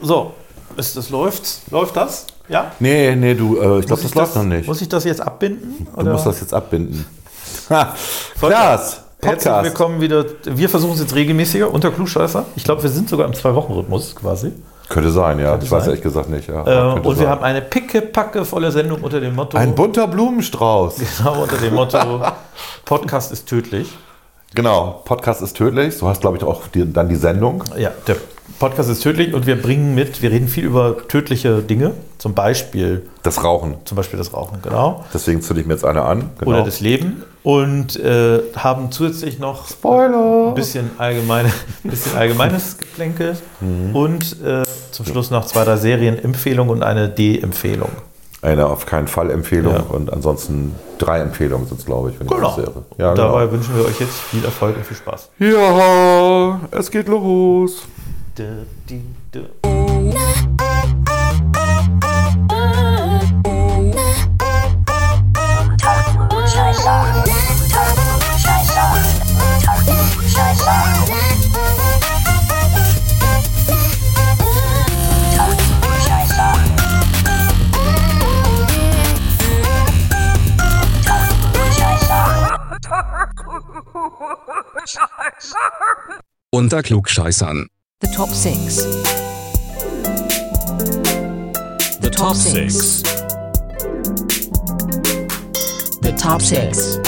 So, 0.00 0.32
ist 0.76 0.96
das 0.96 1.10
läuft? 1.10 1.70
Läuft 1.72 1.96
das? 1.96 2.26
Ja? 2.48 2.70
Nee, 2.78 3.16
nee, 3.16 3.34
du, 3.34 3.56
äh, 3.56 3.80
ich 3.80 3.86
glaube, 3.86 4.02
das 4.02 4.14
läuft 4.14 4.36
noch 4.36 4.44
nicht. 4.44 4.68
Muss 4.68 4.80
ich 4.80 4.88
das 4.88 5.02
jetzt 5.02 5.20
abbinden? 5.20 5.88
Du 5.96 6.04
musst 6.04 6.24
das 6.24 6.40
jetzt 6.40 6.54
abbinden. 6.54 7.04
Klaas, 7.68 7.90
Herzlich 8.40 9.02
Podcast. 9.20 9.64
willkommen 9.64 10.00
wieder. 10.00 10.24
Wir 10.44 10.68
versuchen 10.68 10.92
es 10.92 11.00
jetzt 11.00 11.14
regelmäßiger 11.16 11.72
unter 11.72 11.90
Klugscheißer. 11.90 12.44
Ich 12.54 12.62
glaube, 12.62 12.84
wir 12.84 12.90
sind 12.90 13.08
sogar 13.08 13.26
im 13.26 13.34
Zwei-Wochen-Rhythmus 13.34 14.14
quasi. 14.14 14.52
Könnte 14.88 15.10
sein, 15.10 15.40
ja. 15.40 15.58
ich 15.60 15.68
weiß 15.68 15.82
sein. 15.82 15.90
ehrlich 15.90 16.02
gesagt 16.02 16.30
nicht. 16.30 16.48
Ja. 16.48 16.62
Äh, 16.62 16.64
Könnte 16.64 17.08
und 17.08 17.16
wir 17.16 17.24
sein. 17.24 17.28
haben 17.28 17.42
eine 17.42 17.60
picke-packe 17.60 18.44
volle 18.44 18.70
Sendung 18.70 19.02
unter 19.02 19.20
dem 19.20 19.34
Motto. 19.34 19.58
ein 19.58 19.74
bunter 19.74 20.06
Blumenstrauß. 20.06 20.94
genau 21.18 21.42
unter 21.42 21.56
dem 21.56 21.74
Motto 21.74 22.22
Podcast 22.84 23.32
ist 23.32 23.48
tödlich. 23.48 23.90
Genau, 24.54 25.02
Podcast 25.04 25.42
ist 25.42 25.56
tödlich. 25.56 25.96
So 25.96 26.08
heißt, 26.08 26.20
glaube 26.20 26.36
ich, 26.36 26.44
auch 26.44 26.68
die, 26.68 26.90
dann 26.90 27.08
die 27.08 27.16
Sendung. 27.16 27.64
Ja, 27.76 27.90
der 28.06 28.16
Podcast 28.58 28.90
ist 28.90 29.02
tödlich 29.02 29.34
und 29.34 29.46
wir 29.46 29.60
bringen 29.60 29.94
mit, 29.94 30.20
wir 30.22 30.30
reden 30.32 30.48
viel 30.48 30.64
über 30.64 30.96
tödliche 31.08 31.62
Dinge, 31.62 31.92
zum 32.18 32.34
Beispiel, 32.34 33.06
Das 33.22 33.44
Rauchen. 33.44 33.76
zum 33.84 33.96
Beispiel 33.96 34.18
das 34.18 34.32
Rauchen, 34.32 34.58
genau. 34.62 35.04
Deswegen 35.14 35.42
zünde 35.42 35.60
ich 35.62 35.66
mir 35.68 35.74
jetzt 35.74 35.84
eine 35.84 36.02
an. 36.02 36.30
Genau. 36.38 36.50
Oder 36.52 36.64
das 36.64 36.80
Leben 36.80 37.22
und 37.44 37.94
äh, 38.00 38.40
haben 38.56 38.90
zusätzlich 38.90 39.38
noch 39.38 39.68
Spoiler. 39.68 40.48
ein 40.48 40.54
bisschen, 40.54 40.90
allgemeine, 40.98 41.50
ein 41.84 41.90
bisschen 41.90 42.16
allgemeines 42.16 42.78
Geplänkel 42.78 43.36
Mhm. 43.60 43.94
und 43.94 44.42
äh, 44.42 44.64
zum 44.90 45.06
Schluss 45.06 45.30
noch 45.30 45.46
zwei, 45.46 45.64
drei 45.64 45.76
Serienempfehlungen 45.76 46.72
und 46.72 46.82
eine 46.82 47.08
D-Empfehlung. 47.08 47.90
Eine 48.42 48.66
auf 48.66 48.86
keinen 48.86 49.08
Fall 49.08 49.30
Empfehlung 49.30 49.74
Ja. 49.74 49.80
und 49.88 50.12
ansonsten 50.12 50.74
drei 50.98 51.20
Empfehlungen 51.20 51.66
sind 51.68 51.78
es, 51.80 51.86
glaube 51.86 52.10
ich, 52.10 52.18
wenn 52.20 52.26
ich 52.26 52.32
Genau. 52.32 52.46
das 52.46 52.56
sehe. 52.56 52.72
Ja, 52.98 53.10
und 53.10 53.18
dabei 53.18 53.40
genau. 53.42 53.52
wünschen 53.52 53.76
wir 53.76 53.84
euch 53.84 54.00
jetzt 54.00 54.14
viel 54.14 54.44
Erfolg 54.44 54.76
und 54.76 54.84
viel 54.86 54.96
Spaß. 54.96 55.28
ja, 55.38 56.60
es 56.72 56.90
geht 56.90 57.06
los. 57.08 57.82
Dö, 58.38 58.64
di, 58.88 59.02
dö. 59.34 59.48
Unter 86.52 86.82
Klugscheißern. 86.84 87.68
The 88.00 88.06
top 88.14 88.28
six. 88.30 88.76
The 92.00 92.10
top 92.10 92.36
six. 92.36 93.02
The 96.02 96.12
top 96.16 96.40
six. 96.40 96.98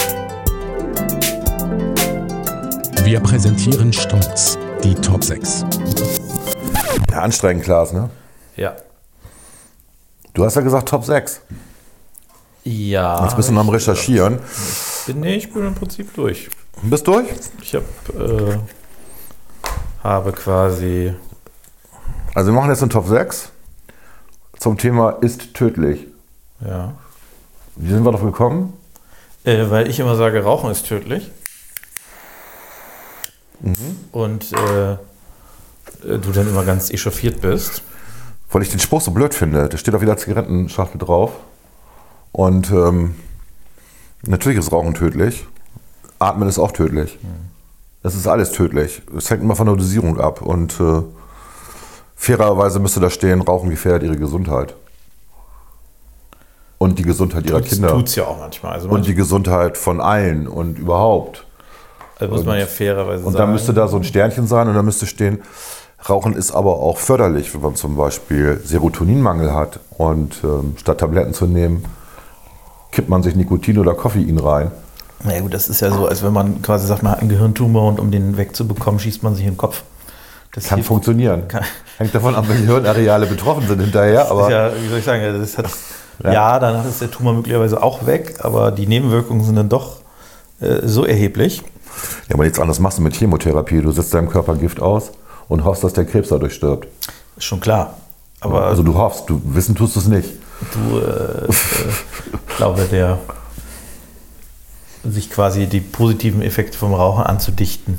Wir 3.05 3.21
präsentieren 3.21 3.93
stolz 3.93 4.59
die 4.83 4.97
Top 4.97 5.23
6. 5.23 5.65
Ja, 7.09 7.21
anstrengend, 7.23 7.63
Klaas, 7.63 7.93
ne? 7.93 8.11
Ja. 8.57 8.75
Du 10.35 10.45
hast 10.45 10.57
ja 10.57 10.63
gesagt 10.63 10.89
Top 10.89 11.05
6. 11.05 11.41
Ja. 12.65 13.23
Jetzt 13.25 13.37
bist 13.37 13.49
du 13.49 13.53
noch 13.53 13.61
am 13.61 13.69
Recherchieren. 13.69 14.41
Bin, 15.07 15.21
nee, 15.21 15.37
ich 15.37 15.53
bin 15.53 15.67
im 15.67 15.75
Prinzip 15.77 16.13
durch. 16.15 16.51
Bist 16.83 17.07
durch? 17.07 17.29
Ich 17.63 17.75
hab, 17.77 17.85
äh, 18.19 18.59
habe 20.03 20.33
quasi. 20.33 21.15
Also 22.35 22.53
wir 22.53 22.57
machen 22.57 22.71
jetzt 22.71 22.83
eine 22.83 22.91
Top 22.91 23.07
6 23.07 23.51
zum 24.61 24.77
Thema 24.77 25.11
ist 25.23 25.55
tödlich. 25.55 26.07
Ja. 26.61 26.93
Wie 27.77 27.89
sind 27.89 28.05
wir 28.05 28.13
drauf 28.13 28.23
gekommen? 28.23 28.75
Äh, 29.45 29.71
weil 29.71 29.89
ich 29.89 29.99
immer 29.99 30.17
sage, 30.17 30.45
Rauchen 30.45 30.71
ist 30.71 30.87
tödlich. 30.87 31.31
Und 34.13 34.53
äh, 34.53 34.93
äh, 34.93 34.99
du 36.03 36.31
dann 36.33 36.47
immer 36.47 36.65
ganz 36.65 36.91
echauffiert 36.91 37.41
bist. 37.41 37.83
Weil 38.51 38.63
ich 38.63 38.71
den 38.71 38.81
Spruch 38.81 39.01
so 39.01 39.13
blöd 39.13 39.35
finde. 39.35 39.69
Da 39.69 39.79
steht 39.79 39.95
auf 39.95 40.03
jeder 40.03 40.19
Zigarettenschachtel 40.19 40.99
drauf. 40.99 41.33
Und 42.33 42.71
ähm, 42.71 43.15
natürlich 44.27 44.59
ist 44.59 44.73
Rauchen 44.73 44.93
tödlich. 44.93 45.47
Atmen 46.19 46.49
ist 46.49 46.59
auch 46.59 46.73
tödlich. 46.73 47.19
Es 48.03 48.15
ist 48.15 48.27
alles 48.27 48.53
tödlich. 48.53 49.03
Es 49.17 49.31
hängt 49.31 49.43
immer 49.43 49.57
von 49.57 49.67
der 49.67 49.77
Dosierung 49.77 50.19
ab. 50.21 50.41
Und 50.43 50.81
äh, 50.81 51.03
fairerweise 52.17 52.79
müsste 52.81 53.01
da 53.01 53.11
stehen, 53.11 53.43
Rauchen 53.43 53.71
gefährdet 53.71 54.05
ihre 54.05 54.17
Gesundheit. 54.17 54.75
Und 56.79 56.99
die 56.99 57.03
Gesundheit 57.03 57.45
ihrer 57.47 57.59
Tut's, 57.59 57.71
Kinder. 57.73 57.89
tut's 57.91 58.15
ja 58.15 58.25
auch 58.25 58.39
manchmal. 58.39 58.73
Also, 58.73 58.87
Und 58.87 58.93
manchmal 58.95 59.07
die 59.11 59.15
Gesundheit 59.15 59.77
von 59.77 60.01
allen 60.01 60.49
und 60.49 60.79
überhaupt. 60.79 61.45
also 62.19 62.35
muss 62.35 62.45
man 62.47 62.59
ja 62.59 62.65
fairerweise 62.67 63.25
Und 63.27 63.33
sagen. 63.33 63.43
dann 63.45 63.53
müsste 63.53 63.75
da 63.75 63.87
so 63.87 63.99
ein 63.99 64.05
Sternchen 64.05 64.47
sein 64.47 64.67
und 64.69 64.75
dann 64.75 64.85
müsste 64.87 65.07
stehen, 65.07 65.43
Rauchen 66.09 66.33
ist 66.33 66.53
aber 66.53 66.77
auch 66.77 66.97
förderlich, 66.97 67.53
wenn 67.55 67.61
man 67.61 67.75
zum 67.77 67.97
Beispiel 67.97 68.59
Serotoninmangel 68.65 69.53
hat 69.55 69.81
und 69.99 70.41
ähm, 70.43 70.75
statt 70.79 70.97
Tabletten 71.01 71.35
zu 71.35 71.45
nehmen, 71.47 71.85
kippt 72.93 73.11
man 73.11 73.23
sich 73.23 73.37
Nikotin 73.37 73.77
oder 73.79 73.93
Koffein 73.93 74.39
rein. 74.39 74.71
Na 75.25 75.35
ja, 75.35 75.41
gut, 75.41 75.53
das 75.55 75.69
ist 75.69 75.81
ja 75.81 75.91
so, 75.91 76.07
als 76.07 76.23
wenn 76.23 76.33
man 76.33 76.63
quasi 76.63 76.87
sagt, 76.87 77.03
man 77.03 77.13
hat 77.13 77.21
einen 77.21 77.29
Gehirntumor 77.29 77.89
und 77.89 78.01
um 78.01 78.11
den 78.11 78.37
wegzubekommen, 78.37 78.99
schießt 79.01 79.23
man 79.23 79.35
sich 79.35 79.45
in 79.45 79.53
den 79.53 79.57
Kopf. 79.59 79.83
Das 80.53 80.65
Kann 80.65 80.83
funktionieren. 80.83 81.47
Kann- 81.49 81.65
Hängt 81.99 82.15
davon 82.15 82.35
ab, 82.35 82.47
welche 82.49 82.65
Hirnareale 82.65 83.27
betroffen 83.27 83.69
sind 83.69 83.81
hinterher, 83.81 84.31
aber 84.31 84.45
ist 84.47 84.53
ja, 84.53 84.71
wie 84.83 84.89
soll 84.89 84.99
ich 84.99 85.05
sagen, 85.05 85.39
das 85.41 85.59
hat, 85.59 85.67
Ja. 86.25 86.33
ja. 86.33 86.59
danach 86.59 86.87
ist 86.87 87.01
der 87.03 87.11
Tumor 87.11 87.35
möglicherweise 87.35 87.83
auch 87.83 88.07
weg, 88.07 88.37
aber 88.43 88.73
die 88.73 88.87
Nebenwirkungen 88.87 89.45
sind 89.45 89.57
dann 89.57 89.69
doch 89.69 89.99
äh, 90.61 90.79
so 90.87 91.05
erheblich. 91.05 91.63
ja, 92.29 92.35
aber 92.35 92.45
nichts 92.45 92.59
anderes 92.59 92.81
machst 92.81 92.99
du 92.99 93.03
mit 93.03 93.15
Chemotherapie. 93.15 93.83
Du 93.83 93.93
setzt 93.93 94.15
deinem 94.15 94.31
Körper 94.31 94.55
Gift 94.57 94.81
aus 94.81 95.13
und 95.49 95.65
hoffst, 95.65 95.85
dass 95.85 95.93
der 95.93 96.07
Krebs 96.07 96.31
dadurch 96.31 96.55
stirbt. 96.55 96.89
Ist 97.37 97.45
schon 97.45 97.61
klar. 97.61 97.99
Aber 98.41 98.65
also 98.65 98.83
du 98.83 98.95
hoffst, 98.95 99.29
du 99.29 99.41
wissen 99.45 99.75
tust 99.75 99.97
du 99.97 100.01
es 100.01 100.07
nicht. 100.09 100.31
du, 100.73 100.99
äh, 100.99 101.45
äh, 101.45 101.49
ich 102.49 102.57
glaube, 102.57 102.83
der 102.91 103.19
sich 105.05 105.31
quasi 105.31 105.67
die 105.67 105.81
positiven 105.81 106.43
Effekte 106.43 106.77
vom 106.77 106.95
Rauchen 106.95 107.25
anzudichten. 107.25 107.99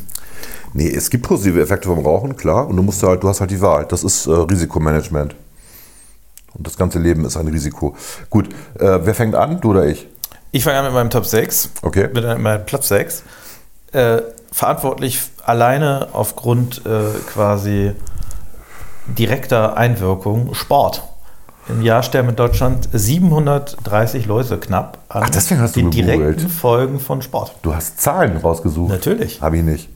Nee, 0.74 0.90
es 0.90 1.10
gibt 1.10 1.28
positive 1.28 1.62
Effekte 1.62 1.90
vom 1.90 2.00
Rauchen, 2.00 2.38
klar. 2.38 2.68
Und 2.68 2.78
du 2.78 2.84
musst 2.84 3.04
halt, 3.04 3.24
du 3.24 3.28
hast 3.28 3.42
halt 3.42 3.52
die 3.52 3.62
Wahl. 3.62 3.86
Das 3.86 4.04
ist 4.04 4.28
äh, 4.28 4.32
Risikomanagement. 4.32 5.36
Und 6.54 6.68
das 6.68 6.78
ganze 6.78 7.00
Leben 7.00 7.26
ist 7.26 7.38
ein 7.38 7.48
Risiko. 7.48 7.96
Gut, 8.30 8.50
äh, 8.80 9.00
wer 9.02 9.14
fängt 9.14 9.36
an? 9.36 9.60
Du 9.62 9.72
oder 9.72 9.86
ich? 9.86 10.08
Ich 10.52 10.64
fange 10.64 10.80
an 10.80 10.86
mit 10.86 10.94
meinem 10.94 11.10
Top 11.10 11.26
6. 11.26 11.70
Okay. 11.82 12.10
Mit 12.14 12.24
meinem 12.40 12.66
Platz 12.66 12.88
6. 12.90 13.24
Äh, 13.94 14.22
verantwortlich 14.52 15.22
alleine 15.46 16.10
aufgrund 16.14 16.86
äh, 16.86 17.20
quasi 17.28 17.94
direkter 19.08 19.78
Einwirkung 19.78 20.54
Sport. 20.54 21.04
Im 21.70 21.82
Jahr 21.82 22.04
sterben 22.04 22.30
in 22.30 22.36
Deutschland 22.36 22.90
730 22.92 24.26
Leute 24.26 24.58
knapp 24.58 24.98
Ach, 25.14 25.30
deswegen 25.30 25.60
hast 25.62 25.76
du 25.76 25.82
den 25.82 25.92
gegoogelt. 25.92 26.20
direkten 26.20 26.50
Folgen 26.50 27.00
von 27.00 27.22
Sport. 27.22 27.54
Du 27.62 27.76
hast 27.76 28.00
Zahlen 28.00 28.38
rausgesucht. 28.38 28.90
Natürlich. 28.92 29.42
Habe 29.42 29.58
ich 29.58 29.64
nicht. 29.64 29.90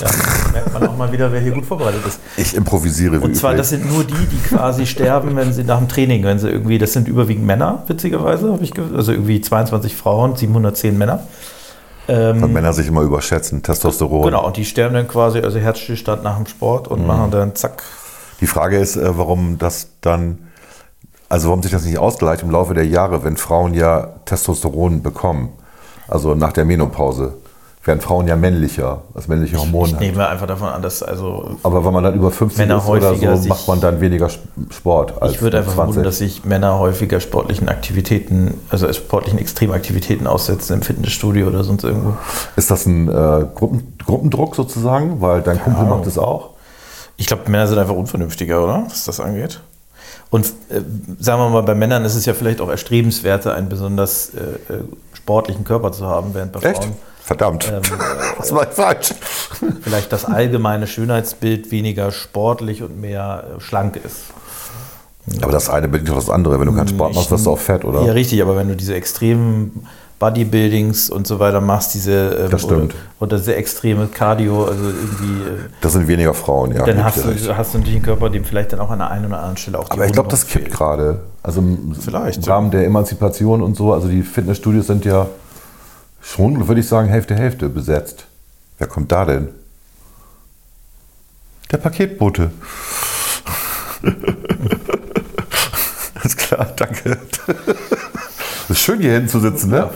Ja, 0.00 0.06
merkt 0.52 0.72
man 0.72 0.86
auch 0.88 0.96
mal 0.96 1.12
wieder, 1.12 1.30
wer 1.32 1.40
hier 1.40 1.52
gut 1.52 1.64
vorbereitet 1.66 2.00
ist. 2.06 2.20
Ich 2.36 2.54
improvisiere. 2.54 3.20
Und 3.20 3.34
zwar, 3.36 3.50
üblich. 3.52 3.60
das 3.60 3.68
sind 3.70 3.90
nur 3.92 4.04
die, 4.04 4.14
die 4.14 4.38
quasi 4.48 4.86
sterben, 4.86 5.36
wenn 5.36 5.52
sie 5.52 5.64
nach 5.64 5.78
dem 5.78 5.88
Training, 5.88 6.22
wenn 6.24 6.38
sie 6.38 6.48
irgendwie, 6.50 6.78
das 6.78 6.92
sind 6.92 7.08
überwiegend 7.08 7.44
Männer, 7.46 7.82
witzigerweise, 7.86 8.52
habe 8.52 8.64
ich 8.64 8.72
ge- 8.72 8.84
also 8.96 9.12
irgendwie 9.12 9.40
22 9.40 9.94
Frauen, 9.96 10.36
710 10.36 10.96
Männer. 10.98 11.20
Ähm, 12.08 12.40
Weil 12.40 12.48
Männer 12.48 12.72
sich 12.72 12.86
immer 12.88 13.02
überschätzen. 13.02 13.62
Testosteron. 13.62 14.22
Genau, 14.24 14.46
und 14.46 14.56
die 14.56 14.64
sterben 14.64 14.94
dann 14.94 15.06
quasi, 15.08 15.40
also 15.40 15.58
Herzstillstand 15.58 16.22
nach 16.22 16.36
dem 16.36 16.46
Sport 16.46 16.88
und 16.88 17.06
machen 17.06 17.30
dann 17.30 17.54
zack. 17.54 17.82
Die 18.40 18.46
Frage 18.46 18.78
ist, 18.78 18.96
äh, 18.96 19.18
warum 19.18 19.58
das 19.58 19.88
dann, 20.00 20.38
also 21.28 21.48
warum 21.48 21.62
sich 21.62 21.72
das 21.72 21.84
nicht 21.84 21.98
ausgleicht 21.98 22.42
im 22.42 22.50
Laufe 22.50 22.74
der 22.74 22.86
Jahre, 22.86 23.24
wenn 23.24 23.36
Frauen 23.36 23.74
ja 23.74 24.08
Testosteron 24.24 25.02
bekommen. 25.02 25.50
Also 26.08 26.34
nach 26.34 26.52
der 26.52 26.64
Menopause 26.64 27.34
werden 27.84 28.00
Frauen 28.00 28.26
ja 28.26 28.36
männlicher, 28.36 29.02
das 29.14 29.28
männliche 29.28 29.56
Hormon 29.56 29.86
Ich 29.86 29.92
hat. 29.94 30.00
nehme 30.00 30.26
einfach 30.28 30.46
davon 30.46 30.68
an, 30.68 30.82
dass 30.82 31.02
also 31.02 31.56
Aber 31.62 31.84
wenn 31.86 31.92
man 31.92 32.04
dann 32.04 32.14
über 32.14 32.30
50 32.30 32.58
Männer 32.58 32.78
ist 32.78 32.88
oder 32.88 33.14
so, 33.14 33.36
sich- 33.36 33.48
macht 33.48 33.66
man 33.68 33.80
dann 33.80 34.00
weniger 34.00 34.26
Sp- 34.28 34.44
Sport 34.70 35.22
als 35.22 35.32
ich 35.32 35.42
würde 35.42 35.58
einfach 35.58 35.72
20. 35.74 35.76
vermuten, 35.94 36.02
dass 36.04 36.18
sich 36.18 36.44
Männer 36.44 36.78
häufiger 36.78 37.18
sportlichen 37.20 37.68
Aktivitäten, 37.68 38.54
also 38.68 38.92
sportlichen 38.92 39.38
Extremaktivitäten 39.38 40.26
aussetzen 40.26 40.74
im 40.74 40.82
Fitnessstudio 40.82 41.46
oder 41.46 41.64
sonst 41.64 41.84
irgendwo. 41.84 42.14
Ist 42.56 42.70
das 42.70 42.84
ein 42.84 43.08
äh, 43.08 43.46
Gruppen, 43.54 43.94
Gruppendruck 44.04 44.54
sozusagen? 44.56 45.20
Weil 45.22 45.40
dein 45.40 45.62
Kumpel 45.62 45.82
Ahnung. 45.84 45.98
macht 45.98 46.06
es 46.06 46.18
auch. 46.18 46.50
Ich 47.16 47.26
glaube, 47.26 47.50
Männer 47.50 47.66
sind 47.68 47.78
einfach 47.78 47.94
unvernünftiger, 47.96 48.62
oder? 48.62 48.84
Was 48.86 49.04
das 49.04 49.18
angeht. 49.20 49.60
Und 50.30 50.46
äh, 50.68 50.80
sagen 51.20 51.40
wir 51.40 51.48
mal, 51.48 51.62
bei 51.62 51.74
Männern 51.74 52.04
ist 52.04 52.14
es 52.14 52.26
ja 52.26 52.34
vielleicht 52.34 52.60
auch 52.60 52.68
erstrebenswerter, 52.68 53.54
einen 53.54 53.68
besonders 53.68 54.32
äh, 54.34 54.72
äh, 54.72 54.80
sportlichen 55.14 55.64
Körper 55.64 55.92
zu 55.92 56.06
haben, 56.06 56.34
während 56.34 56.52
bei 56.52 56.60
Echt? 56.60 56.84
Frauen. 56.84 56.96
Verdammt. 57.22 57.70
Was 58.38 58.54
war 58.54 58.68
ich 58.68 58.74
falsch? 58.74 59.14
vielleicht 59.82 60.12
das 60.12 60.24
allgemeine 60.24 60.86
Schönheitsbild 60.86 61.70
weniger 61.70 62.10
sportlich 62.10 62.82
und 62.82 63.00
mehr 63.00 63.44
äh, 63.56 63.60
schlank 63.60 63.96
ist. 63.96 64.24
Aber 65.42 65.52
das 65.52 65.68
eine 65.68 65.88
bedingt 65.88 66.08
doch 66.08 66.14
das 66.14 66.30
andere. 66.30 66.58
Wenn 66.58 66.66
du 66.66 66.74
keinen 66.74 66.88
Sport 66.88 67.14
machst, 67.14 67.30
wirst 67.30 67.44
du 67.44 67.50
auch 67.50 67.58
fett, 67.58 67.84
oder? 67.84 68.02
Ja, 68.02 68.12
richtig, 68.12 68.40
aber 68.40 68.56
wenn 68.56 68.68
du 68.68 68.76
diese 68.76 68.94
extremen 68.94 69.86
Bodybuildings 70.18 71.10
und 71.10 71.26
so 71.26 71.38
weiter 71.38 71.60
machst, 71.60 71.94
diese 71.94 72.30
ähm, 72.44 72.50
Das 72.50 72.62
stimmt. 72.62 72.94
Oder, 73.20 73.32
oder 73.34 73.38
sehr 73.38 73.56
extreme 73.56 74.08
Cardio, 74.08 74.64
also 74.64 74.84
irgendwie, 74.84 75.42
äh, 75.48 75.68
Das 75.80 75.92
sind 75.92 76.08
weniger 76.08 76.34
Frauen, 76.34 76.74
ja. 76.74 76.84
dann 76.84 77.04
hast 77.04 77.24
recht. 77.24 77.46
du, 77.46 77.56
hast 77.56 77.72
du 77.74 77.78
natürlich 77.78 77.96
einen 77.96 78.04
Körper, 78.04 78.28
dem 78.30 78.44
vielleicht 78.44 78.72
dann 78.72 78.80
auch 78.80 78.90
an 78.90 78.98
der 78.98 79.10
einen 79.10 79.26
oder 79.26 79.36
anderen 79.38 79.56
Stelle 79.56 79.78
auch 79.78 79.90
Aber 79.90 80.04
ich 80.06 80.12
glaube, 80.12 80.28
das 80.28 80.46
kippt 80.46 80.64
fehlt. 80.66 80.76
gerade. 80.76 81.20
Also 81.42 81.60
im 81.60 81.94
Vielleicht, 81.94 82.38
im 82.38 82.42
ja. 82.44 82.54
Rahmen 82.54 82.70
der 82.72 82.84
Emanzipation 82.84 83.62
und 83.62 83.76
so. 83.76 83.92
Also 83.92 84.08
die 84.08 84.22
Fitnessstudios 84.22 84.86
sind 84.88 85.04
ja 85.04 85.28
schon, 86.20 86.66
würde 86.66 86.80
ich 86.80 86.88
sagen, 86.88 87.08
Hälfte, 87.08 87.34
Hälfte 87.36 87.68
besetzt. 87.68 88.24
Wer 88.78 88.88
kommt 88.88 89.12
da 89.12 89.24
denn? 89.24 89.48
Der 91.70 91.78
Paketbote. 91.78 92.50
Alles 96.14 96.36
klar, 96.36 96.66
danke. 96.76 97.18
Es 98.68 98.72
ist 98.72 98.80
schön, 98.80 99.00
hier 99.00 99.12
hinten 99.12 99.30
zu 99.30 99.40
sitzen, 99.40 99.70
ne? 99.70 99.88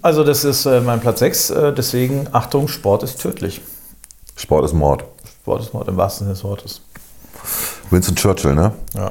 Also 0.00 0.22
das 0.22 0.44
ist 0.44 0.64
äh, 0.64 0.80
mein 0.80 1.00
Platz 1.00 1.18
6, 1.18 1.50
äh, 1.50 1.72
deswegen 1.72 2.28
Achtung, 2.30 2.68
Sport 2.68 3.02
ist 3.02 3.20
tödlich. 3.20 3.60
Sport 4.36 4.64
ist 4.64 4.74
Mord. 4.74 5.04
Sport 5.42 5.62
ist 5.62 5.74
Mord 5.74 5.88
im 5.88 5.96
wahrsten 5.96 6.26
Sinne 6.26 6.34
des 6.34 6.44
Wortes. 6.44 6.82
Winston 7.90 8.14
Churchill, 8.14 8.54
ne? 8.54 8.72
Ja. 8.94 9.10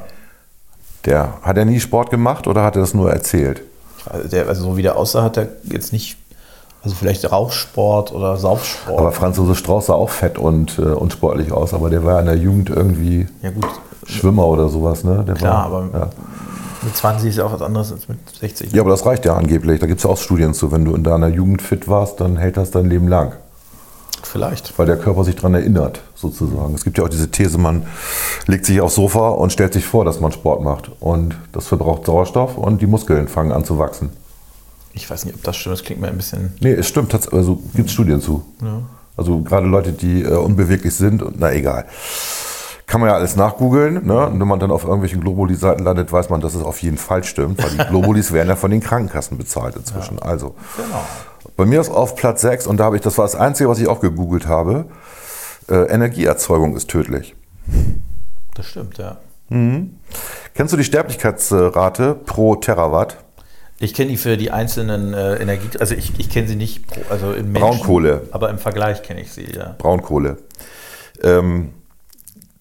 Der, 1.06 1.34
hat 1.42 1.58
er 1.58 1.66
nie 1.66 1.82
Sport 1.82 2.10
gemacht 2.10 2.48
oder 2.48 2.64
hat 2.64 2.78
er 2.78 2.82
das 2.82 2.94
nur 2.94 3.12
erzählt? 3.12 3.62
Also, 4.06 4.30
der, 4.30 4.48
also 4.48 4.64
so 4.64 4.78
wie 4.78 4.82
der 4.82 4.96
aussah, 4.96 5.24
hat 5.24 5.36
er 5.36 5.50
jetzt 5.64 5.92
nicht, 5.92 6.16
also 6.82 6.96
vielleicht 6.96 7.30
Rauchsport 7.30 8.14
oder 8.14 8.38
Saufsport. 8.38 8.98
Aber 8.98 9.12
Franz 9.12 9.36
Josef 9.36 9.58
Strauß 9.58 9.88
sah 9.88 9.94
auch 9.94 10.10
fett 10.10 10.38
und 10.38 10.80
äh, 10.80 10.84
unsportlich 10.84 11.52
aus, 11.52 11.74
aber 11.74 11.90
der 11.90 12.06
war 12.06 12.22
in 12.22 12.28
der 12.28 12.38
Jugend 12.38 12.70
irgendwie 12.70 13.28
ja 13.42 13.52
gut, 13.52 13.68
Schwimmer 14.06 14.48
oder 14.48 14.70
sowas, 14.70 15.04
ne? 15.04 15.26
Der 15.28 15.36
klar, 15.36 15.70
war, 15.70 15.84
aber 15.84 16.00
ja. 16.00 16.10
Mit 16.82 16.96
20 16.96 17.30
ist 17.30 17.38
ja 17.38 17.46
auch 17.46 17.54
was 17.54 17.62
anderes 17.62 17.92
als 17.92 18.08
mit 18.08 18.20
60. 18.40 18.72
ja, 18.74 18.82
aber 18.82 18.92
das 18.92 19.06
reicht 19.06 19.26
ja 19.26 19.36
angeblich. 19.36 19.80
Da 19.80 19.88
gibt 19.88 20.00
es 20.00 20.04
ja 20.04 20.10
auch 20.10 20.18
Studien 20.18 20.54
zu. 20.54 20.72
Wenn 20.72 20.86
du 20.86 20.96
in 20.96 21.04
deiner 21.04 21.28
Jugend 21.28 21.62
fit 21.62 21.88
warst, 21.88 22.22
dann 22.22 22.38
hält 22.38 22.58
das 22.58 22.72
dein 22.72 22.90
Leben 22.90 23.08
lang. 23.08 23.34
Vielleicht. 24.24 24.78
Weil 24.78 24.86
der 24.86 24.98
Körper 24.98 25.24
sich 25.24 25.36
daran 25.36 25.56
erinnert, 25.56 26.02
sozusagen. 26.16 26.74
Es 26.76 26.84
gibt 26.84 26.98
ja 26.98 27.04
auch 27.04 27.10
diese 27.10 27.32
These, 27.32 27.58
man 27.58 27.86
legt 28.48 28.66
sich 28.66 28.82
aufs 28.82 28.96
Sofa 28.96 29.30
und 29.30 29.52
stellt 29.52 29.74
sich 29.74 29.86
vor, 29.86 30.06
dass 30.06 30.20
man 30.20 30.32
Sport 30.32 30.62
macht. 30.62 30.92
Und 31.00 31.36
das 31.52 31.68
verbraucht 31.68 32.06
Sauerstoff 32.06 32.58
und 32.58 32.82
die 32.82 32.88
Muskeln 32.88 33.28
fangen 33.28 33.52
an 33.52 33.66
zu 33.66 33.78
wachsen. 33.80 34.10
Ich 34.94 35.10
weiß 35.10 35.26
nicht, 35.26 35.36
ob 35.36 35.44
das 35.44 35.56
stimmt, 35.56 35.74
das 35.74 35.84
klingt 35.84 36.02
mir 36.02 36.08
ein 36.08 36.18
bisschen. 36.18 36.54
Nee, 36.60 36.74
es 36.74 36.88
stimmt. 36.88 37.14
Also 37.34 37.62
gibt 37.76 37.88
es 37.88 37.94
Studien 37.94 38.22
zu. 38.22 38.44
Also 39.16 39.40
gerade 39.42 39.68
Leute, 39.68 39.92
die 39.92 40.22
äh, 40.22 40.36
unbeweglich 40.36 40.94
sind, 40.94 41.22
und 41.22 41.40
na 41.40 41.52
egal. 41.54 41.86
Kann 42.90 43.00
man 43.02 43.10
ja 43.10 43.16
alles 43.16 43.36
nachgoogeln. 43.36 44.06
Ne? 44.06 44.26
Und 44.28 44.40
wenn 44.40 44.48
man 44.48 44.60
dann 44.60 44.72
auf 44.72 44.84
irgendwelchen 44.84 45.22
Globuli-Seiten 45.22 45.84
landet, 45.84 46.12
weiß 46.12 46.30
man, 46.30 46.42
dass 46.42 46.56
es 46.56 46.64
auf 46.64 46.82
jeden 46.82 46.98
Fall 46.98 47.24
stimmt, 47.24 47.62
weil 47.64 47.70
die 47.70 47.78
Globulis 47.90 48.32
werden 48.34 48.50
ja 48.50 48.56
von 48.56 48.72
den 48.72 48.82
Krankenkassen 48.82 49.38
bezahlt 49.38 49.76
inzwischen. 49.76 50.20
Also 50.20 50.56
Genau. 50.76 51.04
bei 51.56 51.66
mir 51.66 51.80
ist 51.82 51.90
auf 51.92 52.16
Platz 52.16 52.42
6, 52.42 52.66
und 52.68 52.78
da 52.78 52.86
habe 52.86 52.96
ich, 52.96 53.02
das 53.04 53.18
war 53.20 53.26
das 53.26 53.36
Einzige, 53.36 53.70
was 53.70 53.80
ich 53.80 53.88
auch 53.88 54.00
gegoogelt 54.02 54.48
habe, 54.48 54.86
äh, 55.70 55.76
Energieerzeugung 55.86 56.76
ist 56.76 56.90
tödlich. 56.90 57.36
Das 58.56 58.66
stimmt, 58.66 58.98
ja. 58.98 59.18
Kennst 59.50 60.74
du 60.74 60.78
die 60.78 60.84
Sterblichkeitsrate 60.84 62.16
pro 62.16 62.56
Terawatt? 62.56 63.18
Ich 63.80 63.94
kenne 63.94 64.10
die 64.10 64.18
für 64.18 64.36
die 64.38 64.52
einzelnen 64.52 65.14
äh, 65.14 65.36
Energie, 65.38 65.70
also 65.80 65.96
ich, 65.96 66.20
ich 66.20 66.30
kenne 66.30 66.48
sie 66.48 66.56
nicht, 66.56 66.86
pro- 66.88 67.02
also 67.12 67.32
im 67.34 67.52
Menschen, 67.52 67.62
Braunkohle. 67.70 68.24
aber 68.32 68.50
im 68.50 68.58
Vergleich 68.60 69.02
kenne 69.04 69.22
ich 69.22 69.32
sie, 69.32 69.46
ja. 69.56 69.76
Braunkohle. 69.78 70.38
Ähm, 71.24 71.70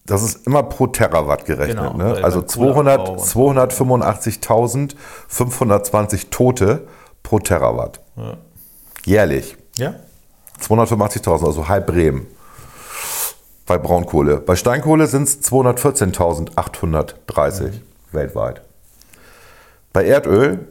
das 0.09 0.23
ist 0.23 0.47
immer 0.47 0.63
pro 0.63 0.87
Terawatt 0.87 1.45
gerechnet. 1.45 1.77
Genau, 1.77 1.93
ne? 1.93 2.23
Also 2.23 2.41
beim 2.41 2.47
Kohleabbau 2.73 3.17
200, 3.17 3.79
und- 3.79 3.79
285.520 3.79 6.29
Tote 6.29 6.87
pro 7.23 7.39
Terawatt. 7.39 7.99
Ja. 8.15 8.37
Jährlich. 9.05 9.57
Ja? 9.77 9.95
285.000, 10.61 11.45
also 11.45 11.67
halb 11.67 11.87
Bremen. 11.87 12.27
Bei 13.65 13.77
Braunkohle. 13.77 14.37
Bei 14.37 14.55
Steinkohle 14.55 15.07
sind 15.07 15.23
es 15.27 15.41
214.830 15.43 17.71
weltweit. 18.11 18.61
Bei 19.93 20.05
Erdöl, 20.05 20.67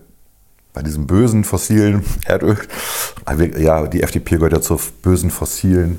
bei 0.72 0.82
diesem 0.82 1.06
bösen 1.06 1.44
fossilen 1.44 2.04
Erdöl, 2.26 2.58
ja, 3.56 3.86
die 3.86 4.02
FDP 4.02 4.36
gehört 4.36 4.52
ja 4.52 4.60
zur 4.60 4.80
bösen 5.02 5.30
fossilen 5.30 5.98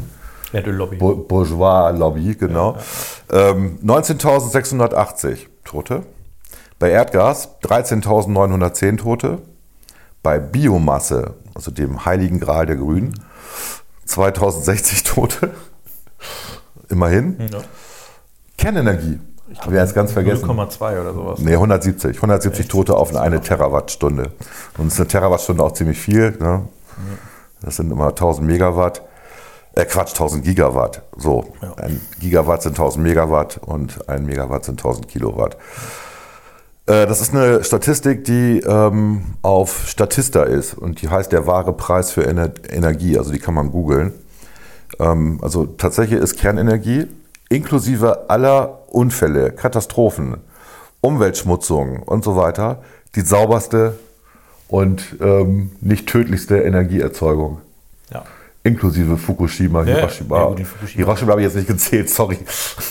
Erdöllobby. 0.53 0.95
Bour- 0.97 1.27
Bourgeois-Lobby, 1.27 2.35
genau. 2.35 2.77
Ähm, 3.31 3.79
19.680 3.83 5.47
Tote. 5.63 6.03
Bei 6.79 6.89
Erdgas 6.91 7.49
13.910 7.61 8.97
Tote. 8.97 9.39
Bei 10.23 10.39
Biomasse, 10.39 11.35
also 11.55 11.71
dem 11.71 12.03
heiligen 12.05 12.39
Gral 12.39 12.65
der 12.65 12.75
Grünen, 12.75 13.13
2060 14.05 15.03
Tote. 15.03 15.51
Immerhin. 16.89 17.37
Ja. 17.51 17.59
Kernenergie. 18.57 19.19
Haben 19.59 19.71
wir 19.73 19.79
jetzt 19.81 19.95
ganz 19.95 20.11
vergessen. 20.11 20.45
0,2 20.47 21.01
oder 21.01 21.13
sowas. 21.13 21.39
Nee, 21.39 21.53
170. 21.53 22.17
170 22.17 22.67
Tote 22.67 22.95
auf 22.95 23.15
eine 23.15 23.41
Terawattstunde. 23.41 24.31
Und 24.77 24.87
ist 24.87 24.99
eine 24.99 25.07
Terawattstunde 25.07 25.63
auch 25.63 25.71
ziemlich 25.71 25.99
viel. 25.99 26.31
Ne? 26.39 26.67
Das 27.61 27.77
sind 27.77 27.91
immer 27.91 28.09
1000 28.09 28.45
Megawatt. 28.45 29.01
Äh, 29.75 29.85
Quatsch, 29.85 30.09
1000 30.09 30.43
Gigawatt. 30.43 31.03
So, 31.17 31.53
Ja. 31.61 31.73
ein 31.75 32.01
Gigawatt 32.19 32.63
sind 32.63 32.75
1000 32.77 33.03
Megawatt 33.03 33.57
und 33.63 34.09
ein 34.09 34.25
Megawatt 34.25 34.65
sind 34.65 34.79
1000 34.79 35.07
Kilowatt. 35.07 35.57
Äh, 36.87 37.05
Das 37.05 37.21
ist 37.21 37.33
eine 37.33 37.63
Statistik, 37.63 38.23
die 38.25 38.59
ähm, 38.59 39.35
auf 39.41 39.87
Statista 39.87 40.43
ist 40.43 40.73
und 40.73 41.01
die 41.01 41.09
heißt 41.09 41.31
der 41.31 41.45
wahre 41.47 41.73
Preis 41.73 42.11
für 42.11 42.25
Ener 42.25 42.51
Energie. 42.69 43.17
Also 43.17 43.31
die 43.31 43.39
kann 43.39 43.53
man 43.53 43.71
googeln. 43.71 44.13
Ähm, 44.99 45.39
also 45.41 45.65
tatsächlich 45.65 46.19
ist 46.19 46.37
Kernenergie 46.37 47.07
inklusive 47.49 48.29
aller 48.29 48.79
Unfälle, 48.89 49.51
Katastrophen, 49.51 50.37
Umweltschmutzung 51.01 52.03
und 52.03 52.23
so 52.23 52.35
weiter 52.35 52.83
die 53.15 53.21
sauberste 53.21 53.97
und 54.67 55.15
ähm, 55.21 55.71
nicht 55.81 56.07
tödlichste 56.07 56.57
Energieerzeugung. 56.59 57.59
Ja. 58.13 58.23
Inklusive 58.61 59.17
Fukushima, 59.17 59.83
Ja, 59.83 59.95
Hiroshima. 59.95 60.37
ja, 60.37 60.45
gut, 60.47 60.59
Fukushima. 60.67 61.05
Hiroshima 61.05 61.31
habe 61.31 61.41
ich 61.41 61.45
jetzt 61.45 61.55
nicht 61.55 61.67
gezählt, 61.67 62.09
sorry. 62.09 62.37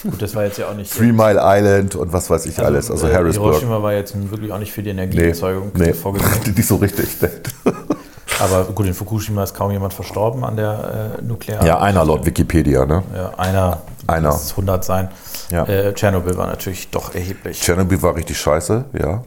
Gut, 0.02 0.22
das 0.22 0.34
war 0.34 0.44
jetzt 0.44 0.56
ja 0.58 0.68
auch 0.68 0.74
nicht. 0.74 0.90
Three 0.96 1.12
Mile 1.12 1.38
Island 1.42 1.94
und 1.94 2.10
was 2.12 2.30
weiß 2.30 2.46
ich 2.46 2.58
alles, 2.58 2.90
also 2.90 3.06
äh, 3.06 3.14
Harrisburg. 3.14 3.52
Hiroshima 3.54 3.82
war 3.82 3.92
jetzt 3.92 4.14
wirklich 4.30 4.50
auch 4.50 4.58
nicht 4.58 4.72
für 4.72 4.82
die 4.82 4.94
Nee, 4.94 5.02
Energieerzeugung 5.02 5.72
nee. 5.74 5.92
vorgesehen. 5.92 6.30
nicht 6.56 6.66
so 6.66 6.76
richtig. 6.76 7.08
Aber 8.40 8.64
gut, 8.66 8.86
in 8.86 8.94
Fukushima 8.94 9.42
ist 9.42 9.54
kaum 9.54 9.70
jemand 9.70 9.92
verstorben 9.92 10.44
an 10.44 10.56
der 10.56 11.16
äh, 11.18 11.22
Nuklear. 11.22 11.64
Ja, 11.64 11.80
einer 11.80 12.04
laut 12.04 12.24
Wikipedia, 12.24 12.86
ne? 12.86 13.02
Ja, 13.14 13.30
einer. 13.36 13.82
Einer. 14.06 14.30
Es 14.30 14.52
100 14.52 14.84
sein. 14.84 15.08
Ja. 15.50 15.64
Äh, 15.64 15.92
Tschernobyl 15.92 16.36
war 16.36 16.46
natürlich 16.46 16.88
doch 16.90 17.14
erheblich. 17.14 17.60
Tschernobyl 17.60 18.00
war 18.00 18.14
richtig 18.16 18.38
scheiße, 18.38 18.84
ja. 18.98 19.08
Ja. 19.08 19.22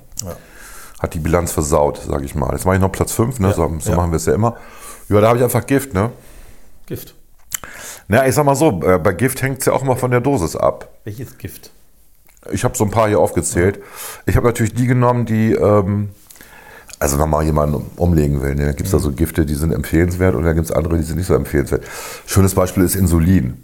Hat 1.00 1.14
die 1.14 1.20
Bilanz 1.20 1.52
versaut, 1.52 2.00
sage 2.08 2.26
ich 2.26 2.36
mal. 2.36 2.52
Jetzt 2.54 2.66
mache 2.66 2.76
ich 2.76 2.82
noch 2.82 2.92
Platz 2.92 3.12
5, 3.12 3.40
ne? 3.40 3.50
Ja, 3.50 3.54
so, 3.54 3.72
so 3.80 3.92
machen 3.94 4.12
wir 4.12 4.18
es 4.18 4.26
ja 4.26 4.34
immer. 4.34 4.56
Ja, 5.10 5.20
da 5.20 5.28
habe 5.28 5.38
ich 5.40 5.44
einfach 5.44 5.66
Gift, 5.68 5.94
ne? 5.94 6.10
Gift. 6.92 7.16
Na, 8.10 8.28
ich 8.28 8.36
sag 8.36 8.46
mal 8.46 8.56
so, 8.56 8.82
äh, 8.84 9.00
bei 9.00 9.14
Gift 9.14 9.42
hängt 9.42 9.60
es 9.60 9.66
ja 9.66 9.72
auch 9.72 9.82
immer 9.82 9.96
von 9.96 10.12
der 10.12 10.20
Dosis 10.20 10.58
ab. 10.58 10.90
Welches 11.06 11.38
Gift? 11.38 11.72
Ich 12.52 12.66
habe 12.66 12.76
so 12.76 12.84
ein 12.84 12.92
paar 12.92 13.08
hier 13.08 13.20
aufgezählt. 13.20 13.80
Ich 14.26 14.36
habe 14.36 14.46
natürlich 14.46 14.74
die 14.74 14.88
genommen, 14.88 15.26
die, 15.26 15.54
ähm, 15.54 16.10
also 17.00 17.16
nochmal 17.16 17.46
jemanden 17.46 17.90
umlegen 17.96 18.42
will. 18.42 18.56
Ne? 18.56 18.66
Da 18.66 18.72
gibt 18.74 18.88
es 18.88 18.92
da 18.92 19.00
so 19.00 19.14
Gifte, 19.14 19.46
die 19.46 19.54
sind 19.54 19.72
empfehlenswert 19.72 20.36
und 20.36 20.44
dann 20.44 20.54
gibt 20.54 20.66
es 20.66 20.72
andere, 20.74 20.98
die 20.98 21.04
sind 21.04 21.16
nicht 21.16 21.28
so 21.28 21.34
empfehlenswert. 21.34 21.86
Schönes 22.26 22.54
Beispiel 22.56 22.84
ist 22.84 22.96
Insulin. 22.96 23.64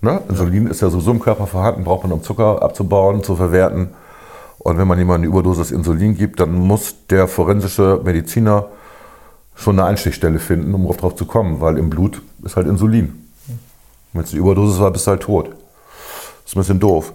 Ne? 0.00 0.20
Insulin 0.28 0.66
ist 0.66 0.82
ja 0.82 0.90
sowieso 0.90 1.12
im 1.12 1.20
Körper 1.20 1.46
vorhanden, 1.46 1.84
braucht 1.84 2.02
man, 2.02 2.10
um 2.10 2.24
Zucker 2.24 2.60
abzubauen, 2.60 3.22
zu 3.22 3.36
verwerten. 3.36 3.90
Und 4.58 4.78
wenn 4.78 4.88
man 4.88 4.98
jemandem 4.98 5.30
eine 5.30 5.38
Überdosis 5.38 5.70
Insulin 5.70 6.16
gibt, 6.16 6.40
dann 6.40 6.54
muss 6.54 7.06
der 7.08 7.28
forensische 7.28 8.00
Mediziner 8.02 8.70
schon 9.54 9.78
eine 9.78 9.88
Einstichstelle 9.88 10.38
finden, 10.38 10.74
um 10.74 10.86
darauf 10.86 11.16
zu 11.16 11.26
kommen, 11.26 11.60
weil 11.60 11.78
im 11.78 11.90
Blut 11.90 12.22
ist 12.42 12.56
halt 12.56 12.66
Insulin. 12.66 13.28
Wenn 14.12 14.22
es 14.22 14.30
eine 14.30 14.40
Überdosis 14.40 14.80
war, 14.80 14.90
bist 14.90 15.06
du 15.06 15.12
halt 15.12 15.22
tot. 15.22 15.48
Das 15.48 16.52
ist 16.52 16.56
ein 16.56 16.60
bisschen 16.60 16.80
doof. 16.80 17.12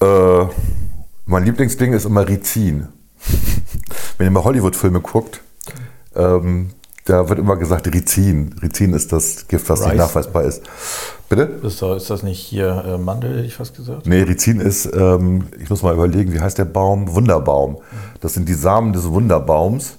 Äh, 0.00 0.46
mein 1.26 1.44
Lieblingsding 1.44 1.92
ist 1.92 2.06
immer 2.06 2.26
Rizin. 2.26 2.88
Wenn 4.18 4.26
ihr 4.26 4.30
mal 4.30 4.44
Hollywood-Filme 4.44 5.00
guckt, 5.00 5.42
ähm, 6.14 6.70
da 7.04 7.28
wird 7.28 7.38
immer 7.38 7.56
gesagt 7.56 7.86
Rizin. 7.92 8.54
Rizin 8.62 8.92
ist 8.92 9.12
das 9.12 9.48
Gift, 9.48 9.68
was 9.68 9.80
nicht 9.80 9.92
Rice. 9.92 9.98
nachweisbar 9.98 10.44
ist. 10.44 10.62
Bitte? 11.28 11.42
Ist 11.62 11.82
das 11.82 12.22
nicht 12.22 12.38
hier 12.38 12.84
äh, 12.86 12.98
Mandel, 12.98 13.36
hätte 13.36 13.46
ich 13.46 13.54
fast 13.54 13.76
gesagt? 13.76 14.06
Nee, 14.06 14.22
Rizin 14.22 14.60
ist, 14.60 14.86
ähm, 14.94 15.46
ich 15.60 15.68
muss 15.68 15.82
mal 15.82 15.94
überlegen, 15.94 16.32
wie 16.32 16.40
heißt 16.40 16.58
der 16.58 16.64
Baum? 16.64 17.14
Wunderbaum. 17.14 17.78
Das 18.20 18.34
sind 18.34 18.48
die 18.48 18.54
Samen 18.54 18.92
des 18.92 19.04
Wunderbaums. 19.08 19.98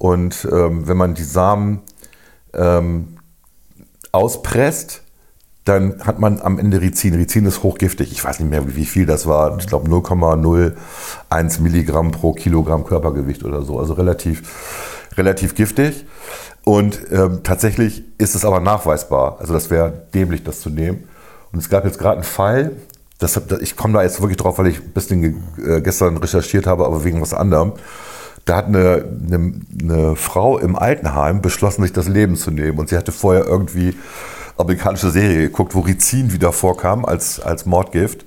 Und 0.00 0.48
ähm, 0.50 0.88
wenn 0.88 0.96
man 0.96 1.12
die 1.12 1.24
Samen 1.24 1.82
ähm, 2.54 3.18
auspresst, 4.12 5.02
dann 5.66 6.00
hat 6.06 6.18
man 6.18 6.40
am 6.40 6.58
Ende 6.58 6.80
Rizin. 6.80 7.14
Rizin 7.14 7.44
ist 7.44 7.62
hochgiftig. 7.62 8.10
Ich 8.10 8.24
weiß 8.24 8.40
nicht 8.40 8.48
mehr, 8.48 8.74
wie 8.74 8.86
viel 8.86 9.04
das 9.04 9.26
war. 9.26 9.58
Ich 9.58 9.66
glaube 9.66 9.90
0,01 9.90 11.60
Milligramm 11.60 12.12
pro 12.12 12.32
Kilogramm 12.32 12.86
Körpergewicht 12.86 13.44
oder 13.44 13.60
so. 13.60 13.78
Also 13.78 13.92
relativ, 13.92 15.06
relativ 15.18 15.54
giftig. 15.54 16.06
Und 16.64 16.98
ähm, 17.10 17.40
tatsächlich 17.42 18.02
ist 18.16 18.34
es 18.34 18.46
aber 18.46 18.60
nachweisbar. 18.60 19.36
Also 19.38 19.52
das 19.52 19.68
wäre 19.68 20.06
dämlich, 20.14 20.44
das 20.44 20.62
zu 20.62 20.70
nehmen. 20.70 21.04
Und 21.52 21.58
es 21.58 21.68
gab 21.68 21.84
jetzt 21.84 21.98
gerade 21.98 22.14
einen 22.14 22.24
Fall, 22.24 22.72
das, 23.18 23.38
ich 23.60 23.76
komme 23.76 23.92
da 23.92 24.02
jetzt 24.02 24.22
wirklich 24.22 24.38
drauf, 24.38 24.56
weil 24.56 24.68
ich 24.68 24.80
ein 24.80 24.92
bisschen 24.92 25.44
äh, 25.62 25.82
gestern 25.82 26.16
recherchiert 26.16 26.66
habe, 26.66 26.86
aber 26.86 27.04
wegen 27.04 27.20
was 27.20 27.34
anderem. 27.34 27.74
Da 28.44 28.56
hat 28.56 28.66
eine, 28.66 29.04
eine, 29.26 29.52
eine 29.80 30.16
Frau 30.16 30.58
im 30.58 30.76
Altenheim 30.76 31.42
beschlossen, 31.42 31.82
sich 31.82 31.92
das 31.92 32.08
Leben 32.08 32.36
zu 32.36 32.50
nehmen. 32.50 32.78
Und 32.78 32.88
sie 32.88 32.96
hatte 32.96 33.12
vorher 33.12 33.46
irgendwie 33.46 33.94
amerikanische 34.56 35.10
Serie 35.10 35.48
geguckt, 35.48 35.74
wo 35.74 35.80
Rizin 35.80 36.32
wieder 36.32 36.52
vorkam 36.52 37.04
als, 37.04 37.40
als 37.40 37.66
Mordgift. 37.66 38.24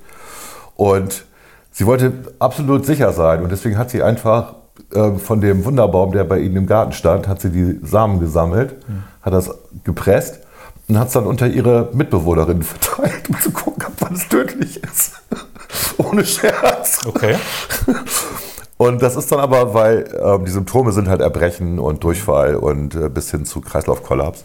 Und 0.76 1.24
sie 1.70 1.86
wollte 1.86 2.12
absolut 2.38 2.86
sicher 2.86 3.12
sein. 3.12 3.42
Und 3.42 3.52
deswegen 3.52 3.78
hat 3.78 3.90
sie 3.90 4.02
einfach 4.02 4.54
äh, 4.92 5.12
von 5.18 5.40
dem 5.40 5.64
Wunderbaum, 5.64 6.12
der 6.12 6.24
bei 6.24 6.38
ihnen 6.38 6.56
im 6.56 6.66
Garten 6.66 6.92
stand, 6.92 7.28
hat 7.28 7.40
sie 7.40 7.50
die 7.50 7.80
Samen 7.86 8.20
gesammelt, 8.20 8.76
hat 9.22 9.32
das 9.32 9.50
gepresst 9.84 10.40
und 10.88 10.98
hat 10.98 11.08
es 11.08 11.14
dann 11.14 11.26
unter 11.26 11.46
ihre 11.46 11.90
Mitbewohnerinnen 11.92 12.62
verteilt, 12.64 13.28
um 13.28 13.40
zu 13.40 13.50
gucken, 13.50 13.84
ob 14.00 14.10
es 14.10 14.28
tödlich 14.28 14.82
ist. 14.82 15.22
Ohne 15.98 16.24
Scherz. 16.24 17.00
Okay. 17.06 17.36
Und 18.84 19.00
das 19.02 19.16
ist 19.16 19.32
dann 19.32 19.40
aber, 19.40 19.72
weil 19.72 20.04
ähm, 20.22 20.44
die 20.44 20.50
Symptome 20.50 20.92
sind 20.92 21.08
halt 21.08 21.22
Erbrechen 21.22 21.78
und 21.78 22.04
Durchfall 22.04 22.54
und 22.54 22.94
äh, 22.94 23.08
bis 23.08 23.30
hin 23.30 23.46
zu 23.46 23.62
Kreislaufkollaps. 23.62 24.44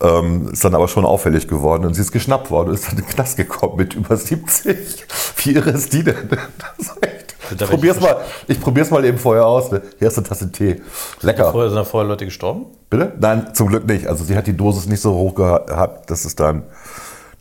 Ähm, 0.00 0.48
ist 0.52 0.64
dann 0.64 0.74
aber 0.74 0.88
schon 0.88 1.04
auffällig 1.04 1.46
geworden 1.46 1.84
und 1.84 1.94
sie 1.94 2.00
ist 2.00 2.10
geschnappt 2.10 2.50
worden 2.50 2.70
und 2.70 2.74
ist 2.74 2.86
dann 2.88 2.98
in 2.98 3.04
den 3.04 3.06
Knast 3.06 3.36
gekommen 3.36 3.76
mit 3.76 3.94
über 3.94 4.16
70. 4.16 5.06
Wie 5.36 5.52
irre 5.52 5.70
ist 5.70 5.92
die 5.92 6.02
denn? 6.02 6.28
Das 6.30 6.96
echt. 7.00 7.36
Sind 7.48 7.60
da 7.60 7.66
Ich 7.66 7.70
probier's, 7.70 8.00
mal, 8.00 8.16
ich 8.48 8.60
probier's 8.60 8.90
mal 8.90 9.04
eben 9.04 9.18
vorher 9.18 9.46
aus. 9.46 9.70
Ne? 9.70 9.82
Hier 10.00 10.08
ist 10.08 10.18
eine 10.18 10.26
Tasse 10.26 10.50
Tee. 10.50 10.82
Lecker. 11.20 11.52
Vorher 11.52 11.70
sind 11.70 11.76
da 11.76 11.84
vorher 11.84 12.08
Leute 12.08 12.24
gestorben? 12.24 12.66
Bitte? 12.90 13.12
Nein, 13.20 13.54
zum 13.54 13.68
Glück 13.68 13.86
nicht. 13.86 14.08
Also 14.08 14.24
sie 14.24 14.36
hat 14.36 14.48
die 14.48 14.56
Dosis 14.56 14.86
nicht 14.86 15.00
so 15.00 15.14
hoch 15.14 15.36
gehabt, 15.36 16.10
dass 16.10 16.24
es 16.24 16.34
dann 16.34 16.64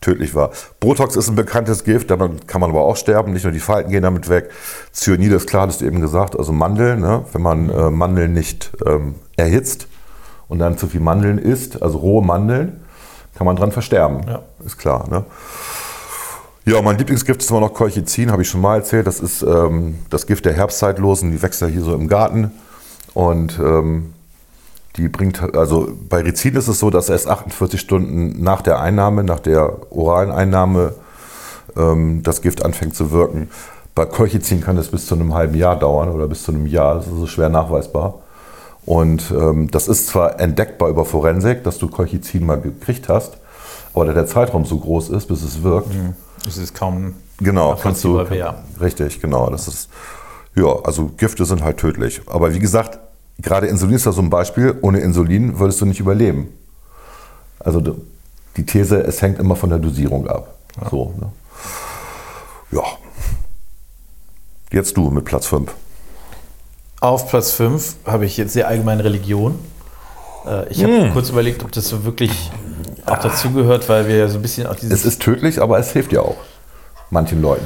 tödlich 0.04 0.36
war. 0.36 0.52
Botox 0.80 1.16
ist 1.16 1.30
ein 1.30 1.36
bekanntes 1.36 1.84
Gift, 1.84 2.12
damit 2.12 2.48
kann 2.48 2.62
man 2.62 2.70
aber 2.70 2.82
auch 2.82 2.98
sterben. 2.98 3.34
Nicht 3.34 3.44
nur 3.44 3.54
die 3.54 3.60
Falten 3.60 3.90
gehen 3.90 4.04
damit 4.04 4.30
weg. 4.30 4.50
Cyanid 4.92 5.32
ist 5.32 5.48
klar, 5.48 5.68
hast 5.68 5.82
du 5.82 5.86
eben 5.86 6.02
gesagt, 6.02 6.38
also 6.38 6.52
Mandeln. 6.52 7.00
Ne? 7.00 7.26
Wenn 7.32 7.42
man 7.42 7.70
äh, 7.70 7.90
Mandeln 7.90 8.34
nicht 8.34 8.72
ähm, 8.86 9.16
erhitzt 9.36 9.88
und 10.48 10.60
dann 10.60 10.78
zu 10.78 10.88
viel 10.88 11.02
Mandeln 11.02 11.38
isst, 11.38 11.82
also 11.82 11.98
rohe 11.98 12.24
Mandeln, 12.24 12.82
kann 13.36 13.46
man 13.46 13.56
dran 13.56 13.72
versterben. 13.72 14.22
Ja. 14.28 14.44
Ist 14.64 14.78
klar. 14.78 15.10
Ne? 15.10 15.26
Ja, 16.66 16.82
mein 16.82 16.98
Lieblingsgift 16.98 17.42
ist 17.42 17.50
immer 17.50 17.60
noch 17.60 17.74
Colchicin, 17.74 18.32
habe 18.32 18.42
ich 18.42 18.50
schon 18.50 18.62
mal 18.62 18.78
erzählt. 18.78 19.08
Das 19.08 19.20
ist 19.20 19.42
ähm, 19.42 20.00
das 20.10 20.28
Gift 20.28 20.46
der 20.46 20.54
Herbstzeitlosen, 20.54 21.32
die 21.32 21.42
wächst 21.42 21.62
ja 21.62 21.68
hier 21.68 21.82
so 21.82 21.94
im 21.94 22.08
Garten. 22.08 22.52
Und 23.14 23.60
ähm, 23.60 24.13
die 24.96 25.10
bringt, 25.10 25.42
also 25.56 25.90
bei 26.10 26.22
Rizin 26.22 26.56
ist 26.56 26.68
es 26.68 26.80
so, 26.80 26.90
dass 26.90 27.10
erst 27.10 27.28
48 27.28 27.80
Stunden 27.80 28.44
nach 28.44 28.62
der 28.62 28.80
Einnahme, 28.80 29.24
nach 29.24 29.40
der 29.40 29.92
oralen 29.92 30.32
Einnahme, 30.32 30.94
ähm, 31.76 32.22
das 32.24 32.42
Gift 32.42 32.64
anfängt 32.64 32.96
zu 32.96 33.12
wirken. 33.12 33.50
Bei 33.96 34.06
Colchicin 34.06 34.62
kann 34.62 34.78
es 34.78 34.90
bis 34.90 35.06
zu 35.08 35.16
einem 35.16 35.34
halben 35.34 35.56
Jahr 35.56 35.78
dauern 35.78 36.10
oder 36.10 36.28
bis 36.28 36.44
zu 36.44 36.52
einem 36.52 36.66
Jahr. 36.66 36.96
Das 36.96 37.08
ist 37.08 37.14
so 37.14 37.28
schwer 37.28 37.50
nachweisbar. 37.50 38.16
Und 38.86 39.32
ähm, 39.32 39.70
das 39.72 39.88
ist 39.88 40.08
zwar 40.08 40.40
entdeckbar 40.40 40.90
über 40.90 41.06
Forensik, 41.06 41.64
dass 41.64 41.78
du 41.78 41.88
Colchicin 41.88 42.46
mal 42.46 42.60
gekriegt 42.60 43.08
hast, 43.08 43.38
aber 43.94 44.06
da 44.06 44.14
der 44.14 44.26
Zeitraum 44.26 44.66
so 44.66 44.78
groß 44.78 45.10
ist, 45.10 45.28
bis 45.28 45.42
es 45.44 45.64
wirkt, 45.64 45.90
Das 46.44 46.58
ist 46.58 46.76
kaum 46.76 47.14
Genau, 47.40 47.76
kannst 47.82 48.04
du. 48.04 48.22
wer. 48.30 48.64
Richtig, 48.80 49.22
genau. 49.22 49.50
Das 49.50 49.68
ist, 49.68 49.90
ja, 50.56 50.76
also 50.84 51.12
Gifte 51.18 51.46
sind 51.46 51.64
halt 51.64 51.78
tödlich. 51.78 52.22
Aber 52.28 52.54
wie 52.54 52.60
gesagt, 52.60 53.00
gerade 53.40 53.68
Insulin 53.68 53.96
ist 53.96 54.06
da 54.06 54.12
so 54.12 54.22
ein 54.22 54.30
Beispiel. 54.30 54.76
Ohne 54.82 55.00
Insulin 55.00 55.60
würdest 55.60 55.82
du 55.82 55.86
nicht 55.86 56.00
überleben. 56.00 56.48
Also 57.60 57.82
die 58.58 58.66
These, 58.66 59.02
es 59.04 59.22
hängt 59.22 59.40
immer 59.40 59.56
von 59.56 59.70
der 59.70 59.80
Dosierung 59.80 60.28
ab. 60.28 60.56
So, 60.90 61.14
ne? 61.20 61.32
Ja. 62.72 62.84
Jetzt 64.72 64.98
du 64.98 65.10
mit 65.12 65.26
Platz 65.26 65.46
5. 65.48 65.72
Auf 67.00 67.28
Platz 67.30 67.52
5 67.52 67.96
habe 68.06 68.26
ich 68.26 68.38
jetzt 68.38 68.54
sehr 68.54 68.68
allgemein 68.68 69.00
Religion. 69.00 69.60
Äh, 70.46 70.70
Ich 70.72 70.84
Hm. 70.84 71.02
habe 71.02 71.12
kurz 71.12 71.30
überlegt, 71.30 71.64
ob 71.64 71.72
das 71.72 71.88
so 71.88 72.06
wirklich 72.06 72.52
auch 73.06 73.20
dazugehört, 73.20 73.88
weil 73.90 74.08
wir 74.08 74.16
ja 74.16 74.28
so 74.30 74.38
ein 74.40 74.42
bisschen 74.42 74.66
auch 74.68 74.74
Es 74.76 74.80
dieses, 74.80 75.06
ist 75.06 75.22
tödlich, 75.22 75.62
aber 75.62 75.78
es 75.80 75.92
hilft 75.92 76.12
ja 76.14 76.22
auch 76.22 76.38
manchen 77.10 77.42
Leuten. 77.42 77.66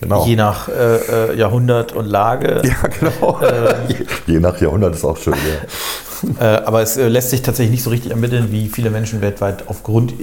Genau. 0.00 0.24
je 0.24 0.36
nach 0.36 0.68
äh, 0.68 1.32
äh, 1.32 1.36
Jahrhundert 1.36 1.92
und 1.92 2.06
Lage, 2.06 2.62
ja, 2.64 2.88
genau. 2.88 3.40
je, 3.88 3.96
je 4.26 4.40
nach 4.40 4.60
Jahrhundert 4.60 4.94
ist 4.94 5.04
auch 5.04 5.16
schön. 5.16 5.34
Ja. 5.34 6.40
äh, 6.58 6.64
aber 6.64 6.82
es 6.82 6.96
äh, 6.96 7.08
lässt 7.08 7.30
sich 7.30 7.42
tatsächlich 7.42 7.72
nicht 7.72 7.82
so 7.82 7.90
richtig 7.90 8.12
ermitteln, 8.12 8.52
wie 8.52 8.68
viele 8.68 8.90
Menschen 8.90 9.20
weltweit 9.20 9.64
aufgrund 9.68 10.14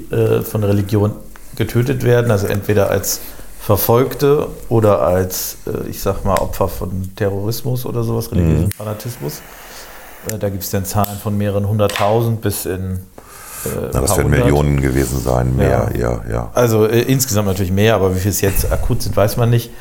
von 0.43 0.63
Religion 0.63 1.13
getötet 1.55 2.03
werden. 2.03 2.31
Also 2.31 2.47
entweder 2.47 2.89
als 2.89 3.21
Verfolgte 3.59 4.47
oder 4.69 5.01
als, 5.01 5.57
ich 5.89 6.01
sag 6.01 6.23
mal, 6.23 6.35
Opfer 6.35 6.67
von 6.67 7.11
Terrorismus 7.15 7.85
oder 7.85 8.03
sowas, 8.03 8.31
religiösen 8.31 8.71
Fanatismus. 8.71 9.41
Äh, 10.27 10.37
da 10.37 10.49
gibt 10.49 10.63
es 10.63 10.69
dann 10.69 10.85
Zahlen 10.85 11.17
von 11.21 11.37
mehreren 11.37 11.67
hunderttausend 11.67 12.41
bis 12.41 12.65
in 12.65 12.99
Na, 13.65 13.99
ein 13.99 14.01
das 14.05 14.17
werden. 14.17 14.31
Millionen 14.31 14.81
gewesen 14.81 15.19
sein, 15.19 15.55
mehr, 15.55 15.89
Ja. 15.93 15.99
ja, 15.99 16.21
ja. 16.29 16.51
Also 16.53 16.85
äh, 16.85 17.01
insgesamt 17.01 17.47
natürlich 17.47 17.71
mehr, 17.71 17.95
aber 17.95 18.15
wie 18.15 18.19
viel 18.19 18.31
es 18.31 18.41
jetzt 18.41 18.71
akut 18.71 19.01
sind, 19.01 19.15
weiß 19.15 19.37
man 19.37 19.49
nicht. 19.49 19.71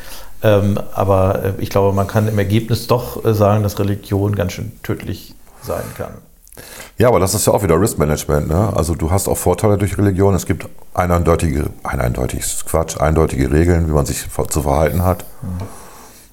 Ähm, 0.42 0.78
aber 0.94 1.42
äh, 1.44 1.52
ich 1.58 1.70
glaube, 1.70 1.94
man 1.94 2.06
kann 2.06 2.28
im 2.28 2.38
Ergebnis 2.38 2.86
doch 2.86 3.24
äh, 3.24 3.34
sagen, 3.34 3.62
dass 3.62 3.78
Religion 3.78 4.34
ganz 4.34 4.52
schön 4.52 4.72
tödlich 4.82 5.34
sein 5.62 5.84
kann. 5.96 6.12
Ja, 6.98 7.08
aber 7.08 7.18
das 7.18 7.34
ist 7.34 7.46
ja 7.46 7.52
auch 7.52 7.62
wieder 7.62 7.80
Risk 7.80 7.98
Management. 7.98 8.48
Ne? 8.48 8.72
Also 8.76 8.94
du 8.94 9.10
hast 9.10 9.26
auch 9.26 9.36
Vorteile 9.36 9.76
durch 9.78 9.98
Religion. 9.98 10.34
Es 10.34 10.46
gibt 10.46 10.68
eindeutige, 10.92 11.70
ein 11.82 12.00
eindeutiges 12.00 12.64
Quatsch, 12.64 13.00
eindeutige 13.00 13.50
Regeln, 13.50 13.88
wie 13.88 13.92
man 13.92 14.06
sich 14.06 14.24
zu 14.50 14.62
verhalten 14.62 15.02
hat. 15.02 15.24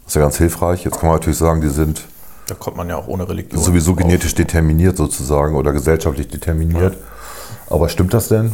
Das 0.03 0.09
ist 0.09 0.15
ja 0.15 0.21
ganz 0.21 0.37
hilfreich. 0.37 0.83
Jetzt 0.83 0.99
kann 0.99 1.07
man 1.09 1.15
natürlich 1.17 1.39
sagen, 1.39 1.61
die 1.61 1.69
sind 1.69 2.03
Da 2.47 2.53
kommt 2.53 2.77
man 2.77 2.87
ja 2.89 2.97
auch 2.97 3.07
ohne 3.07 3.27
Religion. 3.27 3.59
sowieso 3.59 3.95
genetisch 3.95 4.35
determiniert 4.35 4.97
sozusagen 4.97 5.55
oder 5.55 5.71
gesellschaftlich 5.71 6.27
determiniert. 6.27 6.97
Aber 7.71 7.89
stimmt 7.89 8.13
das 8.13 8.27
denn? 8.27 8.51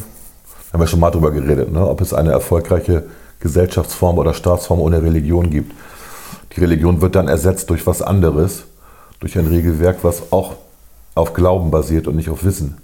Haben 0.71 0.79
wir 0.79 0.87
schon 0.87 0.99
mal 0.99 1.11
drüber 1.11 1.31
geredet, 1.31 1.71
ne? 1.71 1.85
ob 1.87 2.01
es 2.01 2.13
eine 2.13 2.31
erfolgreiche 2.31 3.03
Gesellschaftsform 3.39 4.17
oder 4.17 4.33
Staatsform 4.33 4.79
ohne 4.79 5.01
Religion 5.01 5.49
gibt. 5.49 5.73
Die 6.55 6.59
Religion 6.59 7.01
wird 7.01 7.15
dann 7.15 7.27
ersetzt 7.27 7.69
durch 7.69 7.85
was 7.87 8.01
anderes, 8.01 8.63
durch 9.19 9.37
ein 9.37 9.47
Regelwerk, 9.47 9.97
was 10.03 10.31
auch 10.31 10.55
auf 11.15 11.33
Glauben 11.33 11.71
basiert 11.71 12.07
und 12.07 12.15
nicht 12.15 12.29
auf 12.29 12.43
Wissen. 12.43 12.77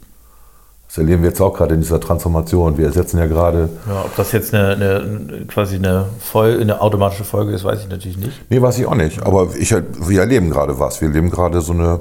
Das 0.88 0.98
erleben 1.00 1.24
wir 1.24 1.30
jetzt 1.30 1.42
auch 1.42 1.56
gerade 1.56 1.74
in 1.74 1.82
dieser 1.82 2.00
Transformation. 2.00 2.78
Wir 2.78 2.86
ersetzen 2.86 3.18
ja 3.18 3.26
gerade, 3.26 3.70
Ja, 3.88 4.02
ob 4.06 4.16
das 4.16 4.32
jetzt 4.32 4.54
eine, 4.54 4.70
eine 4.74 5.46
quasi 5.48 5.76
eine, 5.76 6.06
Folge, 6.20 6.62
eine 6.62 6.82
automatische 6.82 7.24
Folge 7.24 7.52
ist, 7.52 7.64
weiß 7.64 7.82
ich 7.82 7.90
natürlich 7.90 8.18
nicht. 8.18 8.42
nee, 8.50 8.62
weiß 8.62 8.78
ich 8.78 8.86
auch 8.86 8.96
nicht, 8.96 9.24
aber 9.24 9.50
ich, 9.58 9.72
wir 9.72 10.20
erleben 10.20 10.52
gerade 10.52 10.80
was. 10.80 11.02
Wir 11.02 11.08
erleben 11.08 11.32
gerade 11.32 11.62
so 11.62 11.74
eine, 11.74 12.00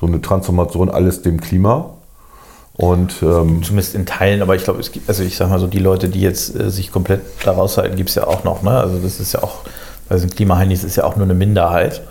so 0.00 0.06
eine 0.06 0.20
Transformation, 0.22 0.88
alles 0.90 1.22
dem 1.22 1.40
Klima. 1.40 1.95
Und 2.76 3.22
ähm, 3.22 3.62
Zumindest 3.62 3.94
in 3.94 4.04
Teilen, 4.04 4.42
aber 4.42 4.54
ich 4.54 4.64
glaube, 4.64 4.80
es 4.80 4.92
gibt, 4.92 5.08
also 5.08 5.22
ich 5.22 5.36
sag 5.36 5.48
mal 5.48 5.58
so, 5.58 5.66
die 5.66 5.78
Leute, 5.78 6.08
die 6.08 6.20
jetzt 6.20 6.54
äh, 6.54 6.70
sich 6.70 6.92
komplett 6.92 7.22
da 7.42 7.52
raushalten, 7.52 7.96
gibt 7.96 8.10
es 8.10 8.14
ja 8.16 8.26
auch 8.26 8.44
noch. 8.44 8.62
Ne? 8.62 8.70
Also 8.70 8.98
das 8.98 9.18
ist 9.18 9.32
ja 9.32 9.42
auch, 9.42 9.60
diesen 10.12 10.30
Klimaheinis 10.30 10.84
ist 10.84 10.96
ja 10.96 11.04
auch 11.04 11.16
nur 11.16 11.24
eine 11.24 11.34
Minderheit. 11.34 12.02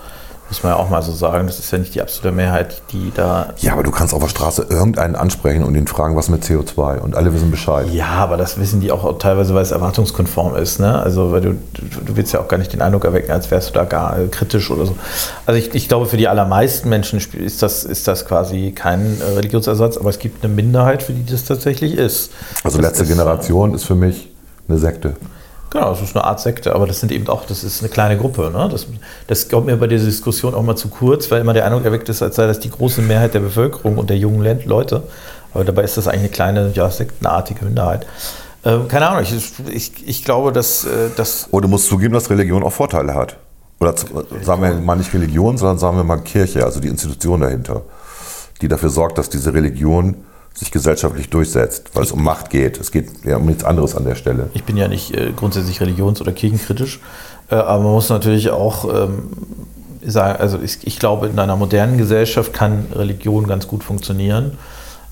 Muss 0.50 0.62
man 0.62 0.74
ja 0.74 0.78
auch 0.78 0.90
mal 0.90 1.02
so 1.02 1.12
sagen. 1.12 1.48
Das 1.48 1.58
ist 1.58 1.72
ja 1.72 1.80
nicht 1.80 1.96
die 1.96 2.02
absolute 2.02 2.36
Mehrheit, 2.36 2.82
die 2.92 3.12
da 3.16 3.54
Ja, 3.58 3.74
aber 3.74 3.82
du 3.82 3.90
kannst 3.90 4.14
auf 4.14 4.22
der 4.22 4.30
Straße 4.30 4.68
irgendeinen 4.70 5.16
ansprechen 5.16 5.64
und 5.64 5.74
ihn 5.76 5.88
fragen, 5.88 6.16
was 6.16 6.30
mit 6.30 6.44
CO2 6.44 7.00
und 7.00 7.16
alle 7.16 7.34
wissen 7.34 7.50
Bescheid. 7.50 7.88
Ja, 7.92 8.10
aber 8.10 8.38
das 8.38 8.60
wissen 8.60 8.80
die 8.80 8.92
auch 8.92 9.18
teilweise, 9.18 9.56
weil 9.56 9.64
es 9.64 9.72
erwartungskonform 9.72 10.56
ist. 10.56 10.80
Ne? 10.80 11.02
Also, 11.02 11.32
weil 11.32 11.42
du, 11.42 11.58
du, 11.74 12.16
willst 12.16 12.34
ja 12.34 12.42
auch 12.42 12.48
gar 12.48 12.58
nicht 12.58 12.74
den 12.74 12.82
Eindruck 12.84 13.06
erwecken, 13.06 13.32
als 13.32 13.50
wärst 13.50 13.70
du 13.70 13.74
da 13.74 13.86
gar 13.86 14.20
äh, 14.20 14.28
kritisch 14.28 14.70
oder 14.70 14.86
so. 14.86 14.96
Also, 15.48 15.60
ich, 15.60 15.74
ich 15.74 15.88
glaube, 15.88 16.06
für 16.06 16.18
die 16.18 16.28
allermeisten 16.28 16.90
Menschen 16.90 17.20
ist 17.20 17.64
das, 17.64 17.84
ist 17.84 18.08
das 18.08 18.26
quasi 18.28 18.72
kein 18.72 19.20
äh, 19.22 19.24
Religionsersatz, 19.36 19.98
aber 19.98 20.12
es 20.12 20.20
gibt 20.20 20.44
eine 20.44 20.54
Minderheit, 20.54 21.02
für 21.02 21.14
die 21.14 21.26
das 21.26 21.46
tatsächlich 21.46 21.98
ist. 21.98 22.32
Also 22.64 22.78
Das 22.78 22.88
letzte 22.88 23.04
ist, 23.04 23.10
Generation 23.10 23.74
ist 23.74 23.86
für 23.86 23.96
mich 23.96 24.30
eine 24.68 24.78
Sekte. 24.78 25.16
Genau, 25.72 25.90
das 25.90 26.02
ist 26.02 26.16
eine 26.16 26.24
Art 26.24 26.40
Sekte, 26.40 26.74
aber 26.74 26.88
das 26.88 27.00
sind 27.02 27.12
eben 27.12 27.28
auch, 27.28 27.46
das 27.46 27.64
ist 27.64 27.82
eine 27.82 27.90
kleine 27.90 28.18
Gruppe. 28.18 28.50
Ne? 28.50 28.70
Das, 28.72 28.88
das 29.28 29.50
kommt 29.50 29.66
mir 29.66 29.76
bei 29.76 29.88
dieser 29.88 30.06
Diskussion 30.06 30.56
auch 30.56 30.64
mal 30.64 30.78
zu 30.78 30.88
kurz, 30.88 31.30
weil 31.32 31.42
immer 31.42 31.54
der 31.54 31.66
Eindruck 31.66 31.84
erweckt 31.84 32.08
ist, 32.08 32.22
als 32.22 32.38
sei 32.38 32.48
das 32.48 32.60
die 32.62 32.70
große 32.70 33.02
Mehrheit 33.02 33.34
der 33.34 33.42
Bevölkerung 33.42 33.98
und 33.98 34.10
der 34.10 34.18
jungen 34.18 34.42
Le- 34.42 34.62
Leute. 34.66 35.04
Aber 35.54 35.66
dabei 35.66 35.84
ist 35.84 35.98
das 35.98 36.08
eigentlich 36.08 36.22
eine 36.22 36.30
kleine, 36.30 36.72
ja, 36.74 36.90
sektenartige 36.90 37.66
Minderheit. 37.66 38.06
Ähm, 38.64 38.88
keine 38.88 39.10
Ahnung, 39.10 39.24
ich, 39.24 39.54
ich, 39.70 40.08
ich 40.08 40.24
glaube, 40.24 40.52
dass, 40.54 40.86
äh, 40.86 41.10
dass 41.18 41.48
Und 41.52 41.64
du 41.64 41.68
musst 41.68 41.88
zugeben, 41.88 42.14
dass 42.14 42.30
Religion 42.30 42.64
auch 42.64 42.74
Vorteile 42.74 43.14
hat. 43.14 43.38
Oder 43.80 43.96
zu, 43.96 44.08
sagen 44.44 44.62
wir 44.62 44.74
mal 44.76 44.96
nicht 44.96 45.14
Religion, 45.14 45.58
sondern 45.58 45.78
sagen 45.78 45.98
wir 45.98 46.06
mal 46.06 46.18
Kirche, 46.20 46.64
also 46.64 46.80
die 46.80 46.88
Institution 46.88 47.42
dahinter. 47.42 47.82
die 48.62 48.68
dafür 48.68 48.90
sorgt, 48.90 49.18
dass 49.18 49.30
diese 49.30 49.54
Religion 49.54 50.24
sich 50.56 50.72
gesellschaftlich 50.72 51.30
durchsetzt, 51.30 51.92
weil 51.94 52.04
es 52.04 52.12
um 52.12 52.24
Macht 52.24 52.50
geht. 52.50 52.80
Es 52.80 52.92
geht 52.92 53.26
ja 53.26 53.38
um 53.38 53.46
nichts 53.46 53.64
anderes 53.66 53.96
an 53.96 54.06
der 54.06 54.16
Stelle. 54.16 54.50
Ich 54.54 54.64
bin 54.64 54.78
ja 54.78 54.88
nicht 54.88 55.14
äh, 55.14 55.32
grundsätzlich 55.36 55.82
religions- 55.82 56.22
oder 56.22 56.32
kirchenkritisch, 56.32 57.02
äh, 57.50 57.56
aber 57.56 57.84
man 57.84 57.92
muss 57.92 58.10
natürlich 58.10 58.50
auch 58.52 58.86
ähm, 58.94 59.24
sagen, 60.06 60.40
also 60.40 60.60
ich, 60.62 60.80
ich 60.84 60.98
glaube, 60.98 61.28
in 61.28 61.38
einer 61.40 61.58
modernen 61.58 61.98
Gesellschaft 61.98 62.54
kann 62.54 62.86
Religion 62.94 63.48
ganz 63.48 63.68
gut 63.68 63.84
funktionieren, 63.84 64.54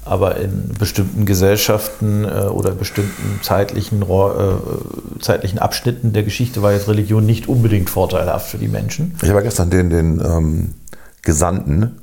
aber 0.05 0.37
in 0.37 0.69
bestimmten 0.79 1.25
Gesellschaften 1.25 2.23
äh, 2.25 2.45
oder 2.45 2.71
bestimmten 2.71 3.39
zeitlichen, 3.41 4.01
Ro- 4.01 4.31
äh, 4.31 5.21
zeitlichen 5.21 5.59
Abschnitten 5.59 6.13
der 6.13 6.23
Geschichte 6.23 6.61
war 6.61 6.71
jetzt 6.71 6.87
Religion 6.87 7.25
nicht 7.25 7.49
unbedingt 7.49 7.89
vorteilhaft 7.89 8.49
für 8.49 8.57
die 8.57 8.67
Menschen. 8.69 9.15
Ich 9.21 9.29
habe 9.29 9.43
gestern 9.43 9.69
den, 9.69 9.89
den 9.89 10.21
ähm, 10.23 10.73
Gesandten 11.21 11.99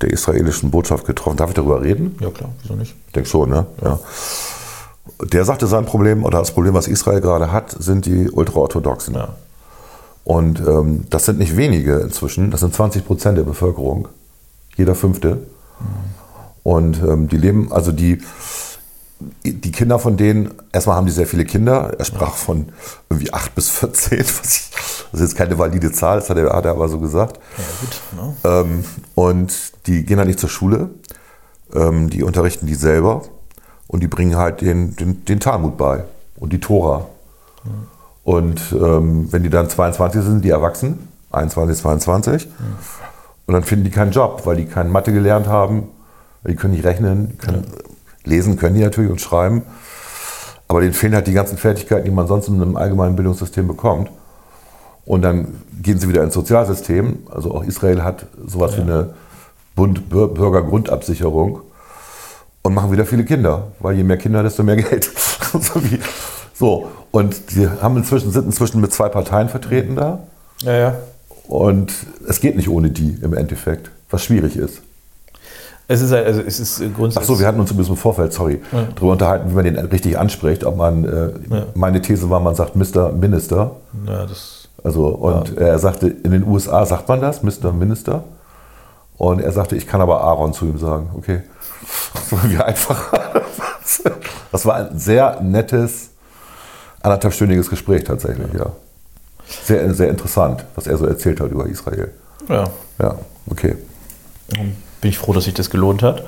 der 0.00 0.10
israelischen 0.10 0.70
Botschaft 0.70 1.06
getroffen. 1.06 1.36
Darf 1.36 1.50
ich 1.50 1.54
darüber 1.54 1.82
reden? 1.82 2.16
Ja 2.20 2.30
klar, 2.30 2.50
wieso 2.62 2.74
nicht? 2.74 2.94
Ich 3.06 3.12
denke 3.12 3.28
schon, 3.28 3.50
ne? 3.50 3.66
Ja. 3.82 3.98
Der 5.32 5.44
sagte, 5.44 5.66
sein 5.66 5.86
Problem 5.86 6.24
oder 6.24 6.38
das 6.38 6.52
Problem, 6.52 6.74
was 6.74 6.88
Israel 6.88 7.20
gerade 7.20 7.52
hat, 7.52 7.70
sind 7.70 8.06
die 8.06 8.30
Ultraorthodoxen. 8.30 9.14
Ja. 9.14 9.28
Und 10.24 10.60
ähm, 10.60 11.04
das 11.08 11.24
sind 11.24 11.38
nicht 11.38 11.56
wenige 11.56 11.98
inzwischen, 12.00 12.50
das 12.50 12.60
sind 12.60 12.74
20 12.74 13.06
Prozent 13.06 13.38
der 13.38 13.44
Bevölkerung, 13.44 14.08
jeder 14.76 14.94
fünfte. 14.94 15.38
Und 16.64 17.00
ähm, 17.00 17.28
die 17.28 17.36
leben, 17.36 17.72
also 17.72 17.92
die, 17.92 18.18
die 19.44 19.72
Kinder 19.72 19.98
von 19.98 20.16
denen, 20.16 20.52
erstmal 20.72 20.96
haben 20.96 21.06
die 21.06 21.12
sehr 21.12 21.26
viele 21.26 21.44
Kinder. 21.44 21.94
Er 21.98 22.04
sprach 22.04 22.34
von 22.34 22.68
irgendwie 23.08 23.32
8 23.32 23.54
bis 23.54 23.70
14, 23.70 24.18
was 24.20 24.56
ich, 24.56 24.70
das 25.12 25.20
ist 25.20 25.28
jetzt 25.30 25.36
keine 25.36 25.58
valide 25.58 25.90
Zahl, 25.92 26.18
das 26.18 26.28
hat 26.28 26.36
er, 26.36 26.52
hat 26.52 26.64
er 26.64 26.72
aber 26.72 26.88
so 26.88 26.98
gesagt. 26.98 27.40
Ja 27.56 27.64
gut. 27.80 28.00
Ne? 28.16 28.36
Ähm, 28.44 28.84
und 29.14 29.86
die 29.86 30.04
gehen 30.04 30.18
halt 30.18 30.28
nicht 30.28 30.40
zur 30.40 30.50
Schule, 30.50 30.90
ähm, 31.74 32.10
die 32.10 32.22
unterrichten 32.22 32.66
die 32.66 32.74
selber 32.74 33.22
und 33.86 34.02
die 34.02 34.08
bringen 34.08 34.36
halt 34.36 34.60
den, 34.60 34.96
den, 34.96 35.24
den 35.24 35.40
Talmud 35.40 35.76
bei 35.76 36.04
und 36.36 36.52
die 36.52 36.60
Tora. 36.60 37.06
Und 38.22 38.60
ähm, 38.72 39.32
wenn 39.32 39.42
die 39.42 39.50
dann 39.50 39.70
22 39.70 40.22
sind, 40.22 40.44
die 40.44 40.50
erwachsen, 40.50 41.08
21, 41.30 41.78
22, 41.78 42.48
und 43.46 43.54
dann 43.54 43.62
finden 43.62 43.84
die 43.84 43.90
keinen 43.90 44.10
Job, 44.10 44.42
weil 44.44 44.56
die 44.56 44.66
keine 44.66 44.90
Mathe 44.90 45.12
gelernt 45.12 45.46
haben, 45.46 45.88
weil 46.42 46.52
die 46.52 46.58
können 46.58 46.74
nicht 46.74 46.84
rechnen, 46.84 47.38
können, 47.38 47.66
lesen 48.26 48.56
können 48.56 48.74
die 48.74 48.82
natürlich 48.82 49.10
und 49.10 49.20
schreiben, 49.20 49.62
aber 50.68 50.80
denen 50.80 50.92
fehlen 50.92 51.14
halt 51.14 51.26
die 51.26 51.32
ganzen 51.32 51.56
Fertigkeiten, 51.58 52.04
die 52.04 52.10
man 52.10 52.26
sonst 52.26 52.48
in 52.48 52.60
einem 52.60 52.76
allgemeinen 52.76 53.16
Bildungssystem 53.16 53.66
bekommt. 53.66 54.10
Und 55.04 55.22
dann 55.22 55.60
gehen 55.80 55.98
sie 56.00 56.08
wieder 56.08 56.24
ins 56.24 56.34
Sozialsystem. 56.34 57.20
Also 57.30 57.54
auch 57.54 57.62
Israel 57.64 58.02
hat 58.02 58.26
sowas 58.44 58.76
wie 58.76 58.80
eine 58.82 59.10
Bund 59.76 60.02
Bür- 60.10 60.26
Bürgergrundabsicherung 60.34 61.60
und 62.62 62.74
machen 62.74 62.90
wieder 62.90 63.06
viele 63.06 63.24
Kinder, 63.24 63.68
weil 63.78 63.94
je 63.96 64.02
mehr 64.02 64.16
Kinder, 64.16 64.42
desto 64.42 64.64
mehr 64.64 64.74
Geld. 64.82 65.08
so. 66.54 66.88
Und 67.12 67.52
die 67.54 67.68
haben 67.68 67.96
inzwischen, 67.96 68.32
sind 68.32 68.46
inzwischen 68.46 68.80
mit 68.80 68.92
zwei 68.92 69.08
Parteien 69.08 69.48
vertreten 69.48 69.94
da. 69.94 70.18
Ja, 70.62 70.72
ja. 70.76 70.94
Und 71.46 71.92
es 72.28 72.40
geht 72.40 72.56
nicht 72.56 72.68
ohne 72.68 72.90
die 72.90 73.16
im 73.22 73.32
Endeffekt, 73.32 73.90
was 74.10 74.24
schwierig 74.24 74.56
ist. 74.56 74.82
Es 75.88 76.00
ist, 76.00 76.12
also 76.12 76.40
es 76.40 76.58
ist 76.58 76.82
Ach 76.82 76.96
grundsätzlich. 76.96 77.26
so, 77.28 77.38
wir 77.38 77.46
hatten 77.46 77.60
uns 77.60 77.70
übrigens 77.70 77.90
im 77.90 77.96
Vorfeld, 77.96 78.32
sorry, 78.32 78.60
darüber 78.96 79.12
unterhalten, 79.12 79.50
wie 79.50 79.54
man 79.54 79.64
den 79.64 79.78
richtig 79.78 80.18
anspricht. 80.18 80.64
Ob 80.64 80.76
man, 80.76 81.04
äh, 81.04 81.30
Ja. 81.54 81.66
meine 81.74 82.00
These 82.02 82.28
war, 82.28 82.40
man 82.40 82.54
sagt 82.56 82.74
Mr. 82.74 83.12
Minister. 83.12 83.70
ja, 84.06 84.26
das, 84.26 84.68
Also, 84.82 85.06
und 85.08 85.56
er 85.56 85.78
sagte, 85.78 86.08
in 86.08 86.32
den 86.32 86.44
USA 86.46 86.84
sagt 86.86 87.08
man 87.08 87.20
das, 87.20 87.42
Mr. 87.42 87.72
Minister. 87.72 88.24
Und 89.16 89.40
er 89.40 89.52
sagte, 89.52 89.76
ich 89.76 89.86
kann 89.86 90.00
aber 90.00 90.20
Aaron 90.22 90.52
zu 90.52 90.66
ihm 90.66 90.78
sagen. 90.78 91.08
Okay. 91.16 91.42
War 92.30 92.50
wie 92.50 92.58
einfach. 92.58 93.12
Das 94.52 94.66
war 94.66 94.74
ein 94.76 94.98
sehr 94.98 95.40
nettes, 95.42 96.10
anderthalbstündiges 97.02 97.70
Gespräch 97.70 98.02
tatsächlich, 98.04 98.52
ja. 98.58 98.66
Sehr, 99.64 99.94
sehr 99.94 100.08
interessant, 100.10 100.64
was 100.74 100.88
er 100.88 100.96
so 100.96 101.06
erzählt 101.06 101.40
hat 101.40 101.50
über 101.52 101.66
Israel. 101.66 102.10
ja. 102.48 102.64
Ja, 103.00 103.14
okay. 103.48 103.76
Bin 105.06 105.12
ich 105.12 105.18
froh, 105.18 105.32
dass 105.32 105.44
sich 105.44 105.54
das 105.54 105.70
gelohnt 105.70 106.02
hat. 106.02 106.24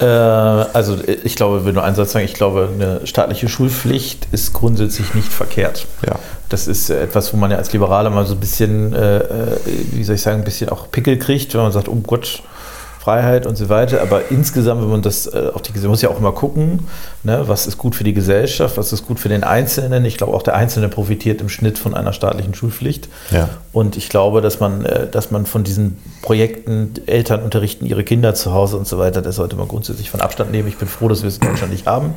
Äh, 0.00 0.04
also 0.04 0.96
ich 1.06 1.36
glaube, 1.36 1.66
wenn 1.66 1.74
du 1.74 1.82
einen 1.82 1.94
Satz 1.94 2.12
sagen, 2.12 2.24
ich 2.24 2.32
glaube, 2.32 2.70
eine 2.72 3.06
staatliche 3.06 3.50
Schulpflicht 3.50 4.28
ist 4.32 4.54
grundsätzlich 4.54 5.12
nicht 5.14 5.30
verkehrt. 5.30 5.86
Ja. 6.06 6.18
Das 6.48 6.66
ist 6.66 6.88
etwas, 6.88 7.34
wo 7.34 7.36
man 7.36 7.50
ja 7.50 7.58
als 7.58 7.70
Liberaler 7.74 8.08
mal 8.08 8.24
so 8.24 8.32
ein 8.32 8.40
bisschen, 8.40 8.94
äh, 8.94 9.18
äh, 9.18 9.56
wie 9.92 10.02
soll 10.04 10.14
ich 10.14 10.22
sagen, 10.22 10.38
ein 10.38 10.44
bisschen 10.44 10.70
auch 10.70 10.90
Pickel 10.90 11.18
kriegt, 11.18 11.52
wenn 11.52 11.60
man 11.60 11.72
sagt, 11.72 11.88
oh 11.88 11.96
Gott, 11.96 12.42
Freiheit 13.04 13.46
und 13.46 13.56
so 13.56 13.68
weiter. 13.68 14.00
Aber 14.00 14.30
insgesamt, 14.30 14.80
wenn 14.80 14.88
man 14.88 15.02
das 15.02 15.26
äh, 15.26 15.50
auf 15.52 15.60
die 15.60 15.78
man 15.78 15.88
muss 15.90 16.00
ja 16.00 16.08
auch 16.08 16.18
immer 16.18 16.32
gucken, 16.32 16.86
ne, 17.22 17.42
was 17.46 17.66
ist 17.66 17.76
gut 17.76 17.94
für 17.94 18.04
die 18.04 18.14
Gesellschaft, 18.14 18.78
was 18.78 18.92
ist 18.94 19.06
gut 19.06 19.20
für 19.20 19.28
den 19.28 19.44
Einzelnen. 19.44 20.06
Ich 20.06 20.16
glaube, 20.16 20.32
auch 20.32 20.42
der 20.42 20.54
Einzelne 20.54 20.88
profitiert 20.88 21.42
im 21.42 21.50
Schnitt 21.50 21.78
von 21.78 21.94
einer 21.94 22.14
staatlichen 22.14 22.54
Schulpflicht. 22.54 23.08
Ja. 23.30 23.50
Und 23.72 23.98
ich 23.98 24.08
glaube, 24.08 24.40
dass 24.40 24.58
man, 24.58 24.86
äh, 24.86 25.06
dass 25.06 25.30
man 25.30 25.44
von 25.44 25.64
diesen 25.64 25.98
Projekten, 26.22 26.94
Eltern 27.04 27.42
unterrichten 27.42 27.84
ihre 27.84 28.04
Kinder 28.04 28.34
zu 28.34 28.52
Hause 28.52 28.78
und 28.78 28.86
so 28.86 28.98
weiter, 28.98 29.20
das 29.20 29.36
sollte 29.36 29.56
man 29.56 29.68
grundsätzlich 29.68 30.10
von 30.10 30.22
Abstand 30.22 30.50
nehmen. 30.50 30.68
Ich 30.68 30.78
bin 30.78 30.88
froh, 30.88 31.08
dass 31.08 31.20
wir 31.22 31.28
es 31.28 31.36
in 31.36 31.46
Deutschland 31.46 31.72
nicht 31.72 31.86
haben. 31.86 32.14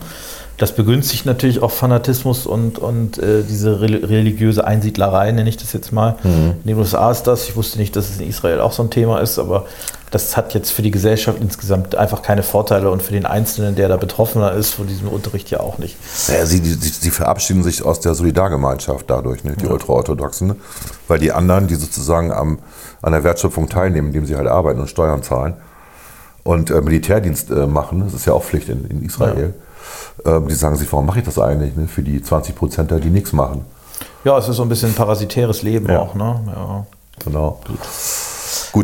Das 0.58 0.74
begünstigt 0.74 1.26
natürlich 1.28 1.62
auch 1.62 1.70
Fanatismus 1.70 2.48
und, 2.48 2.80
und 2.80 3.20
äh, 3.20 3.44
diese 3.48 3.76
reli- 3.80 4.04
religiöse 4.08 4.66
Einsiedlerei, 4.66 5.32
nenne 5.32 5.50
ich 5.50 5.58
das 5.58 5.72
jetzt 5.74 5.92
mal. 5.92 6.16
In 6.24 6.56
den 6.66 6.78
USA 6.78 7.12
ist 7.12 7.24
das. 7.24 7.48
Ich 7.48 7.56
wusste 7.56 7.78
nicht, 7.78 7.96
dass 7.96 8.10
es 8.10 8.20
in 8.20 8.28
Israel 8.28 8.62
auch 8.62 8.72
so 8.72 8.82
ein 8.82 8.90
Thema 8.90 9.20
ist, 9.20 9.38
aber 9.38 9.66
das 10.12 10.38
hat 10.38 10.54
jetzt 10.54 10.72
für 10.72 10.82
die 10.82 10.92
Gesellschaft 10.92 11.40
insgesamt 11.42 11.96
einfach 11.96 12.22
keine 12.22 12.42
Vorteile 12.44 12.90
und 12.90 13.02
für 13.04 13.12
den 13.12 13.26
Einzelnen, 13.26 13.76
der 13.76 13.90
da 13.90 13.98
betroffener 13.98 14.54
ist, 14.54 14.72
von 14.72 14.88
diesem 14.88 15.10
Unterricht 15.10 15.50
ja 15.50 15.60
auch 15.60 15.78
nicht. 15.80 15.98
Naja, 16.30 16.46
sie, 16.46 16.60
sie, 16.60 16.76
sie 16.76 17.12
verabschieden 17.12 17.64
sich 17.64 17.84
aus 17.84 18.00
der 18.00 18.14
Solidargemeinschaft 18.14 19.10
dadurch, 19.10 19.44
ne, 19.44 19.56
die 19.60 19.68
Ultraorthodoxen, 19.68 20.56
weil 21.08 21.20
die 21.20 21.32
anderen, 21.34 21.68
die 21.68 21.76
sozusagen 21.76 22.32
am, 22.32 22.60
an 23.02 23.12
der 23.12 23.24
Wertschöpfung 23.24 23.68
teilnehmen, 23.68 24.08
indem 24.08 24.26
sie 24.26 24.36
halt 24.38 24.48
arbeiten 24.48 24.80
und 24.80 24.90
Steuern 24.90 25.24
zahlen 25.24 25.56
und 26.44 26.70
äh, 26.72 26.80
Militärdienst 26.82 27.50
äh, 27.52 27.68
machen, 27.68 28.02
das 28.06 28.14
ist 28.14 28.26
ja 28.26 28.34
auch 28.34 28.44
Pflicht 28.44 28.70
in, 28.70 28.86
in 28.86 29.04
Israel, 29.04 29.54
ähm, 30.26 30.48
die 30.48 30.56
sagen 30.56 30.78
sich, 30.78 30.92
warum 30.94 31.06
mache 31.06 31.20
ich 31.20 31.26
das 31.26 31.38
eigentlich 31.38 31.76
ne, 31.76 31.88
für 31.90 32.02
die 32.02 32.22
20 32.22 32.56
Prozent, 32.56 32.92
die 33.04 33.10
nichts 33.10 33.34
machen. 33.34 33.66
Ja, 34.24 34.38
es 34.38 34.48
ist 34.48 34.56
so 34.56 34.64
ein 34.64 34.70
bisschen 34.70 34.94
parasitäres 34.94 35.64
Leben 35.64 35.90
Ja. 35.90 36.00
auch, 36.00 36.16
ne? 36.16 36.40
Ja. 36.56 36.86
Genau. 37.24 37.60
Gut. 37.68 37.80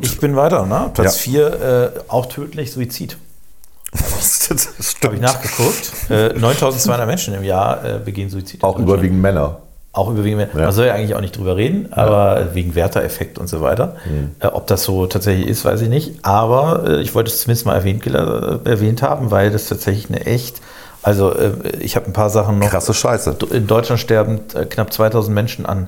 Ich 0.01 0.19
bin 0.19 0.35
weiter, 0.35 0.65
ne? 0.65 0.91
Platz 0.93 1.25
Ja. 1.25 1.31
4, 1.49 1.93
äh, 1.97 1.99
auch 2.09 2.25
tödlich, 2.27 2.71
Suizid. 2.71 3.17
das 3.93 4.49
Habe 4.49 4.59
ich 4.79 4.87
stimmt. 4.87 5.21
nachgeguckt. 5.21 5.91
Äh, 6.09 6.33
9200 6.39 7.05
Menschen 7.07 7.33
im 7.35 7.43
Jahr 7.43 7.83
äh, 7.85 7.99
begehen 8.03 8.29
Suizid. 8.29 8.63
Auch 8.63 8.71
Deutschland. 8.75 8.89
überwiegend 8.89 9.21
Männer. 9.21 9.57
Auch 9.91 10.09
überwiegend. 10.09 10.47
Ja. 10.55 10.61
Man 10.61 10.71
soll 10.71 10.87
ja 10.87 10.93
eigentlich 10.95 11.13
auch 11.13 11.21
nicht 11.21 11.37
drüber 11.37 11.55
reden, 11.55 11.93
aber 11.93 12.55
wegen 12.55 12.73
Werter-Effekt 12.73 13.37
und 13.37 13.47
so 13.47 13.61
weiter. 13.61 13.95
Mhm. 14.09 14.31
Äh, 14.39 14.47
ob 14.47 14.65
das 14.65 14.83
so 14.83 15.05
tatsächlich 15.05 15.45
ist, 15.47 15.63
weiß 15.65 15.81
ich 15.81 15.89
nicht. 15.89 16.25
Aber 16.25 16.83
äh, 16.87 17.01
ich 17.01 17.13
wollte 17.13 17.29
es 17.29 17.41
zumindest 17.41 17.67
mal 17.67 17.75
erwähnt, 17.75 18.03
gela- 18.03 18.67
erwähnt 18.67 19.03
haben, 19.03 19.29
weil 19.29 19.51
das 19.51 19.67
tatsächlich 19.67 20.09
eine 20.09 20.25
echt. 20.25 20.61
Also, 21.03 21.31
äh, 21.35 21.51
ich 21.79 21.95
habe 21.95 22.07
ein 22.07 22.13
paar 22.13 22.31
Sachen 22.31 22.57
noch. 22.57 22.69
Krasse 22.69 22.93
Scheiße. 22.95 23.35
In 23.51 23.67
Deutschland 23.67 23.99
sterben 24.01 24.39
äh, 24.55 24.65
knapp 24.65 24.91
2000 24.91 25.35
Menschen 25.35 25.67
an 25.67 25.83
äh, 25.83 25.87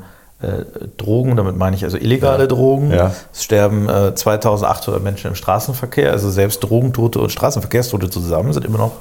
Drogen, 0.97 1.37
damit 1.37 1.55
meine 1.55 1.75
ich 1.75 1.85
also 1.85 1.97
illegale 1.97 2.47
Drogen. 2.47 2.91
Ja. 2.91 3.13
Es 3.33 3.43
sterben 3.43 3.87
äh, 3.87 4.13
2800 4.13 5.01
Menschen 5.01 5.27
im 5.27 5.35
Straßenverkehr, 5.35 6.11
also 6.11 6.29
selbst 6.29 6.59
Drogentote 6.59 7.19
und 7.19 7.31
Straßenverkehrstote 7.31 8.09
zusammen 8.09 8.51
sind 8.51 8.65
immer 8.65 8.77
noch 8.77 8.93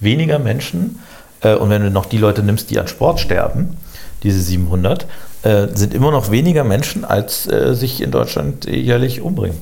weniger 0.00 0.38
Menschen. 0.38 0.98
Äh, 1.42 1.54
und 1.54 1.70
wenn 1.70 1.82
du 1.82 1.90
noch 1.90 2.06
die 2.06 2.18
Leute 2.18 2.42
nimmst, 2.42 2.70
die 2.70 2.78
an 2.78 2.88
Sport 2.88 3.20
sterben, 3.20 3.76
diese 4.22 4.40
700, 4.40 5.06
äh, 5.42 5.68
sind 5.74 5.94
immer 5.94 6.10
noch 6.10 6.30
weniger 6.30 6.64
Menschen, 6.64 7.04
als 7.04 7.46
äh, 7.46 7.74
sich 7.74 8.02
in 8.02 8.10
Deutschland 8.10 8.66
jährlich 8.66 9.20
umbringen. 9.20 9.58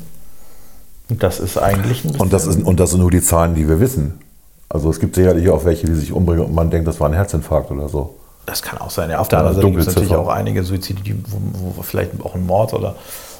Und 1.08 1.22
das 1.22 1.40
ist 1.40 1.56
eigentlich 1.56 2.04
ein 2.04 2.16
Und 2.16 2.32
das, 2.32 2.46
ist, 2.46 2.62
und 2.62 2.80
das 2.80 2.90
sind 2.90 3.00
nur 3.00 3.10
die 3.10 3.22
Zahlen, 3.22 3.54
die 3.54 3.68
wir 3.68 3.80
wissen. 3.80 4.18
Also 4.68 4.90
es 4.90 5.00
gibt 5.00 5.14
sicherlich 5.14 5.48
auch 5.48 5.64
welche, 5.64 5.86
die 5.86 5.94
sich 5.94 6.12
umbringen 6.12 6.44
und 6.44 6.54
man 6.54 6.70
denkt, 6.70 6.86
das 6.86 7.00
war 7.00 7.08
ein 7.08 7.14
Herzinfarkt 7.14 7.70
oder 7.70 7.88
so. 7.88 8.17
Das 8.48 8.62
kann 8.62 8.78
auch 8.78 8.90
sein. 8.90 9.10
Ja, 9.10 9.18
auf 9.18 9.28
der 9.28 9.40
anderen 9.40 9.56
Seite 9.56 9.70
gibt 9.70 9.80
es 9.80 9.86
natürlich 9.88 10.14
auch 10.14 10.28
einige 10.28 10.64
Suizide, 10.64 11.02
die, 11.02 11.14
wo, 11.28 11.74
wo 11.76 11.82
vielleicht 11.82 12.12
auch 12.24 12.34
ein 12.34 12.46
Mord 12.46 12.72
oder 12.72 12.96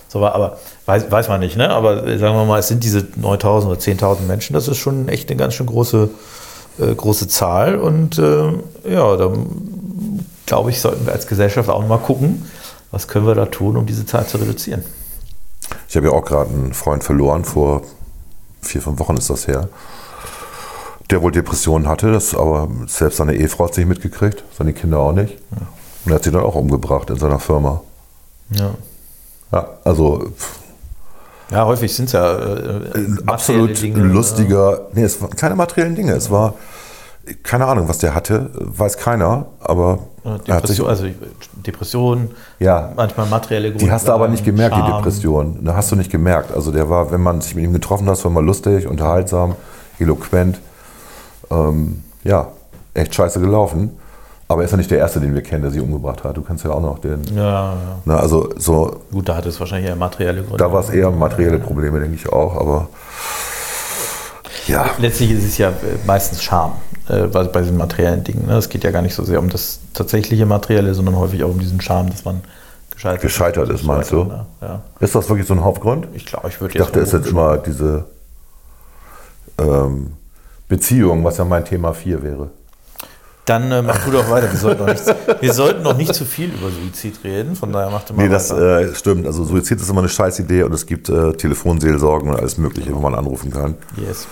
so 0.08 0.20
war. 0.20 0.34
Aber 0.34 0.58
weiß, 0.84 1.10
weiß 1.10 1.28
man 1.28 1.40
nicht. 1.40 1.56
Ne? 1.56 1.70
Aber 1.70 2.06
äh, 2.06 2.18
sagen 2.18 2.36
wir 2.36 2.44
mal, 2.44 2.58
es 2.58 2.68
sind 2.68 2.84
diese 2.84 2.98
9.000 2.98 3.66
oder 3.66 3.80
10.000 3.80 4.26
Menschen. 4.26 4.52
Das 4.52 4.68
ist 4.68 4.76
schon 4.76 5.08
echt 5.08 5.30
eine 5.30 5.38
ganz 5.38 5.54
schön 5.54 5.64
große, 5.64 6.10
äh, 6.78 6.94
große 6.94 7.26
Zahl. 7.26 7.76
Und 7.76 8.18
äh, 8.18 8.52
ja, 8.86 9.16
da 9.16 9.32
glaube 10.44 10.68
ich, 10.68 10.78
sollten 10.78 11.06
wir 11.06 11.14
als 11.14 11.26
Gesellschaft 11.26 11.70
auch 11.70 11.86
mal 11.86 11.98
gucken, 11.98 12.44
was 12.90 13.08
können 13.08 13.26
wir 13.26 13.34
da 13.34 13.46
tun, 13.46 13.78
um 13.78 13.86
diese 13.86 14.04
Zahl 14.04 14.26
zu 14.26 14.36
reduzieren. 14.36 14.84
Ich 15.88 15.96
habe 15.96 16.08
ja 16.08 16.12
auch 16.12 16.24
gerade 16.24 16.50
einen 16.50 16.74
Freund 16.74 17.02
verloren, 17.02 17.44
vor 17.44 17.80
vier, 18.60 18.82
fünf 18.82 19.00
Wochen 19.00 19.16
ist 19.16 19.30
das 19.30 19.48
her. 19.48 19.70
Der 21.10 21.22
wohl 21.22 21.32
Depressionen 21.32 21.88
hatte, 21.88 22.12
das 22.12 22.34
aber 22.34 22.68
selbst 22.86 23.16
seine 23.16 23.34
Ehefrau 23.34 23.64
hat 23.66 23.74
sich 23.74 23.86
mitgekriegt, 23.86 24.44
seine 24.56 24.72
Kinder 24.74 24.98
auch 24.98 25.12
nicht. 25.12 25.38
Und 26.04 26.12
er 26.12 26.16
hat 26.16 26.24
sie 26.24 26.30
dann 26.30 26.42
auch 26.42 26.54
umgebracht 26.54 27.08
in 27.10 27.16
seiner 27.16 27.38
Firma. 27.38 27.80
Ja. 28.50 28.70
Ja, 29.52 29.68
also 29.84 30.26
pff, 30.36 30.58
Ja, 31.50 31.64
häufig 31.64 31.94
sind 31.94 32.06
es 32.06 32.12
ja 32.12 32.36
äh, 32.36 32.80
absolut 33.26 33.80
Dinge, 33.80 33.98
ne? 34.00 34.04
lustiger. 34.12 34.82
Nee, 34.92 35.04
es 35.04 35.20
waren 35.22 35.30
keine 35.34 35.54
materiellen 35.56 35.94
Dinge. 35.94 36.12
Es 36.12 36.30
war 36.30 36.54
keine 37.42 37.66
Ahnung, 37.66 37.88
was 37.88 37.98
der 37.98 38.14
hatte, 38.14 38.50
weiß 38.54 38.96
keiner, 38.98 39.46
aber 39.60 39.98
Ja, 40.24 40.38
er 40.46 40.54
hat 40.56 40.66
sich, 40.66 40.76
Depression, 40.78 40.88
also 40.88 41.06
Depression, 41.66 42.30
Ja. 42.58 42.92
manchmal 42.96 43.26
materielle 43.26 43.72
die 43.72 43.90
hast 43.90 44.08
du 44.08 44.12
aber 44.12 44.28
nicht 44.28 44.44
gemerkt, 44.44 44.76
die 44.76 44.80
Scham. 44.80 44.96
Depression. 44.98 45.58
Da 45.64 45.74
hast 45.74 45.90
du 45.90 45.96
nicht 45.96 46.10
gemerkt. 46.10 46.52
Also 46.52 46.70
der 46.70 46.88
war, 46.90 47.10
wenn 47.10 47.22
man 47.22 47.40
sich 47.40 47.54
mit 47.54 47.64
ihm 47.64 47.72
getroffen 47.72 48.08
hat, 48.08 48.22
war 48.22 48.30
mal 48.30 48.44
lustig, 48.44 48.86
unterhaltsam, 48.86 49.56
eloquent. 49.98 50.58
Ähm, 51.50 52.02
ja, 52.24 52.48
echt 52.94 53.14
scheiße 53.14 53.40
gelaufen. 53.40 53.98
Aber 54.50 54.62
er 54.62 54.64
ist 54.64 54.70
ja 54.70 54.78
nicht 54.78 54.90
der 54.90 54.98
Erste, 54.98 55.20
den 55.20 55.34
wir 55.34 55.42
kennen, 55.42 55.62
der 55.62 55.70
sie 55.70 55.80
umgebracht 55.80 56.24
hat. 56.24 56.36
Du 56.36 56.42
kennst 56.42 56.64
ja 56.64 56.70
auch 56.70 56.80
noch 56.80 57.00
den. 57.00 57.22
Ja, 57.34 57.72
ja. 57.74 57.74
Na, 58.06 58.16
also 58.16 58.48
so, 58.56 59.02
Gut, 59.12 59.28
da 59.28 59.36
hat 59.36 59.44
es 59.44 59.60
wahrscheinlich 59.60 59.90
eher 59.90 59.96
materielle 59.96 60.40
Gründe. 60.40 60.56
da 60.56 60.72
war 60.72 60.80
es 60.80 60.88
eher 60.88 61.10
materielle 61.10 61.58
Probleme, 61.58 62.00
denke 62.00 62.14
ich 62.14 62.32
auch. 62.32 62.56
Aber 62.56 62.88
ja, 64.66 64.90
Letztlich 64.98 65.32
ist 65.32 65.44
es 65.44 65.58
ja 65.58 65.68
äh, 65.68 65.72
meistens 66.06 66.42
Scham 66.42 66.72
äh, 67.08 67.26
bei, 67.26 67.44
diesen 67.44 67.76
materiellen 67.76 68.24
Dingen. 68.24 68.46
Ne? 68.46 68.56
Es 68.56 68.68
geht 68.68 68.84
ja 68.84 68.90
gar 68.90 69.02
nicht 69.02 69.14
so 69.14 69.24
sehr 69.24 69.38
um 69.38 69.50
das 69.50 69.80
tatsächliche 69.92 70.46
Materielle, 70.46 70.94
sondern 70.94 71.16
häufig 71.16 71.44
auch 71.44 71.50
um 71.50 71.58
diesen 71.58 71.80
Scham, 71.80 72.10
dass 72.10 72.24
man 72.24 72.42
gescheitert, 72.90 73.22
Gescheitert 73.22 73.68
ist, 73.70 73.84
meinst 73.84 74.12
du? 74.12 74.24
Ne? 74.24 74.46
Ja. 74.60 74.82
ist 75.00 75.14
das 75.14 75.28
wirklich 75.28 75.46
so 75.46 75.54
ein 75.54 75.64
Hauptgrund? 75.64 76.08
Ich 76.14 76.26
glaube, 76.26 76.48
ich 76.48 76.60
würde 76.60 76.74
Ich 76.74 76.80
dachte, 76.80 77.00
es 77.00 77.08
ist 77.08 77.14
jetzt 77.14 77.30
immer 77.30 77.58
diese 77.58 78.04
ähm, 79.58 80.12
Beziehung, 80.68 81.24
was 81.24 81.38
ja 81.38 81.44
mein 81.44 81.64
Thema 81.64 81.92
4 81.94 82.22
wäre. 82.22 82.50
Dann 83.46 83.72
äh, 83.72 83.80
mach 83.80 84.04
du 84.04 84.10
doch 84.10 84.28
weiter. 84.30 84.50
Wir 84.52 84.58
sollten, 84.58 84.84
noch 84.84 84.92
nicht, 84.92 85.06
wir 85.40 85.52
sollten 85.54 85.82
noch 85.82 85.96
nicht 85.96 86.14
zu 86.14 86.26
viel 86.26 86.50
über 86.52 86.68
Suizid 86.70 87.24
reden, 87.24 87.56
von 87.56 87.72
daher 87.72 87.90
mach 87.90 88.04
du 88.04 88.12
mal 88.12 88.24
Nee, 88.24 88.28
das 88.28 88.50
äh, 88.50 88.94
stimmt. 88.94 89.26
Also 89.26 89.44
Suizid 89.44 89.80
ist 89.80 89.88
immer 89.88 90.00
eine 90.00 90.10
Scheißidee 90.10 90.64
und 90.64 90.74
es 90.74 90.84
gibt 90.84 91.08
äh, 91.08 91.32
Telefonseelsorgen 91.32 92.28
und 92.28 92.36
alles 92.36 92.58
Mögliche, 92.58 92.94
wo 92.94 93.00
man 93.00 93.14
anrufen 93.14 93.50
kann. 93.50 93.76
yes. 93.96 94.26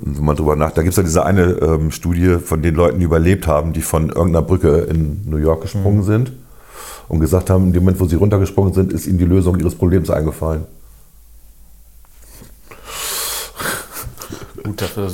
Und 0.00 0.16
wenn 0.18 0.24
man 0.24 0.34
drüber 0.34 0.56
nachdenkt, 0.56 0.78
da 0.78 0.82
gibt 0.82 0.92
es 0.92 0.96
ja 0.96 1.02
diese 1.02 1.24
eine 1.24 1.42
ähm, 1.60 1.90
Studie 1.92 2.38
von 2.38 2.62
den 2.62 2.74
Leuten, 2.74 2.98
die 2.98 3.04
überlebt 3.04 3.46
haben, 3.46 3.72
die 3.72 3.82
von 3.82 4.08
irgendeiner 4.08 4.42
Brücke 4.42 4.78
in 4.78 5.22
New 5.28 5.36
York 5.36 5.62
gesprungen 5.62 6.02
sind 6.02 6.32
und 7.08 7.20
gesagt 7.20 7.50
haben, 7.50 7.66
in 7.66 7.72
dem 7.72 7.82
Moment, 7.84 8.00
wo 8.00 8.06
sie 8.06 8.16
runtergesprungen 8.16 8.72
sind, 8.72 8.92
ist 8.92 9.06
ihnen 9.06 9.18
die 9.18 9.24
Lösung 9.24 9.58
ihres 9.58 9.74
Problems 9.74 10.10
eingefallen. 10.10 10.64
Gut, 14.64 14.80
dafür 14.80 15.10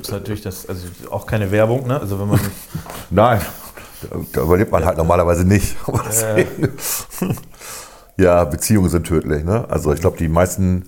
ist 0.00 0.10
natürlich 0.10 0.42
das, 0.42 0.68
also 0.68 0.86
auch 1.10 1.26
keine 1.26 1.50
Werbung, 1.50 1.86
ne? 1.86 2.00
Also 2.00 2.18
wenn 2.20 2.28
man 2.28 2.40
Nein, 3.10 3.40
da, 4.32 4.42
überlebt 4.42 4.72
man 4.72 4.84
halt 4.84 4.98
normalerweise 4.98 5.44
nicht. 5.44 5.76
Ja, 8.16 8.44
Beziehungen 8.44 8.90
sind 8.90 9.06
tödlich. 9.06 9.44
Ne? 9.44 9.64
Also 9.68 9.92
ich 9.92 10.00
glaube, 10.00 10.18
die 10.18 10.28
meisten, 10.28 10.84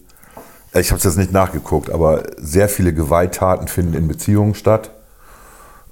ich 0.75 0.91
habe 0.91 0.99
es 0.99 1.05
jetzt 1.05 1.17
nicht 1.17 1.33
nachgeguckt, 1.33 1.91
aber 1.91 2.23
sehr 2.37 2.69
viele 2.69 2.93
Gewalttaten 2.93 3.69
finden 3.69 3.95
in 3.95 4.09
Beziehungen 4.09 4.55
statt. 4.55 4.91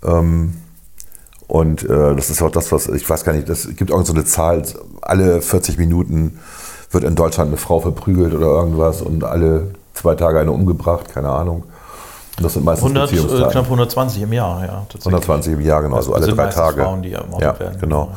Ähm, 0.05 0.55
und 1.49 1.85
äh, 1.85 2.15
das 2.15 2.31
ist 2.31 2.43
auch 2.43 2.51
das, 2.51 2.71
was, 2.73 2.89
ich 2.89 3.09
weiß 3.09 3.25
gar 3.25 3.33
nicht, 3.33 3.49
es 3.49 3.75
gibt 3.77 3.91
irgend 3.91 4.07
so 4.07 4.13
eine 4.13 4.25
Zahl, 4.25 4.63
alle 5.01 5.43
40 5.43 5.79
Minuten 5.79 6.39
wird 6.91 7.05
in 7.05 7.15
Deutschland 7.15 7.49
eine 7.49 7.57
Frau 7.57 7.81
verprügelt 7.81 8.35
oder 8.35 8.47
irgendwas 8.47 9.03
und 9.03 9.25
alle 9.25 9.75
zwei 9.95 10.15
Tage 10.15 10.39
eine 10.39 10.53
umgebracht, 10.53 11.13
keine 11.13 11.31
Ahnung. 11.31 11.65
Das 12.41 12.55
sind 12.55 12.65
meistens 12.65 12.85
100, 12.85 13.03
äh, 13.03 13.15
Beziehungstaten. 13.15 13.53
knapp 13.53 13.65
120 13.65 14.23
im 14.23 14.33
Jahr, 14.33 14.61
ja. 14.63 14.87
tatsächlich. 14.89 15.07
120 15.07 15.53
im 15.53 15.61
Jahr, 15.61 15.83
genau, 15.83 15.97
also 15.97 16.15
alle 16.15 16.27
drei 16.29 16.47
Tage. 16.47 16.83
Frauen, 16.83 17.03
die 17.03 17.13
ermordet 17.13 17.43
ja, 17.43 17.61
werden. 17.61 17.81
genau. 17.81 18.13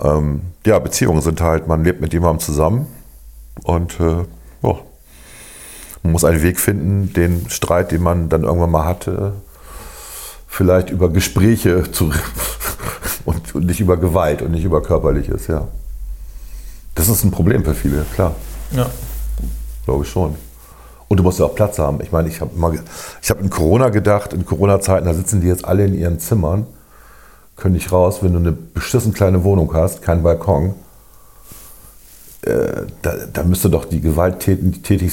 Ähm, 0.00 0.42
ja, 0.66 0.78
Beziehungen 0.78 1.22
sind 1.22 1.40
halt, 1.40 1.66
man 1.66 1.84
lebt 1.84 2.00
mit 2.00 2.12
jemandem 2.12 2.40
zusammen 2.40 2.86
und 3.62 3.98
äh, 4.00 4.24
ja, 4.62 4.76
man 6.02 6.12
muss 6.12 6.24
einen 6.24 6.42
Weg 6.42 6.60
finden, 6.60 7.12
den 7.12 7.48
Streit, 7.48 7.92
den 7.92 8.02
man 8.02 8.28
dann 8.28 8.44
irgendwann 8.44 8.70
mal 8.70 8.84
hatte, 8.84 9.32
vielleicht 10.46 10.90
über 10.90 11.08
Gespräche 11.08 11.90
zu 11.90 12.12
und, 13.24 13.54
und 13.54 13.66
nicht 13.66 13.80
über 13.80 13.96
Gewalt 13.96 14.42
und 14.42 14.50
nicht 14.50 14.64
über 14.64 14.82
Körperliches, 14.82 15.46
ja. 15.46 15.68
Das 16.94 17.08
ist 17.08 17.24
ein 17.24 17.30
Problem 17.30 17.64
für 17.64 17.74
viele, 17.74 18.04
klar. 18.14 18.34
Ja. 18.70 18.86
Glaube 19.84 20.04
ich 20.04 20.10
schon. 20.10 20.36
Und 21.08 21.18
du 21.18 21.22
musst 21.22 21.38
ja 21.38 21.44
auch 21.44 21.54
Platz 21.54 21.78
haben. 21.78 22.00
Ich 22.00 22.12
meine, 22.12 22.28
ich 22.28 22.40
habe 22.40 22.56
mal, 22.56 22.78
ich 23.22 23.30
habe 23.30 23.40
in 23.42 23.50
Corona 23.50 23.90
gedacht, 23.90 24.32
in 24.32 24.46
Corona-Zeiten, 24.46 25.06
da 25.06 25.14
sitzen 25.14 25.40
die 25.40 25.48
jetzt 25.48 25.64
alle 25.64 25.84
in 25.84 25.94
ihren 25.94 26.18
Zimmern, 26.18 26.66
können 27.56 27.74
nicht 27.74 27.92
raus, 27.92 28.18
wenn 28.22 28.32
du 28.32 28.38
eine 28.38 28.52
beschissen 28.52 29.12
kleine 29.12 29.44
Wohnung 29.44 29.72
hast, 29.74 30.02
keinen 30.02 30.22
Balkon. 30.22 30.74
Äh, 32.42 32.86
da, 33.02 33.14
da 33.32 33.42
müsste 33.42 33.70
doch 33.70 33.84
die, 33.84 34.00
Gewalttäten, 34.00 34.82
die, 34.82 35.12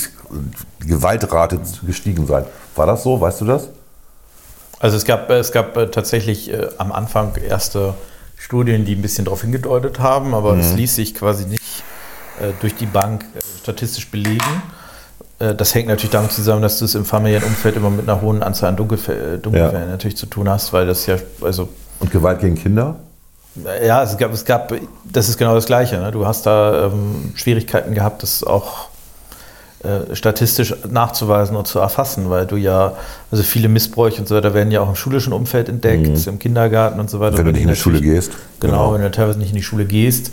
Gewaltrate 0.80 1.60
gestiegen 1.86 2.26
sein. 2.28 2.46
War 2.76 2.88
das 2.88 3.04
so? 3.04 3.22
Weißt 3.22 3.42
du 3.42 3.46
das? 3.46 3.70
Also 4.80 4.98
es 4.98 5.06
gab, 5.06 5.30
es 5.30 5.52
gab 5.52 5.78
äh, 5.78 5.88
tatsächlich 5.92 6.52
äh, 6.52 6.68
am 6.78 6.92
Anfang 6.92 7.36
erste 7.36 7.94
Studien, 8.38 8.86
die 8.86 8.96
ein 8.96 9.02
bisschen 9.02 9.26
darauf 9.26 9.42
hingedeutet 9.42 10.00
haben, 10.00 10.34
aber 10.34 10.54
Mhm. 10.54 10.62
es 10.62 10.74
ließ 10.74 10.96
sich 10.96 11.14
quasi 11.14 11.46
nicht 11.46 11.84
äh, 12.42 12.52
durch 12.60 12.76
die 12.76 12.88
Bank 12.88 13.24
statistisch 13.62 14.10
belegen. 14.10 14.64
Äh, 15.42 15.56
das 15.56 15.74
hängt 15.76 15.88
natürlich 15.88 16.12
damit 16.12 16.32
zusammen, 16.32 16.62
dass 16.62 16.80
du 16.80 16.86
es 16.86 16.96
im 16.96 17.06
familiären 17.06 17.44
Umfeld 17.46 17.76
immer 17.76 17.90
mit 17.90 18.08
einer 18.08 18.22
hohen 18.22 18.44
Anzahl 18.44 18.70
an 18.70 18.76
Dunkelfällen, 18.76 19.42
Dunkelfällen 19.42 19.90
natürlich 19.90 20.18
zu 20.18 20.28
tun 20.28 20.48
hast, 20.50 20.72
weil 20.74 20.86
das 20.86 21.06
ja, 21.08 21.16
also 21.42 21.68
Und 22.00 22.12
Gewalt 22.12 22.40
gegen 22.40 22.56
Kinder? 22.56 22.96
ja, 23.86 24.02
es 24.04 24.18
gab, 24.18 24.32
es 24.34 24.46
gab, 24.46 24.74
das 25.04 25.28
ist 25.28 25.38
genau 25.38 25.54
das 25.56 25.66
Gleiche. 25.66 25.98
Ne? 25.98 26.12
Du 26.12 26.26
hast 26.26 26.46
da 26.46 26.86
ähm, 26.86 27.34
Schwierigkeiten 27.36 27.94
gehabt, 27.94 28.24
das 28.24 28.44
auch 28.46 28.88
äh, 29.84 30.16
statistisch 30.16 30.74
nachzuweisen 30.90 31.56
und 31.58 31.68
zu 31.68 31.80
erfassen, 31.80 32.30
weil 32.30 32.46
du 32.46 32.56
ja, 32.56 32.94
also 33.32 33.44
viele 33.44 33.68
Missbräuche 33.68 34.22
und 34.22 34.28
so 34.28 34.36
weiter 34.36 34.54
werden 34.54 34.72
ja 34.72 34.80
auch 34.82 34.90
im 34.90 34.96
schulischen 34.96 35.34
Umfeld 35.34 35.68
entdeckt, 35.68 36.28
im 36.28 36.40
Kindergarten 36.40 37.00
und 37.00 37.10
so 37.10 37.20
weiter. 37.20 37.34
Mhm. 37.34 37.38
Wenn 37.40 37.46
du 37.48 37.52
nicht 37.54 37.64
in 37.64 37.70
die 37.70 37.76
Schule 37.76 38.00
gehst. 38.00 38.32
Genau, 38.60 38.74
Genau. 38.74 38.94
wenn 38.94 39.02
du 39.02 39.12
teilweise 39.12 39.40
nicht 39.40 39.50
in 39.50 39.56
die 39.56 39.64
Schule 39.64 39.86
gehst, 39.86 40.28
äh, 40.28 40.32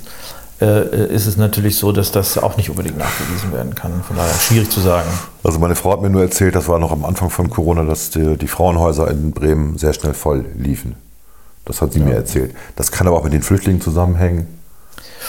ist 0.60 1.26
es 1.26 1.36
natürlich 1.36 1.76
so, 1.78 1.92
dass 1.92 2.10
das 2.10 2.36
auch 2.38 2.56
nicht 2.56 2.68
unbedingt 2.70 2.98
nachgewiesen 2.98 3.52
werden 3.52 3.74
kann. 3.74 4.02
Von 4.02 4.16
daher 4.16 4.34
schwierig 4.34 4.70
zu 4.70 4.80
sagen. 4.80 5.08
Also 5.44 5.58
meine 5.60 5.76
Frau 5.76 5.92
hat 5.92 6.02
mir 6.02 6.10
nur 6.10 6.22
erzählt, 6.22 6.54
das 6.54 6.66
war 6.68 6.78
noch 6.80 6.90
am 6.90 7.04
Anfang 7.04 7.30
von 7.30 7.48
Corona, 7.48 7.84
dass 7.84 8.10
die, 8.10 8.36
die 8.36 8.48
Frauenhäuser 8.48 9.08
in 9.10 9.30
Bremen 9.32 9.78
sehr 9.78 9.92
schnell 9.92 10.14
voll 10.14 10.44
liefen. 10.56 10.96
Das 11.64 11.80
hat 11.82 11.92
sie 11.92 12.00
mir 12.00 12.14
erzählt. 12.14 12.54
Das 12.76 12.90
kann 12.90 13.06
aber 13.06 13.16
auch 13.18 13.24
mit 13.24 13.32
den 13.34 13.42
Flüchtlingen 13.42 13.80
zusammenhängen. 13.80 14.48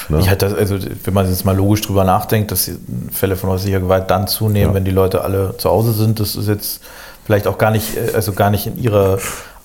Ne? 0.07 0.19
Ich 0.19 0.29
hatte, 0.29 0.55
also 0.57 0.77
wenn 1.03 1.13
man 1.13 1.27
jetzt 1.29 1.45
mal 1.45 1.55
logisch 1.55 1.81
drüber 1.81 2.05
nachdenkt, 2.05 2.51
dass 2.51 2.65
die 2.65 2.77
Fälle 3.11 3.35
von 3.35 3.49
häuslicher 3.49 3.81
Gewalt 3.81 4.09
dann 4.09 4.27
zunehmen, 4.27 4.69
Ja. 4.69 4.73
wenn 4.73 4.85
die 4.85 4.91
Leute 4.91 5.21
alle 5.21 5.55
zu 5.57 5.69
Hause 5.69 5.91
sind, 5.93 6.19
das 6.19 6.35
ist 6.35 6.47
jetzt 6.47 6.81
vielleicht 7.25 7.45
auch 7.45 7.57
gar 7.57 7.71
nicht, 7.71 7.97
äh, 7.97 8.13
also 8.15 8.31
gar 8.31 8.49
nicht 8.49 8.65
in 8.67 8.77
ihrer 8.81 9.19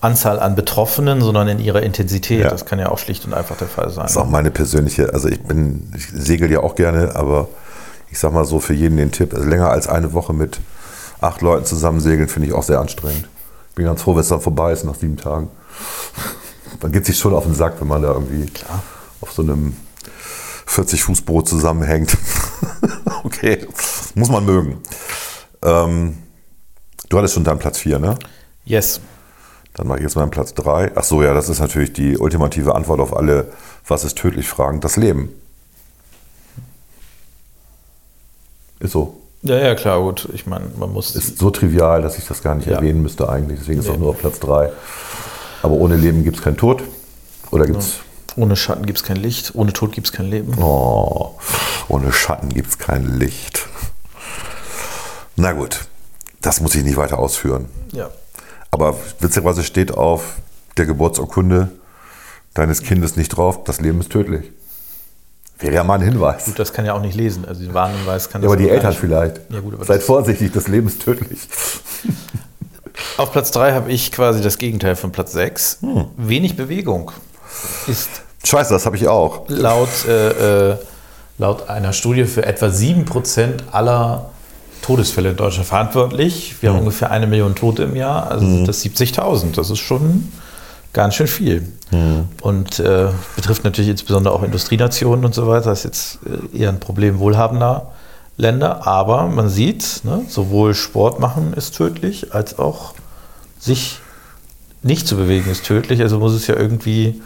Anzahl 0.05 0.39
an 0.39 0.55
Betroffenen, 0.55 1.21
sondern 1.21 1.47
in 1.47 1.59
ihrer 1.59 1.81
Intensität. 1.81 2.41
Ja. 2.41 2.49
Das 2.49 2.65
kann 2.65 2.79
ja 2.79 2.89
auch 2.89 2.99
schlicht 2.99 3.25
und 3.25 3.33
einfach 3.33 3.57
der 3.57 3.67
Fall 3.67 3.89
sein. 3.89 4.03
Das 4.03 4.11
ist 4.11 4.17
auch 4.17 4.29
meine 4.29 4.51
persönliche, 4.51 5.13
also 5.13 5.27
ich 5.27 5.41
bin, 5.41 5.91
ich 5.95 6.07
segel 6.13 6.51
ja 6.51 6.59
auch 6.59 6.75
gerne, 6.75 7.15
aber 7.15 7.47
ich 8.11 8.19
sag 8.19 8.31
mal 8.31 8.45
so 8.45 8.59
für 8.59 8.73
jeden 8.73 8.97
den 8.97 9.11
Tipp, 9.11 9.33
also 9.33 9.47
länger 9.47 9.69
als 9.69 9.87
eine 9.87 10.13
Woche 10.13 10.33
mit 10.33 10.59
acht 11.21 11.41
Leuten 11.41 11.65
zusammen 11.65 11.99
segeln, 11.99 12.29
finde 12.29 12.47
ich 12.47 12.53
auch 12.53 12.63
sehr 12.63 12.79
anstrengend. 12.79 13.27
Ich 13.69 13.75
bin 13.75 13.85
ganz 13.85 14.03
froh, 14.03 14.13
wenn 14.13 14.21
es 14.21 14.29
dann 14.29 14.41
vorbei 14.41 14.71
ist 14.71 14.85
nach 14.85 14.95
sieben 14.95 15.17
Tagen. 15.17 15.49
Dann 16.81 16.91
geht 16.91 17.05
sich 17.05 17.17
schon 17.17 17.33
auf 17.33 17.45
den 17.45 17.55
Sack, 17.55 17.79
wenn 17.79 17.87
man 17.87 18.01
da 18.01 18.11
irgendwie 18.11 18.47
auf 19.21 19.31
so 19.31 19.41
einem 19.41 19.77
40-Fuß-Boot 20.67 21.47
zusammenhängt. 21.47 22.17
okay, 23.23 23.65
muss 24.13 24.29
man 24.29 24.45
mögen. 24.45 24.81
Ähm, 25.63 26.17
du 27.07 27.17
hattest 27.17 27.33
schon 27.33 27.45
deinen 27.45 27.59
Platz 27.59 27.77
4, 27.77 27.99
ne? 27.99 28.17
Yes. 28.65 28.99
Dann 29.75 29.87
mache 29.87 29.97
ich 29.99 30.03
jetzt 30.03 30.15
meinen 30.15 30.31
Platz 30.31 30.53
3. 30.53 30.93
Ach 30.95 31.03
so, 31.03 31.21
ja, 31.21 31.33
das 31.33 31.49
ist 31.49 31.59
natürlich 31.59 31.91
die 31.93 32.17
ultimative 32.17 32.73
Antwort 32.75 32.99
auf 33.01 33.15
alle, 33.15 33.51
was 33.87 34.03
ist 34.05 34.17
tödlich 34.17 34.47
Fragen, 34.47 34.79
das 34.79 34.95
Leben. 34.95 35.29
Ist 38.79 38.91
so. 38.93 39.21
Ja, 39.41 39.57
ja, 39.57 39.75
klar, 39.75 39.99
gut. 40.01 40.27
Ich 40.33 40.47
meine, 40.47 40.65
man 40.77 40.91
muss. 40.91 41.15
Ist 41.15 41.37
so 41.37 41.49
trivial, 41.49 42.01
dass 42.01 42.17
ich 42.17 42.25
das 42.25 42.41
gar 42.41 42.55
nicht 42.55 42.67
Ja. 42.67 42.77
erwähnen 42.77 43.01
müsste 43.01 43.29
eigentlich. 43.29 43.59
Deswegen 43.59 43.79
ist 43.79 43.85
es 43.85 43.89
Nee. 43.91 43.95
auch 43.97 43.99
nur 43.99 44.09
auf 44.11 44.17
Platz 44.19 44.39
3. 44.39 44.71
Aber 45.61 45.73
ohne 45.75 45.95
Leben 45.97 46.23
gibt 46.23 46.37
es 46.37 46.43
keinen 46.43 46.57
Tod. 46.57 46.83
Oder 47.51 47.65
gibt 47.65 47.79
es... 47.79 47.99
ohne 48.37 48.55
Schatten 48.55 48.85
gibt 48.85 48.99
es 48.99 49.03
kein 49.03 49.17
Licht, 49.17 49.51
ohne 49.55 49.71
Tod 49.73 49.91
gibt 49.91 50.07
es 50.07 50.13
kein 50.13 50.25
Leben. 50.27 50.53
Oh, 50.61 51.35
ohne 51.87 52.11
Schatten 52.11 52.49
gibt 52.49 52.69
es 52.69 52.77
kein 52.79 53.19
Licht. 53.19 53.67
Na 55.35 55.51
gut, 55.53 55.87
das 56.41 56.59
muss 56.61 56.75
ich 56.75 56.83
nicht 56.83 56.97
weiter 56.97 57.19
ausführen. 57.19 57.65
Ja. 57.91 58.09
Aber 58.75 58.93
witzigerweise 59.21 59.63
steht 59.63 59.93
auf 59.93 60.35
der 60.75 60.85
Geburtsurkunde 60.85 61.69
deines 62.53 62.81
Kindes 62.83 63.15
nicht 63.15 63.29
drauf, 63.29 63.63
das 63.63 63.79
Leben 63.79 64.01
ist 64.01 64.11
tödlich. 64.11 64.51
Wäre 65.59 65.75
ja 65.75 65.83
mal 65.85 65.93
ein 65.93 66.01
Hinweis. 66.01 66.43
Gut, 66.43 66.59
das 66.59 66.73
kann 66.73 66.83
ja 66.85 66.93
auch 66.93 66.99
nicht 67.01 67.15
lesen. 67.15 67.45
Also 67.45 67.61
den 67.63 67.73
Warnhinweis 67.73 68.29
kann 68.29 68.41
Ja, 68.41 68.49
das 68.49 68.53
aber 68.53 68.61
die 68.61 68.69
Eltern 68.69 68.89
nicht. 68.89 68.99
vielleicht. 68.99 69.39
Ja, 69.49 69.61
gut, 69.61 69.85
Seid 69.85 70.03
vorsichtig, 70.03 70.51
das 70.51 70.67
Leben 70.67 70.87
ist 70.87 71.01
tödlich. 71.01 71.39
Auf 73.17 73.31
Platz 73.31 73.51
3 73.51 73.71
habe 73.71 73.89
ich 73.93 74.11
quasi 74.11 74.41
das 74.41 74.57
Gegenteil 74.57 74.97
von 74.97 75.13
Platz 75.13 75.31
6. 75.31 75.77
Hm. 75.81 76.05
Wenig 76.17 76.57
Bewegung 76.57 77.11
ist 77.87 78.09
Scheiße, 78.43 78.73
das 78.73 78.85
habe 78.85 78.97
ich 78.97 79.07
auch. 79.07 79.45
laut, 79.47 79.87
äh, 80.05 80.71
äh, 80.71 80.77
laut 81.37 81.69
einer 81.69 81.93
Studie 81.93 82.25
für 82.25 82.45
etwa 82.45 82.65
7% 82.65 83.69
aller 83.71 84.29
Todesfälle 84.85 85.31
in 85.31 85.35
Deutschland 85.35 85.67
verantwortlich. 85.67 86.55
Wir 86.61 86.69
haben 86.69 86.79
ungefähr 86.79 87.09
eine 87.09 87.25
Million 87.25 87.55
Tote 87.55 87.83
im 87.83 87.95
Jahr, 87.95 88.29
also 88.29 88.45
sind 88.45 88.67
das 88.67 88.85
70.000. 88.85 89.55
Das 89.55 89.71
ist 89.71 89.79
schon 89.79 90.31
ganz 90.93 91.15
schön 91.15 91.27
viel. 91.27 91.67
Und 92.41 92.79
äh, 92.79 93.07
betrifft 93.35 93.63
natürlich 93.63 93.89
insbesondere 93.89 94.33
auch 94.33 94.43
Industrienationen 94.43 95.25
und 95.25 95.33
so 95.33 95.47
weiter. 95.47 95.71
Das 95.71 95.79
ist 95.79 95.85
jetzt 95.85 96.19
äh, 96.53 96.59
eher 96.59 96.69
ein 96.69 96.79
Problem 96.79 97.17
wohlhabender 97.17 97.93
Länder. 98.37 98.85
Aber 98.85 99.25
man 99.27 99.49
sieht, 99.49 100.01
ne, 100.03 100.21
sowohl 100.27 100.75
Sport 100.75 101.19
machen 101.19 101.53
ist 101.53 101.75
tödlich, 101.75 102.33
als 102.35 102.59
auch 102.59 102.93
sich 103.59 103.99
nicht 104.83 105.07
zu 105.07 105.15
bewegen 105.15 105.49
ist 105.49 105.65
tödlich. 105.65 106.01
Also 106.01 106.19
muss 106.19 106.33
es 106.33 106.45
ja 106.45 106.55
irgendwie, 106.55 107.21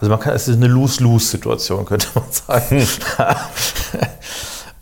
also 0.00 0.10
man 0.10 0.18
kann, 0.18 0.34
es 0.34 0.48
ist 0.48 0.56
eine 0.56 0.68
Lose-Lose-Situation, 0.68 1.84
könnte 1.86 2.06
man 2.14 2.24
sagen. 2.30 2.86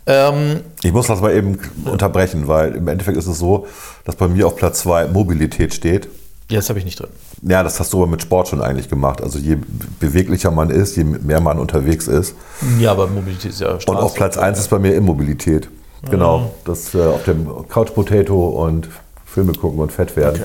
ähm, 0.07 0.61
Ich 0.83 0.93
muss 0.93 1.07
das 1.07 1.21
mal 1.21 1.33
eben 1.33 1.57
unterbrechen, 1.85 2.47
weil 2.47 2.75
im 2.75 2.87
Endeffekt 2.87 3.17
ist 3.17 3.27
es 3.27 3.39
so, 3.39 3.67
dass 4.03 4.15
bei 4.15 4.27
mir 4.27 4.47
auf 4.47 4.55
Platz 4.55 4.79
2 4.79 5.07
Mobilität 5.07 5.73
steht. 5.73 6.07
ja, 6.49 6.57
das 6.57 6.69
habe 6.69 6.79
ich 6.79 6.85
nicht 6.85 6.99
drin. 6.99 7.09
Ja, 7.41 7.63
das 7.63 7.79
hast 7.79 7.91
du 7.93 7.97
aber 7.97 8.07
mit 8.07 8.21
Sport 8.21 8.47
schon 8.49 8.61
eigentlich 8.61 8.89
gemacht. 8.89 9.21
Also 9.21 9.39
je 9.39 9.57
beweglicher 9.99 10.51
man 10.51 10.69
ist, 10.69 10.95
je 10.95 11.03
mehr 11.03 11.41
man 11.41 11.59
unterwegs 11.59 12.07
ist. 12.07 12.35
Ja, 12.79 12.91
aber 12.91 13.07
Mobilität 13.07 13.51
ist 13.51 13.61
ja 13.61 13.73
Und 13.73 13.97
auf 13.97 14.13
Platz 14.13 14.37
1 14.37 14.59
ist 14.59 14.69
bei 14.69 14.79
mir 14.79 14.93
Immobilität. 14.95 15.69
Genau. 16.09 16.51
Das 16.65 16.93
äh, 16.93 17.01
auf 17.03 17.23
dem 17.23 17.67
Couch 17.67 17.93
Potato 17.93 18.47
und 18.49 18.89
Filme 19.25 19.53
gucken 19.53 19.79
und 19.79 19.91
fett 19.91 20.15
werden. 20.15 20.43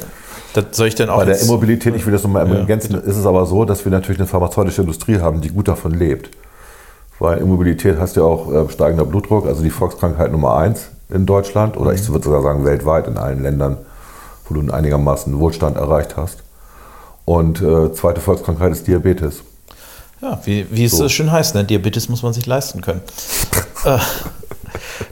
Das 0.55 0.65
soll 0.73 0.89
ich 0.89 0.95
denn 0.97 1.11
auch 1.11 1.19
Bei 1.19 1.27
der 1.27 1.41
Immobilität, 1.41 1.95
ich 1.95 2.05
will 2.07 2.13
das 2.13 2.23
nochmal 2.25 2.49
Ja, 2.49 2.55
ergänzen, 2.57 2.95
ist 2.95 3.17
es 3.17 3.27
aber 3.27 3.47
so, 3.47 3.65
dass 3.65 3.85
wir 3.85 3.93
natürlich 3.93 4.19
eine 4.19 4.27
pharmazeutische 4.27 4.81
Industrie 4.81 5.21
haben, 5.21 5.41
die 5.41 5.51
gut 5.51 5.69
davon 5.69 5.93
lebt. 5.93 6.31
Weil 7.21 7.39
Immobilität 7.39 7.99
hast 8.01 8.17
ja 8.17 8.23
auch 8.25 8.51
äh, 8.53 8.69
steigender 8.71 9.05
Blutdruck, 9.05 9.47
also 9.47 9.63
die 9.63 9.71
Volkskrankheit 9.71 10.33
Nummer 10.33 10.57
eins 10.57 10.89
in 11.11 11.27
Deutschland 11.27 11.77
oder 11.77 11.93
ich 11.93 12.09
würde 12.09 12.25
sogar 12.25 12.43
sagen 12.43 12.65
weltweit 12.65 13.07
in 13.07 13.19
allen 13.19 13.43
Ländern, 13.43 13.77
wo 14.49 14.55
du 14.61 14.73
einigermaßen 14.73 15.39
Wohlstand 15.39 15.77
erreicht 15.77 16.17
hast. 16.17 16.39
Und 17.27 17.61
äh, 17.63 17.93
zweite 17.93 18.21
Volkskrankheit 18.21 18.73
ist 18.73 18.87
Diabetes. 18.89 19.43
Ja, 20.23 20.41
wie, 20.45 20.67
wie 20.71 20.85
es 20.87 20.93
So. 20.93 21.09
schön 21.09 21.31
heißt, 21.31 21.55
ne? 21.55 21.65
Diabetes 21.65 22.09
muss 22.09 22.23
man 22.23 22.33
sich 22.33 22.47
leisten 22.47 22.81
können. 22.81 23.01
äh, 23.85 23.99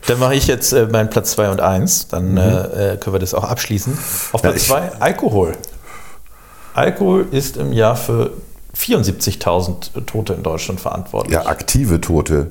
dann 0.06 0.18
mache 0.18 0.34
ich 0.34 0.46
jetzt 0.46 0.72
äh, 0.72 0.86
meinen 0.86 1.10
Platz 1.10 1.32
2 1.32 1.50
und 1.50 1.60
1. 1.60 2.08
Dann 2.08 2.36
äh, 2.36 2.92
äh, 2.92 2.96
können 2.96 3.14
wir 3.14 3.20
das 3.20 3.34
auch 3.34 3.44
abschließen. 3.44 3.92
Auf 4.32 4.42
Ja, 4.42 4.50
Platz 4.50 4.62
ich- 4.62 4.68
2 4.68 4.92
Alkohol. 5.00 5.52
Alkohol 6.74 7.26
ist 7.30 7.56
im 7.56 7.72
Jahr 7.72 7.96
für 7.96 8.30
74.000 8.78 10.04
Tote 10.06 10.34
in 10.34 10.42
Deutschland 10.42 10.80
verantwortlich. 10.80 11.32
Ja, 11.34 11.46
aktive 11.46 12.00
Tote. 12.00 12.50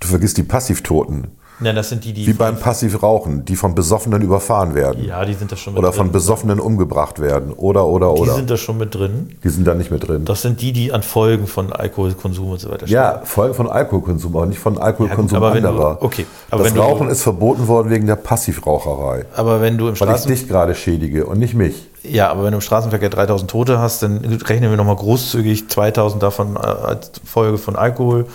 Du 0.00 0.06
vergisst 0.08 0.36
die 0.38 0.44
Passivtoten. 0.44 1.26
Ja, 1.60 1.72
das 1.72 1.88
sind 1.88 2.04
die, 2.04 2.12
die. 2.12 2.24
Wie 2.24 2.34
beim 2.34 2.56
Passivrauchen, 2.56 3.44
die 3.44 3.56
von 3.56 3.74
Besoffenen 3.74 4.22
überfahren 4.22 4.76
werden. 4.76 5.04
ja, 5.04 5.24
die 5.24 5.34
sind 5.34 5.50
da 5.50 5.56
schon 5.56 5.72
mit 5.72 5.80
Oder 5.80 5.88
drin. 5.88 5.96
von 5.96 6.12
Besoffenen 6.12 6.60
umgebracht 6.60 7.18
werden. 7.18 7.52
Oder, 7.52 7.84
oder, 7.86 8.14
Die 8.14 8.20
oder. 8.20 8.34
sind 8.36 8.48
da 8.48 8.56
schon 8.56 8.78
mit 8.78 8.94
drin. 8.94 9.36
die 9.42 9.48
sind 9.48 9.66
da 9.66 9.74
nicht 9.74 9.90
mit 9.90 10.06
drin. 10.06 10.24
Das 10.24 10.42
sind 10.42 10.60
die, 10.60 10.72
die 10.72 10.92
an 10.92 11.02
Folgen 11.02 11.48
von 11.48 11.72
Alkoholkonsum 11.72 12.50
und 12.52 12.60
so 12.60 12.70
weiter 12.70 12.86
Ja, 12.86 13.22
Folgen 13.24 13.54
von 13.54 13.68
Alkoholkonsum, 13.68 14.36
aber 14.36 14.46
nicht 14.46 14.60
von 14.60 14.78
Alkoholkonsum 14.78 15.34
Ja, 15.34 15.38
gut, 15.40 15.46
aber 15.48 15.54
wenn 15.56 15.62
du- 15.64 15.68
anderer. 15.70 15.98
okay, 16.00 16.26
aber 16.48 16.62
das 16.62 16.70
wenn 16.70 16.76
du- 16.80 16.82
Rauchen 16.86 17.08
ist 17.10 17.22
verboten 17.22 17.66
worden 17.66 17.90
wegen 17.90 18.06
der 18.06 18.14
Passivraucherei. 18.16 19.24
Aber 19.34 19.60
wenn 19.60 19.76
du 19.78 19.86
im 19.88 19.88
Weil 19.88 19.92
ich 19.94 19.98
Straßen 19.98 20.30
dich 20.30 20.46
gerade 20.46 20.76
schädige 20.76 21.26
und 21.26 21.40
nicht 21.40 21.54
mich. 21.54 21.87
Ja, 22.02 22.30
aber 22.30 22.44
wenn 22.44 22.52
du 22.52 22.58
im 22.58 22.62
Straßenverkehr 22.62 23.10
3000 23.10 23.50
Tote 23.50 23.78
hast, 23.78 24.02
dann 24.02 24.18
rechnen 24.18 24.70
wir 24.70 24.76
nochmal 24.76 24.96
großzügig 24.96 25.68
2000 25.68 26.22
davon 26.22 26.56
äh, 26.56 26.60
als 26.60 27.10
Folge 27.24 27.58
von 27.58 27.76
Alkohol. 27.76 28.26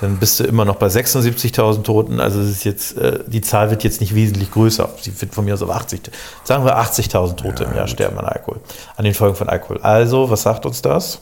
Dann 0.00 0.18
bist 0.18 0.40
du 0.40 0.44
immer 0.44 0.66
noch 0.66 0.76
bei 0.76 0.88
76.000 0.88 1.82
Toten. 1.82 2.20
Also 2.20 2.40
es 2.40 2.50
ist 2.50 2.64
jetzt, 2.64 2.98
äh, 2.98 3.20
die 3.26 3.40
Zahl 3.40 3.70
wird 3.70 3.82
jetzt 3.82 4.00
nicht 4.00 4.14
wesentlich 4.14 4.50
größer. 4.50 4.90
Sie 5.00 5.18
wird 5.20 5.34
von 5.34 5.44
mir 5.44 5.54
aus 5.54 5.62
auf 5.62 5.70
80. 5.70 6.10
Sagen 6.44 6.64
wir 6.64 6.78
80.000 6.78 7.36
Tote 7.36 7.64
im 7.64 7.74
Jahr 7.74 7.88
sterben 7.88 8.18
an 8.18 8.26
Alkohol, 8.26 8.60
an 8.96 9.04
den 9.04 9.14
Folgen 9.14 9.36
von 9.36 9.48
Alkohol. 9.48 9.78
Also, 9.82 10.28
was 10.28 10.42
sagt 10.42 10.66
uns 10.66 10.82
das? 10.82 11.20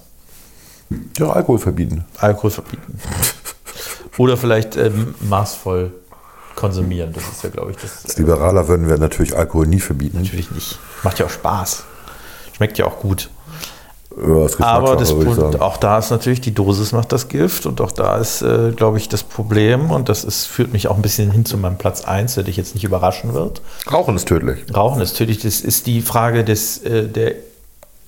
Ja, 1.18 1.30
Alkohol 1.30 1.58
verbieten. 1.58 2.04
Alkohol 2.18 2.50
verbieten. 2.50 2.98
Oder 4.18 4.36
vielleicht 4.36 4.76
ähm, 4.76 5.14
maßvoll 5.20 5.92
konsumieren. 6.54 7.12
Das 7.12 7.24
ist 7.24 7.42
ja, 7.42 7.50
glaube 7.50 7.72
ich, 7.72 7.76
das. 7.78 8.04
Als 8.04 8.18
Liberaler 8.18 8.68
würden 8.68 8.88
wir 8.88 8.98
natürlich 8.98 9.36
Alkohol 9.36 9.66
nie 9.66 9.80
verbieten. 9.80 10.18
Natürlich 10.18 10.50
nicht. 10.50 10.78
Macht 11.02 11.18
ja 11.18 11.26
auch 11.26 11.30
Spaß. 11.30 11.84
Schmeckt 12.56 12.78
ja 12.78 12.86
auch 12.86 13.00
gut. 13.00 13.30
Ja, 14.16 14.46
Aber 14.60 14.94
das, 14.94 15.10
auch 15.10 15.76
da 15.76 15.98
ist 15.98 16.10
natürlich 16.10 16.40
die 16.40 16.54
Dosis 16.54 16.92
macht 16.92 17.10
das 17.10 17.26
Gift 17.26 17.66
und 17.66 17.80
auch 17.80 17.90
da 17.90 18.16
ist, 18.16 18.42
äh, 18.42 18.70
glaube 18.70 18.96
ich, 18.98 19.08
das 19.08 19.24
Problem 19.24 19.90
und 19.90 20.08
das 20.08 20.22
ist, 20.22 20.46
führt 20.46 20.72
mich 20.72 20.86
auch 20.86 20.94
ein 20.94 21.02
bisschen 21.02 21.32
hin 21.32 21.44
zu 21.44 21.58
meinem 21.58 21.78
Platz 21.78 22.04
1, 22.04 22.34
der 22.36 22.44
dich 22.44 22.56
jetzt 22.56 22.74
nicht 22.74 22.84
überraschen 22.84 23.34
wird. 23.34 23.60
Rauchen 23.90 24.14
ist 24.14 24.28
tödlich. 24.28 24.64
Rauchen 24.72 25.02
ist 25.02 25.14
natürlich, 25.14 25.40
das 25.40 25.60
ist 25.60 25.88
die 25.88 26.00
Frage 26.00 26.44
des, 26.44 26.78
äh, 26.84 27.08
der, 27.08 27.34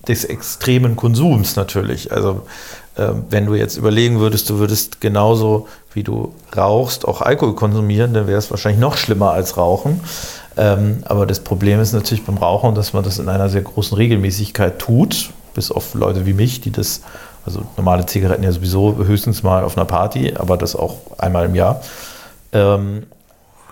des 0.07 0.25
extremen 0.25 0.95
Konsums 0.95 1.57
natürlich. 1.57 2.13
Also 2.13 2.43
wenn 2.97 3.47
du 3.47 3.55
jetzt 3.55 3.77
überlegen 3.77 4.21
würdest, 4.21 4.49
du 4.51 4.59
würdest 4.59 5.01
genauso 5.01 5.69
wie 5.93 6.03
du 6.03 6.35
rauchst 6.57 7.07
auch 7.09 7.23
Alkohol 7.23 7.55
konsumieren, 7.55 8.13
dann 8.15 8.27
wäre 8.27 8.39
es 8.39 8.51
wahrscheinlich 8.51 8.81
noch 8.81 8.97
schlimmer 8.97 9.33
als 9.33 9.57
Rauchen. 9.57 10.01
Ähm, 10.59 11.03
aber 11.05 11.27
das 11.27 11.41
Problem 11.41 11.81
ist 11.81 11.93
natürlich 11.93 12.25
beim 12.25 12.39
Rauchen, 12.39 12.75
dass 12.75 12.93
man 12.93 13.03
das 13.03 13.19
in 13.19 13.29
einer 13.29 13.49
sehr 13.49 13.63
großen 13.63 13.97
Regelmäßigkeit 13.97 14.79
tut, 14.79 15.31
bis 15.55 15.71
auf 15.71 15.95
Leute 15.95 16.27
wie 16.27 16.33
mich, 16.33 16.61
die 16.61 16.71
das, 16.71 17.03
also 17.45 17.63
normale 17.77 18.07
Zigaretten 18.07 18.43
ja 18.43 18.53
sowieso 18.53 18.97
höchstens 18.97 19.43
mal 19.43 19.65
auf 19.65 19.77
einer 19.77 19.87
Party, 19.87 20.35
aber 20.37 20.57
das 20.57 20.77
auch 20.77 20.97
einmal 21.19 21.47
im 21.47 21.55
Jahr. 21.55 21.83
Ähm, 22.53 23.07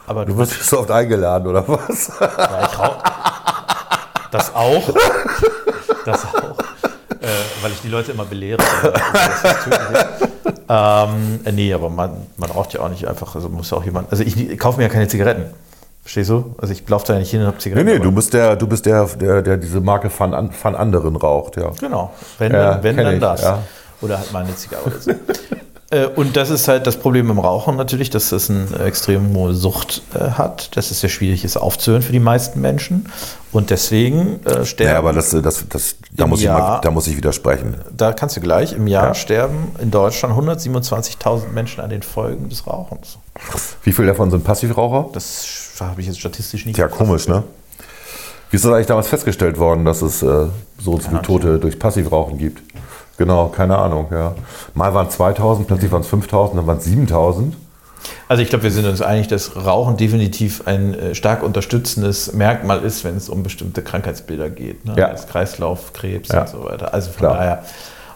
aber 0.06 0.26
Du 0.26 0.36
wirst 0.36 0.62
so 0.62 0.80
oft 0.80 0.90
eingeladen, 0.90 1.46
oder 1.46 1.66
was? 1.66 2.12
ja, 2.20 2.68
ich 2.70 2.78
rauch. 2.78 2.96
Das 4.30 4.54
auch. 4.54 4.88
Das 6.04 6.22
auch. 6.26 6.63
Die 7.84 7.88
Leute 7.88 8.12
immer 8.12 8.24
belehre. 8.24 8.58
dass 8.58 9.42
das 9.42 9.64
tödlich 9.64 9.80
ist. 9.90 10.28
ähm, 10.68 11.40
äh, 11.44 11.52
nee, 11.52 11.72
aber 11.74 11.90
man, 11.90 12.26
man 12.36 12.50
raucht 12.50 12.72
ja 12.74 12.80
auch 12.80 12.88
nicht 12.88 13.06
einfach. 13.06 13.34
Also 13.34 13.48
muss 13.48 13.70
ja 13.70 13.76
auch 13.78 13.84
jemand. 13.84 14.10
Also 14.10 14.24
ich, 14.24 14.36
ich 14.50 14.58
kaufe 14.58 14.78
mir 14.78 14.84
ja 14.84 14.88
keine 14.88 15.06
Zigaretten. 15.08 15.46
Verstehst 16.02 16.28
du? 16.30 16.54
Also 16.58 16.72
ich 16.72 16.86
laufe 16.88 17.06
da 17.06 17.12
ja 17.14 17.18
nicht 17.20 17.30
hin 17.30 17.40
und 17.40 17.46
habe 17.46 17.56
Nee, 17.56 17.62
Zigaretten. 17.62 17.86
nee, 17.86 17.94
aber- 17.96 18.04
du 18.04 18.12
bist 18.12 18.34
der, 18.34 18.56
du 18.56 18.66
bist 18.66 18.84
der, 18.86 19.04
der, 19.06 19.42
der 19.42 19.56
diese 19.56 19.80
Marke 19.80 20.10
von, 20.10 20.50
von 20.52 20.74
anderen 20.74 21.16
raucht, 21.16 21.56
ja. 21.56 21.70
Genau. 21.80 22.12
Wenn, 22.38 22.52
Ja, 22.52 22.72
dann, 22.74 22.82
wenn 22.82 22.96
dann 22.96 23.14
ich, 23.14 23.20
das. 23.20 23.42
ja. 23.42 23.58
Oder 24.02 24.18
halt 24.18 24.32
mal 24.32 24.44
eine 24.44 24.54
Zigarre 24.54 24.84
oder 24.84 24.98
so. 25.00 25.12
Äh, 25.94 26.06
Und 26.06 26.36
das 26.36 26.50
ist 26.50 26.66
halt 26.68 26.86
das 26.86 26.96
Problem 26.96 27.30
im 27.30 27.38
Rauchen 27.38 27.76
natürlich, 27.76 28.10
dass 28.10 28.30
das 28.30 28.50
eine 28.50 28.66
extrem 28.84 29.34
hohe 29.34 29.54
Sucht 29.54 30.02
äh, 30.14 30.30
hat, 30.30 30.76
dass 30.76 30.90
es 30.90 31.00
sehr 31.00 31.10
schwierig 31.10 31.44
ist 31.44 31.56
aufzuhören 31.56 32.02
für 32.02 32.12
die 32.12 32.20
meisten 32.20 32.60
Menschen. 32.60 33.06
Und 33.52 33.70
deswegen 33.70 34.44
äh, 34.44 34.64
sterben. 34.64 34.92
Ja, 34.92 34.98
aber 34.98 35.12
das, 35.12 35.30
das, 35.30 35.64
das, 35.68 35.96
da, 36.10 36.26
muss 36.26 36.40
ich 36.40 36.46
mal, 36.48 36.58
Jahr- 36.58 36.80
da 36.80 36.90
muss 36.90 37.06
ich 37.06 37.16
widersprechen. 37.16 37.76
da 37.96 38.12
kannst 38.12 38.36
du 38.36 38.40
gleich. 38.40 38.72
Im 38.72 38.86
Jahr 38.88 39.08
Ja. 39.08 39.14
sterben 39.14 39.68
in 39.80 39.90
Deutschland 39.90 40.34
127.000 40.36 41.48
Menschen 41.52 41.80
an 41.80 41.90
den 41.90 42.02
Folgen 42.02 42.48
des 42.48 42.66
Rauchens. 42.66 43.18
Wie 43.84 43.92
viele 43.92 44.08
davon 44.08 44.30
sind 44.30 44.42
Passivraucher? 44.44 45.08
Das 45.12 45.46
habe 45.80 46.00
ich 46.00 46.06
jetzt 46.08 46.18
statistisch 46.20 46.66
nicht. 46.66 46.74
Tja, 46.76 46.88
komisch, 46.88 47.28
ne? 47.28 47.44
Wie 48.50 48.56
ist 48.56 48.64
das 48.64 48.72
eigentlich 48.72 48.86
damals 48.86 49.08
festgestellt 49.08 49.58
worden, 49.58 49.84
dass 49.84 50.02
es 50.02 50.22
äh, 50.22 50.46
so 50.80 50.92
und 50.92 51.02
so 51.02 51.08
viele 51.08 51.22
Tote 51.22 51.58
durch 51.58 51.78
Passivrauchen 51.78 52.38
gibt? 52.38 52.62
Genau, 53.16 53.48
keine 53.48 53.78
Ahnung, 53.78 54.06
ja. 54.10 54.34
Mal 54.74 54.92
waren 54.94 55.06
es 55.06 55.14
2000, 55.14 55.66
plötzlich 55.66 55.92
waren 55.92 56.00
es 56.02 56.08
5000, 56.08 56.58
dann 56.58 56.66
waren 56.66 56.78
es 56.78 56.84
7000. 56.84 57.54
Also 58.28 58.42
ich 58.42 58.50
glaube, 58.50 58.64
wir 58.64 58.70
sind 58.70 58.86
uns 58.86 59.00
einig, 59.00 59.28
dass 59.28 59.56
Rauchen 59.56 59.96
definitiv 59.96 60.66
ein 60.66 60.94
äh, 60.94 61.14
stark 61.14 61.42
unterstützendes 61.42 62.32
Merkmal 62.34 62.82
ist, 62.82 63.04
wenn 63.04 63.16
es 63.16 63.28
um 63.28 63.42
bestimmte 63.42 63.82
Krankheitsbilder 63.82 64.50
geht. 64.50 64.84
Ne? 64.84 64.94
Ja. 64.96 65.08
Als 65.08 65.26
Kreislauf, 65.26 65.92
Krebs 65.94 66.28
Ja. 66.30 66.42
und 66.42 66.48
so 66.48 66.64
weiter. 66.64 66.92
Also 66.92 67.10
von 67.10 67.18
Klar. 67.20 67.34
daher, 67.34 67.64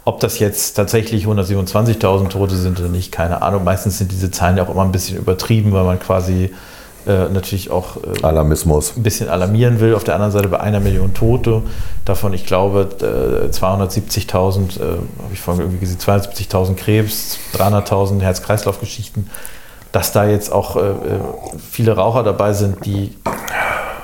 ob 0.05 0.21
das 0.21 0.39
jetzt 0.41 0.75
tatsächlich 0.75 1.27
127.000 1.27 2.29
Tote 2.29 2.57
sind 2.57 2.79
oder 2.81 2.89
nicht, 2.89 3.13
keine 3.13 3.41
Ahnung. 3.43 3.65
Meistens 3.65 3.99
sind 3.99 4.11
diese 4.13 4.31
Zahlen 4.31 4.57
ja 4.57 4.65
auch 4.65 4.71
immer 4.71 4.83
ein 4.83 4.93
bisschen 4.93 5.17
übertrieben, 5.19 5.73
weil 5.73 5.85
man 5.85 5.99
quasi 6.01 6.53
äh, 7.09 7.29
natürlich 7.31 7.71
auch 7.71 7.97
äh, 7.97 8.23
Alarmismus. 8.23 8.97
ein 8.97 9.03
bisschen 9.03 9.29
alarmieren 9.31 9.81
will. 9.81 9.95
Auf 9.95 10.05
der 10.05 10.15
anderen 10.15 10.31
Seite 10.31 10.49
bei 10.49 10.61
einer 10.61 10.79
Million 10.79 11.15
Tote, 11.15 11.63
davon, 12.05 12.35
ich 12.35 12.45
glaube, 12.45 12.89
äh, 13.01 13.51
270.000, 13.51 14.79
äh, 14.79 14.83
habe 14.83 15.33
ich 15.33 15.41
vorhin 15.41 15.63
irgendwie 15.63 15.81
gesehen, 15.81 15.99
270.000 15.99 16.75
Krebs, 16.75 17.39
300.000 17.57 18.21
Herz-Kreislauf-Geschichten, 18.21 19.31
dass 19.91 20.13
da 20.13 20.27
jetzt 20.27 20.53
auch 20.53 20.77
äh, 20.77 20.81
äh, 20.81 20.95
viele 21.71 21.97
Raucher 21.97 22.23
dabei 22.23 22.53
sind, 22.53 22.85
die 22.85 23.17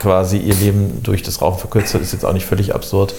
quasi 0.01 0.39
ihr 0.39 0.55
Leben 0.55 1.03
durch 1.03 1.23
das 1.23 1.43
Rauchen 1.43 1.59
verkürzt, 1.59 1.95
ist 1.95 2.13
jetzt 2.13 2.25
auch 2.25 2.33
nicht 2.33 2.47
völlig 2.47 2.75
absurd. 2.75 3.15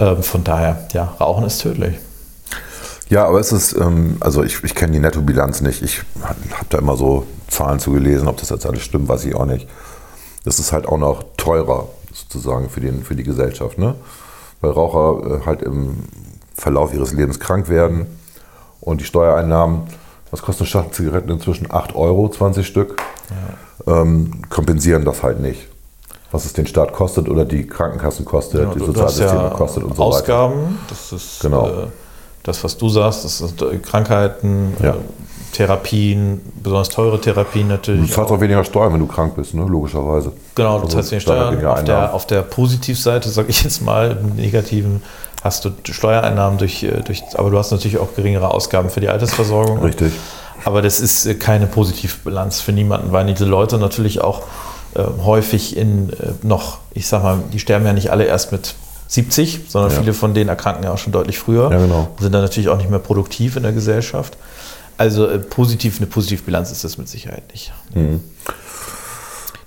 Ähm, 0.00 0.22
von 0.22 0.42
daher, 0.42 0.86
ja, 0.92 1.14
Rauchen 1.20 1.44
ist 1.44 1.62
tödlich. 1.62 1.94
Ja, 3.08 3.26
aber 3.26 3.38
es 3.38 3.52
ist, 3.52 3.74
ähm, 3.76 4.16
also 4.20 4.42
ich, 4.42 4.62
ich 4.64 4.74
kenne 4.74 4.92
die 4.92 4.98
Nettobilanz 4.98 5.60
nicht. 5.60 5.82
Ich 5.82 6.02
habe 6.22 6.66
da 6.68 6.78
immer 6.78 6.96
so 6.96 7.24
Zahlen 7.48 7.78
zu 7.78 7.92
gelesen, 7.92 8.26
ob 8.26 8.36
das 8.38 8.50
jetzt 8.50 8.66
alles 8.66 8.82
stimmt, 8.82 9.08
weiß 9.08 9.24
ich 9.26 9.34
auch 9.34 9.44
nicht. 9.46 9.68
Das 10.44 10.58
ist 10.58 10.72
halt 10.72 10.86
auch 10.86 10.98
noch 10.98 11.22
teurer 11.36 11.88
sozusagen 12.12 12.68
für, 12.68 12.80
den, 12.80 13.04
für 13.04 13.14
die 13.14 13.22
Gesellschaft, 13.22 13.78
ne? 13.78 13.94
Weil 14.60 14.70
Raucher 14.72 15.40
äh, 15.42 15.46
halt 15.46 15.62
im 15.62 16.04
Verlauf 16.54 16.92
ihres 16.94 17.12
Lebens 17.12 17.38
krank 17.38 17.68
werden 17.68 18.06
und 18.80 19.00
die 19.00 19.04
Steuereinnahmen, 19.04 19.82
was 20.30 20.42
kosten 20.42 20.66
Schachtel 20.66 20.92
Zigaretten 20.92 21.30
inzwischen? 21.30 21.70
8 21.70 21.94
Euro, 21.94 22.28
20 22.28 22.66
Stück. 22.66 22.96
ähm, 23.86 24.42
kompensieren 24.48 25.04
das 25.04 25.22
halt 25.22 25.40
nicht. 25.40 25.68
Was 26.32 26.44
es 26.44 26.52
den 26.54 26.66
Staat 26.66 26.92
kostet 26.92 27.28
oder 27.28 27.44
die 27.44 27.66
Krankenkassen 27.66 28.24
kostet, 28.24 28.60
Genau, 28.62 28.72
die 28.72 28.78
du 28.80 28.86
hast 28.86 29.16
Sozialsysteme 29.16 29.42
ja 29.44 29.50
kostet 29.50 29.84
und 29.84 29.90
so 29.94 30.02
weiter. 30.02 30.16
Ausgaben, 30.16 30.78
das 30.88 31.12
ist 31.12 31.40
Genau. 31.40 31.68
äh, 31.68 31.86
das, 32.46 32.62
was 32.64 32.76
du 32.76 32.88
sagst, 32.88 33.24
das 33.24 33.38
sind 33.38 33.60
äh, 33.62 33.76
Krankheiten, 33.78 34.74
Ja. 34.82 34.90
äh, 34.90 34.94
Therapien, 35.52 36.40
besonders 36.62 36.90
teure 36.90 37.18
Therapien 37.20 37.68
Du 37.68 37.74
natürlich. 37.74 38.12
zahlst 38.12 38.30
auch 38.30 38.40
weniger 38.40 38.62
Steuern, 38.64 38.92
wenn 38.92 39.00
du 39.00 39.06
krank 39.06 39.36
bist, 39.36 39.54
ne? 39.54 39.64
logischerweise. 39.66 40.32
Genau, 40.54 40.76
du 40.78 40.84
Also 40.84 40.96
zahlst 40.96 41.12
den 41.12 41.20
Steuern 41.20 41.38
Steuern. 41.38 41.52
weniger 41.52 41.72
Auf 41.72 41.84
der, 41.84 42.14
auf 42.14 42.26
der 42.26 42.42
Positivseite, 42.42 43.28
sage 43.30 43.48
ich 43.48 43.62
jetzt 43.64 43.80
mal, 43.80 44.18
im 44.22 44.36
Negativen 44.36 45.02
hast 45.42 45.64
du 45.64 45.70
Steuereinnahmen 45.90 46.58
durch, 46.58 46.82
äh, 46.82 47.00
durch, 47.02 47.22
aber 47.36 47.50
du 47.50 47.58
hast 47.58 47.70
natürlich 47.70 47.98
auch 47.98 48.14
geringere 48.14 48.50
Ausgaben 48.52 48.90
für 48.90 49.00
die 49.00 49.08
Altersversorgung. 49.08 49.78
Richtig. 49.82 50.12
Aber 50.64 50.82
das 50.82 51.00
ist 51.00 51.40
keine 51.40 51.66
Positivbilanz 51.66 52.60
für 52.60 52.72
niemanden, 52.72 53.12
weil 53.12 53.24
diese 53.26 53.44
Leute 53.46 53.78
natürlich 53.78 54.20
auch 54.20 54.42
äh, 54.94 55.02
häufig 55.24 55.76
in 55.76 56.10
äh, 56.10 56.32
noch, 56.42 56.78
ich 56.92 57.06
sag 57.06 57.22
mal, 57.22 57.38
die 57.52 57.60
sterben 57.60 57.86
ja 57.86 57.92
nicht 57.92 58.10
alle 58.10 58.24
erst 58.24 58.52
mit 58.52 58.74
70, 59.08 59.62
sondern 59.68 59.92
Ja. 59.92 59.98
viele 60.00 60.14
von 60.14 60.34
denen 60.34 60.48
erkranken 60.48 60.84
ja 60.84 60.92
auch 60.92 60.98
schon 60.98 61.12
deutlich 61.12 61.38
früher. 61.38 61.70
Ja, 61.70 61.78
genau. 61.78 62.08
Sind 62.20 62.32
dann 62.34 62.42
natürlich 62.42 62.68
auch 62.68 62.76
nicht 62.78 62.90
mehr 62.90 62.98
produktiv 62.98 63.56
in 63.56 63.62
der 63.62 63.72
Gesellschaft. 63.72 64.36
Also 64.98 65.26
äh, 65.28 65.38
positiv, 65.38 65.98
eine 65.98 66.06
Positivbilanz 66.06 66.72
ist 66.72 66.82
das 66.84 66.98
mit 66.98 67.08
Sicherheit 67.08 67.42
nicht. 67.52 67.72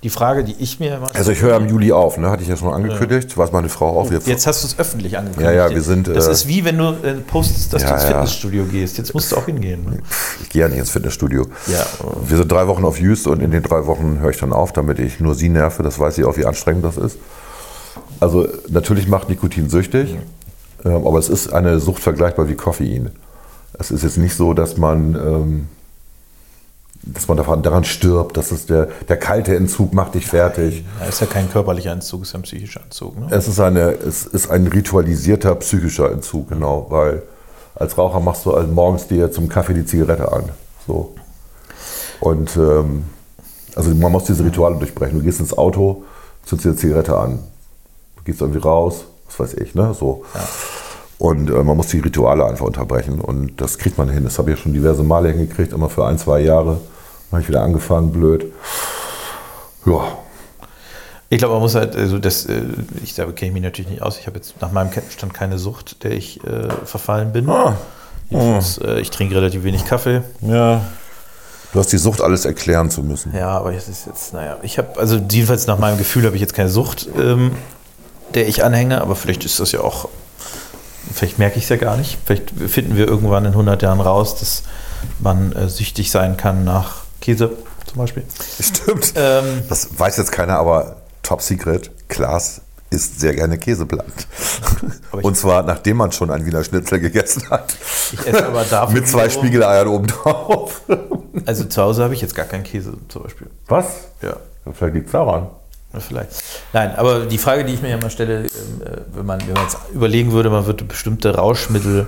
Die 0.02 0.08
Frage, 0.08 0.44
die 0.44 0.56
ich 0.58 0.80
mir 0.80 0.96
immer 0.96 1.08
Mhm. 1.08 1.12
Also 1.14 1.30
ich 1.30 1.42
höre 1.42 1.56
im 1.56 1.68
Juli 1.68 1.92
auf, 1.92 2.16
ne? 2.16 2.30
hatte 2.30 2.42
ich 2.42 2.48
ja 2.48 2.56
schon 2.56 2.72
angekündigt. 2.72 3.36
Weiß 3.36 3.52
meine 3.52 3.68
Frau 3.68 4.00
auch. 4.00 4.10
Wir 4.10 4.18
Jetzt 4.24 4.46
hast 4.46 4.62
du 4.62 4.66
es 4.68 4.78
öffentlich 4.78 5.18
angekündigt. 5.18 5.54
Ja, 5.54 5.68
ja, 5.68 5.70
wir 5.70 5.82
sind, 5.82 6.08
Das 6.08 6.26
äh, 6.26 6.32
ist 6.32 6.48
wie 6.48 6.64
wenn 6.64 6.78
du 6.78 6.84
äh, 7.02 7.14
postest, 7.26 7.72
dass 7.74 7.82
Ja, 7.82 7.88
du 7.88 7.94
ins 7.94 8.02
ja. 8.04 8.08
Fitnessstudio 8.08 8.64
gehst. 8.64 8.96
Jetzt 8.96 9.12
musst 9.12 9.30
du 9.30 9.36
auch 9.36 9.44
hingehen. 9.44 9.84
Ne? 9.84 9.98
Ich 10.42 10.48
gehe 10.48 10.62
ja 10.62 10.68
nicht 10.68 10.78
ins 10.78 10.90
Fitnessstudio. 10.90 11.46
Ja. 11.66 11.84
Wir 12.26 12.38
sind 12.38 12.50
drei 12.50 12.66
Wochen 12.66 12.84
auf 12.86 12.98
Jüst 12.98 13.26
und 13.26 13.40
in 13.42 13.50
den 13.50 13.62
drei 13.62 13.84
Wochen 13.86 14.18
höre 14.20 14.30
ich 14.30 14.38
dann 14.38 14.54
auf, 14.54 14.72
damit 14.72 14.98
ich 14.98 15.20
nur 15.20 15.34
sie 15.34 15.50
nerve. 15.50 15.82
Das 15.82 15.98
weiß 15.98 16.14
sie 16.14 16.24
auch, 16.24 16.36
wie 16.38 16.46
anstrengend 16.46 16.84
das 16.84 16.96
ist. 16.96 17.18
Also 18.20 18.46
natürlich 18.68 19.08
macht 19.08 19.28
Nikotin 19.30 19.70
süchtig, 19.70 20.14
ähm, 20.84 21.06
aber 21.06 21.18
es 21.18 21.28
ist 21.28 21.52
eine 21.52 21.80
Sucht 21.80 22.02
vergleichbar 22.02 22.48
wie 22.48 22.54
Koffein. 22.54 23.10
Es 23.78 23.90
ist 23.90 24.02
jetzt 24.02 24.18
nicht 24.18 24.36
so, 24.36 24.52
dass 24.52 24.76
man, 24.76 25.14
ähm, 25.14 25.68
dass 27.02 27.28
man 27.28 27.38
daran, 27.38 27.62
daran 27.62 27.84
stirbt, 27.84 28.36
dass 28.36 28.52
es 28.52 28.66
der, 28.66 28.88
der 29.08 29.16
kalte 29.16 29.56
Entzug 29.56 29.94
macht 29.94 30.14
dich 30.14 30.26
fertig. 30.26 30.84
Ja, 31.00 31.06
ist 31.06 31.20
ja 31.20 31.26
kein 31.26 31.50
körperlicher 31.50 31.92
Entzug, 31.92 32.22
ist 32.22 32.32
ja 32.34 32.38
ein 32.38 32.42
psychischer 32.42 32.82
Entzug. 32.82 33.18
Ne? 33.18 33.28
Es 33.30 33.48
ist, 33.48 33.58
eine, 33.58 33.92
es 33.92 34.26
ist 34.26 34.50
ein 34.50 34.66
ritualisierter 34.66 35.54
psychischer 35.56 36.12
Entzug, 36.12 36.50
genau, 36.50 36.86
weil 36.90 37.22
als 37.74 37.96
Raucher 37.96 38.20
machst 38.20 38.44
du 38.44 38.54
halt 38.54 38.70
morgens 38.70 39.06
dir 39.06 39.32
zum 39.32 39.48
Kaffee 39.48 39.72
die 39.72 39.86
Zigarette 39.86 40.30
an. 40.30 40.50
So. 40.86 41.14
Und 42.20 42.54
ähm, 42.58 43.04
also 43.74 43.94
man 43.94 44.12
muss 44.12 44.24
diese 44.24 44.44
Rituale 44.44 44.76
durchbrechen. 44.76 45.18
Du 45.18 45.24
gehst 45.24 45.40
ins 45.40 45.56
Auto, 45.56 46.04
zündest 46.44 46.64
dir 46.64 46.70
eine 46.70 46.78
Zigarette 46.78 47.16
an. 47.16 47.38
Gehst 48.24 48.40
irgendwie 48.40 48.60
raus, 48.60 49.04
was 49.26 49.40
weiß 49.40 49.54
ich, 49.54 49.74
ne? 49.74 49.94
So. 49.98 50.24
Und 51.18 51.50
äh, 51.50 51.62
man 51.62 51.76
muss 51.76 51.88
die 51.88 52.00
Rituale 52.00 52.44
einfach 52.46 52.66
unterbrechen. 52.66 53.20
Und 53.20 53.60
das 53.60 53.78
kriegt 53.78 53.98
man 53.98 54.08
hin. 54.08 54.24
Das 54.24 54.38
habe 54.38 54.50
ich 54.50 54.56
ja 54.58 54.62
schon 54.62 54.72
diverse 54.72 55.02
Male 55.02 55.30
hingekriegt, 55.30 55.72
immer 55.72 55.88
für 55.90 56.06
ein, 56.06 56.18
zwei 56.18 56.40
Jahre. 56.40 56.72
Dann 57.30 57.32
habe 57.32 57.42
ich 57.42 57.48
wieder 57.48 57.62
angefangen, 57.62 58.10
blöd. 58.12 58.46
Ja, 59.86 60.02
Ich 61.30 61.38
glaube, 61.38 61.54
man 61.54 61.62
muss 61.62 61.74
halt, 61.74 61.94
also 61.96 62.18
das, 62.18 62.46
äh, 62.46 62.62
ich 63.02 63.14
da 63.14 63.24
kenne 63.26 63.48
ich 63.48 63.52
mich 63.52 63.62
natürlich 63.62 63.90
nicht 63.90 64.02
aus. 64.02 64.18
Ich 64.18 64.26
habe 64.26 64.36
jetzt 64.36 64.60
nach 64.60 64.72
meinem 64.72 64.90
Kenntnisstand 64.90 65.32
keine 65.32 65.58
Sucht, 65.58 66.02
der 66.04 66.12
ich 66.12 66.42
äh, 66.44 66.68
verfallen 66.84 67.32
bin. 67.32 67.48
Ah. 67.48 67.76
Jedenfalls, 68.28 68.78
äh, 68.78 69.00
ich 69.00 69.10
trinke 69.10 69.34
relativ 69.36 69.62
wenig 69.64 69.84
Kaffee. 69.86 70.22
ja. 70.42 70.82
Du 71.72 71.78
hast 71.78 71.92
die 71.92 71.98
Sucht, 71.98 72.20
alles 72.20 72.46
erklären 72.46 72.90
zu 72.90 73.00
müssen. 73.04 73.32
Ja, 73.32 73.50
aber 73.50 73.72
es 73.72 73.88
ist 73.88 74.06
jetzt, 74.06 74.32
naja, 74.34 74.56
ich 74.62 74.76
habe, 74.76 74.98
also 74.98 75.18
jedenfalls 75.30 75.68
nach 75.68 75.78
meinem 75.78 75.98
Gefühl 75.98 76.24
habe 76.26 76.34
ich 76.34 76.40
jetzt 76.40 76.52
keine 76.52 76.68
Sucht, 76.68 77.08
ähm, 77.16 77.52
der 78.34 78.48
ich 78.48 78.64
anhänge, 78.64 79.00
aber 79.00 79.16
vielleicht 79.16 79.44
ist 79.44 79.60
das 79.60 79.72
ja 79.72 79.80
auch, 79.80 80.08
vielleicht 81.12 81.38
merke 81.38 81.58
ich 81.58 81.64
es 81.64 81.68
ja 81.70 81.76
gar 81.76 81.96
nicht. 81.96 82.18
Vielleicht 82.24 82.50
finden 82.68 82.96
wir 82.96 83.06
irgendwann 83.08 83.44
in 83.44 83.52
100 83.52 83.82
Jahren 83.82 84.00
raus, 84.00 84.36
dass 84.38 84.62
man 85.18 85.52
äh, 85.52 85.68
süchtig 85.68 86.10
sein 86.10 86.36
kann 86.36 86.64
nach 86.64 87.02
Käse 87.20 87.52
zum 87.86 87.98
Beispiel. 87.98 88.24
Stimmt. 88.60 89.12
Ähm, 89.16 89.62
Das 89.68 89.98
weiß 89.98 90.16
jetzt 90.18 90.32
keiner, 90.32 90.58
aber 90.58 90.96
Top 91.22 91.42
Secret, 91.42 91.90
Klaas 92.08 92.60
isst 92.90 93.20
sehr 93.20 93.34
gerne 93.34 93.56
Käseblatt. 93.56 94.04
Und 95.12 95.36
zwar, 95.36 95.62
nachdem 95.62 95.98
man 95.98 96.10
schon 96.10 96.30
ein 96.30 96.44
Wiener 96.44 96.64
Schnitzel 96.64 96.98
gegessen 96.98 97.48
hat. 97.48 97.74
Ich 98.12 98.26
esse 98.26 98.46
aber 98.46 98.64
dafür 98.64 98.94
Mit 98.94 99.08
zwei 99.08 99.28
Spiegeleiern 99.30 99.86
oben 99.86 100.08
drauf. 100.08 100.80
also 101.46 101.64
zu 101.64 101.82
Hause 101.82 102.02
habe 102.02 102.14
ich 102.14 102.20
jetzt 102.20 102.34
gar 102.34 102.46
keinen 102.46 102.64
Käse 102.64 102.94
zum 103.08 103.22
Beispiel. 103.22 103.48
Was? 103.68 103.86
Ja. 104.22 104.36
Vielleicht 104.72 104.94
liegt 104.94 105.06
es 105.06 105.12
daran. 105.12 105.50
Ja, 105.92 106.00
Vielleicht. 106.00 106.30
Nein, 106.72 106.94
aber 106.96 107.26
die 107.26 107.38
Frage, 107.38 107.64
die 107.64 107.74
ich 107.74 107.82
mir 107.82 107.94
immer 107.94 108.10
stelle, 108.10 108.42
ähm, 108.42 108.46
äh, 108.84 108.98
wenn 109.12 109.26
man, 109.26 109.40
wenn 109.40 109.54
man 109.54 109.64
jetzt 109.64 109.78
überlegen 109.92 110.32
würde, 110.32 110.50
man 110.50 110.66
würde 110.66 110.84
bestimmte 110.84 111.34
Rauschmittel 111.34 112.06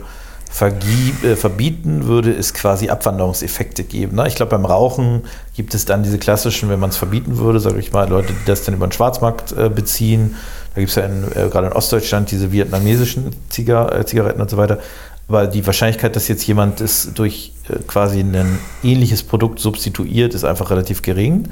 vergieb, 0.52 1.24
äh, 1.24 1.34
verbieten, 1.34 2.06
würde 2.06 2.30
es 2.30 2.52
quasi 2.52 2.90
Abwanderungseffekte 2.90 3.84
geben. 3.84 4.16
Ne? 4.16 4.28
Ich 4.28 4.34
glaube, 4.34 4.50
beim 4.50 4.66
Rauchen 4.66 5.22
gibt 5.56 5.74
es 5.74 5.86
dann 5.86 6.02
diese 6.02 6.18
klassischen, 6.18 6.68
wenn 6.68 6.78
man 6.78 6.90
es 6.90 6.96
verbieten 6.96 7.38
würde, 7.38 7.58
sage 7.58 7.80
ich 7.80 7.92
mal, 7.92 8.08
Leute, 8.08 8.34
die 8.34 8.44
das 8.44 8.64
dann 8.64 8.74
über 8.74 8.86
den 8.86 8.92
Schwarzmarkt 8.92 9.52
äh, 9.52 9.70
beziehen. 9.70 10.36
Da 10.74 10.80
gibt 10.80 10.90
es 10.90 10.96
ja 10.96 11.04
äh, 11.04 11.48
gerade 11.48 11.68
in 11.68 11.72
Ostdeutschland 11.72 12.30
diese 12.30 12.52
vietnamesischen 12.52 13.34
Ziga 13.48 13.88
äh, 13.88 14.04
Zigaretten 14.04 14.40
und 14.40 14.50
so 14.50 14.58
weiter. 14.58 14.78
Aber 15.28 15.46
die 15.46 15.64
Wahrscheinlichkeit, 15.64 16.16
dass 16.16 16.28
jetzt 16.28 16.46
jemand 16.46 16.80
es 16.80 17.14
durch 17.14 17.52
äh, 17.68 17.76
quasi 17.86 18.20
ein 18.20 18.58
ähnliches 18.82 19.22
Produkt 19.22 19.60
substituiert, 19.60 20.34
ist 20.34 20.44
einfach 20.44 20.70
relativ 20.70 21.00
gering. 21.02 21.48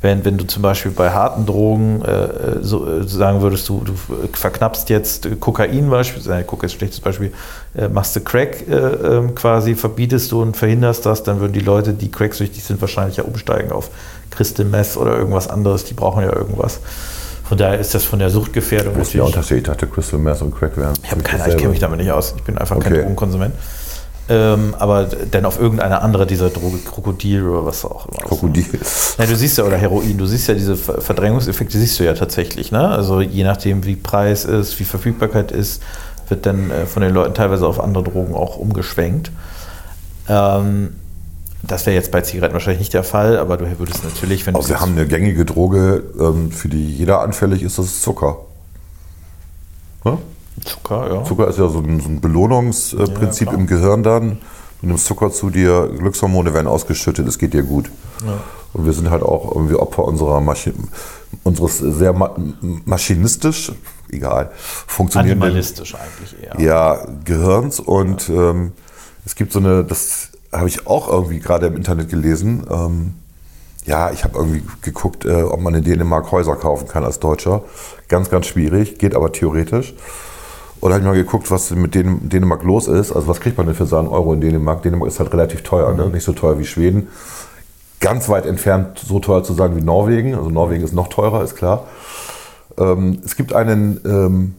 Wenn, 0.00 0.24
wenn 0.24 0.36
du 0.36 0.46
zum 0.46 0.62
Beispiel 0.62 0.92
bei 0.92 1.10
harten 1.10 1.46
Drogen 1.46 2.02
äh, 2.02 2.62
so, 2.62 2.86
äh, 2.86 3.08
sagen 3.08 3.40
würdest, 3.40 3.68
du, 3.68 3.82
du 3.82 3.94
verknappst 4.32 4.90
jetzt 4.90 5.24
äh, 5.24 5.36
Kokain 5.36 5.88
beispielsweise, 5.88 6.40
äh, 6.40 6.44
Kokain 6.44 6.66
ist 6.66 6.74
ein 6.74 6.78
schlechtes 6.78 7.00
Beispiel, 7.00 7.32
äh, 7.74 7.88
machst 7.88 8.14
du 8.14 8.20
Crack 8.20 8.68
äh, 8.68 8.74
ähm, 8.74 9.34
quasi, 9.34 9.74
verbietest 9.74 10.30
du 10.30 10.42
und 10.42 10.56
verhinderst 10.56 11.06
das, 11.06 11.22
dann 11.22 11.40
würden 11.40 11.54
die 11.54 11.60
Leute, 11.60 11.94
die 11.94 12.10
cracksüchtig 12.10 12.62
sind, 12.62 12.80
wahrscheinlich 12.82 13.16
ja 13.16 13.24
umsteigen 13.24 13.72
auf 13.72 13.90
Crystal 14.30 14.66
Meth 14.66 14.96
oder 14.96 15.16
irgendwas 15.16 15.48
anderes. 15.48 15.84
Die 15.84 15.94
brauchen 15.94 16.22
ja 16.22 16.32
irgendwas. 16.32 16.80
Von 17.44 17.58
daher 17.58 17.78
ist 17.78 17.94
das 17.94 18.04
von 18.04 18.18
der 18.18 18.30
Suchtgefährdung 18.30 18.94
Was 18.98 19.08
ist 19.08 19.14
der 19.14 19.24
Unterschied? 19.24 19.58
Ich 19.58 19.62
dachte, 19.64 19.86
Crystal 19.86 20.18
Meth 20.18 20.40
und 20.42 20.54
Crack 20.56 20.76
wären. 20.76 20.94
ich 21.02 21.10
habe 21.10 21.22
keine 21.22 21.42
Ahnung, 21.42 21.54
ich 21.56 21.60
kenne 21.60 21.70
mich 21.72 21.80
damit 21.80 21.98
nicht 22.00 22.10
aus. 22.10 22.34
Ich 22.36 22.42
bin 22.42 22.56
einfach 22.58 22.78
kein 22.78 22.92
Okay. 22.92 23.02
Drogenkonsument. 23.02 23.54
Ähm, 24.26 24.74
aber 24.78 25.04
dann 25.30 25.44
auf 25.44 25.60
irgendeine 25.60 26.00
andere 26.00 26.26
dieser 26.26 26.48
Droge, 26.48 26.78
Krokodil 26.78 27.46
oder 27.46 27.66
was 27.66 27.84
auch 27.84 28.06
immer. 28.08 28.22
Krokodil. 28.26 28.64
Nein, 29.18 29.28
du 29.28 29.36
siehst 29.36 29.58
ja, 29.58 29.64
oder 29.64 29.76
Heroin, 29.76 30.16
du 30.16 30.24
siehst 30.24 30.48
ja 30.48 30.54
diese 30.54 30.76
Ver- 30.76 31.02
Verdrängungseffekte, 31.02 31.76
siehst 31.78 32.00
du 32.00 32.04
ja 32.04 32.14
tatsächlich. 32.14 32.72
Ne? 32.72 32.88
Also 32.88 33.20
je 33.20 33.44
nachdem, 33.44 33.84
wie 33.84 33.96
Preis 33.96 34.46
ist, 34.46 34.80
wie 34.80 34.84
Verfügbarkeit 34.84 35.52
ist, 35.52 35.82
wird 36.30 36.46
dann 36.46 36.70
äh, 36.70 36.86
von 36.86 37.02
den 37.02 37.12
Leuten 37.12 37.34
teilweise 37.34 37.66
auf 37.66 37.78
andere 37.78 38.04
Drogen 38.04 38.34
auch 38.34 38.56
umgeschwenkt. 38.56 39.30
Ähm, 40.26 40.94
das 41.66 41.86
wäre 41.86 41.94
jetzt 41.94 42.10
bei 42.10 42.20
Zigaretten 42.20 42.54
wahrscheinlich 42.54 42.80
nicht 42.80 42.94
der 42.94 43.04
Fall, 43.04 43.38
aber 43.38 43.56
du 43.56 43.66
würdest 43.78 44.04
natürlich, 44.04 44.46
wenn 44.46 44.56
Also 44.56 44.68
wir 44.68 44.76
du 44.76 44.80
haben 44.80 44.92
eine 44.92 45.06
gängige 45.06 45.44
Droge, 45.44 46.02
ähm, 46.18 46.50
für 46.50 46.68
die 46.68 46.96
jeder 46.96 47.20
anfällig 47.20 47.62
ist, 47.62 47.78
das 47.78 47.86
ist 47.86 48.02
Zucker. 48.02 48.38
Ne? 50.04 50.18
Zucker, 50.64 51.14
ja. 51.14 51.24
Zucker 51.24 51.48
ist 51.48 51.58
ja 51.58 51.68
so 51.68 51.78
ein, 51.78 52.00
so 52.00 52.08
ein 52.08 52.20
Belohnungsprinzip 52.20 53.48
klar. 53.48 53.60
im 53.60 53.66
Gehirn 53.66 54.02
dann. 54.02 54.38
Du 54.80 54.88
nimmst 54.88 55.06
Zucker 55.06 55.30
zu 55.30 55.50
dir, 55.50 55.88
Glückshormone 55.98 56.52
werden 56.52 56.66
ausgeschüttet, 56.66 57.26
es 57.26 57.38
geht 57.38 57.54
dir 57.54 57.62
gut. 57.62 57.90
Und 58.74 58.84
wir 58.84 58.92
sind 58.92 59.10
halt 59.10 59.22
auch 59.22 59.54
irgendwie 59.54 59.76
Opfer 59.76 60.04
unserer 60.04 60.40
Maschi 60.40 60.72
unseres 61.42 61.78
sehr 61.78 62.12
ma 62.12 62.34
maschinistisch, 62.84 63.72
egal, 64.10 64.50
funktionierenden 64.54 65.42
Animalistisch 65.42 65.94
eigentlich 65.94 66.36
eher. 66.42 66.60
ja, 66.60 67.06
Gehirns. 67.24 67.80
Und 67.80 68.28
ähm, 68.28 68.72
es 69.24 69.34
gibt 69.34 69.52
so 69.52 69.58
eine, 69.58 69.84
das 69.84 70.30
habe 70.54 70.68
ich 70.68 70.86
auch 70.86 71.08
irgendwie 71.08 71.40
gerade 71.40 71.66
im 71.66 71.76
Internet 71.76 72.08
gelesen. 72.08 72.66
Ähm, 72.70 73.14
ja, 73.86 74.10
ich 74.10 74.24
habe 74.24 74.38
irgendwie 74.38 74.62
geguckt, 74.80 75.24
äh, 75.24 75.42
ob 75.42 75.60
man 75.60 75.74
in 75.74 75.84
Dänemark 75.84 76.30
Häuser 76.32 76.56
kaufen 76.56 76.88
kann 76.88 77.04
als 77.04 77.20
Deutscher. 77.20 77.62
Ganz, 78.08 78.30
ganz 78.30 78.46
schwierig, 78.46 78.98
geht 78.98 79.14
aber 79.14 79.32
theoretisch. 79.32 79.94
Oder 80.80 80.94
habe 80.94 81.02
ich 81.02 81.08
mal 81.08 81.14
geguckt, 81.16 81.50
was 81.50 81.70
mit 81.70 81.94
Dän 81.94 82.28
Dänemark 82.28 82.62
los 82.62 82.88
ist. 82.88 83.12
Also 83.12 83.28
was 83.28 83.40
kriegt 83.40 83.56
man 83.56 83.66
denn 83.66 83.74
für 83.74 83.86
seinen 83.86 84.08
Euro 84.08 84.32
in 84.34 84.40
Dänemark? 84.40 84.82
Dänemark 84.82 85.08
ist 85.08 85.18
halt 85.18 85.32
relativ 85.32 85.62
teuer, 85.62 85.94
ne? 85.94 86.08
nicht 86.08 86.24
so 86.24 86.32
teuer 86.32 86.58
wie 86.58 86.66
Schweden. 86.66 87.08
Ganz 88.00 88.28
weit 88.28 88.44
entfernt 88.44 88.98
so 88.98 89.18
teuer 89.18 89.42
zu 89.42 89.54
sein 89.54 89.76
wie 89.76 89.80
Norwegen. 89.80 90.34
Also 90.34 90.50
Norwegen 90.50 90.84
ist 90.84 90.92
noch 90.92 91.08
teurer, 91.08 91.42
ist 91.42 91.56
klar. 91.56 91.86
Ähm, 92.78 93.20
es 93.24 93.36
gibt 93.36 93.54
einen, 93.54 94.00
ähm, 94.04 94.54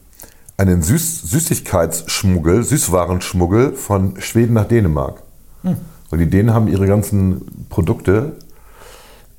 einen 0.58 0.82
Süß 0.82 1.30
Süßigkeitsschmuggel, 1.30 2.64
Süßwarenschmuggel 2.64 3.74
von 3.74 4.20
Schweden 4.20 4.54
nach 4.54 4.66
Dänemark. 4.66 5.25
Und 6.12 6.20
die 6.20 6.30
Dänen 6.30 6.54
haben 6.54 6.68
ihre 6.68 6.88
ganzen 6.88 7.68
Produkte 7.70 8.34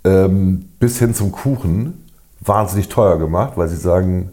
ähm, 0.04 0.68
bis 0.78 0.98
hin 0.98 1.14
zum 1.14 1.32
Kuchen 1.32 2.04
wahnsinnig 2.40 2.88
teuer 2.88 3.18
gemacht, 3.18 3.52
weil 3.56 3.68
sie 3.68 3.76
sagen, 3.76 4.30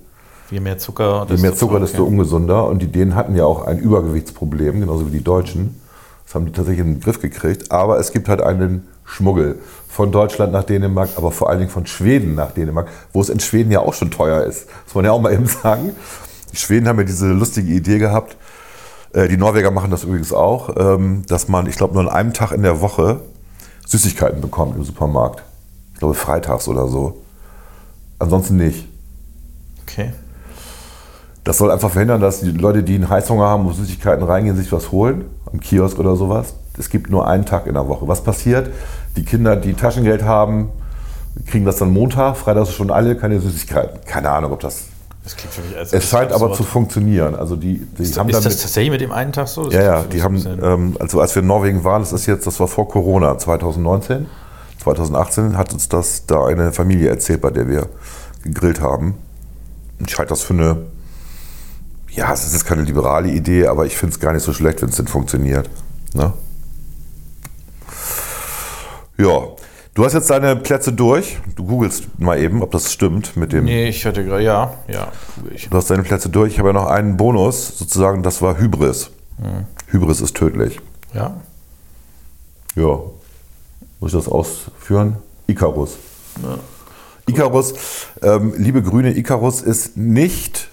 Je 0.52 0.60
mehr 0.60 0.78
Zucker, 0.78 1.26
je 1.30 1.38
mehr 1.38 1.56
Zucker, 1.56 1.80
desto 1.80 2.04
ungesunder. 2.04 2.68
Und 2.68 2.80
die 2.80 2.88
Dänen 2.88 3.16
hatten 3.16 3.36
ja 3.36 3.46
auch 3.46 3.66
ein 3.66 3.80
Übergewichtsproblem, 3.80 4.82
genauso 4.82 5.08
wie 5.08 5.12
die 5.18 5.24
Deutschen. 5.24 5.80
Das 6.26 6.36
haben 6.36 6.46
die 6.46 6.52
tatsächlich 6.52 6.86
in 6.86 6.94
den 6.94 7.00
Griff 7.00 7.20
gekriegt. 7.20 7.72
Aber 7.72 7.98
es 7.98 8.12
gibt 8.12 8.28
halt 8.28 8.41
einen 8.41 8.88
Schmuggel 9.04 9.60
von 9.88 10.12
Deutschland 10.12 10.54
nach 10.54 10.64
Dänemark, 10.64 11.10
aber 11.16 11.32
vor 11.32 11.50
allen 11.50 11.60
Dingen 11.60 11.72
von 11.72 11.86
Schweden 11.86 12.36
nach 12.36 12.52
Dänemark, 12.52 12.88
wo 13.14 13.22
es 13.22 13.30
in 13.30 13.39
Schweden 13.39 13.72
ja 13.72 13.80
auch 13.80 13.94
schon 13.94 14.12
teuer 14.12 14.44
ist. 14.44 14.68
Muss 14.86 14.96
man 14.96 15.06
ja 15.06 15.12
auch 15.12 15.22
mal 15.22 15.34
eben 15.34 15.48
sagen. 15.48 15.96
Die 16.52 16.58
Schweden 16.58 16.88
haben 16.88 17.00
ja 17.00 17.06
diese 17.06 17.28
lustige 17.32 17.74
Idee 17.74 17.98
gehabt, 17.98 18.38
äh, 19.14 19.28
die 19.28 19.38
Norweger 19.38 19.72
machen 19.72 19.91
das 19.91 20.03
übrigens 20.03 20.34
auch, 20.34 20.76
ähm, 20.78 21.24
dass 21.28 21.47
man, 21.47 21.68
ich 21.68 21.76
glaube, 21.76 21.93
nur 21.93 22.03
an 22.03 22.09
einem 22.09 22.34
Tag 22.34 22.51
in 22.51 22.64
der 22.64 22.82
Woche 22.82 23.22
Süßigkeiten 23.88 24.41
bekommt 24.41 24.76
im 24.76 24.84
Supermarkt. 24.84 25.43
Ich 25.93 25.99
glaube, 25.99 26.16
freitags 26.16 26.68
oder 26.68 26.88
so. 26.88 27.22
Ansonsten 28.20 28.57
nicht. 28.57 28.88
Okay. 29.84 30.14
Das 31.43 31.57
soll 31.57 31.72
einfach 31.72 31.91
verhindern, 31.91 32.22
dass 32.22 32.39
die 32.39 32.51
Leute, 32.51 32.84
die 32.84 32.95
einen 32.95 33.09
Heißhunger 33.09 33.45
haben, 33.45 33.66
wo 33.66 33.72
Süßigkeiten 33.72 34.24
reingehen, 34.24 34.55
sich 34.55 34.72
was 34.72 34.91
holen, 34.91 35.26
am 35.51 35.59
Kiosk 35.59 35.99
oder 35.99 36.16
sowas. 36.16 36.55
Es 36.78 36.89
gibt 36.89 37.09
nur 37.09 37.28
einen 37.28 37.45
Tag 37.45 37.68
in 37.68 37.74
der 37.74 37.88
Woche. 37.88 38.07
Was 38.07 38.24
passiert? 38.24 38.72
Die 39.18 39.26
Kinder, 39.26 39.55
die 39.55 39.74
Taschengeld 39.74 40.24
haben, 40.24 40.70
kriegen 41.45 41.66
das 41.66 41.76
dann 41.76 41.91
Montag, 41.91 42.38
Freitag 42.38 42.68
schon 42.68 42.91
alle, 42.91 43.16
keine 43.18 43.39
Süßigkeiten. 43.39 44.01
Keine 44.05 44.30
Ahnung, 44.30 44.53
ob 44.53 44.61
das. 44.61 44.86
Das 45.24 45.38
klingt 45.38 45.53
für 45.53 45.61
mich 45.61 45.78
als 45.78 45.93
Es 45.93 46.09
scheint 46.09 46.34
aber 46.34 46.51
zu 46.51 46.63
funktionieren. 46.63 47.36
Also 47.36 47.55
die, 47.55 47.80
die 47.97 48.03
Ist, 48.03 48.17
haben 48.17 48.28
ist 48.28 48.36
damit, 48.36 48.45
das 48.45 48.61
tatsächlich 48.61 48.91
mit 48.91 48.99
dem 48.99 49.13
einen 49.13 49.32
Tag 49.32 49.47
so? 49.47 49.65
Das 49.65 49.74
ja, 49.74 49.82
ja, 49.82 50.03
die 50.03 50.21
haben, 50.21 50.43
ähm, 50.61 50.97
also 50.99 51.21
als 51.21 51.34
wir 51.36 51.41
in 51.41 51.47
Norwegen 51.47 51.84
waren, 51.86 52.01
das 52.01 52.11
ist 52.11 52.26
jetzt, 52.26 52.45
das 52.45 52.59
war 52.59 52.67
vor 52.67 52.89
Corona, 52.89 53.38
2019, 53.38 54.26
2018, 54.84 55.57
hat 55.57 55.71
uns 55.71 55.88
das 55.88 56.26
da 56.26 56.45
eine 56.45 56.74
Familie 56.74 57.09
erzählt, 57.09 57.39
bei 57.39 57.51
der 57.51 57.69
wir 57.69 57.88
gegrillt 58.43 58.82
haben. 58.82 59.15
Ich 60.05 60.17
halte 60.17 60.32
das 60.32 60.41
für 60.41 60.53
eine, 60.53 60.78
ja, 62.09 62.34
es 62.34 62.45
ist 62.45 62.51
jetzt 62.51 62.65
keine 62.65 62.82
liberale 62.82 63.30
Idee, 63.30 63.67
aber 63.67 63.86
ich 63.86 63.95
finde 63.95 64.13
es 64.13 64.19
gar 64.19 64.34
nicht 64.34 64.43
so 64.43 64.51
schlecht, 64.51 64.82
wenn 64.82 64.89
es 64.89 64.97
denn 64.97 65.07
funktioniert. 65.07 65.69
Ne? 66.13 66.34
Ja, 69.17 69.41
du 69.94 70.06
hast 70.06 70.14
jetzt 70.14 70.30
deine 70.30 70.56
Plätze 70.56 70.94
durch. 70.94 71.38
Du 71.56 71.66
googelst 71.66 72.20
mal 72.20 72.39
eben, 72.39 72.62
ob 72.62 72.72
das 72.72 72.91
stimmt 72.91 73.36
mit 73.36 73.54
dem. 73.54 73.66
Nee, 73.66 73.89
ich 73.89 74.06
hatte 74.06 74.24
gerade, 74.24 74.44
ja, 74.44 74.74
ja, 74.88 75.12
ich. 75.54 75.70
Du 75.70 75.78
hast 75.78 75.89
deine 75.89 76.04
Plätze 76.04 76.30
durch. 76.30 76.54
Ich 76.54 76.60
habe 76.60 76.70
ja 76.70 76.74
noch 76.74 76.88
einen 76.88 77.18
Bonus, 77.18 77.78
sozusagen, 77.78 78.24
das 78.24 78.41
war 78.41 78.58
Hybris. 78.58 79.12
Hybris 79.88 80.22
ist 80.22 80.36
tödlich. 80.36 80.80
Ja. 81.14 81.36
Ja. 82.76 83.00
Muss 84.00 84.14
ich 84.14 84.20
das 84.20 84.28
ausführen? 84.28 85.18
Icarus. 85.48 85.98
Icarus, 87.28 87.74
ähm, 88.22 88.54
liebe 88.58 88.82
Grüne, 88.82 89.16
Icarus 89.16 89.62
ist 89.62 89.96
nicht. 89.96 90.70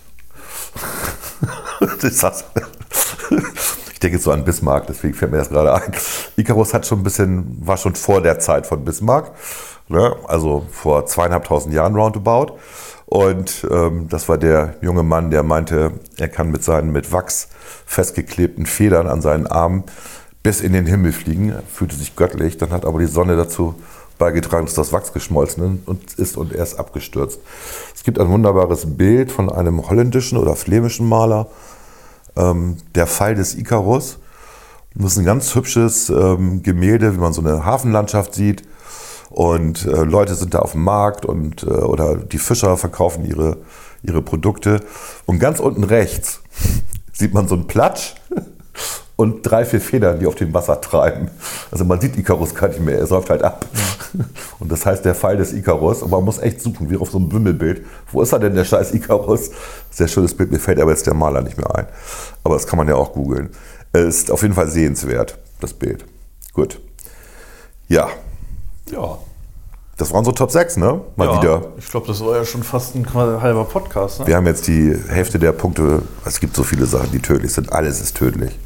das, 2.02 2.44
ich 4.00 4.02
denke 4.02 4.16
jetzt 4.16 4.24
so 4.24 4.32
an 4.32 4.44
Bismarck, 4.44 4.86
deswegen 4.86 5.12
fällt 5.12 5.30
mir 5.30 5.36
das 5.36 5.50
gerade 5.50 5.74
ein. 5.74 5.92
Icarus 6.36 6.72
hat 6.72 6.86
schon 6.86 7.00
ein 7.00 7.02
bisschen, 7.02 7.58
war 7.60 7.76
schon 7.76 7.94
vor 7.94 8.22
der 8.22 8.38
Zeit 8.38 8.66
von 8.66 8.82
Bismarck, 8.82 9.32
ne? 9.88 10.16
also 10.26 10.64
vor 10.70 11.04
zweieinhalbtausend 11.04 11.74
Jahren 11.74 11.94
roundabout. 11.94 12.56
Und 13.04 13.66
ähm, 13.70 14.08
das 14.08 14.26
war 14.30 14.38
der 14.38 14.76
junge 14.80 15.02
Mann, 15.02 15.30
der 15.30 15.42
meinte, 15.42 15.92
er 16.16 16.28
kann 16.28 16.50
mit 16.50 16.64
seinen 16.64 16.92
mit 16.92 17.12
Wachs 17.12 17.48
festgeklebten 17.84 18.64
Federn 18.64 19.06
an 19.06 19.20
seinen 19.20 19.46
Armen 19.46 19.84
bis 20.42 20.62
in 20.62 20.72
den 20.72 20.86
Himmel 20.86 21.12
fliegen, 21.12 21.52
fühlte 21.70 21.94
sich 21.94 22.16
göttlich. 22.16 22.56
Dann 22.56 22.70
hat 22.70 22.86
aber 22.86 23.00
die 23.00 23.06
Sonne 23.06 23.36
dazu 23.36 23.74
beigetragen, 24.16 24.64
dass 24.64 24.76
das 24.76 24.94
Wachs 24.94 25.12
geschmolzen 25.12 25.84
ist 26.16 26.38
und 26.38 26.54
er 26.54 26.62
ist 26.62 26.78
abgestürzt. 26.78 27.38
Es 27.94 28.02
gibt 28.02 28.18
ein 28.18 28.30
wunderbares 28.30 28.96
Bild 28.96 29.30
von 29.30 29.52
einem 29.52 29.90
holländischen 29.90 30.38
oder 30.38 30.56
flämischen 30.56 31.06
Maler, 31.06 31.48
ähm, 32.36 32.76
der 32.94 33.06
Fall 33.06 33.34
des 33.34 33.54
Icarus. 33.54 34.18
Das 34.94 35.12
ist 35.12 35.18
ein 35.18 35.24
ganz 35.24 35.54
hübsches 35.54 36.10
ähm, 36.10 36.62
Gemälde, 36.62 37.14
wie 37.14 37.20
man 37.20 37.32
so 37.32 37.40
eine 37.40 37.64
Hafenlandschaft 37.64 38.34
sieht. 38.34 38.62
Und 39.30 39.86
äh, 39.86 40.02
Leute 40.02 40.34
sind 40.34 40.54
da 40.54 40.58
auf 40.58 40.72
dem 40.72 40.82
Markt 40.82 41.24
und 41.24 41.62
äh, 41.62 41.66
oder 41.66 42.16
die 42.16 42.38
Fischer 42.38 42.76
verkaufen 42.76 43.24
ihre, 43.24 43.58
ihre 44.02 44.22
Produkte. 44.22 44.80
Und 45.26 45.38
ganz 45.38 45.60
unten 45.60 45.84
rechts 45.84 46.40
sieht 47.12 47.32
man 47.32 47.46
so 47.46 47.54
einen 47.54 47.68
Platsch 47.68 48.14
und 49.20 49.42
drei, 49.42 49.66
vier 49.66 49.82
Federn, 49.82 50.18
die 50.18 50.26
auf 50.26 50.34
dem 50.34 50.54
Wasser 50.54 50.80
treiben. 50.80 51.28
Also 51.70 51.84
man 51.84 52.00
sieht 52.00 52.16
Icarus 52.16 52.54
gar 52.54 52.68
nicht 52.68 52.80
mehr, 52.80 52.98
er 52.98 53.06
säuft 53.06 53.28
halt 53.28 53.42
ab. 53.42 53.66
Und 54.58 54.72
das 54.72 54.86
heißt 54.86 55.04
der 55.04 55.14
Fall 55.14 55.36
des 55.36 55.52
Icarus. 55.52 56.02
Und 56.02 56.10
man 56.10 56.24
muss 56.24 56.38
echt 56.38 56.62
suchen, 56.62 56.88
wie 56.88 56.96
auf 56.96 57.10
so 57.10 57.18
einem 57.18 57.30
Wimmelbild. 57.30 57.84
Wo 58.10 58.22
ist 58.22 58.32
er 58.32 58.38
denn, 58.38 58.54
der 58.54 58.64
scheiß 58.64 58.94
Icarus? 58.94 59.50
Sehr 59.90 60.08
schönes 60.08 60.34
Bild, 60.34 60.50
mir 60.50 60.58
fällt 60.58 60.80
aber 60.80 60.90
jetzt 60.92 61.06
der 61.06 61.12
Maler 61.12 61.42
nicht 61.42 61.58
mehr 61.58 61.74
ein. 61.76 61.86
Aber 62.44 62.54
das 62.54 62.66
kann 62.66 62.78
man 62.78 62.88
ja 62.88 62.94
auch 62.94 63.12
googeln. 63.12 63.50
Es 63.92 64.16
Ist 64.16 64.30
auf 64.30 64.40
jeden 64.40 64.54
Fall 64.54 64.68
sehenswert, 64.68 65.36
das 65.60 65.74
Bild. 65.74 66.06
Gut. 66.54 66.80
Ja, 67.88 68.08
Ja. 68.90 69.18
das 69.98 70.14
waren 70.14 70.24
so 70.24 70.32
Top 70.32 70.50
6, 70.50 70.78
ne? 70.78 71.02
Mal 71.16 71.26
ja. 71.26 71.42
wieder. 71.42 71.62
Ich 71.76 71.90
glaube, 71.90 72.06
das 72.06 72.24
war 72.24 72.36
ja 72.38 72.44
schon 72.46 72.62
fast 72.62 72.94
ein 72.94 73.12
halber 73.12 73.66
Podcast. 73.66 74.20
Ne? 74.20 74.28
Wir 74.28 74.36
haben 74.36 74.46
jetzt 74.46 74.66
die 74.66 74.96
Hälfte 75.08 75.38
der 75.38 75.52
Punkte. 75.52 76.00
Es 76.24 76.40
gibt 76.40 76.56
so 76.56 76.62
viele 76.62 76.86
Sachen, 76.86 77.12
die 77.12 77.20
tödlich 77.20 77.52
sind. 77.52 77.70
Alles 77.70 78.00
ist 78.00 78.16
tödlich. 78.16 78.58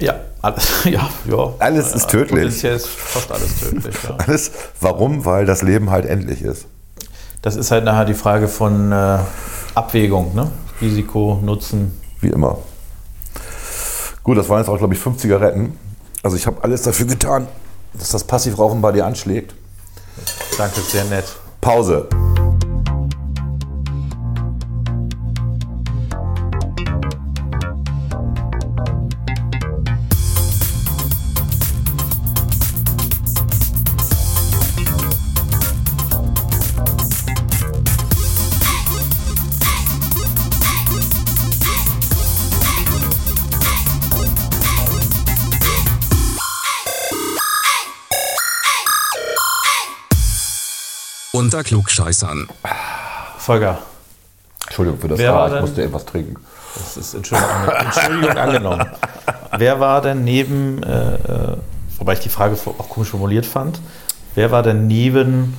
Ja, 0.00 0.14
alles, 0.42 0.64
ja, 0.84 1.08
ja. 1.24 1.54
Alles 1.58 1.94
ist 1.94 2.08
tödlich. 2.08 2.44
Potenziell 2.44 2.76
ist 2.76 2.88
fast 2.88 3.30
alles 3.32 3.60
tödlich, 3.60 3.94
ja. 4.04 4.16
Alles. 4.16 4.50
Warum? 4.80 5.24
Weil 5.24 5.46
das 5.46 5.62
Leben 5.62 5.90
halt 5.90 6.06
endlich 6.06 6.42
ist. 6.42 6.66
Das 7.42 7.56
ist 7.56 7.70
halt 7.70 7.84
nachher 7.84 8.04
die 8.04 8.14
Frage 8.14 8.48
von 8.48 8.92
äh, 8.92 9.18
Abwägung, 9.74 10.34
ne? 10.34 10.50
Risiko, 10.80 11.40
Nutzen. 11.42 12.00
Wie 12.20 12.28
immer. 12.28 12.58
Gut, 14.22 14.36
das 14.36 14.48
waren 14.48 14.58
jetzt 14.58 14.68
auch, 14.68 14.78
glaube 14.78 14.94
ich, 14.94 15.00
fünf 15.00 15.18
Zigaretten. 15.18 15.78
Also 16.22 16.36
ich 16.36 16.46
habe 16.46 16.62
alles 16.64 16.82
dafür 16.82 17.06
getan, 17.06 17.46
dass 17.94 18.10
das 18.10 18.24
Passivrauchen 18.24 18.82
bei 18.82 18.92
dir 18.92 19.06
anschlägt. 19.06 19.54
Danke, 20.58 20.80
sehr 20.80 21.04
nett. 21.04 21.24
Pause. 21.60 22.08
Unter 51.56 51.68
Klugscheißern. 51.68 52.48
Volker, 53.38 53.78
Entschuldigung 54.66 55.00
für 55.00 55.08
das 55.08 55.18
Wer 55.18 55.32
war 55.32 55.46
ich 55.46 55.52
denn- 55.54 55.62
musste 55.62 55.82
etwas 55.84 56.04
trinken. 56.04 56.36
das 56.74 56.98
ist 56.98 57.14
Entschuldigung, 57.14 57.50
Entschuldigung 57.78 58.36
angenommen. 58.36 58.86
Wer 59.56 59.80
war 59.80 60.02
denn 60.02 60.22
neben, 60.22 60.82
äh, 60.82 61.14
äh, 61.14 61.56
wobei 61.98 62.12
ich 62.12 62.20
die 62.20 62.28
Frage 62.28 62.58
auch 62.76 62.90
komisch 62.90 63.08
formuliert 63.08 63.46
fand, 63.46 63.80
wer 64.34 64.50
war 64.50 64.62
denn 64.62 64.86
neben 64.86 65.56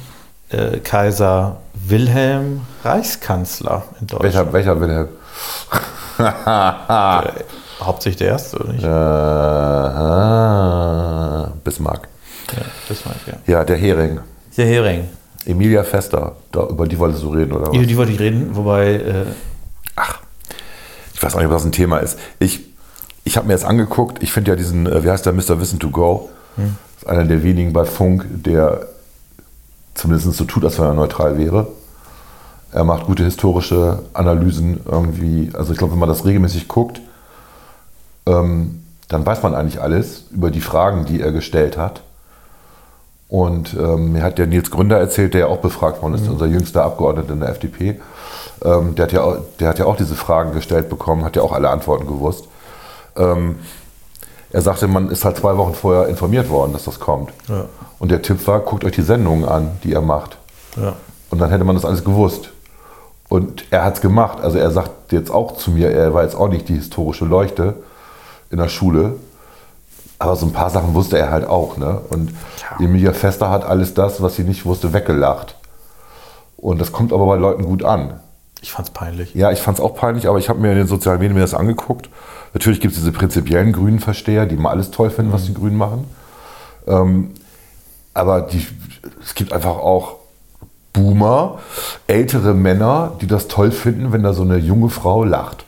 äh, 0.50 0.78
Kaiser 0.82 1.58
Wilhelm 1.74 2.62
Reichskanzler 2.84 3.82
in 4.00 4.06
Deutschland? 4.06 4.54
Welcher, 4.54 4.54
welcher 4.54 4.80
Wilhelm? 4.80 5.08
Äh, 6.20 6.24
hauptsächlich 7.84 8.18
der 8.18 8.28
erste, 8.28 8.58
oder 8.58 8.72
nicht? 8.74 8.84
Äh, 8.84 8.88
ah, 8.88 10.62
Bismarck. 11.64 12.08
Ja, 12.56 12.62
ich, 12.88 13.02
ja. 13.02 13.34
Ja, 13.48 13.64
der 13.64 13.78
Hering. 13.78 14.20
Der 14.56 14.66
Hering. 14.68 15.10
Emilia 15.48 15.84
Fester. 15.84 16.36
Da, 16.52 16.68
über 16.68 16.88
die 16.88 17.00
wolltest 17.00 17.24
du 17.24 17.30
reden, 17.30 17.54
oder 17.54 17.68
was? 17.68 17.76
Über 17.76 17.86
die 17.86 17.98
wollte 17.98 18.12
ich 18.12 18.20
reden, 18.20 18.56
wobei, 18.56 18.93
äh, 18.93 19.26
Ich 21.14 21.24
weiß 21.24 21.34
auch 21.34 21.39
nicht, 21.39 21.48
ob 21.48 21.54
das 21.54 21.66
ein 21.66 21.72
Thema 21.72 21.98
ist. 22.00 22.20
Ich, 22.39 22.62
ich 23.24 23.38
habe 23.38 23.48
mir 23.48 23.54
jetzt 23.54 23.66
angeguckt, 23.66 24.22
ich 24.22 24.32
finde 24.32 24.52
ja 24.52 24.56
diesen, 24.56 24.86
äh, 24.86 25.04
wie 25.04 25.10
heißt 25.10 25.26
der, 25.26 25.34
Mr. 25.34 25.60
Wissen 25.60 25.80
to 25.80 25.89
Go, 25.89 26.30
Hm. 26.56 26.76
ist 26.98 27.08
einer 27.08 27.24
der 27.24 27.43
wenigen 27.43 27.72
bei 27.74 27.86
Funk, 27.86 28.26
der 28.30 28.88
zumindest 29.93 30.34
so 30.34 30.43
tut, 30.45 30.64
als 30.66 30.78
wenn 30.80 30.86
er 30.86 30.93
neutral 30.93 31.38
wäre. 31.38 31.68
Er 32.72 32.84
macht 32.84 33.06
gute 33.06 33.24
historische 33.24 34.00
Analysen 34.14 34.82
irgendwie. 34.86 35.50
Also 35.54 35.72
ich 35.72 35.78
glaube, 35.78 35.93
wenn 35.93 36.00
man 36.00 36.10
das 36.10 36.26
regelmäßig 36.26 36.68
guckt, 36.68 37.00
ähm, 38.26 38.84
dann 39.08 39.26
weiß 39.26 39.41
man 39.41 39.56
eigentlich 39.56 39.82
alles 39.82 40.26
über 40.32 40.52
die 40.52 40.60
Fragen, 40.62 41.06
die 41.06 41.22
er 41.22 41.32
gestellt 41.32 41.78
hat. 41.78 42.02
Und 43.30 43.73
ähm, 43.73 44.13
mir 44.13 44.23
hat 44.23 44.38
der 44.38 44.47
Nils 44.47 44.71
Gründer 44.71 44.97
erzählt, 44.97 45.34
der 45.34 45.41
ja 45.41 45.47
auch 45.47 45.57
befragt 45.57 46.01
worden 46.01 46.13
ist, 46.13 46.30
unser 46.30 46.45
jüngster 46.45 46.84
Abgeordneter 46.84 47.34
in 47.34 47.41
der 47.41 47.49
FDP. 47.49 47.99
Ähm, 48.63 48.95
der, 48.95 49.05
hat 49.05 49.11
ja 49.11 49.23
auch, 49.23 49.38
der 49.59 49.69
hat 49.69 49.80
ja 49.80 49.86
auch 49.86 49.97
diese 49.97 50.15
Fragen 50.15 50.53
gestellt 50.53 50.89
bekommen, 50.89 51.25
hat 51.25 51.36
ja 51.36 51.41
auch 51.41 51.51
alle 51.51 51.69
Antworten 51.69 52.07
gewusst. 52.07 52.47
Ähm, 53.17 53.57
er 54.51 54.61
sagte, 54.61 54.88
man 54.88 55.09
ist 55.09 55.25
halt 55.25 55.38
zwei 55.38 55.57
Wochen 55.57 55.73
vorher 55.73 56.07
informiert 56.07 56.49
worden, 56.49 56.71
dass 56.71 56.86
das 56.86 56.99
kommt. 56.99 57.32
Ja. 57.49 57.65
Und 57.99 58.11
der 58.11 58.21
Tipp 58.21 58.47
war, 58.47 58.59
guckt 58.59 58.86
euch 58.86 58.93
die 58.93 59.01
Sendungen 59.01 59.43
an, 59.43 59.71
die 59.84 59.93
er 59.93 60.01
macht. 60.01 60.38
ja. 60.78 60.95
Und 61.30 61.39
dann 61.39 61.49
hätte 61.49 61.65
man 61.65 61.75
das 61.75 61.84
alles 61.84 62.05
gewusst. 62.05 62.51
Und 63.28 63.65
er 63.69 63.84
hat 63.84 63.95
es 63.95 64.01
gemacht. 64.01 64.39
Also 64.41 64.57
er 64.57 64.71
sagt 64.71 65.11
jetzt 65.11 65.30
auch 65.30 65.57
zu 65.57 65.71
mir, 65.71 65.91
er 65.91 66.13
war 66.13 66.23
jetzt 66.23 66.36
auch 66.36 66.47
nicht 66.47 66.69
die 66.69 66.75
historische 66.75 67.25
Leuchte 67.25 67.75
in 68.49 68.57
der 68.57 68.69
Schule. 68.69 69.15
Aber 70.20 70.36
so 70.36 70.45
ein 70.45 70.53
paar 70.53 70.70
Sachen 70.70 70.93
wusste 70.93 71.18
er 71.18 71.30
halt 71.30 71.45
auch. 71.45 71.78
Ne? 71.78 72.01
Und 72.09 72.34
Emilia 72.80 73.13
Fester 73.13 73.49
hat 73.49 73.63
alles 73.65 73.93
das, 73.93 74.22
was 74.22 74.36
sie 74.36 74.43
nicht 74.43 74.65
wusste, 74.65 74.93
weggelacht. 74.93 75.55
Und 76.57 76.80
das 76.82 76.91
kommt 76.91 77.13
aber 77.13 77.26
bei 77.28 77.36
Leuten 77.36 77.63
gut 77.63 77.84
an. 77.84 78.20
Ich 78.61 78.72
fand's 78.72 78.89
peinlich. 78.89 79.36
Ja, 79.36 79.51
ich 79.51 79.61
fand 79.61 79.78
es 79.78 79.84
auch 79.84 79.95
peinlich, 79.95 80.28
aber 80.28 80.39
ich 80.39 80.49
habe 80.49 80.59
mir 80.59 80.72
in 80.72 80.78
den 80.78 80.88
sozialen 80.88 81.20
Medien 81.20 81.36
mir 81.36 81.41
das 81.41 81.53
angeguckt. 81.53 82.09
Natürlich 82.53 82.82
gibt 82.82 82.93
es 82.93 82.99
diese 82.99 83.11
prinzipiellen 83.11 83.72
grünen 83.72 83.99
Versteher, 83.99 84.47
die 84.47 84.55
mal 84.55 84.72
alles 84.72 84.89
toll 84.89 85.11
finden, 85.11 85.32
was 85.32 85.45
die 85.45 85.53
Grünen 85.53 85.78
machen. 85.78 86.05
Ähm, 86.88 87.32
aber 88.15 88.41
die, 88.41 88.65
es 89.22 89.36
gibt 89.36 89.53
einfach 89.53 89.78
auch 89.78 90.15
Boomer, 90.93 91.59
ältere 92.07 92.55
Männer, 92.55 93.11
die 93.22 93.28
das 93.28 93.47
toll 93.47 93.70
finden, 93.70 94.11
wenn 94.11 94.24
da 94.24 94.34
so 94.34 94.41
eine 94.41 94.57
junge 94.57 94.89
Frau 94.89 95.24
lacht. 95.24 95.66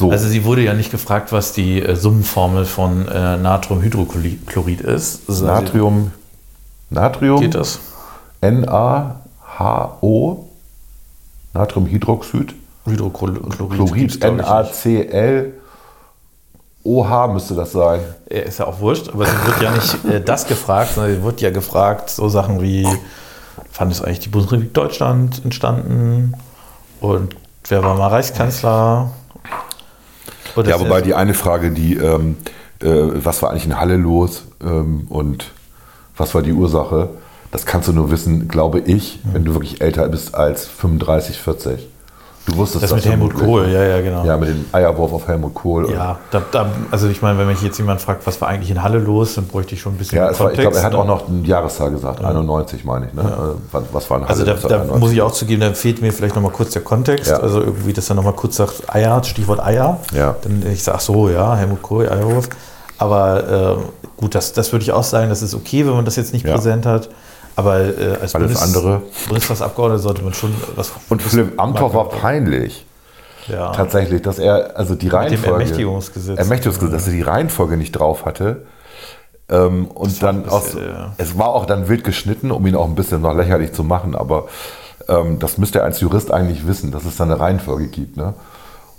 So. 0.00 0.10
Also 0.10 0.28
sie 0.28 0.46
wurde 0.46 0.62
ja 0.62 0.72
nicht 0.72 0.90
gefragt, 0.90 1.30
was 1.30 1.52
die 1.52 1.82
äh, 1.82 1.94
Summenformel 1.94 2.64
von 2.64 3.06
äh, 3.06 3.36
Natriumhydrochlorid 3.36 4.80
ist. 4.80 5.28
Also- 5.28 5.44
Natrium, 5.44 6.12
Natrium, 6.88 7.38
Geht 7.38 7.54
das? 7.54 7.80
NaHO, 8.40 10.48
Natriumhydroxid, 11.52 12.54
Hydrochlorid. 12.86 14.24
NaCl, 14.24 15.52
OH 16.82 17.26
müsste 17.34 17.54
das 17.54 17.72
sein. 17.72 18.00
Ist 18.24 18.58
ja 18.58 18.68
auch 18.68 18.80
wurscht, 18.80 19.10
aber 19.10 19.26
sie 19.26 19.46
wird 19.46 19.60
ja 19.60 19.70
nicht 19.72 20.04
äh, 20.06 20.22
das 20.22 20.46
gefragt, 20.46 20.94
sondern 20.94 21.14
sie 21.14 21.22
wird 21.22 21.42
ja 21.42 21.50
gefragt, 21.50 22.08
so 22.08 22.30
Sachen 22.30 22.62
wie, 22.62 22.88
wann 23.76 23.90
ist 23.90 24.00
eigentlich 24.00 24.20
die 24.20 24.30
Bundesrepublik 24.30 24.72
Deutschland 24.72 25.42
entstanden 25.44 26.32
und 27.02 27.36
wer 27.68 27.84
war 27.84 27.96
mal 27.96 28.08
Reichskanzler? 28.08 29.10
Und 30.54 30.66
Ja, 30.66 30.80
wobei 30.80 31.00
die 31.00 31.14
eine 31.14 31.34
Frage, 31.34 31.70
die, 31.70 31.96
ähm, 31.96 32.36
äh, 32.82 32.88
was 32.88 33.42
war 33.42 33.50
eigentlich 33.50 33.66
in 33.66 33.78
Halle 33.78 33.96
los 33.96 34.44
ähm, 34.62 35.06
und 35.08 35.52
was 36.16 36.34
war 36.34 36.42
die 36.42 36.52
Ursache, 36.52 37.10
das 37.50 37.66
kannst 37.66 37.88
du 37.88 37.92
nur 37.92 38.10
wissen, 38.10 38.48
glaube 38.48 38.80
ich, 38.80 39.20
wenn 39.32 39.44
du 39.44 39.54
wirklich 39.54 39.80
älter 39.80 40.08
bist 40.08 40.34
als 40.34 40.66
35, 40.66 41.40
40. 41.40 41.88
Du 42.46 42.56
wusstest 42.56 42.82
das 42.82 42.92
mit 42.94 43.04
Helmut. 43.04 43.34
Kohl, 43.34 43.68
ja, 43.68 43.82
ja, 43.84 44.00
genau. 44.00 44.24
Ja, 44.24 44.36
mit 44.36 44.48
dem 44.48 44.64
Eierwurf 44.72 45.12
auf 45.12 45.28
Helmut 45.28 45.54
Kohl. 45.54 45.90
Ja, 45.92 46.18
da, 46.30 46.42
da, 46.50 46.66
also 46.90 47.06
ich 47.08 47.20
meine, 47.20 47.38
wenn 47.38 47.46
mich 47.46 47.62
jetzt 47.62 47.76
jemand 47.78 48.00
fragt, 48.00 48.26
was 48.26 48.40
war 48.40 48.48
eigentlich 48.48 48.70
in 48.70 48.82
Halle 48.82 48.98
los, 48.98 49.34
dann 49.34 49.46
bräuchte 49.46 49.74
ich 49.74 49.80
schon 49.80 49.92
ein 49.94 49.98
bisschen 49.98 50.18
Ja, 50.18 50.30
es 50.30 50.40
war, 50.40 50.50
ich 50.50 50.58
glaube, 50.58 50.76
er 50.76 50.82
hat 50.82 50.94
auch 50.94 51.04
noch 51.06 51.28
eine 51.28 51.46
Jahreszahl 51.46 51.90
gesagt, 51.90 52.24
91 52.24 52.84
meine 52.84 53.06
ich. 53.08 53.14
Ne? 53.14 53.22
Äh, 53.22 53.54
Was, 53.72 53.82
was 53.92 54.10
war 54.10 54.18
in 54.18 54.24
Halle? 54.24 54.30
Also 54.32 54.44
da, 54.44 54.52
da 54.52 54.56
1991? 54.56 55.00
muss 55.00 55.12
ich 55.12 55.22
auch 55.22 55.32
zugeben, 55.32 55.60
da 55.60 55.72
fehlt 55.74 56.00
mir 56.00 56.12
vielleicht 56.12 56.34
nochmal 56.34 56.52
kurz 56.52 56.70
der 56.72 56.82
Kontext. 56.82 57.30
Ja. 57.30 57.36
Also 57.38 57.60
irgendwie, 57.60 57.92
dass 57.92 58.08
er 58.08 58.14
nochmal 58.16 58.32
kurz 58.32 58.56
sagt, 58.56 58.82
Eier, 58.92 59.22
Stichwort 59.22 59.60
Eier. 59.60 59.98
Ja. 60.14 60.34
Dann 60.42 60.64
ich 60.72 60.82
sage, 60.82 60.98
so, 61.00 61.28
ja, 61.28 61.54
Helmut 61.56 61.82
Kohl, 61.82 62.08
Eierwurf. 62.08 62.48
Aber 62.96 63.78
äh, 63.78 64.10
gut, 64.16 64.34
das, 64.34 64.52
das 64.54 64.72
würde 64.72 64.82
ich 64.82 64.92
auch 64.92 65.04
sagen, 65.04 65.28
das 65.28 65.42
ist 65.42 65.54
okay, 65.54 65.86
wenn 65.86 65.94
man 65.94 66.04
das 66.04 66.16
jetzt 66.16 66.32
nicht 66.32 66.46
Ja. 66.46 66.54
präsent 66.54 66.86
hat. 66.86 67.10
Aber 67.60 67.78
äh, 67.80 68.16
als 68.22 68.34
Alles 68.34 68.62
andere. 68.62 69.02
Bundestagsabgeordneter 69.28 70.02
sollte 70.02 70.22
man 70.22 70.32
schon 70.32 70.54
was. 70.76 70.92
Und 71.10 71.20
Philipp 71.20 71.60
Amthor 71.60 71.92
war 71.92 72.08
peinlich. 72.08 72.86
ja. 73.48 73.72
Tatsächlich, 73.72 74.22
dass 74.22 74.38
er, 74.38 74.78
also 74.78 74.94
die 74.94 75.08
dem 75.08 75.14
Reihenfolge. 75.14 75.60
Ermächtigungsgesetz. 75.60 76.38
Ermächtigungsgesetz, 76.38 76.92
dass 76.92 77.06
er 77.06 77.12
die 77.12 77.22
Reihenfolge 77.22 77.76
nicht 77.76 77.92
drauf 77.92 78.24
hatte. 78.24 78.62
Ähm, 79.50 79.88
und 79.88 80.22
dann 80.22 80.44
ein 80.44 80.48
aus, 80.48 80.64
bisschen, 80.64 80.88
ja. 80.88 81.12
es 81.18 81.36
war 81.36 81.48
auch 81.48 81.66
dann 81.66 81.88
wild 81.88 82.02
geschnitten, 82.04 82.50
um 82.50 82.66
ihn 82.66 82.76
auch 82.76 82.86
ein 82.86 82.94
bisschen 82.94 83.20
noch 83.20 83.34
lächerlich 83.34 83.72
zu 83.74 83.84
machen, 83.84 84.14
aber 84.14 84.46
ähm, 85.08 85.38
das 85.38 85.58
müsste 85.58 85.80
er 85.80 85.84
als 85.84 86.00
Jurist 86.00 86.32
eigentlich 86.32 86.66
wissen, 86.66 86.92
dass 86.92 87.04
es 87.04 87.16
da 87.16 87.24
eine 87.24 87.38
Reihenfolge 87.38 87.88
gibt. 87.88 88.16
Ne? 88.16 88.32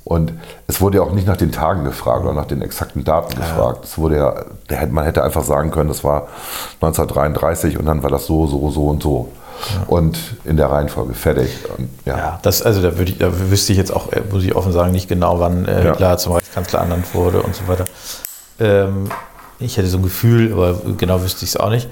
Und 0.03 0.33
es 0.67 0.81
wurde 0.81 0.97
ja 0.97 1.03
auch 1.03 1.11
nicht 1.11 1.27
nach 1.27 1.37
den 1.37 1.51
Tagen 1.51 1.83
gefragt 1.83 2.23
oder 2.23 2.33
nach 2.33 2.47
den 2.47 2.61
exakten 2.61 3.03
Daten 3.03 3.35
gefragt. 3.35 3.85
Es 3.85 3.97
wurde 3.97 4.17
ja, 4.17 4.85
man 4.89 5.05
hätte 5.05 5.23
einfach 5.23 5.43
sagen 5.43 5.71
können, 5.71 5.89
das 5.89 6.03
war 6.03 6.27
1933 6.81 7.77
und 7.77 7.85
dann 7.85 8.01
war 8.03 8.09
das 8.09 8.25
so, 8.25 8.47
so, 8.47 8.71
so 8.71 8.87
und 8.87 9.03
so. 9.03 9.29
Und 9.85 10.17
in 10.43 10.57
der 10.57 10.71
Reihenfolge 10.71 11.13
fertig. 11.13 11.51
Und, 11.77 11.89
ja. 12.05 12.17
Ja, 12.17 12.39
das, 12.41 12.63
also 12.63 12.81
da, 12.81 12.97
würde 12.97 13.11
ich, 13.11 13.19
da 13.19 13.29
wüsste 13.51 13.73
ich 13.73 13.77
jetzt 13.77 13.93
auch, 13.93 14.11
äh, 14.11 14.21
muss 14.31 14.43
ich 14.43 14.55
offen 14.55 14.71
sagen, 14.71 14.91
nicht 14.91 15.07
genau, 15.07 15.39
wann 15.39 15.65
äh, 15.65 15.83
Ja. 15.85 15.91
Hitler 15.91 16.17
zum 16.17 16.33
Reichskanzler 16.33 16.79
ernannt 16.79 17.13
wurde 17.13 17.43
und 17.43 17.55
so 17.55 17.67
weiter. 17.67 17.85
Ähm, 18.59 19.09
ich 19.59 19.77
hätte 19.77 19.87
so 19.87 19.99
ein 19.99 20.03
Gefühl, 20.03 20.51
aber 20.53 20.81
genau 20.97 21.21
wüsste 21.21 21.45
ich 21.45 21.51
es 21.51 21.57
auch 21.57 21.69
nicht. 21.69 21.87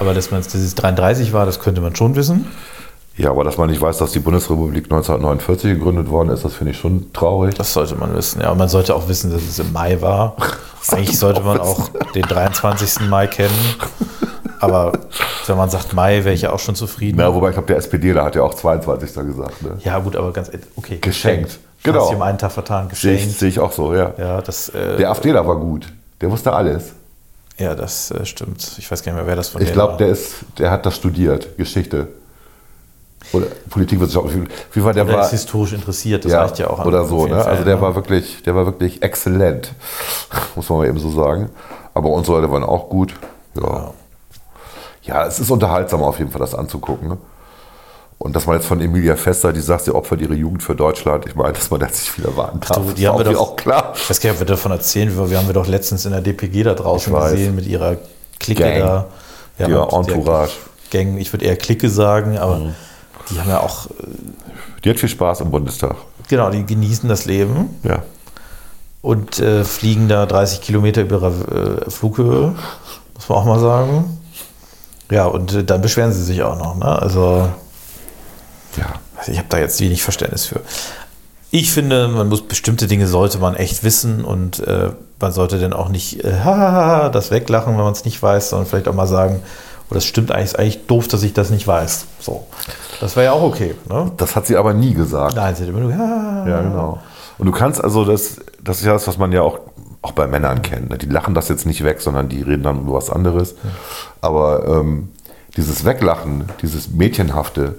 Aber 0.00 0.14
dass 0.14 0.32
man 0.32 0.40
es 0.40 0.48
dieses 0.48 0.74
33 0.74 1.32
war, 1.32 1.46
das 1.46 1.60
könnte 1.60 1.80
man 1.80 1.94
schon 1.94 2.16
wissen. 2.16 2.46
Ja, 3.16 3.30
aber 3.30 3.44
dass 3.44 3.58
man 3.58 3.68
nicht 3.68 3.80
weiß, 3.80 3.98
dass 3.98 4.12
die 4.12 4.20
Bundesrepublik 4.20 4.84
1949 4.84 5.74
gegründet 5.74 6.08
worden 6.08 6.30
ist, 6.30 6.44
das 6.44 6.54
finde 6.54 6.72
ich 6.72 6.78
schon 6.78 7.12
traurig. 7.12 7.54
Das 7.54 7.72
sollte 7.72 7.94
man 7.94 8.14
wissen. 8.16 8.40
Ja, 8.40 8.50
und 8.50 8.58
man 8.58 8.68
sollte 8.68 8.94
auch 8.94 9.06
wissen, 9.08 9.30
dass 9.30 9.42
es 9.42 9.58
im 9.58 9.70
Mai 9.72 10.00
war. 10.00 10.34
Eigentlich 10.88 11.18
sollte 11.18 11.42
man 11.42 11.60
auch 11.60 11.90
den 12.14 12.22
23. 12.22 13.08
Mai 13.08 13.26
kennen. 13.26 13.54
Aber 14.60 14.92
wenn 15.46 15.56
man 15.56 15.68
sagt 15.70 15.92
Mai, 15.92 16.24
wäre 16.24 16.34
ich 16.34 16.42
ja 16.42 16.52
auch 16.52 16.58
schon 16.58 16.74
zufrieden. 16.74 17.20
Ja, 17.20 17.34
wobei 17.34 17.48
ich 17.48 17.54
glaube, 17.54 17.66
der 17.66 17.76
SPDler 17.76 18.24
hat 18.24 18.34
ja 18.36 18.42
auch 18.42 18.54
22. 18.54 19.14
gesagt. 19.26 19.62
Ne? 19.62 19.76
Ja, 19.84 19.98
gut, 19.98 20.16
aber 20.16 20.32
ganz 20.32 20.50
okay. 20.76 20.98
Geschenkt. 21.00 21.58
Genau. 21.82 22.02
Hast 22.02 22.12
du 22.12 22.16
um 22.16 22.22
einen 22.22 22.38
Tag 22.38 22.52
vertan, 22.52 22.88
Sehe 22.92 23.12
ich, 23.14 23.18
geschenkt. 23.18 23.38
sehe 23.40 23.48
ich 23.48 23.58
auch 23.58 23.72
so, 23.72 23.92
ja. 23.94 24.12
Ja, 24.16 24.40
das, 24.40 24.68
äh, 24.68 24.96
Der 24.98 25.10
AfDler 25.10 25.46
war 25.46 25.56
gut. 25.56 25.92
Der 26.20 26.30
wusste 26.30 26.52
alles. 26.52 26.92
ja, 27.58 27.74
das 27.74 28.12
äh, 28.12 28.24
stimmt. 28.24 28.76
Ich 28.78 28.88
weiß 28.90 29.02
gar 29.02 29.12
nicht 29.12 29.18
mehr, 29.20 29.26
wer 29.26 29.34
das 29.36 29.48
von 29.48 29.60
Ich 29.60 29.72
glaube, 29.72 29.96
der 29.98 30.08
ist, 30.08 30.44
der 30.58 30.70
hat 30.70 30.86
das 30.86 30.94
studiert, 30.96 31.56
Geschichte. 31.58 32.06
Oder 33.32 33.46
Politikwissenschaft. 33.70 34.34
Wie 34.72 34.84
war 34.84 34.92
der 34.92 35.04
Der 35.04 35.14
war, 35.16 35.24
ist 35.24 35.30
historisch 35.30 35.72
interessiert, 35.72 36.24
das 36.24 36.32
ja, 36.32 36.42
reicht 36.42 36.58
ja 36.58 36.68
auch. 36.68 36.80
an- 36.80 36.86
Oder 36.86 37.02
auf 37.02 37.08
so, 37.08 37.24
jeden 37.26 37.36
ne? 37.36 37.42
Fall, 37.42 37.52
Also 37.52 37.64
der 37.64 37.76
ne? 37.76 37.80
war 37.82 37.94
wirklich, 37.94 38.42
der 38.42 38.54
war 38.54 38.66
wirklich 38.66 39.02
exzellent, 39.02 39.72
muss 40.54 40.68
man 40.68 40.78
mal 40.80 40.88
eben 40.88 40.98
so 40.98 41.10
sagen. 41.10 41.48
Aber 41.94 42.10
unsere 42.10 42.40
Leute 42.40 42.52
waren 42.52 42.64
auch 42.64 42.88
gut. 42.88 43.14
Ja. 43.60 43.90
ja, 45.02 45.26
es 45.26 45.38
ist 45.38 45.50
unterhaltsam 45.50 46.02
auf 46.02 46.18
jeden 46.18 46.30
Fall, 46.30 46.40
das 46.40 46.54
anzugucken. 46.54 47.08
Ne? 47.08 47.18
Und 48.18 48.36
dass 48.36 48.46
man 48.46 48.56
jetzt 48.56 48.66
von 48.66 48.80
Emilia 48.80 49.16
Fester, 49.16 49.52
die 49.52 49.60
sagt, 49.60 49.84
sie 49.84 49.94
opfert 49.94 50.20
ihre 50.20 50.34
Jugend 50.34 50.62
für 50.62 50.74
Deutschland, 50.76 51.26
ich 51.26 51.34
meine, 51.34 51.54
dass 51.54 51.70
man 51.70 51.80
da 51.80 51.86
nicht 51.86 51.98
viel 51.98 52.24
erwarten 52.24 52.60
darf. 52.60 52.76
du, 52.76 52.92
die 52.92 53.08
haben 53.08 53.18
wir 53.18 53.24
doch- 53.24 53.40
auch 53.40 53.56
klar. 53.56 53.92
Ich 53.96 54.08
weiß 54.08 54.20
gar 54.20 54.30
nicht, 54.30 54.40
ob 54.40 54.46
wir 54.46 54.54
davon 54.54 54.70
erzählen, 54.72 55.14
wir 55.16 55.28
wir 55.30 55.38
haben 55.38 55.46
wir 55.48 55.54
doch 55.54 55.66
letztens 55.66 56.04
in 56.06 56.12
der 56.12 56.20
DPG 56.20 56.62
da 56.62 56.74
draußen 56.74 57.12
gesehen 57.12 57.54
mit 57.56 57.66
ihrer 57.66 57.96
Clique 58.38 58.62
Gang. 58.62 58.78
da. 58.78 59.06
Ja, 59.58 59.66
der 59.68 59.92
Entourage. 59.92 60.52
Gang, 60.90 61.18
ich 61.18 61.32
würde 61.32 61.44
eher 61.46 61.56
Clique 61.56 61.88
sagen, 61.90 62.38
aber 62.38 62.56
Mhm. 62.58 62.74
Die 63.30 63.38
haben 63.40 63.48
ja 63.48 63.60
auch, 63.60 63.86
äh, 63.86 63.92
Die 64.84 64.90
hat 64.90 64.98
viel 64.98 65.08
Spaß 65.08 65.40
im 65.40 65.50
Bundestag. 65.50 65.96
genau, 66.28 66.50
die 66.50 66.64
genießen 66.66 67.08
das 67.08 67.24
Leben 67.24 67.78
Ja. 67.82 68.02
und 69.00 69.38
äh, 69.38 69.64
fliegen 69.64 70.08
da 70.08 70.26
30 70.26 70.60
Kilometer 70.60 71.02
über 71.02 71.16
ihre 71.16 71.82
äh, 71.86 71.90
Flughöhe, 71.90 72.54
muss 73.14 73.28
man 73.28 73.38
auch 73.38 73.44
mal 73.44 73.60
sagen. 73.60 74.18
Ja, 75.10 75.26
und 75.26 75.52
äh, 75.52 75.64
dann 75.64 75.82
beschweren 75.82 76.12
sie 76.12 76.22
sich 76.22 76.42
auch 76.42 76.56
noch. 76.58 76.76
Ne? 76.76 76.86
Also, 76.86 77.48
Ja. 78.76 78.86
Also 79.16 79.30
ich 79.32 79.38
habe 79.38 79.48
da 79.50 79.58
jetzt 79.58 79.78
wenig 79.80 80.02
Verständnis 80.02 80.46
für. 80.46 80.60
Ich 81.52 81.70
finde, 81.70 82.08
man 82.08 82.28
muss 82.28 82.42
bestimmte 82.42 82.86
Dinge 82.88 83.06
sollte 83.06 83.38
man 83.38 83.54
echt 83.54 83.84
wissen 83.84 84.24
und 84.24 84.58
äh, 84.66 84.90
man 85.20 85.32
sollte 85.32 85.60
dann 85.60 85.72
auch 85.74 85.90
nicht 85.90 86.24
äh, 86.24 86.30
das 87.12 87.30
weglachen, 87.30 87.76
wenn 87.76 87.84
man 87.84 87.92
es 87.92 88.04
nicht 88.04 88.20
weiß, 88.22 88.48
sondern 88.50 88.66
vielleicht 88.66 88.88
auch 88.88 88.94
mal 88.94 89.06
sagen, 89.06 89.42
oh, 89.90 89.94
das 89.94 90.04
stimmt 90.04 90.30
eigentlich, 90.30 90.44
ist 90.46 90.58
eigentlich 90.58 90.86
doof, 90.86 91.08
dass 91.08 91.22
ich 91.22 91.32
das 91.32 91.50
nicht 91.50 91.66
weiß. 91.66 92.06
So, 92.20 92.46
das 93.00 93.16
wäre 93.16 93.26
ja 93.26 93.32
auch 93.32 93.42
okay. 93.42 93.74
Ne? 93.88 94.12
Das 94.16 94.36
hat 94.36 94.46
sie 94.46 94.56
aber 94.56 94.74
nie 94.74 94.94
gesagt. 94.94 95.36
Nein, 95.36 95.54
sie 95.54 95.62
hat 95.62 95.70
immer 95.70 95.80
nur, 95.80 95.92
hahaha. 95.92 96.48
Ja, 96.48 96.60
genau. 96.62 96.98
Und 97.38 97.46
du 97.46 97.52
kannst 97.52 97.82
also, 97.82 98.04
das, 98.04 98.36
das 98.62 98.78
ist 98.78 98.86
ja 98.86 98.92
das, 98.92 99.06
was 99.06 99.18
man 99.18 99.32
ja 99.32 99.42
auch, 99.42 99.58
auch 100.02 100.12
bei 100.12 100.26
Männern 100.26 100.62
kennt. 100.62 100.90
Ne? 100.90 100.98
Die 100.98 101.06
lachen 101.06 101.34
das 101.34 101.48
jetzt 101.48 101.66
nicht 101.66 101.82
weg, 101.84 102.00
sondern 102.00 102.28
die 102.28 102.42
reden 102.42 102.62
dann 102.62 102.82
über 102.82 102.94
was 102.94 103.10
anderes. 103.10 103.54
Aber 104.20 104.66
ähm, 104.66 105.08
dieses 105.56 105.84
Weglachen, 105.84 106.44
dieses 106.62 106.90
Mädchenhafte, 106.90 107.76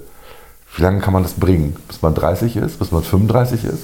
wie 0.76 0.82
lange 0.82 1.00
kann 1.00 1.12
man 1.12 1.22
das 1.22 1.34
bringen? 1.34 1.76
Bis 1.88 2.02
man 2.02 2.14
30 2.14 2.56
ist, 2.56 2.78
bis 2.78 2.90
man 2.90 3.02
35 3.02 3.64
ist? 3.64 3.82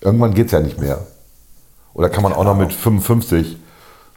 Irgendwann 0.00 0.34
geht 0.34 0.46
es 0.46 0.52
ja 0.52 0.60
nicht 0.60 0.80
mehr. 0.80 1.00
Oder 1.94 2.08
kann 2.08 2.22
man 2.22 2.32
auch 2.32 2.44
noch 2.44 2.56
mit 2.56 2.72
55 2.72 3.56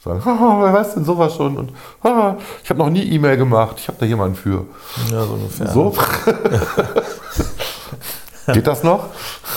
sagen, 0.03 0.21
wer 0.25 0.73
weiß 0.73 0.95
denn 0.95 1.05
sowas 1.05 1.35
schon? 1.35 1.57
Und 1.57 1.71
haha, 2.03 2.37
ich 2.63 2.69
habe 2.69 2.79
noch 2.79 2.89
nie 2.89 3.03
E-Mail 3.03 3.37
gemacht, 3.37 3.75
ich 3.77 3.87
habe 3.87 3.97
da 3.99 4.05
jemanden 4.05 4.35
für. 4.35 4.65
Ja, 5.11 5.25
so 5.25 5.33
ungefähr. 5.33 5.67
So? 5.67 5.95
Geht 8.53 8.67
das 8.67 8.83
noch? 8.83 9.09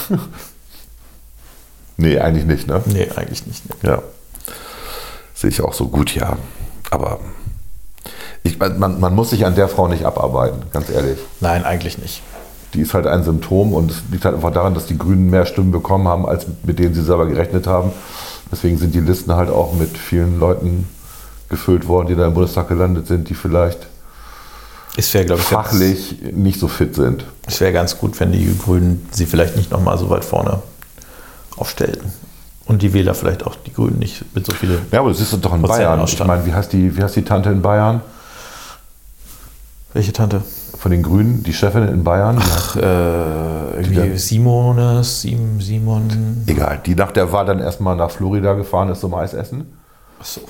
nee, 1.96 2.18
eigentlich 2.18 2.44
nicht, 2.44 2.68
ne? 2.68 2.82
Nee, 2.86 3.08
eigentlich 3.16 3.46
nicht. 3.46 3.62
Nee. 3.82 3.88
Ja. 3.88 4.02
Sehe 5.34 5.50
ich 5.50 5.62
auch 5.62 5.72
so 5.72 5.88
gut, 5.88 6.14
ja. 6.14 6.36
Aber 6.90 7.18
ich, 8.42 8.58
man, 8.58 9.00
man 9.00 9.14
muss 9.14 9.30
sich 9.30 9.46
an 9.46 9.54
der 9.54 9.68
Frau 9.68 9.88
nicht 9.88 10.04
abarbeiten, 10.04 10.64
ganz 10.72 10.90
ehrlich. 10.90 11.18
Nein, 11.40 11.64
eigentlich 11.64 11.98
nicht. 11.98 12.22
Die 12.74 12.82
ist 12.82 12.92
halt 12.92 13.06
ein 13.06 13.24
Symptom 13.24 13.72
und 13.72 13.90
es 13.90 14.02
liegt 14.10 14.24
halt 14.24 14.34
einfach 14.34 14.52
daran, 14.52 14.74
dass 14.74 14.86
die 14.86 14.98
Grünen 14.98 15.30
mehr 15.30 15.46
Stimmen 15.46 15.70
bekommen 15.70 16.06
haben, 16.08 16.26
als 16.26 16.46
mit 16.64 16.78
denen 16.78 16.92
sie 16.94 17.02
selber 17.02 17.26
gerechnet 17.26 17.66
haben. 17.66 17.92
Deswegen 18.54 18.78
sind 18.78 18.94
die 18.94 19.00
Listen 19.00 19.34
halt 19.34 19.50
auch 19.50 19.72
mit 19.72 19.98
vielen 19.98 20.38
Leuten 20.38 20.88
gefüllt 21.48 21.88
worden, 21.88 22.06
die 22.06 22.14
da 22.14 22.24
im 22.28 22.34
Bundestag 22.34 22.68
gelandet 22.68 23.08
sind, 23.08 23.28
die 23.28 23.34
vielleicht 23.34 23.88
glaube 24.94 25.42
ich, 25.42 25.50
ganz- 25.50 25.70
fachlich 25.70 26.18
nicht 26.30 26.60
so 26.60 26.68
fit 26.68 26.94
sind. 26.94 27.24
Es 27.48 27.60
wäre 27.60 27.72
ganz 27.72 27.98
gut, 27.98 28.20
wenn 28.20 28.30
die 28.30 28.56
Grünen 28.56 29.08
sie 29.10 29.26
vielleicht 29.26 29.56
nicht 29.56 29.72
nochmal 29.72 29.98
so 29.98 30.08
weit 30.08 30.24
vorne 30.24 30.62
aufstellten. 31.56 32.12
Und 32.66 32.82
die 32.82 32.92
Wähler 32.92 33.14
vielleicht 33.16 33.44
auch, 33.44 33.56
die 33.56 33.72
Grünen 33.72 33.98
nicht 33.98 34.24
mit 34.36 34.46
so 34.46 34.52
vielen. 34.52 34.86
Ja, 34.92 35.00
aber 35.00 35.08
das 35.10 35.20
ist 35.20 35.32
doch 35.44 35.52
in 35.52 35.62
Bayern. 35.62 36.04
Ich 36.04 36.24
meine, 36.24 36.46
wie 36.46 36.54
heißt, 36.54 36.72
die, 36.72 36.96
wie 36.96 37.02
heißt 37.02 37.16
die 37.16 37.24
Tante 37.24 37.50
in 37.50 37.60
Bayern? 37.60 38.02
Welche 39.94 40.12
Tante? 40.12 40.42
Von 40.84 40.90
den 40.90 41.02
Grünen, 41.02 41.42
die 41.42 41.54
Chefin 41.54 41.88
in 41.88 42.04
Bayern? 42.04 42.38
Heißt- 42.38 42.76
Äh, 42.78 43.80
irgendwie 43.80 44.18
Simones, 44.18 45.22
Sim, 45.22 45.58
Simon. 45.58 46.44
Egal, 46.46 46.78
die 46.84 46.94
nach 46.94 47.10
der 47.10 47.32
Wahl 47.32 47.46
dann 47.46 47.58
erstmal 47.58 47.96
nach 47.96 48.10
Florida 48.10 48.52
gefahren 48.52 48.90
ist 48.90 49.00
zum 49.00 49.14
Eis 49.14 49.32
essen. 49.32 49.78
Achso. 50.20 50.42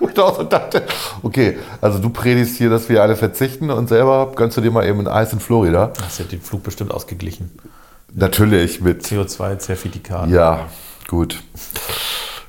Wo 0.00 0.08
ich 0.12 0.18
auch 0.18 0.36
so 0.36 0.42
dachte, 0.42 0.82
okay, 1.22 1.58
also 1.80 2.00
du 2.00 2.10
predigst 2.10 2.56
hier, 2.56 2.70
dass 2.70 2.88
wir 2.88 3.00
alle 3.00 3.14
verzichten 3.14 3.70
und 3.70 3.88
selber 3.88 4.32
gönnst 4.34 4.56
du 4.56 4.60
dir 4.62 4.72
mal 4.72 4.84
eben 4.84 4.98
ein 4.98 5.06
Eis 5.06 5.32
in 5.32 5.38
Florida. 5.38 5.92
Hast 6.04 6.18
ja 6.18 6.24
den 6.24 6.40
Flug 6.40 6.64
bestimmt 6.64 6.90
ausgeglichen. 6.92 7.52
Natürlich 8.12 8.80
mit, 8.80 9.04
CO2-Zertifikat. 9.04 10.28
ja, 10.28 10.62
gut. 11.06 11.40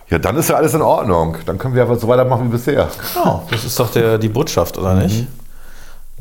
Ja, 0.09 0.17
dann 0.17 0.35
ist 0.37 0.49
ja 0.49 0.55
alles 0.55 0.73
in 0.73 0.81
Ordnung. 0.81 1.35
Dann 1.45 1.59
können 1.59 1.75
wir 1.75 1.83
aber 1.83 1.95
so 1.97 2.07
weitermachen 2.07 2.47
wie 2.47 2.53
bisher. 2.53 2.89
Genau, 3.13 3.45
das 3.51 3.65
ist 3.65 3.79
doch 3.79 3.91
der, 3.91 4.17
die 4.17 4.29
Botschaft, 4.29 4.79
oder 4.79 4.95
nicht? 4.95 5.27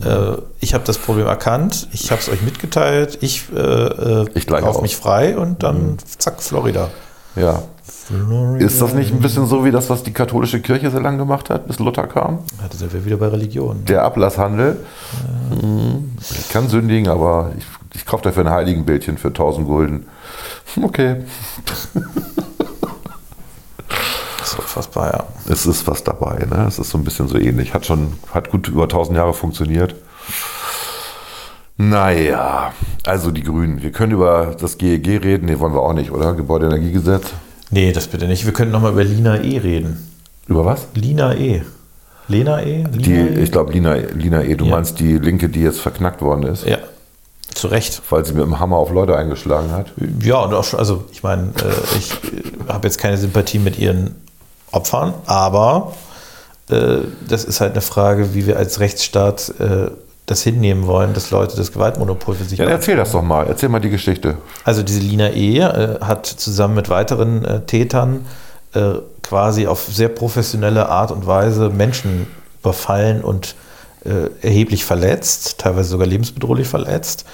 Äh, 0.05 0.37
ich 0.61 0.75
habe 0.75 0.85
das 0.85 0.99
Problem 0.99 1.27
erkannt, 1.27 1.89
ich 1.93 2.11
habe 2.11 2.21
es 2.21 2.29
euch 2.29 2.43
mitgeteilt, 2.43 3.19
ich, 3.23 3.45
äh, 3.55 3.59
äh, 3.59 4.27
Ich 4.35 4.47
gleich 4.47 4.63
kauf 4.63 4.77
auch. 4.77 4.83
mich 4.83 4.97
frei 4.97 5.37
und 5.39 5.63
dann 5.63 5.97
zack, 6.19 6.43
Florida. 6.43 6.91
Ja. 7.35 7.63
Ist 8.59 8.81
das 8.81 8.95
nicht 8.95 9.13
ein 9.13 9.21
bisschen 9.21 9.47
so 9.47 9.65
wie 9.65 9.73
das, 9.73 9.91
was 9.91 10.03
die 10.05 10.13
katholische 10.13 10.61
Kirche 10.61 10.91
so 10.91 10.99
lange 11.01 11.19
gemacht 11.19 11.51
hat, 11.51 11.67
bis 11.67 11.79
Luther 11.81 12.07
kam? 12.07 12.39
Ja, 12.61 12.69
da 12.71 12.77
sind 12.77 12.93
wir 12.93 13.05
wieder 13.05 13.17
bei 13.17 13.29
Religion. 13.29 13.85
Der 13.85 14.05
Ablasshandel. 14.05 14.77
Mhm. 15.51 16.13
Ich 16.21 16.49
kann 16.51 16.69
sündigen, 16.69 17.09
aber 17.09 17.51
ich, 17.59 17.65
ich 17.95 18.07
kaufe 18.07 18.23
dafür 18.23 18.45
ein 18.47 18.51
Heiligenbildchen 18.53 19.19
für 19.19 19.29
1000 19.29 19.67
Gulden. 19.67 20.07
Okay, 20.83 21.23
Das 24.47 24.53
ist 24.53 24.61
unfassbar, 24.61 25.13
ja. 25.13 25.53
es 25.53 25.67
ist 25.67 25.89
was 25.89 26.05
dabei. 26.05 26.47
Ne? 26.49 26.67
Es 26.69 26.79
ist 26.79 26.91
so 26.91 26.99
ein 26.99 27.03
bisschen 27.03 27.27
so 27.27 27.37
ähnlich. 27.37 27.75
Hat 27.75 27.85
schon, 27.85 28.13
hat 28.33 28.49
gut 28.53 28.69
über 28.69 28.85
1000 28.85 29.17
Jahre 29.19 29.35
funktioniert. 29.35 29.97
Naja, 31.79 32.73
also 33.05 33.33
die 33.33 33.43
Grünen. 33.43 33.83
Wir 33.83 33.91
können 33.91 34.13
über 34.13 34.55
das 34.59 34.79
GEG 34.79 35.25
reden. 35.25 35.47
Nee, 35.47 35.59
wollen 35.59 35.75
wir 35.75 35.83
auch 35.83 35.93
nicht, 35.95 36.13
oder? 36.13 36.33
Gebäudeenergiegesetz. 36.35 37.25
Nee, 37.73 37.91
das 37.91 38.07
bitte 38.07 38.29
nicht. 38.29 38.47
Wir 38.47 38.53
können 38.53 38.71
nochmal 38.71 38.93
über 38.93 39.03
Lina 39.03 39.43
E. 39.43 39.59
reden. 39.59 40.09
Über 40.47 40.65
was? 40.65 40.87
Lina 40.95 41.35
E. 41.35 41.63
Lena 42.29 42.63
E? 42.63 42.85
Lina 42.85 42.89
Die, 42.93 43.13
e? 43.15 43.43
ich 43.43 43.51
glaube, 43.51 43.73
Lina, 43.73 43.95
Lina 43.95 44.43
E., 44.45 44.55
du 44.55 44.65
Ja. 44.67 44.77
meinst 44.77 45.01
die 45.01 45.19
Linke, 45.19 45.49
die 45.49 45.61
jetzt 45.63 45.81
verknackt 45.81 46.23
worden 46.23 46.45
ist, 46.45 46.65
Ja, 46.65 46.79
zu 47.53 47.67
Recht. 47.67 48.01
weil 48.11 48.25
sie 48.25 48.33
mit 48.33 48.45
dem 48.45 48.61
Hammer 48.61 48.77
auf 48.77 48.91
Leute 48.93 49.17
eingeschlagen 49.17 49.73
hat. 49.73 49.93
Ja, 50.23 50.37
und 50.45 50.55
auch 50.55 50.63
schon, 50.65 50.79
also 50.79 51.05
ich 51.11 51.25
meine, 51.25 51.49
äh, 51.63 51.97
ich 51.99 52.13
äh, 52.13 52.73
habe 52.73 52.87
jetzt 52.87 52.99
keine 52.99 53.17
Sympathie 53.19 53.59
mit 53.59 53.77
ihren 53.79 54.15
Opfern, 54.73 55.14
aber 55.27 55.93
äh, 56.71 56.99
das 57.29 57.45
ist 57.45 57.61
halt 57.61 57.73
eine 57.73 57.81
Frage, 57.81 58.35
wie 58.35 58.47
wir 58.47 58.57
als 58.57 58.81
Rechtsstaat 58.81 59.53
äh, 59.61 59.91
das 60.27 60.43
hinnehmen 60.43 60.87
wollen, 60.89 61.14
dass 61.14 61.31
Leute 61.31 61.57
das 61.57 61.71
Gewaltmonopol 61.73 62.35
für 62.35 62.45
sich 62.45 62.59
Ja, 62.59 62.64
haben. 62.64 62.73
erzähl 62.73 62.97
das 62.97 63.12
doch 63.12 63.23
mal. 63.23 63.47
Erzähl 63.47 63.69
mal 63.69 63.79
die 63.81 63.91
Geschichte. 63.91 64.39
Also 64.64 64.83
diese 64.83 64.99
Lina 65.01 65.31
E. 65.31 65.59
Äh, 65.61 66.01
hat 66.01 66.27
zusammen 66.27 66.75
mit 66.75 66.89
weiteren 66.89 67.45
äh, 67.45 67.61
Tätern 67.61 68.27
äh, 68.75 68.95
quasi 69.23 69.69
auf 69.69 69.87
sehr 69.91 70.09
professionelle 70.09 70.89
Art 70.89 71.12
und 71.12 71.27
Weise 71.29 71.71
Menschen 71.71 72.27
überfallen 72.61 73.23
und 73.23 73.55
äh, 74.05 74.31
erheblich 74.45 74.85
verletzt, 74.85 75.59
teilweise 75.59 75.91
sogar 75.91 76.07
lebensbedrohlich 76.09 76.67
verletzt. 76.67 77.25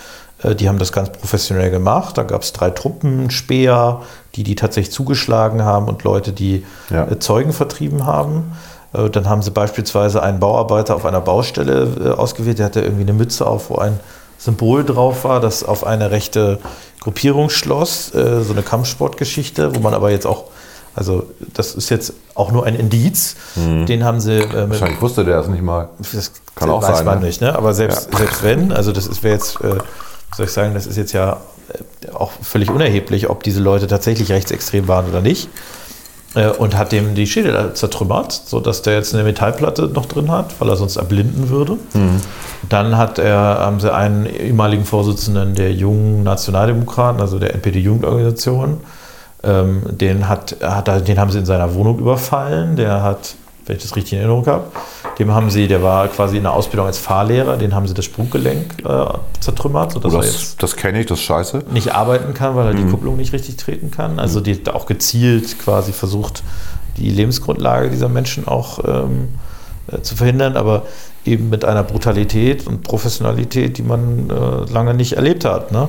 Äh, 0.43 0.55
die 0.55 0.68
haben 0.68 0.78
das 0.78 0.93
ganz 0.93 1.11
professionell 1.11 1.70
gemacht. 1.70 2.18
Da 2.18 2.24
gab 2.24 2.43
es 2.43 2.53
drei 2.53 2.68
Truppen, 2.70 3.30
Speer, 3.30 4.03
die 4.35 4.43
die 4.45 4.55
tatsächlich 4.55 4.93
zugeschlagen 4.93 5.64
haben 5.64 5.89
und 5.89 6.05
Leute, 6.05 6.33
die 6.33 6.64
Ja. 6.91 7.07
äh, 7.09 7.18
Zeugen 7.18 7.53
vertrieben 7.53 8.07
haben. 8.07 8.53
Äh, 8.93 9.11
Dann 9.11 9.28
haben 9.28 9.43
sie 9.43 9.51
beispielsweise 9.51 10.22
einen 10.22 10.41
Bauarbeiter 10.41 10.97
auf 10.97 11.05
einer 11.05 11.20
Baustelle 11.20 11.89
äh, 12.05 12.09
ausgewählt, 12.11 12.59
der 12.59 12.66
hatte 12.66 12.80
irgendwie 12.80 13.03
eine 13.03 13.12
Mütze 13.12 13.47
auf, 13.47 13.70
wo 13.70 13.76
ein 13.76 13.99
Symbol 14.39 14.85
drauf 14.85 15.24
war, 15.24 15.41
das 15.41 15.62
auf 15.64 15.85
eine 15.87 16.11
rechte 16.11 16.59
Gruppierung 17.01 17.49
schloss, 17.51 18.09
so 18.09 18.18
eine 18.53 18.62
Kampfsportgeschichte, 18.62 19.74
wo 19.76 19.78
man 19.80 19.95
aber 19.95 20.11
jetzt 20.11 20.26
auch, 20.26 20.45
also 20.97 21.24
das 21.55 21.74
ist 21.76 21.91
jetzt 21.91 22.12
auch 22.35 22.51
nur 22.53 22.64
ein 22.66 22.74
Indiz, 22.74 23.37
den 23.57 24.03
haben 24.05 24.20
sie 24.20 24.39
äh, 24.39 24.68
Wahrscheinlich 24.68 25.01
wusste 25.01 25.24
der 25.24 25.37
das 25.37 25.47
nicht 25.49 25.62
mal. 25.62 25.91
das 26.12 26.33
Kann 26.57 26.70
auch 26.70 26.83
weiß 26.83 26.97
sein, 26.99 27.07
man 27.07 27.20
ne? 27.20 27.26
nicht, 27.26 27.41
ne? 27.41 27.55
aber 27.57 27.72
selbst, 27.72 28.09
Ja. 28.12 28.18
selbst 28.18 28.43
wenn, 28.43 28.72
also 28.72 28.91
das 28.91 29.07
ist 29.07 29.22
wäre 29.22 29.35
jetzt, 29.35 29.61
äh, 29.61 29.76
soll 30.35 30.47
ich 30.47 30.53
sagen, 30.53 30.74
das 30.74 30.87
ist 30.87 30.97
jetzt 30.97 31.12
ja 31.12 31.39
äh, 32.05 32.11
auch 32.12 32.33
völlig 32.43 32.70
unerheblich, 32.70 33.28
ob 33.30 33.43
diese 33.43 33.61
Leute 33.61 33.87
tatsächlich 33.87 34.30
rechtsextrem 34.30 34.89
waren 34.89 35.09
oder 35.09 35.20
nicht. 35.20 35.49
Äh, 36.35 36.49
Und 36.49 36.76
hat 36.78 36.93
dem 36.93 37.14
die 37.14 37.26
Schädel 37.26 37.74
zertrümmert, 37.74 38.33
sodass 38.33 38.80
der 38.83 38.95
jetzt 38.95 39.14
eine 39.14 39.22
Metallplatte 39.24 39.83
noch 39.89 40.07
drin 40.07 40.30
hat, 40.30 40.55
weil 40.61 40.68
er 40.70 40.76
sonst 40.76 40.97
erblinden 40.97 41.51
würde. 41.51 41.76
Dann 42.68 42.97
hat 42.97 43.18
er, 43.18 43.37
haben 43.37 43.80
sie 43.80 43.93
einen 43.93 44.24
ehemaligen 44.26 44.85
Vorsitzenden 44.87 45.55
der 45.55 45.72
jungen 45.74 46.22
Nationaldemokraten, 46.22 47.20
also 47.20 47.39
der 47.39 47.53
NPD-Jugendorganisation, 47.55 48.80
ähm, 49.45 49.83
den, 49.91 50.28
hat, 50.28 50.57
hat, 50.62 50.89
er- 50.89 51.01
den 51.03 51.18
haben 51.18 51.30
sie 51.30 51.39
in 51.41 51.47
seiner 51.47 51.74
Wohnung 51.74 51.99
überfallen. 51.99 52.76
Der 52.76 53.03
hat, 53.03 53.35
wenn 53.67 53.77
ich 53.77 53.83
das 53.83 53.95
richtig 53.97 54.15
in 54.15 54.19
Erinnerung 54.21 54.47
habe, 54.47 54.65
dem 55.19 55.31
haben 55.33 55.51
sie, 55.51 55.69
der 55.69 55.83
war 55.83 56.09
quasi 56.09 56.37
in 56.39 56.43
der 56.43 56.53
Ausbildung 56.53 56.87
als 56.87 56.99
Fahrlehrer, 56.99 57.57
den 57.57 57.75
haben 57.75 57.87
sie 57.87 57.95
das 57.95 58.05
Sprunggelenk 58.05 58.85
äh, 58.85 59.05
zertrümmert, 59.41 59.93
sodass 59.93 60.13
Oh, 60.15 60.19
er 60.19 60.25
jetzt 60.25 60.37
das 60.37 60.57
das 60.57 60.77
kenne 60.77 61.01
ich, 61.01 61.07
das 61.07 61.19
ist 61.19 61.25
scheiße. 61.25 61.65
nicht 61.73 61.93
arbeiten 61.95 62.35
kann, 62.35 62.57
weil 62.57 62.67
er 62.69 62.75
Mhm. 62.75 62.85
die 62.87 62.91
Kupplung 62.91 63.17
nicht 63.17 63.33
richtig 63.33 63.57
treten 63.57 63.91
kann. 63.91 64.19
Also 64.19 64.41
die 64.41 64.55
hat 64.55 64.69
auch 64.75 64.87
gezielt 64.87 65.59
quasi 65.59 65.93
versucht, 65.93 66.43
die 66.97 67.09
Lebensgrundlage 67.11 67.89
dieser 67.91 68.09
Menschen 68.09 68.47
auch 68.49 68.81
ähm, 68.87 69.29
äh, 69.91 70.01
zu 70.03 70.17
verhindern, 70.17 70.57
aber 70.57 70.83
eben 71.25 71.49
mit 71.51 71.65
einer 71.65 71.85
Brutalität 71.85 72.67
und 72.67 72.83
Professionalität, 72.83 73.79
die 73.79 73.83
man 73.83 74.29
äh, 74.29 74.73
lange 74.73 74.93
nicht 74.95 75.13
erlebt 75.13 75.45
hat. 75.45 75.71
Ne? 75.73 75.89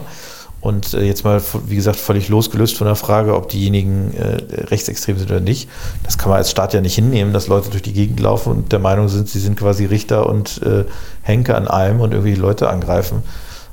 Und 0.64 0.94
äh, 0.94 1.04
jetzt 1.04 1.26
mal, 1.26 1.42
wie 1.68 1.76
gesagt, 1.76 1.98
völlig 1.98 2.30
losgelöst 2.30 2.78
von 2.78 2.88
der 2.88 2.96
Frage, 2.96 3.36
ob 3.36 3.50
diejenigen 3.50 4.14
äh, 4.14 4.64
rechtsextrem 4.68 5.18
sind 5.18 5.30
oder 5.30 5.42
nicht. 5.42 5.70
Das 6.04 6.18
kann 6.18 6.30
man 6.30 6.38
als 6.38 6.52
Staat 6.52 6.74
ja 6.74 6.80
nicht 6.80 6.96
hinnehmen, 6.96 7.34
dass 7.34 7.48
Leute 7.48 7.70
durch 7.70 7.82
die 7.82 7.92
Gegend 7.92 8.22
laufen 8.22 8.50
und 8.50 8.72
der 8.72 8.80
Meinung 8.80 9.10
sind, 9.10 9.28
sie 9.28 9.42
sind 9.42 9.60
quasi 9.60 9.84
Richter 9.84 10.26
und 10.26 10.62
äh, 10.62 10.86
Henker 11.22 11.58
an 11.58 11.68
allem 11.68 12.00
und 12.00 12.14
irgendwie 12.14 12.36
Leute 12.36 12.70
angreifen. 12.70 13.24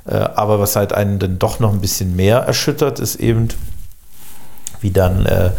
Äh, 0.05 0.15
aber 0.15 0.59
was 0.59 0.75
halt 0.75 0.91
einen 0.91 1.17
dann 1.17 1.39
doch 1.39 1.61
noch 1.61 1.71
ein 1.71 1.79
bisschen 1.79 2.13
mehr 2.17 2.39
erschüttert, 2.39 2.99
ist 2.99 3.15
eben, 3.15 3.47
wie 4.81 4.91
dann 4.91 5.25
äh, 5.25 5.51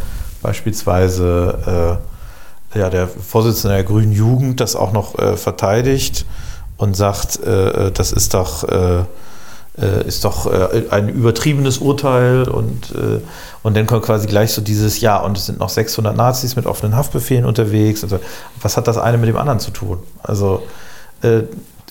beispielsweise 0.43 1.99
äh, 2.75 2.79
ja, 2.79 2.91
der 2.91 3.09
Vorsitzende 3.09 3.77
der 3.77 3.85
Grünen 3.85 4.13
Jugend 4.13 4.61
das 4.61 4.77
auch 4.77 4.93
noch 4.93 5.15
verteidigt 5.37 6.25
und 6.79 6.97
sagt, 6.97 7.39
das 7.45 8.13
ist 8.13 8.33
doch, 8.33 8.67
äh, 9.79 9.85
äh, 9.85 10.07
ist 10.07 10.25
doch 10.25 10.53
äh, 10.53 10.85
ein 10.91 11.09
übertriebenes 11.09 11.79
Urteil 11.79 12.49
und, 12.49 12.91
äh, 12.93 13.21
und 13.63 13.77
dann 13.77 13.87
kommt 13.87 14.03
quasi 14.05 14.27
gleich 14.27 14.53
so 14.53 14.61
dieses, 14.63 15.01
ja, 15.01 15.19
und 15.19 15.37
es 15.39 15.47
sind 15.47 15.59
noch 15.59 15.69
600 15.71 16.17
Nazis 16.17 16.57
mit 16.57 16.67
offenen 16.67 16.97
Haftbefehlen 16.97 17.45
unterwegs. 17.45 18.03
Also, 18.03 18.19
was 18.61 18.77
hat 18.77 18.87
das 18.87 18.99
eine 18.99 19.19
mit 19.19 19.29
dem 19.29 19.37
anderen 19.37 19.61
zu 19.61 19.71
tun? 19.71 19.99
Also, 20.23 20.63
äh, 21.23 21.43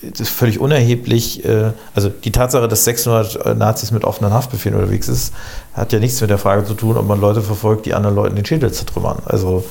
das 0.01 0.19
ist 0.21 0.29
völlig 0.29 0.59
unerheblich. 0.59 1.45
äh, 1.45 1.71
Also 1.93 2.09
die 2.09 2.31
Tatsache, 2.31 2.67
dass 2.67 2.85
600 2.85 3.57
Nazis 3.57 3.91
mit 3.91 4.03
offenen 4.03 4.33
Haftbefehlen 4.33 4.77
unterwegs 4.77 5.07
ist, 5.07 5.33
hat 5.73 5.93
ja 5.93 5.99
nichts 5.99 6.21
mit 6.21 6.29
der 6.29 6.39
Frage 6.39 6.65
zu 6.65 6.73
tun, 6.73 6.97
ob 6.97 7.07
man 7.07 7.19
Leute 7.21 7.41
verfolgt, 7.41 7.85
die 7.85 7.93
anderen 7.93 8.15
Leuten 8.15 8.35
den 8.35 8.45
Schädel 8.45 8.71
zertrümmern. 8.71 9.19
Also 9.25 9.63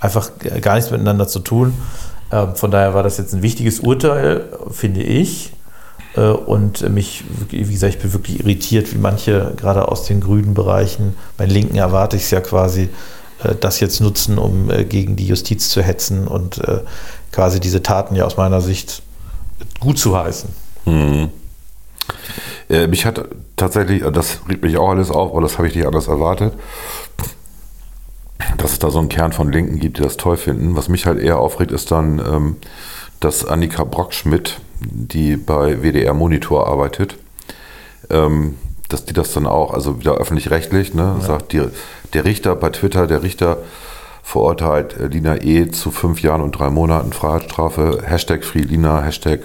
einfach 0.00 0.30
gar 0.60 0.74
nichts 0.74 0.90
miteinander 0.90 1.28
zu 1.28 1.38
tun. 1.38 1.74
Ähm, 2.32 2.56
Von 2.56 2.70
daher 2.70 2.94
war 2.94 3.02
das 3.02 3.18
jetzt 3.18 3.32
ein 3.34 3.42
wichtiges 3.42 3.80
Urteil, 3.80 4.44
finde 4.72 5.02
ich. 5.02 5.52
Äh, 6.16 6.30
Und 6.30 6.88
mich, 6.88 7.24
wie 7.50 7.62
gesagt, 7.62 7.94
ich 7.94 8.00
bin 8.00 8.12
wirklich 8.12 8.40
irritiert, 8.40 8.92
wie 8.94 8.98
manche 8.98 9.52
gerade 9.56 9.88
aus 9.88 10.04
den 10.04 10.20
grünen 10.20 10.54
Bereichen, 10.54 11.14
bei 11.36 11.46
Linken 11.46 11.76
erwarte 11.76 12.16
ich 12.16 12.22
es 12.22 12.30
ja 12.30 12.40
quasi, 12.40 12.88
äh, 13.42 13.54
das 13.60 13.80
jetzt 13.80 14.00
nutzen, 14.00 14.38
um 14.38 14.70
äh, 14.70 14.84
gegen 14.84 15.16
die 15.16 15.26
Justiz 15.26 15.68
zu 15.68 15.82
hetzen 15.82 16.26
und 16.26 16.60
quasi 17.32 17.60
diese 17.60 17.82
Taten 17.82 18.14
ja 18.16 18.24
aus 18.24 18.38
meiner 18.38 18.62
Sicht 18.62 19.02
gut 19.78 19.98
zu 19.98 20.16
heißen. 20.16 20.48
Äh, 22.70 22.86
mich 22.86 23.04
hat 23.04 23.22
tatsächlich, 23.56 24.02
das 24.12 24.40
regt 24.48 24.62
mich 24.62 24.78
auch 24.78 24.88
alles 24.90 25.10
auf, 25.10 25.32
aber 25.32 25.42
das 25.42 25.58
habe 25.58 25.68
ich 25.68 25.74
nicht 25.74 25.86
anders 25.86 26.08
erwartet, 26.08 26.54
dass 28.56 28.72
es 28.72 28.78
da 28.78 28.90
so 28.90 28.98
einen 28.98 29.08
Kern 29.08 29.32
von 29.32 29.52
Linken 29.52 29.78
gibt, 29.78 29.98
die 29.98 30.02
das 30.02 30.16
toll 30.16 30.36
finden. 30.36 30.76
Was 30.76 30.88
mich 30.88 31.04
halt 31.04 31.18
eher 31.18 31.38
aufregt, 31.38 31.72
ist 31.72 31.90
dann, 31.90 32.18
ähm, 32.18 32.56
dass 33.20 33.44
Annika 33.44 33.84
Brockschmidt, 33.84 34.60
die 34.80 35.36
bei 35.36 35.82
WDR 35.82 36.14
Monitor 36.14 36.68
arbeitet, 36.68 37.16
ähm, 38.10 38.56
dass 38.88 39.04
die 39.04 39.12
das 39.12 39.32
dann 39.32 39.46
auch, 39.46 39.72
also 39.72 39.98
wieder 40.00 40.14
öffentlich-rechtlich, 40.14 40.94
ne, 40.94 41.16
sagt, 41.20 41.52
die, 41.52 41.62
der 42.12 42.24
Richter 42.24 42.54
bei 42.54 42.70
Twitter, 42.70 43.06
der 43.06 43.22
Richter 43.22 43.58
verurteilt 44.22 44.96
äh, 44.96 45.06
Lina 45.06 45.42
E. 45.42 45.70
zu 45.70 45.90
fünf 45.90 46.22
Jahren 46.22 46.40
und 46.40 46.52
drei 46.52 46.70
Monaten 46.70 47.12
Freiheitsstrafe, 47.12 48.02
Hashtag 48.04 48.44
Free 48.44 48.60
Lina, 48.60 49.00
Hashtag 49.02 49.40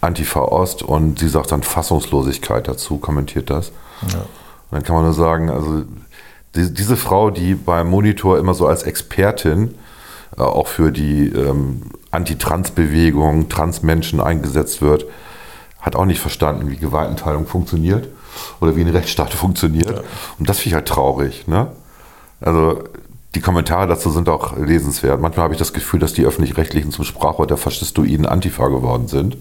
Antifa 0.00 0.40
Ost 0.40 0.82
und 0.82 1.18
sie 1.18 1.28
sagt 1.28 1.52
dann 1.52 1.62
Fassungslosigkeit 1.62 2.68
dazu, 2.68 2.98
kommentiert 2.98 3.50
das. 3.50 3.72
Und 4.70 4.76
dann 4.76 4.82
kann 4.82 4.96
man 4.96 5.04
nur 5.04 5.14
sagen, 5.14 5.50
also 5.50 5.84
die, 6.54 6.72
diese 6.72 6.96
Frau, 6.96 7.30
die 7.30 7.54
beim 7.54 7.88
Monitor 7.88 8.38
immer 8.38 8.54
so 8.54 8.66
als 8.66 8.82
Expertin 8.82 9.74
äh, 10.36 10.42
auch 10.42 10.66
für 10.66 10.92
die 10.92 11.28
ähm, 11.28 11.82
Anti-Trans-Bewegung, 12.10 13.48
Transmenschen 13.48 14.20
eingesetzt 14.20 14.82
wird, 14.82 15.04
hat 15.80 15.96
auch 15.96 16.04
nicht 16.04 16.20
verstanden, 16.20 16.70
wie 16.70 16.76
Gewaltenteilung 16.76 17.46
funktioniert 17.46 18.08
oder 18.60 18.76
wie 18.76 18.82
ein 18.82 18.88
Rechtsstaat 18.88 19.32
funktioniert. 19.34 20.02
Und 20.38 20.48
das 20.48 20.58
finde 20.58 20.68
ich 20.68 20.74
halt 20.74 20.88
traurig. 20.88 21.46
Ne? 21.46 21.68
Also 22.40 22.84
die 23.34 23.40
Kommentare 23.40 23.86
dazu 23.86 24.10
sind 24.10 24.28
auch 24.28 24.56
lesenswert. 24.56 25.20
Manchmal 25.20 25.44
habe 25.44 25.54
ich 25.54 25.58
das 25.58 25.72
Gefühl, 25.72 26.00
dass 26.00 26.12
die 26.12 26.24
Öffentlich-Rechtlichen 26.24 26.90
zum 26.90 27.04
Sprachrohr 27.04 27.46
der 27.46 27.56
faschistoiden 27.56 28.26
Antifa 28.26 28.66
geworden 28.68 29.06
sind. 29.06 29.36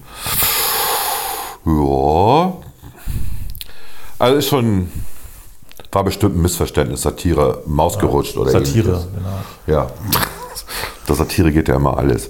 Ja. 1.65 2.53
Also 4.19 4.37
ist 4.37 4.47
schon, 4.47 4.91
war 5.91 6.03
bestimmt 6.03 6.35
ein 6.35 6.41
Missverständnis, 6.41 7.01
Satire, 7.01 7.63
Maus 7.65 7.97
gerutscht 7.97 8.37
oder 8.37 8.51
Satire, 8.51 8.89
ähnliches. 8.89 9.07
genau. 9.65 9.79
Ja. 9.79 9.87
Der 11.09 11.15
Satire 11.15 11.51
geht 11.51 11.67
ja 11.67 11.75
immer 11.75 11.97
alles. 11.97 12.29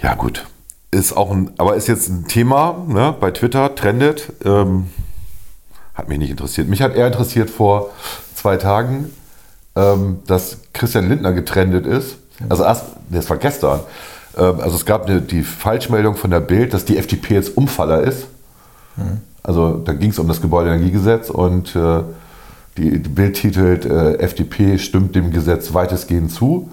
Ja, 0.00 0.14
gut. 0.14 0.46
Ist 0.90 1.16
auch 1.16 1.30
ein, 1.30 1.50
aber 1.58 1.74
ist 1.74 1.88
jetzt 1.88 2.08
ein 2.08 2.26
Thema, 2.28 2.84
ne, 2.86 3.14
bei 3.18 3.30
Twitter, 3.32 3.74
trendet. 3.74 4.32
Ähm, 4.44 4.86
hat 5.94 6.08
mich 6.08 6.18
nicht 6.18 6.30
interessiert. 6.30 6.68
Mich 6.68 6.82
hat 6.82 6.94
eher 6.94 7.06
interessiert 7.06 7.50
vor 7.50 7.90
zwei 8.34 8.56
Tagen, 8.56 9.10
ähm, 9.76 10.20
dass 10.26 10.58
Christian 10.72 11.08
Lindner 11.08 11.32
getrendet 11.32 11.86
ist. 11.86 12.16
Also 12.48 12.64
erst, 12.64 12.84
das 13.10 13.28
war 13.30 13.36
gestern. 13.36 13.80
Ähm, 14.36 14.60
also 14.60 14.76
es 14.76 14.86
gab 14.86 15.06
eine, 15.06 15.20
die 15.20 15.42
Falschmeldung 15.42 16.16
von 16.16 16.30
der 16.30 16.40
Bild, 16.40 16.74
dass 16.74 16.84
die 16.84 16.96
FDP 16.96 17.34
jetzt 17.34 17.56
Umfaller 17.56 18.02
ist. 18.02 18.26
Also 19.42 19.78
da 19.78 19.92
ging 19.92 20.10
es 20.10 20.18
um 20.18 20.28
das 20.28 20.40
Gebäudeenergiegesetz 20.40 21.30
und 21.30 21.76
äh, 21.76 22.02
die, 22.76 23.02
die 23.02 23.08
Bild 23.08 23.36
titelt, 23.36 23.84
äh, 23.84 24.14
FDP 24.18 24.78
stimmt 24.78 25.14
dem 25.14 25.30
Gesetz 25.30 25.74
weitestgehend 25.74 26.32
zu, 26.32 26.70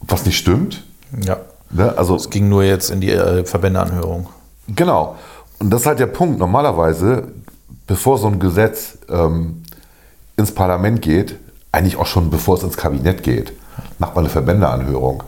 was 0.00 0.24
nicht 0.26 0.38
stimmt. 0.38 0.84
Ja. 1.24 1.38
Ne? 1.70 1.96
Also 1.96 2.16
Es 2.16 2.30
ging 2.30 2.48
nur 2.48 2.64
jetzt 2.64 2.90
in 2.90 3.00
die 3.00 3.10
äh, 3.10 3.44
Verbändeanhörung. 3.44 4.28
Genau. 4.68 5.16
Und 5.58 5.70
das 5.70 5.82
ist 5.82 5.86
halt 5.86 5.98
der 6.00 6.06
Punkt. 6.06 6.38
Normalerweise, 6.38 7.28
bevor 7.86 8.18
so 8.18 8.26
ein 8.28 8.38
Gesetz 8.40 8.98
ähm, 9.08 9.62
ins 10.36 10.52
Parlament 10.52 11.02
geht, 11.02 11.36
eigentlich 11.72 11.96
auch 11.96 12.06
schon 12.06 12.30
bevor 12.30 12.56
es 12.56 12.62
ins 12.62 12.76
Kabinett 12.76 13.22
geht, 13.22 13.52
macht 13.98 14.14
man 14.14 14.24
eine 14.24 14.32
Verbändeanhörung. 14.32 15.22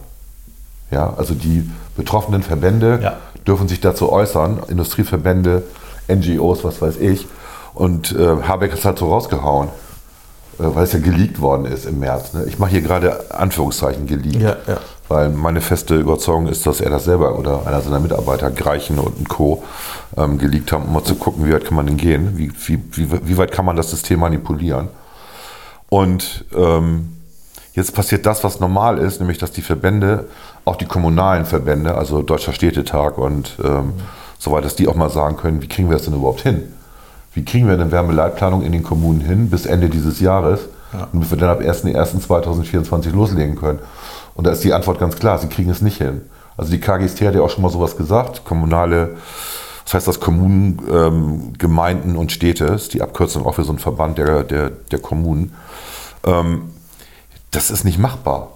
Ja, 0.91 1.15
also 1.17 1.35
die 1.35 1.71
betroffenen 1.97 2.43
Verbände 2.43 2.99
Ja. 3.03 3.17
dürfen 3.47 3.69
sich 3.69 3.81
dazu 3.81 4.11
äußern, 4.11 4.61
Industrieverbände, 4.69 5.63
NGOs, 6.09 6.65
was 6.65 6.83
weiß 6.83 6.97
ich. 6.99 7.27
Und 7.75 8.13
äh, 8.13 8.43
Habeck 8.43 8.73
ist 8.75 8.85
halt 8.85 8.99
so 8.99 9.09
rausgehauen, 9.09 9.69
weil 10.75 10.85
es 10.85 10.93
ja 10.93 10.99
geleakt 10.99 11.41
worden 11.41 11.67
ist 11.67 11.87
im 11.87 11.99
März. 12.01 12.33
Ne? 12.33 12.45
Ich 12.47 12.59
mache 12.59 12.71
hier 12.71 12.81
gerade 12.81 13.31
Anführungszeichen 13.31 14.07
geleakt. 14.07 14.43
Ja, 14.43 14.57
ja. 14.67 14.81
Weil 15.09 15.29
meine 15.29 15.61
feste 15.61 15.97
Überzeugung 15.97 16.47
ist, 16.47 16.67
dass 16.67 16.81
er 16.81 16.91
das 16.91 17.05
selber 17.05 17.39
oder 17.39 17.67
einer 17.67 17.81
seiner 17.81 18.01
Mitarbeiter, 18.01 18.51
Greichen 18.51 18.99
und 18.99 19.29
Co., 19.29 19.63
ähm, 20.17 20.39
geleakt 20.39 20.73
haben, 20.73 20.85
um 20.85 20.93
mal 20.93 21.05
zu 21.05 21.17
gucken, 21.17 21.47
wie 21.47 21.53
weit 21.53 21.65
kann 21.65 21.75
man 21.75 21.87
denn 21.87 21.97
gehen, 21.97 22.39
wie, 22.39 22.53
wie, 22.67 22.81
wie, 22.93 23.29
wie 23.29 23.37
weit 23.37 23.53
kann 23.53 23.65
man 23.65 23.77
das 23.77 23.91
System 23.91 24.21
manipulieren. 24.21 24.89
Und 25.89 26.45
ähm, 26.57 27.17
jetzt 27.75 27.95
passiert 27.95 28.25
das, 28.25 28.45
was 28.45 28.61
normal 28.61 28.99
ist, 28.99 29.21
nämlich 29.21 29.39
dass 29.39 29.53
die 29.53 29.63
Verbände, 29.63 30.29
auch 30.65 30.77
die 30.77 30.87
kommunalen 30.87 31.45
Verbände, 31.45 31.95
also 31.95 32.23
Deutscher 32.23 32.53
Städtetag 32.53 33.19
und 33.19 33.57
ähm, 33.63 33.93
so 34.39 34.51
weiter, 34.51 34.63
dass 34.63 34.77
die 34.77 34.89
auch 34.89 34.95
mal 34.95 35.11
sagen 35.11 35.37
können, 35.37 35.63
wie 35.63 35.69
kriegen 35.69 35.89
wir 35.89 35.97
das 35.97 36.07
denn 36.07 36.15
überhaupt 36.15 36.41
hin? 36.41 36.73
Wie 37.35 37.45
kriegen 37.45 37.67
wir 37.67 37.75
eine 37.75 37.91
Wärmeleitplanung 37.91 38.63
in 38.63 38.73
den 38.73 38.83
Kommunen 38.83 39.21
hin 39.21 39.49
bis 39.49 39.67
Ende 39.67 39.89
dieses 39.89 40.21
Jahres, 40.21 40.61
damit 41.13 41.31
wir 41.31 41.39
dann 41.39 41.51
ab 41.51 41.61
1.1.2024 41.61 43.13
loslegen 43.13 43.57
können? 43.57 43.79
Und 44.35 44.47
da 44.47 44.51
ist 44.51 44.65
die 44.65 44.73
Antwort 44.73 44.99
ganz 44.99 45.17
klar, 45.17 45.39
sie 45.39 45.49
kriegen 45.49 45.71
es 45.71 45.81
nicht 45.81 45.99
hin. 45.99 46.23
Also 46.57 46.71
die 46.71 46.81
KGST 46.81 47.23
hat 47.23 47.35
ja 47.35 47.41
auch 47.41 47.51
schon 47.51 47.63
mal 47.63 47.71
sowas 47.71 47.97
gesagt, 47.97 48.45
kommunale, 48.45 49.17
das 49.85 49.95
heißt 49.95 50.09
das 50.09 50.21
Kommunen, 50.21 50.81
ähm, 50.91 51.53
Gemeinden 51.59 52.17
und 52.17 52.33
Städte, 52.33 52.67
ist 52.67 52.95
die 52.95 53.03
Abkürzung 53.03 53.47
auch 53.47 53.55
für 53.55 53.65
so 53.65 53.71
einen 53.71 53.79
Verband 53.79 54.19
der, 54.19 54.43
der, 54.45 54.71
der 54.71 54.99
Kommunen. 54.99 55.55
Ähm, 56.25 56.71
das 57.51 57.71
ist 57.71 57.85
nicht 57.85 57.99
machbar. 57.99 58.49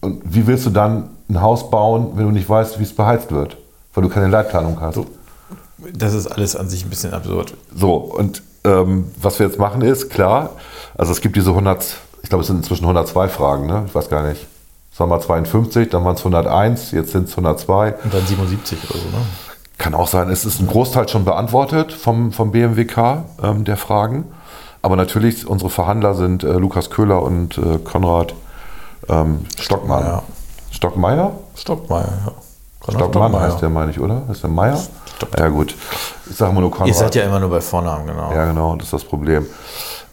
Und 0.00 0.22
wie 0.24 0.46
willst 0.46 0.66
du 0.66 0.70
dann 0.70 1.10
ein 1.28 1.40
Haus 1.40 1.70
bauen, 1.70 2.12
wenn 2.14 2.24
du 2.24 2.30
nicht 2.30 2.48
weißt, 2.48 2.78
wie 2.78 2.84
es 2.84 2.94
beheizt 2.94 3.30
wird? 3.32 3.56
Weil 3.94 4.04
du 4.04 4.08
keine 4.08 4.28
Leitplanung 4.28 4.80
hast. 4.80 4.98
Das 5.94 6.14
ist 6.14 6.26
alles 6.26 6.56
an 6.56 6.68
sich 6.68 6.84
ein 6.84 6.90
bisschen 6.90 7.14
absurd. 7.14 7.54
So, 7.74 7.94
und 7.94 8.42
ähm, 8.64 9.10
was 9.20 9.38
wir 9.38 9.46
jetzt 9.46 9.58
machen 9.58 9.82
ist, 9.82 10.10
klar, 10.10 10.50
also 10.96 11.12
es 11.12 11.20
gibt 11.20 11.36
diese 11.36 11.50
100, 11.50 11.96
ich 12.22 12.28
glaube, 12.28 12.42
es 12.42 12.48
sind 12.48 12.56
inzwischen 12.56 12.84
102 12.84 13.28
Fragen, 13.28 13.66
ne? 13.66 13.84
ich 13.86 13.94
weiß 13.94 14.08
gar 14.08 14.26
nicht. 14.26 14.46
Es 14.92 15.00
waren 15.00 15.10
mal 15.10 15.20
52, 15.20 15.90
dann 15.90 16.04
waren 16.04 16.16
es 16.16 16.20
101, 16.20 16.90
jetzt 16.90 17.12
sind 17.12 17.28
es 17.28 17.32
102. 17.32 17.94
Und 18.02 18.14
dann 18.14 18.26
77 18.26 18.78
oder 18.90 18.98
so, 18.98 19.08
ne? 19.10 19.24
Kann 19.78 19.94
auch 19.94 20.08
sein, 20.08 20.28
es 20.28 20.44
ist 20.44 20.60
ein 20.60 20.66
Großteil 20.66 21.08
schon 21.08 21.24
beantwortet 21.24 21.92
vom, 21.92 22.32
vom 22.32 22.50
BMWK 22.50 23.24
ähm, 23.40 23.64
der 23.64 23.76
Fragen. 23.76 24.24
Aber 24.82 24.96
natürlich, 24.96 25.46
unsere 25.46 25.70
Verhandler 25.70 26.14
sind 26.14 26.42
äh, 26.42 26.54
Lukas 26.54 26.90
Köhler 26.90 27.22
und 27.22 27.58
äh, 27.58 27.78
Konrad 27.78 28.34
ähm, 29.08 29.44
Stockmann. 29.56 30.02
Stockmeier. 30.02 30.22
Stockmeier? 30.72 31.32
Stockmeier, 31.54 32.12
ja. 32.26 32.32
Stockmann 32.92 33.38
heißt 33.38 33.62
der, 33.62 33.68
meine 33.68 33.90
ich, 33.90 34.00
oder? 34.00 34.22
Ist 34.30 34.42
der 34.42 34.50
Meier? 34.50 34.78
Ja, 35.36 35.48
gut. 35.48 35.74
Ich 36.28 36.36
sage 36.36 36.52
mal 36.52 36.60
nur 36.60 36.70
Konrad. 36.70 36.88
Ihr 36.88 36.94
seid 36.94 37.14
ja 37.14 37.24
immer 37.24 37.40
nur 37.40 37.50
bei 37.50 37.60
Vornamen, 37.60 38.06
genau. 38.06 38.32
Ja, 38.32 38.46
genau, 38.46 38.76
das 38.76 38.86
ist 38.86 38.92
das 38.92 39.04
Problem. 39.04 39.46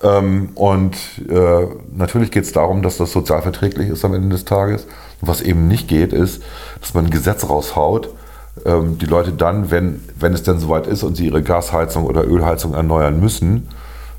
Ähm, 0.03 0.49
und 0.55 0.95
äh, 1.30 1.67
natürlich 1.95 2.32
geht 2.32 2.43
es 2.43 2.51
darum, 2.51 2.82
dass 2.82 2.97
das 2.97 3.11
sozialverträglich 3.11 3.89
ist 3.89 4.03
am 4.03 4.13
Ende 4.13 4.30
des 4.30 4.45
Tages. 4.45 4.84
Und 5.21 5.28
was 5.28 5.41
eben 5.41 5.67
nicht 5.67 5.88
geht, 5.88 6.11
ist, 6.11 6.43
dass 6.82 6.93
man 6.93 7.05
ein 7.05 7.11
Gesetz 7.11 7.49
raushaut, 7.49 8.09
ähm, 8.65 8.97
die 8.97 9.05
Leute 9.05 9.32
dann, 9.32 9.71
wenn, 9.71 10.03
wenn 10.19 10.34
es 10.34 10.43
denn 10.43 10.59
soweit 10.59 10.88
ist 10.88 11.03
und 11.03 11.15
sie 11.15 11.28
ihre 11.28 11.41
Gasheizung 11.41 12.05
oder 12.05 12.26
Ölheizung 12.26 12.73
erneuern 12.73 13.19
müssen, 13.19 13.69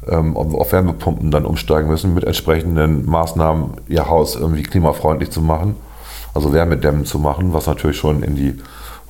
ähm, 0.09 0.37
auf 0.37 0.73
Wärmepumpen 0.73 1.31
dann 1.31 1.45
umsteigen 1.45 1.89
müssen, 1.89 2.15
mit 2.15 2.25
entsprechenden 2.25 3.07
Maßnahmen 3.07 3.73
ihr 3.89 4.09
Haus 4.09 4.37
irgendwie 4.37 4.63
klimafreundlich 4.63 5.31
zu 5.31 5.41
machen, 5.41 5.77
also 6.37 6.53
Wärmedämmen 6.53 7.05
zu 7.05 7.19
machen, 7.19 7.53
was 7.53 7.67
natürlich 7.67 7.97
schon 7.97 8.23
in 8.23 8.37
die 8.37 8.59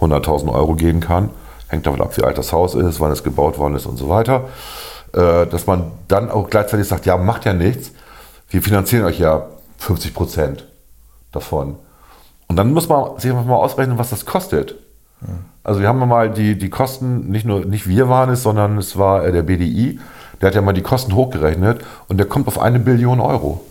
100.000 0.01 0.53
Euro 0.53 0.75
gehen 0.75 1.01
kann. 1.01 1.31
Hängt 1.69 1.87
davon 1.87 2.01
ab, 2.01 2.17
wie 2.17 2.23
alt 2.23 2.39
das 2.39 2.53
Haus 2.53 2.75
ist, 2.75 3.01
wann 3.01 3.11
es 3.11 3.25
gebaut 3.25 3.59
worden 3.59 3.75
ist 3.75 3.87
und 3.87 3.99
so 3.99 4.09
weiter. 4.09 4.45
Äh, 5.13 5.47
dass 5.47 5.67
man 5.67 5.91
dann 6.09 6.31
auch 6.31 6.49
gleichzeitig 6.49 6.89
sagt, 6.89 7.07
ja, 7.07 7.17
macht 7.17 7.45
ja 7.45 7.53
nichts, 7.53 7.93
wir 8.49 8.63
finanzieren 8.63 9.05
euch 9.05 9.19
ja 9.19 9.47
50 9.79 10.15
Prozent 10.15 10.67
davon. 11.33 11.77
Und 12.49 12.57
dann 12.57 12.73
muss 12.73 12.89
man 12.89 13.19
sich 13.19 13.31
einfach 13.31 13.45
mal 13.45 13.57
ausrechnen, 13.57 13.99
was 13.99 14.11
das 14.11 14.25
kostet. 14.25 14.77
Also 15.65 15.81
wir 15.81 15.89
haben 15.89 15.99
mal 15.99 16.31
die, 16.31 16.57
die 16.57 16.71
Kosten, 16.71 17.31
nicht 17.31 17.47
nur 17.47 17.65
nicht 17.65 17.89
wir 17.89 18.09
waren 18.09 18.31
es, 18.31 18.43
sondern 18.43 18.79
es 18.79 18.99
war 18.99 19.25
äh, 19.25 19.33
der 19.33 19.43
BDI, 19.43 19.99
der 20.41 20.49
hat 20.49 20.55
ja 20.55 20.61
mal 20.61 20.73
die 20.73 20.83
Kosten 20.83 21.15
hochgerechnet 21.15 21.81
und 22.09 22.19
der 22.19 22.27
kommt 22.27 22.47
auf 22.47 22.61
eine 22.61 22.79
Billion 22.79 23.21
Euro. 23.21 23.65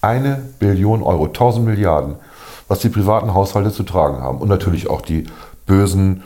Eine 0.00 0.42
Billion 0.58 1.02
Euro, 1.02 1.26
1000 1.26 1.64
Milliarden, 1.64 2.16
was 2.68 2.80
die 2.80 2.88
privaten 2.88 3.34
Haushalte 3.34 3.72
zu 3.72 3.82
tragen 3.82 4.20
haben. 4.22 4.38
Und 4.38 4.48
natürlich 4.48 4.88
auch 4.88 5.00
die 5.00 5.24
bösen 5.66 6.22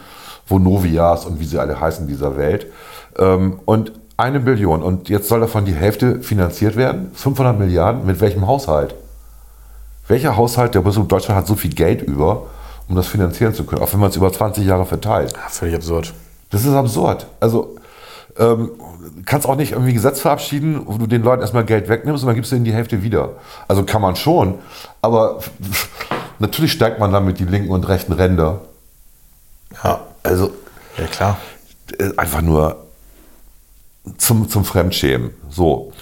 Vonovias 0.47 1.25
und 1.25 1.41
wie 1.41 1.45
sie 1.45 1.59
alle 1.59 1.81
heißen 1.81 2.07
dieser 2.07 2.37
Welt. 2.37 2.67
Ähm, 3.19 3.61
Und 3.65 3.93
eine 4.17 4.41
Billion. 4.41 4.83
Und 4.83 5.09
jetzt 5.09 5.29
soll 5.29 5.41
davon 5.41 5.65
die 5.65 5.75
Hälfte 5.75 6.21
finanziert 6.23 6.77
werden? 6.77 7.11
500 7.15 7.59
Milliarden? 7.59 8.07
Mit 8.07 8.21
welchem 8.21 8.47
Haushalt? 8.47 8.95
Welcher 10.09 10.37
Haushalt 10.37 10.75
der 10.75 10.81
Bundesrepublik 10.81 11.11
Deutschland 11.11 11.39
hat 11.39 11.47
so 11.47 11.55
viel 11.55 11.73
Geld 11.73 12.03
über, 12.03 12.47
um 12.89 12.97
das 12.97 13.07
finanzieren 13.07 13.55
zu 13.55 13.65
können, 13.65 13.83
auch 13.83 13.93
wenn 13.93 14.01
man 14.01 14.11
es 14.11 14.17
über 14.17 14.33
20 14.33 14.67
Jahre 14.67 14.85
verteilt? 14.85 15.33
Ja, 15.33 15.49
völlig 15.49 15.75
absurd. 15.75 16.13
Das 16.51 16.65
ist 16.65 16.75
absurd. 16.75 17.27
Also 17.41 17.77
ähm, 18.39 18.71
kannst 19.25 19.49
auch 19.49 19.57
nicht 19.57 19.73
irgendwie 19.73 19.93
ein 19.93 19.95
Gesetz 19.95 20.21
verabschieden, 20.21 20.83
wo 20.87 20.99
du 20.99 21.07
den 21.07 21.23
Leuten 21.23 21.43
erstmal 21.43 21.65
Geld 21.65 21.89
wegnimmst 21.89 22.23
und 22.23 22.27
dann 22.29 22.37
gibst 22.37 22.53
du 22.53 22.57
ihnen 22.57 22.65
die 22.65 22.73
Hälfte 22.73 23.03
wieder. 23.03 23.31
Also 23.69 23.85
kann 23.85 24.03
man 24.03 24.17
schon, 24.17 24.57
aber 25.01 25.39
natürlich 26.43 26.73
steigt 26.73 26.99
man 26.99 27.13
damit 27.13 27.39
die 27.39 27.45
linken 27.45 27.71
und 27.71 27.89
rechten 27.89 28.13
Ränder. 28.13 28.61
Ja, 29.83 30.01
Also 30.23 30.51
ja 30.99 31.07
klar. 31.07 31.39
äh, 31.99 32.11
einfach 32.19 32.43
nur 32.43 32.77
zum, 34.19 34.49
zum 34.51 34.65
Fremdschämen. 34.65 35.31
So. 35.49 35.93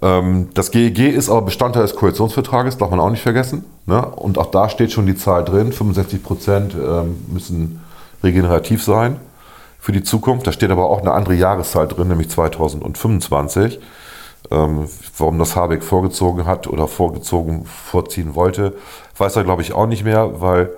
Ähm, 0.00 0.48
das 0.54 0.70
GEG 0.70 1.12
ist 1.12 1.28
aber 1.28 1.42
Bestandteil 1.42 1.82
des 1.82 1.94
Koalitionsvertrages, 1.94 2.78
darf 2.78 2.90
man 2.90 3.00
auch 3.00 3.10
nicht 3.10 3.22
vergessen. 3.22 3.64
Ne? 3.84 4.04
Und 4.04 4.38
auch 4.38 4.50
da 4.50 4.68
steht 4.68 4.92
schon 4.92 5.06
die 5.06 5.16
Zahl 5.16 5.44
drin, 5.44 5.72
65 5.72 6.22
Prozent 6.22 6.74
ähm, 6.74 7.24
müssen 7.28 7.84
regenerativ 8.22 8.82
sein 8.82 9.18
für 9.78 9.92
die 9.92 10.04
Zukunft. 10.04 10.46
Da 10.46 10.52
steht 10.52 10.70
aber 10.70 10.88
auch 10.88 11.00
eine 11.00 11.12
andere 11.12 11.34
Jahreszahl 11.34 11.88
drin, 11.88 12.08
nämlich 12.08 12.30
2025. 12.30 13.80
Ähm, 14.52 14.88
warum 15.18 15.38
das 15.38 15.56
Habeck 15.56 15.82
vorgezogen 15.82 16.46
hat 16.46 16.66
oder 16.66 16.86
vorgezogen 16.86 17.64
vorziehen 17.64 18.34
wollte, 18.34 18.74
weiß 19.16 19.36
er, 19.36 19.44
glaube 19.44 19.62
ich, 19.62 19.72
auch 19.72 19.86
nicht 19.86 20.04
mehr, 20.04 20.40
weil 20.40 20.70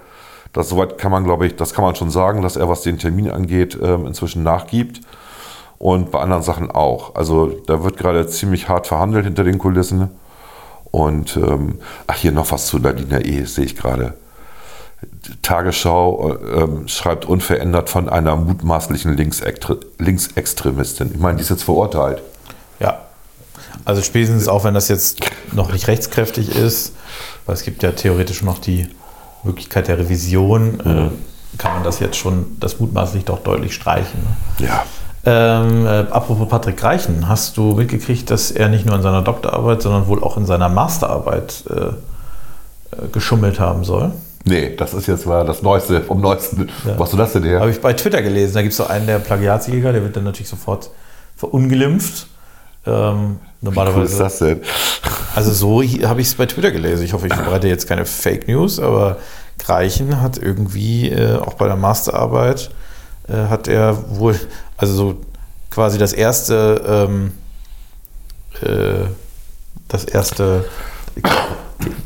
das 0.53 0.69
soweit 0.69 0.99
kann 0.99 1.11
man, 1.11 1.25
glaube 1.25 1.47
ich, 1.47 1.57
das 1.57 1.75
kann 1.75 1.85
man 1.85 1.97
schon 1.97 2.11
sagen, 2.11 2.41
dass 2.43 2.57
er, 2.57 2.69
was 2.69 2.83
den 2.83 2.99
Termin 2.99 3.31
angeht, 3.31 3.77
ähm, 3.83 4.07
inzwischen 4.07 4.43
nachgibt. 4.45 5.01
und 5.79 6.11
bei 6.11 6.21
anderen 6.21 6.43
Sachen 6.43 6.71
auch. 6.71 7.15
Also 7.15 7.49
da 7.67 7.83
wird 7.85 7.97
gerade 7.99 8.27
ziemlich 8.29 8.69
hart 8.69 8.87
verhandelt 8.87 9.25
hinter 9.25 9.45
den 9.45 9.59
Kulissen. 9.59 10.11
Und 10.91 11.37
ähm, 11.37 11.81
ach, 12.07 12.17
hier 12.17 12.33
noch 12.33 12.53
was 12.53 12.67
zu 12.69 12.79
Ladina 12.79 13.21
E, 13.21 13.45
sehe 13.45 13.65
ich 13.65 13.77
gerade. 13.77 14.15
Tagesschau 15.43 16.33
äh, 16.33 16.63
ähm, 16.63 16.89
schreibt 16.89 17.27
unverändert 17.27 17.91
von 17.91 18.09
einer 18.09 18.37
mutmaßlichen 18.37 19.17
Linksextre 19.17 19.81
Linksextremistin. 19.99 21.11
Ich 21.13 21.21
meine, 21.21 21.37
die 21.37 21.43
ist 21.43 21.51
jetzt 21.51 21.65
verurteilt. 21.65 22.23
Also 23.85 24.03
spätestens 24.03 24.49
auch, 24.49 24.65
wenn 24.65 24.75
das 24.75 24.89
jetzt 24.89 25.21
noch 25.53 25.73
nicht 25.73 25.89
rechtskräftig 25.89 26.55
ist, 26.55 26.95
weil 27.47 27.55
es 27.55 27.63
gibt 27.63 27.83
ja 27.83 27.93
theoretisch 27.93 28.43
noch 28.43 28.59
die 28.59 28.89
Möglichkeit 29.43 29.89
der 29.89 29.99
Revision, 29.99 30.81
äh, 30.81 31.59
kann 31.59 31.75
man 31.75 31.85
das 31.85 32.01
jetzt 32.01 32.17
schon, 32.17 32.57
das 32.61 32.81
mutmaßlich 32.81 33.25
doch 33.25 33.41
deutlich 33.41 33.75
streichen. 33.75 34.21
Ne? 34.59 34.67
Ja. 34.67 34.85
Ähm, 35.27 35.87
äh, 35.87 36.11
apropos 36.11 36.49
Patrick 36.49 36.83
Reichen, 36.83 37.29
hast 37.29 37.57
du 37.57 37.75
mitgekriegt, 37.75 38.31
dass 38.31 38.51
er 38.51 38.69
nicht 38.69 38.85
nur 38.85 38.97
in 38.97 39.03
seiner 39.03 39.23
Doktorarbeit, 39.23 39.81
sondern 39.81 40.07
wohl 40.07 40.23
auch 40.23 40.37
in 40.37 40.45
seiner 40.45 40.69
Masterarbeit 40.69 41.65
äh, 41.71 41.75
äh, 41.75 43.09
geschummelt 43.11 43.59
haben 43.59 43.85
soll? 43.85 44.13
Nee, 44.45 44.77
das 44.77 44.93
ist 44.93 45.07
jetzt 45.07 45.25
mal 45.25 45.47
das 45.47 45.63
Neueste 45.63 46.03
vom 46.03 46.21
Neuesten. 46.21 46.69
Ja. 46.87 46.99
Was 46.99 47.11
du 47.11 47.17
das 47.17 47.33
denn 47.33 47.45
her? 47.45 47.61
Habe 47.61 47.71
ich 47.71 47.81
bei 47.81 47.95
Twitter 47.95 48.21
gelesen. 48.21 48.55
Da 48.55 48.61
gibt 48.61 48.73
es 48.73 48.77
so 48.77 48.87
einen, 48.87 49.07
der 49.07 49.19
Plagiatsjäger, 49.19 49.93
der 49.93 50.03
wird 50.03 50.17
dann 50.17 50.25
natürlich 50.25 50.51
sofort 50.51 50.91
verunglimpft. 51.37 52.27
Ähm, 52.87 53.39
Wie 53.61 53.69
cool 53.69 53.75
normalerweise. 53.75 54.13
ist 54.13 54.21
das 54.21 54.39
denn? 54.39 54.61
Also 55.37 55.53
so 55.53 55.83
habe 55.83 56.21
ich 56.21 56.29
es 56.29 56.35
bei 56.37 56.47
Twitter 56.47 56.71
gelesen. 56.71 57.05
Ich 57.05 57.13
hoffe, 57.13 57.27
ich 57.27 57.35
verbreite 57.35 57.67
jetzt 57.67 57.89
keine 57.89 58.07
Fake 58.07 58.47
News, 58.47 58.79
aber 58.79 59.17
Greichen 59.59 60.21
hat 60.21 60.39
irgendwie 60.39 61.11
äh, 61.11 61.39
auch 61.39 61.55
bei 61.55 61.67
der 61.67 61.75
Masterarbeit 61.75 62.71
äh, 63.29 63.49
hat 63.49 63.67
er 63.67 64.17
wohl, 64.17 64.39
also 64.77 64.95
so 64.95 65.17
quasi 65.71 65.99
das 65.99 66.13
erste, 66.13 67.09
ähm, 67.11 67.33
äh, 68.63 69.07
das 69.89 70.05
erste, 70.05 70.65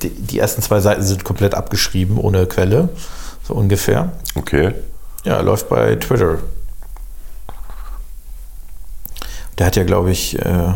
die, 0.02 0.10
die 0.10 0.38
ersten 0.38 0.62
zwei 0.62 0.80
Seiten 0.80 1.02
sind 1.02 1.24
komplett 1.24 1.54
abgeschrieben, 1.54 2.18
ohne 2.18 2.46
Quelle, 2.46 2.88
so 3.46 3.54
ungefähr. 3.54 4.12
Okay. 4.36 4.72
Ja, 5.24 5.36
er 5.36 5.42
läuft 5.42 5.68
bei 5.68 5.96
Twitter. 5.96 6.38
Der 9.58 9.66
hat 9.66 9.76
ja, 9.76 9.84
glaube 9.84 10.10
ich, 10.10 10.38
äh, 10.38 10.72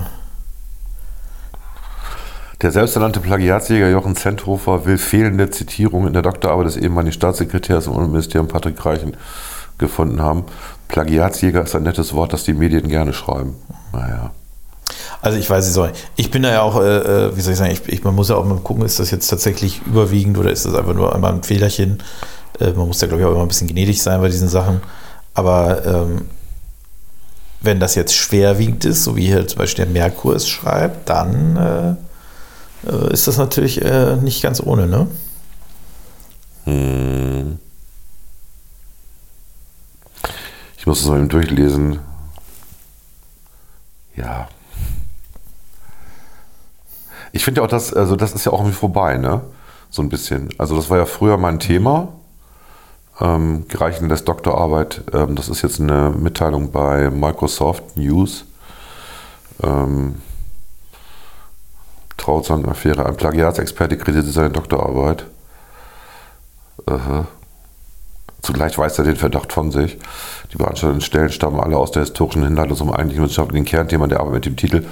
Der 2.63 2.71
selbsternannte 2.71 3.19
Plagiatsjäger 3.19 3.91
Jochen 3.91 4.15
Zenthofer 4.15 4.87
will 4.87 4.97
fehlende 4.97 5.51
Zitierungen 5.51 6.09
in 6.09 6.13
der 6.13 6.23
Doktorarbeit 6.23 6.67
des 6.67 6.77
ehemaligen 6.77 7.13
Staatssekretärs 7.13 7.87
im 7.87 7.93
Umweltministerium 7.95 8.47
Patrick 8.47 8.85
Reichen 8.87 9.17
gefunden 9.79 10.23
haben. 10.23 10.45
Plagiatsjäger 10.87 11.63
ist 11.63 11.75
ein 11.75 11.83
nettes 11.83 12.15
Wort, 12.15 12.33
das 12.33 12.45
die 12.45 12.53
Medien 12.53 12.87
gerne 12.87 13.13
schreiben. 13.15 13.57
Naja. 13.93 14.31
Also 15.21 15.39
ich 15.39 15.51
weiß 15.51 15.67
es 15.67 15.77
auch 15.77 15.89
nicht. 15.89 16.09
Ich 16.15 16.31
bin 16.31 16.45
da 16.45 16.53
ja 16.53 16.63
auch, 16.63 16.81
äh, 16.81 16.99
äh, 16.99 17.37
wie 17.37 17.41
soll 17.41 17.55
ich 17.55 17.59
sagen, 17.59 17.73
ich, 17.73 17.89
ich, 17.89 18.05
man 18.05 18.15
muss 18.15 18.29
ja 18.29 18.37
auch 18.37 18.45
mal 18.45 18.59
gucken, 18.59 18.85
ist 18.85 19.01
das 19.01 19.11
jetzt 19.11 19.27
tatsächlich 19.27 19.81
überwiegend 19.85 20.39
oder 20.39 20.53
ist 20.53 20.65
das 20.65 20.77
einfach 20.77 20.95
nur 20.95 21.13
einmal 21.13 21.33
ein 21.33 21.43
Fehlerchen? 21.43 22.01
Äh, 22.61 22.71
man 22.73 22.87
muss 22.87 23.01
ja, 23.01 23.09
glaube 23.09 23.23
ich, 23.23 23.27
auch 23.27 23.33
immer 23.33 23.43
ein 23.43 23.49
bisschen 23.49 23.69
gnädig 23.69 24.01
sein 24.01 24.21
bei 24.21 24.29
diesen 24.29 24.49
Sachen. 24.49 24.83
Aber 25.35 25.85
ähm, 25.85 26.27
wenn 27.63 27.81
das 27.81 27.95
jetzt 27.95 28.15
schwerwiegend 28.15 28.85
ist, 28.85 29.05
so 29.05 29.17
wie 29.17 29.27
hier 29.27 29.47
zum 29.47 29.59
Beispiel 29.59 29.85
der 29.85 29.93
Merkur 29.93 30.35
es 30.35 30.49
schreibt, 30.49 31.09
dann 31.09 31.57
äh, 32.85 32.91
äh, 32.91 33.13
ist 33.13 33.29
das 33.29 33.39
natürlich 33.39 33.83
äh, 33.83 34.17
nicht 34.17 34.43
ganz 34.43 34.61
ohne, 34.61 34.87
ne? 34.87 35.07
Hm. 36.65 37.59
Ich 40.77 40.87
muss 40.87 41.01
es 41.01 41.07
mal 41.07 41.19
eben 41.19 41.29
durchlesen. 41.29 42.01
Ja. 44.17 44.49
Ich 47.31 47.45
finde 47.45 47.61
ja 47.61 47.65
auch, 47.65 47.71
das, 47.71 47.95
also 47.95 48.17
das 48.17 48.33
ist 48.33 48.45
ja 48.45 48.53
auch 48.53 48.59
irgendwie 48.59 48.77
vorbei, 48.77 49.17
ne? 49.17 49.43
So 49.91 50.03
ein 50.03 50.09
bisschen. 50.09 50.49
Also 50.59 50.75
das 50.75 50.91
war 50.91 50.99
ja 50.99 51.07
früher 51.07 51.37
mein 51.39 51.61
Thema. 51.61 52.09
Ähm, 53.21 53.67
Gereichen 53.69 54.09
lässt 54.09 54.29
Doktorarbeit. 54.29 55.03
Ähm, 55.13 55.37
das 55.37 55.49
ist 55.49 55.63
jetzt 55.63 55.81
eine 55.81 56.11
Mitteilung 56.11 56.73
bei 56.73 57.11
Microsoft 57.11 57.97
News. 57.97 58.45
Ähm, 59.63 60.17
Trauzahn-Affäre. 62.17 63.05
Ein 63.07 63.17
Plagiatsexperte 63.17 63.97
kritisiert 63.99 64.33
seine 64.33 64.51
Doktorarbeit. 64.51 65.27
Aha. 66.87 67.27
Zugleich 68.43 68.77
weist 68.77 68.99
er 68.99 69.05
den 69.05 69.17
Verdacht 69.17 69.53
von 69.53 69.71
sich. 69.71 69.99
Die 70.53 70.57
beanstandeten 70.57 71.01
Stellen 71.01 71.31
stammen 71.31 71.61
alle 71.61 71.77
aus 71.77 71.93
der 71.93 72.03
historischen 72.03 72.43
Hinleitung 72.43 72.77
zum 72.77 72.93
eigentlichen 72.93 73.25
wissenschaftlichen 73.25 73.65
Kernthema 73.65 74.09
der 74.09 74.21
Arbeit 74.21 74.35
mit 74.35 74.47
dem 74.47 74.57
Titel 74.57 74.85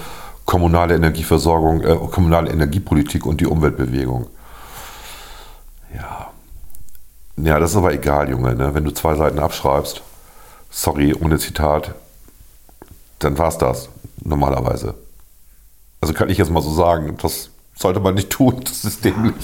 Kommunale 0.45 0.95
Energieversorgung, 0.95 1.83
äh, 1.83 1.97
kommunale 2.11 2.51
Energiepolitik 2.51 3.27
und 3.27 3.41
die 3.41 3.47
Umweltbewegung. 3.47 4.27
Ja. 5.95 6.30
Ja, 7.43 7.59
das 7.59 7.71
ist 7.71 7.77
aber 7.77 7.93
egal, 7.93 8.31
Junge. 8.31 8.55
Ne? 8.55 8.75
Wenn 8.75 8.85
du 8.85 8.91
zwei 8.93 9.15
Seiten 9.15 9.39
abschreibst, 9.39 10.03
sorry, 10.71 11.15
ohne 11.15 11.39
Zitat, 11.39 11.95
dann 13.19 13.39
war's 13.39 13.59
das. 13.59 13.89
Normalerweise. 14.23 14.95
Also 16.01 16.15
kann 16.15 16.29
ich 16.29 16.39
jetzt 16.39 16.51
mal 16.51 16.63
so 16.63 16.73
sagen, 16.73 17.17
das 17.21 17.51
sollte 17.77 18.01
man 18.01 18.15
nicht 18.15 18.31
tun, 18.31 18.61
das 18.65 18.85
ist 18.85 19.05
dämlich. 19.05 19.35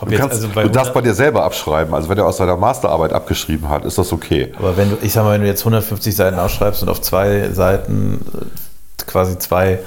Ob 0.00 0.10
Du, 0.10 0.16
kannst, 0.16 0.36
also 0.36 0.48
bei 0.48 0.62
du 0.62 0.70
darfst 0.70 0.90
100 0.90 0.94
bei 0.94 1.00
dir 1.00 1.14
selber 1.14 1.44
abschreiben. 1.44 1.94
Also 1.94 2.08
wenn 2.08 2.18
er 2.18 2.26
aus 2.26 2.36
seiner 2.36 2.56
Masterarbeit 2.56 3.12
abgeschrieben 3.12 3.68
hat, 3.68 3.84
ist 3.84 3.98
das 3.98 4.12
okay. 4.12 4.52
Aber 4.58 4.76
wenn 4.76 4.90
du, 4.90 4.98
ich 5.00 5.12
sag 5.12 5.24
mal, 5.24 5.32
wenn 5.32 5.40
du 5.40 5.46
jetzt 5.46 5.62
150 5.62 6.14
Seiten 6.14 6.38
ausschreibst 6.38 6.82
und 6.82 6.88
auf 6.88 7.00
zwei 7.00 7.50
Seiten 7.50 8.20
äh, 8.34 9.04
quasi 9.06 9.38
zwei 9.38 9.78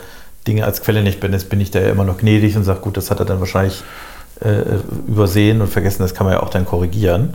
Dinge 0.48 0.66
als 0.66 0.82
Quelle 0.82 1.04
nicht 1.04 1.20
benennst, 1.20 1.50
bin 1.50 1.62
ich 1.62 1.70
da 1.70 1.80
ja 1.80 1.90
immer 1.90 2.06
noch 2.06 2.18
gnädig 2.18 2.58
und 2.58 2.64
sage, 2.64 2.80
gut, 2.80 2.98
das 2.98 3.12
hat 3.12 3.20
er 3.20 3.26
dann 3.26 3.40
wahrscheinlich 3.40 3.84
äh, 4.42 4.78
übersehen 5.08 5.62
und 5.62 5.68
vergessen, 5.68 6.02
das 6.02 6.14
kann 6.14 6.26
man 6.26 6.34
ja 6.36 6.42
auch 6.44 6.50
dann 6.50 6.66
korrigieren. 6.66 7.34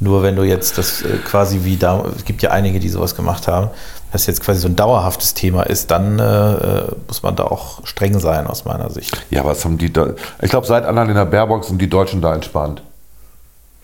Nur 0.00 0.22
wenn 0.24 0.34
du 0.34 0.42
jetzt 0.42 0.78
das 0.78 1.02
äh, 1.02 1.18
quasi 1.24 1.60
wie 1.62 1.76
da, 1.76 2.04
es 2.16 2.24
gibt 2.24 2.42
ja 2.42 2.50
einige, 2.50 2.80
die 2.80 2.88
sowas 2.88 3.14
gemacht 3.14 3.46
haben, 3.46 3.70
das 4.10 4.26
jetzt 4.26 4.40
quasi 4.42 4.60
so 4.60 4.68
ein 4.68 4.74
dauerhaftes 4.76 5.34
Thema 5.34 5.62
ist, 5.62 5.90
dann 5.90 6.18
äh, 6.18 6.82
muss 7.06 7.22
man 7.22 7.36
da 7.36 7.44
auch 7.44 7.86
streng 7.86 8.18
sein 8.18 8.46
aus 8.46 8.64
meiner 8.64 8.90
Sicht. 8.90 9.16
Ja, 9.30 9.44
was 9.44 9.64
haben 9.64 9.78
die 9.78 9.92
da? 9.92 10.08
Ich 10.40 10.50
glaube, 10.50 10.66
seit 10.66 10.84
Annalena 10.84 11.24
Baerbock 11.24 11.64
sind 11.64 11.80
die 11.80 11.88
Deutschen 11.88 12.20
da 12.20 12.34
entspannt. 12.34 12.82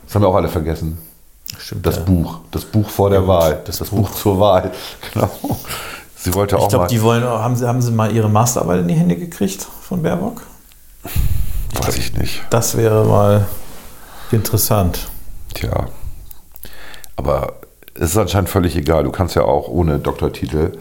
Das 0.06 0.14
haben 0.14 0.22
wir 0.22 0.28
auch 0.28 0.34
alle 0.34 0.48
vergessen. 0.48 0.98
Stimmt. 1.58 1.86
Das 1.86 1.96
ja. 1.96 2.02
Buch. 2.02 2.40
Das 2.50 2.64
Buch 2.64 2.88
vor 2.90 3.10
der 3.10 3.20
gut, 3.20 3.28
Wahl. 3.28 3.60
das 3.64 3.78
Das, 3.78 3.88
Buch. 3.90 4.08
Buch. 4.08 4.14
zur 4.14 4.40
Wahl. 4.40 4.72
Genau. 5.14 5.30
Sie 6.16 6.34
wollte 6.34 6.58
auch 6.58 6.64
Ich 6.64 6.68
glaube, 6.70 6.84
mal. 6.86 6.88
die 6.88 7.00
wollen, 7.00 7.22
haben 7.22 7.54
sie, 7.54 7.66
haben 7.68 7.80
sie 7.80 7.92
mal 7.92 8.10
ihre 8.10 8.28
Masterarbeit 8.28 8.80
in 8.80 8.88
die 8.88 8.94
Hände 8.94 9.14
gekriegt 9.16 9.64
von 9.82 10.02
Baerbock? 10.02 10.42
Weiß 11.74 11.96
ich 11.96 12.14
nicht. 12.14 12.42
Das 12.50 12.76
wäre 12.76 13.04
mal 13.04 13.46
interessant. 14.30 15.08
Tja. 15.54 15.88
Aber 17.16 17.54
es 17.94 18.10
ist 18.10 18.16
anscheinend 18.16 18.48
völlig 18.48 18.76
egal. 18.76 19.04
Du 19.04 19.10
kannst 19.10 19.34
ja 19.34 19.42
auch 19.42 19.68
ohne 19.68 19.98
Doktortitel 19.98 20.72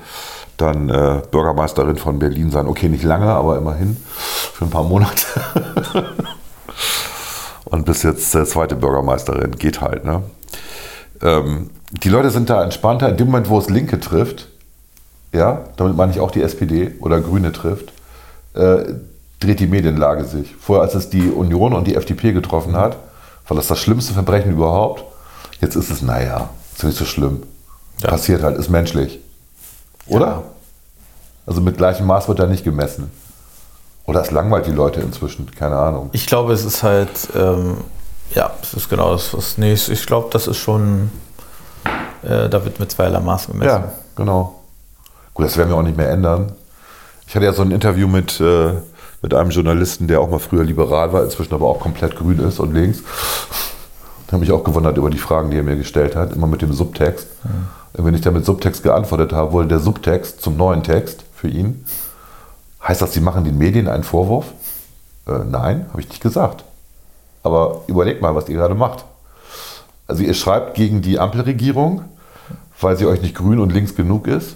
dann 0.58 0.90
äh, 0.90 1.22
Bürgermeisterin 1.32 1.98
von 1.98 2.20
Berlin 2.20 2.52
sein. 2.52 2.68
Okay, 2.68 2.90
nicht 2.90 3.04
lange, 3.04 3.28
aber 3.28 3.58
immerhin 3.58 3.98
für 4.54 4.66
ein 4.66 4.72
paar 4.72 4.84
Monate. 4.84 5.26
Und 7.66 7.86
bist 7.86 8.04
jetzt 8.04 8.34
äh, 8.34 8.46
zweite 8.46 8.76
Bürgermeisterin. 8.76 9.52
Geht 9.52 9.82
halt, 9.82 10.06
ne? 10.06 10.24
Ähm, 11.22 11.70
die 11.92 12.10
Leute 12.10 12.32
sind 12.32 12.50
da 12.50 12.64
entspannter. 12.64 13.10
In 13.10 13.18
dem 13.18 13.28
Moment, 13.28 13.50
wo 13.50 13.60
es 13.60 13.70
Linke 13.70 14.00
trifft, 14.00 14.48
ja, 15.34 15.66
damit 15.76 15.96
meine 15.96 16.12
ich 16.12 16.20
auch 16.20 16.32
die 16.32 16.42
SPD 16.42 16.96
oder 17.00 17.22
Grüne 17.22 17.52
trifft, 17.52 17.92
äh, 18.54 18.94
dreht 19.40 19.60
die 19.60 19.68
Medienlage 19.68 20.26
sich. 20.26 20.56
Vorher, 20.60 20.84
als 20.84 20.96
es 20.96 21.10
die 21.10 21.30
Union 21.30 21.74
und 21.74 21.88
die 21.88 21.96
FDP 21.96 22.34
getroffen 22.34 22.76
hat, 22.76 22.98
war 23.48 23.56
das 23.56 23.68
das 23.68 23.80
schlimmste 23.80 24.14
Verbrechen 24.14 24.52
überhaupt. 24.52 25.04
Jetzt 25.62 25.76
ist 25.76 25.90
es, 25.90 26.02
naja, 26.02 26.50
ist 26.76 26.84
nicht 26.84 26.98
so 26.98 27.06
schlimm. 27.06 27.44
Ja. 28.02 28.10
Passiert 28.10 28.44
halt, 28.44 28.58
ist 28.58 28.70
menschlich. 28.70 29.20
Oder? 30.08 30.44
Also 31.46 31.62
mit 31.62 31.78
gleichem 31.78 32.06
Maß 32.06 32.28
wird 32.28 32.40
da 32.40 32.46
nicht 32.46 32.64
gemessen. 32.64 33.12
Oder 34.06 34.22
es 34.22 34.32
langweilt 34.32 34.66
die 34.66 34.72
Leute 34.72 35.02
inzwischen, 35.02 35.52
keine 35.52 35.78
Ahnung. 35.78 36.10
Ich 36.14 36.28
glaube, 36.28 36.54
es 36.54 36.64
ist 36.64 36.84
halt, 36.84 37.10
ähm, 37.36 37.78
ja, 38.34 38.52
es 38.62 38.74
ist 38.74 38.90
genau 38.90 39.12
das, 39.12 39.34
was, 39.34 39.58
nee, 39.58 39.74
ich 39.74 40.06
glaube, 40.06 40.30
das 40.32 40.48
ist 40.48 40.58
schon, 40.58 41.12
äh, 42.24 42.48
da 42.48 42.64
wird 42.64 42.80
mit 42.80 42.92
zweierlei 42.92 43.20
Maß 43.20 43.48
gemessen. 43.48 43.68
Ja, 43.68 43.92
genau. 44.16 44.62
Gut, 45.34 45.46
das 45.46 45.58
werden 45.58 45.70
wir 45.70 45.76
auch 45.76 45.84
nicht 45.84 45.98
mehr 45.98 46.10
ändern. 46.10 46.54
Ich 47.28 47.36
hatte 47.36 47.46
ja 47.46 47.54
so 47.54 47.64
ein 47.64 47.72
Interview 47.72 48.08
mit, 48.08 48.40
äh, 48.40 48.74
mit 49.28 49.34
einem 49.34 49.50
Journalisten, 49.50 50.08
der 50.08 50.22
auch 50.22 50.30
mal 50.30 50.40
früher 50.40 50.64
liberal 50.64 51.12
war, 51.12 51.22
inzwischen 51.22 51.54
aber 51.54 51.68
auch 51.68 51.82
komplett 51.82 52.16
grün 52.16 52.40
ist 52.40 52.62
und 52.62 52.74
links. 52.74 53.00
Ich 54.26 54.32
habe 54.32 54.40
mich 54.40 54.54
auch 54.54 54.64
gewundert 54.64 54.96
über 54.96 55.10
die 55.10 55.18
Fragen, 55.18 55.52
die 55.52 55.58
er 55.58 55.64
mir 55.64 55.76
gestellt 55.76 56.16
hat, 56.16 56.32
immer 56.32 56.48
mit 56.48 56.62
dem 56.62 56.72
Subtext. 56.72 57.28
Und 57.92 58.06
wenn 58.06 58.14
ich 58.14 58.22
dann 58.22 58.36
mit 58.36 58.46
Subtext 58.46 58.84
geantwortet 58.84 59.34
habe, 59.34 59.52
wurde 59.52 59.68
der 59.68 59.80
Subtext 59.80 60.42
zum 60.42 60.56
neuen 60.56 60.82
Text 60.82 61.26
für 61.36 61.50
ihn. 61.50 61.84
Heißt 62.82 63.02
das, 63.02 63.12
Sie 63.12 63.20
machen 63.20 63.44
den 63.44 63.58
Medien 63.58 63.90
einen 63.90 64.06
Vorwurf? 64.06 64.46
Äh, 65.28 65.40
nein, 65.50 65.88
habe 65.90 66.00
ich 66.00 66.08
nicht 66.08 66.22
gesagt. 66.22 66.64
Aber 67.44 67.82
überlegt 67.88 68.22
mal, 68.22 68.34
was 68.34 68.48
ihr 68.48 68.56
gerade 68.56 68.76
macht. 68.76 69.04
Also 70.08 70.24
ihr 70.24 70.36
schreibt 70.36 70.76
gegen 70.76 71.02
die 71.02 71.20
Ampelregierung, 71.20 72.06
weil 72.80 72.96
sie 72.96 73.06
euch 73.06 73.22
nicht 73.22 73.36
grün 73.36 73.60
und 73.60 73.74
links 73.74 73.94
genug 73.94 74.26
ist 74.26 74.56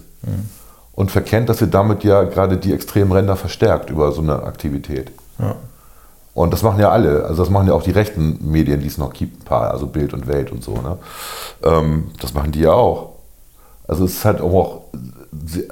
und 1.01 1.09
verkennt, 1.11 1.49
dass 1.49 1.59
ihr 1.61 1.67
damit 1.67 2.03
ja 2.03 2.21
gerade 2.23 2.57
die 2.57 2.71
extremen 2.73 3.11
Ränder 3.11 3.35
verstärkt 3.35 3.89
über 3.89 4.11
so 4.11 4.21
eine 4.21 4.43
Aktivität. 4.43 5.11
Ja. 5.39 5.55
Und 6.35 6.53
das 6.53 6.61
machen 6.61 6.79
ja 6.79 6.89
alle, 6.91 7.25
also 7.25 7.41
das 7.43 7.49
machen 7.49 7.67
ja 7.67 7.73
auch 7.73 7.81
die 7.83 7.91
rechten 7.91 8.37
Medien, 8.51 8.79
die 8.81 8.87
es 8.87 8.97
noch 8.99 9.11
gibt, 9.11 9.41
ein 9.41 9.43
paar, 9.45 9.71
also 9.71 9.87
Bild 9.87 10.13
und 10.13 10.27
Welt 10.27 10.51
und 10.51 10.63
so. 10.63 10.73
Ne? 10.75 10.97
Ähm, 11.63 12.11
das 12.21 12.33
machen 12.35 12.51
die 12.51 12.59
ja 12.61 12.71
auch. 12.73 13.13
Also 13.87 14.05
es 14.05 14.11
ist 14.17 14.25
halt 14.25 14.39
auch, 14.41 14.81
sehr- 15.45 15.63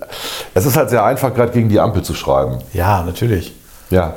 es 0.56 0.66
ist 0.66 0.76
halt 0.76 0.90
sehr 0.90 1.04
einfach, 1.06 1.32
gerade 1.34 1.52
gegen 1.54 1.70
die 1.70 1.80
Ampel 1.80 2.02
zu 2.02 2.14
schreiben. 2.16 2.58
ja, 2.74 3.04
natürlich. 3.04 3.54
Ja, 3.92 4.16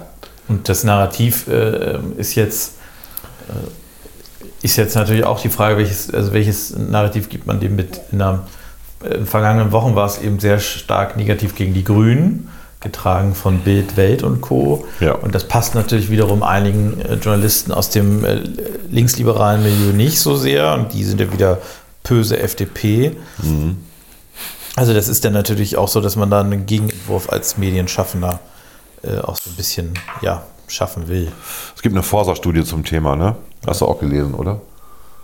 Und 0.49 0.69
das 0.69 0.83
Narrativ 0.85 1.47
äh, 1.49 1.99
ist 2.17 2.35
jetzt 2.35 2.73
äh, 3.49 4.65
ist 4.65 4.77
jetzt 4.77 4.95
natürlich 4.97 5.25
auch 5.25 5.41
die 5.41 5.49
Frage, 5.51 5.77
welches, 5.77 6.13
also 6.13 6.33
welches 6.33 6.77
Narrativ 6.77 7.29
gibt 7.29 7.47
man 7.47 7.61
dem 7.61 7.77
mit 7.77 8.01
in, 8.13 8.19
der, 8.19 8.41
in 9.05 9.11
den 9.11 9.27
vergangenen 9.27 9.73
Wochen 9.73 9.95
war 9.95 10.07
es 10.07 10.21
eben 10.21 10.41
sehr 10.41 10.59
stark 10.59 11.17
negativ 11.17 11.55
gegen 11.55 11.75
die 11.75 11.85
Grünen, 11.85 12.49
getragen 12.81 13.35
von 13.35 13.61
Bild, 13.61 13.97
Welt 13.97 14.23
und 14.23 14.41
Co. 14.41 14.87
Ja. 15.01 15.13
Und 15.13 15.35
das 15.35 15.47
passt 15.47 15.75
natürlich 15.75 16.11
wiederum 16.11 16.43
einigen 16.43 17.01
äh, 17.01 17.15
Journalisten 17.15 17.73
aus 17.73 17.91
dem 17.91 18.25
äh, 18.25 18.41
linksliberalen 18.91 19.63
Milieu 19.63 19.93
nicht 19.93 20.19
so 20.19 20.37
sehr 20.37 20.75
und 20.75 20.93
die 20.93 21.05
sind 21.05 21.21
ja 21.21 21.33
wieder 21.33 21.59
böse 22.03 22.39
FDP. 22.39 23.17
Also 24.77 24.93
das 24.95 25.09
ist 25.09 25.25
dann 25.25 25.33
natürlich 25.33 25.77
auch 25.77 25.89
so, 25.89 26.01
dass 26.01 26.17
man 26.17 26.31
da 26.31 26.41
einen 26.41 26.67
Gegenentwurf 26.67 27.31
als 27.31 27.57
Medienschaffender 27.59 28.41
äh, 29.03 29.19
auch 29.19 29.37
so 29.37 29.51
ein 29.51 29.57
bisschen 29.57 29.95
ja, 30.21 30.43
schaffen 30.67 31.09
will. 31.09 31.31
es 31.75 31.83
gibt 31.83 31.95
eine 31.95 32.03
Forsa-Studie 32.03 32.65
zum 32.65 32.85
Thema, 32.85 33.17
ne? 33.17 33.37
Hast 33.67 33.81
du 33.81 33.87
auch 33.87 34.01
gelesen, 34.01 34.35
oder? 34.35 34.61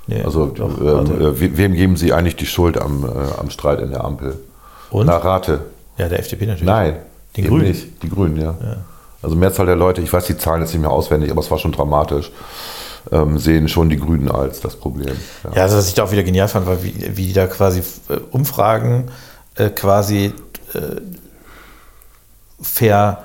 Nee, 0.08 0.22
Also 0.22 0.46
doch, 0.46 0.80
ähm, 0.80 1.20
äh, 1.20 1.40
we- 1.40 1.56
wem 1.56 1.74
geben 1.74 1.96
Sie 1.96 2.12
eigentlich 2.12 2.34
die 2.36 2.46
Schuld 2.46 2.80
am, 2.80 3.04
äh, 3.04 3.08
am 3.40 3.50
Streit 3.50 3.80
in 3.80 3.90
der 3.90 4.04
Ampel? 4.04 4.38
Und? 4.90 5.06
Na, 5.06 5.18
rate. 5.18 5.60
ja, 5.98 6.08
der 6.08 6.18
FDP 6.18 6.46
natürlich. 6.46 6.64
Nein. 6.66 6.96
Den 7.36 7.46
Grünen. 7.46 7.68
Nicht. 7.68 8.02
Die 8.02 8.08
Grünen, 8.08 8.40
ja. 8.40 8.56
Also 9.22 9.36
Mehrzahl 9.36 9.66
der 9.66 9.76
Leute, 9.76 10.00
ich 10.00 10.12
weiß 10.12 10.24
die 10.26 10.36
Zahlen 10.38 10.62
jetzt 10.62 10.72
nicht 10.72 10.80
mehr 10.80 10.90
auswendig, 10.90 11.30
aber 11.30 11.40
es 11.40 11.50
war 11.50 11.58
schon 11.58 11.72
dramatisch, 11.72 12.30
ähm, 13.12 13.38
sehen 13.38 13.68
schon 13.68 13.90
die 13.90 13.98
Grünen 13.98 14.30
als 14.30 14.60
das 14.60 14.76
Problem. 14.76 15.14
Ja. 15.44 15.50
Ja, 15.56 15.62
also 15.62 15.76
was 15.76 15.88
ich 15.88 15.94
da 15.94 16.04
auch 16.04 16.10
wieder 16.12 16.22
genial 16.22 16.48
fand, 16.48 16.66
war, 16.66 16.82
wie, 16.82 16.94
wie 17.16 17.32
da 17.34 17.46
quasi 17.46 17.80
äh, 18.08 18.16
Umfragen 18.30 19.10
äh, 19.56 19.68
quasi 19.70 20.32
äh, 20.74 20.78
fair 22.62 23.24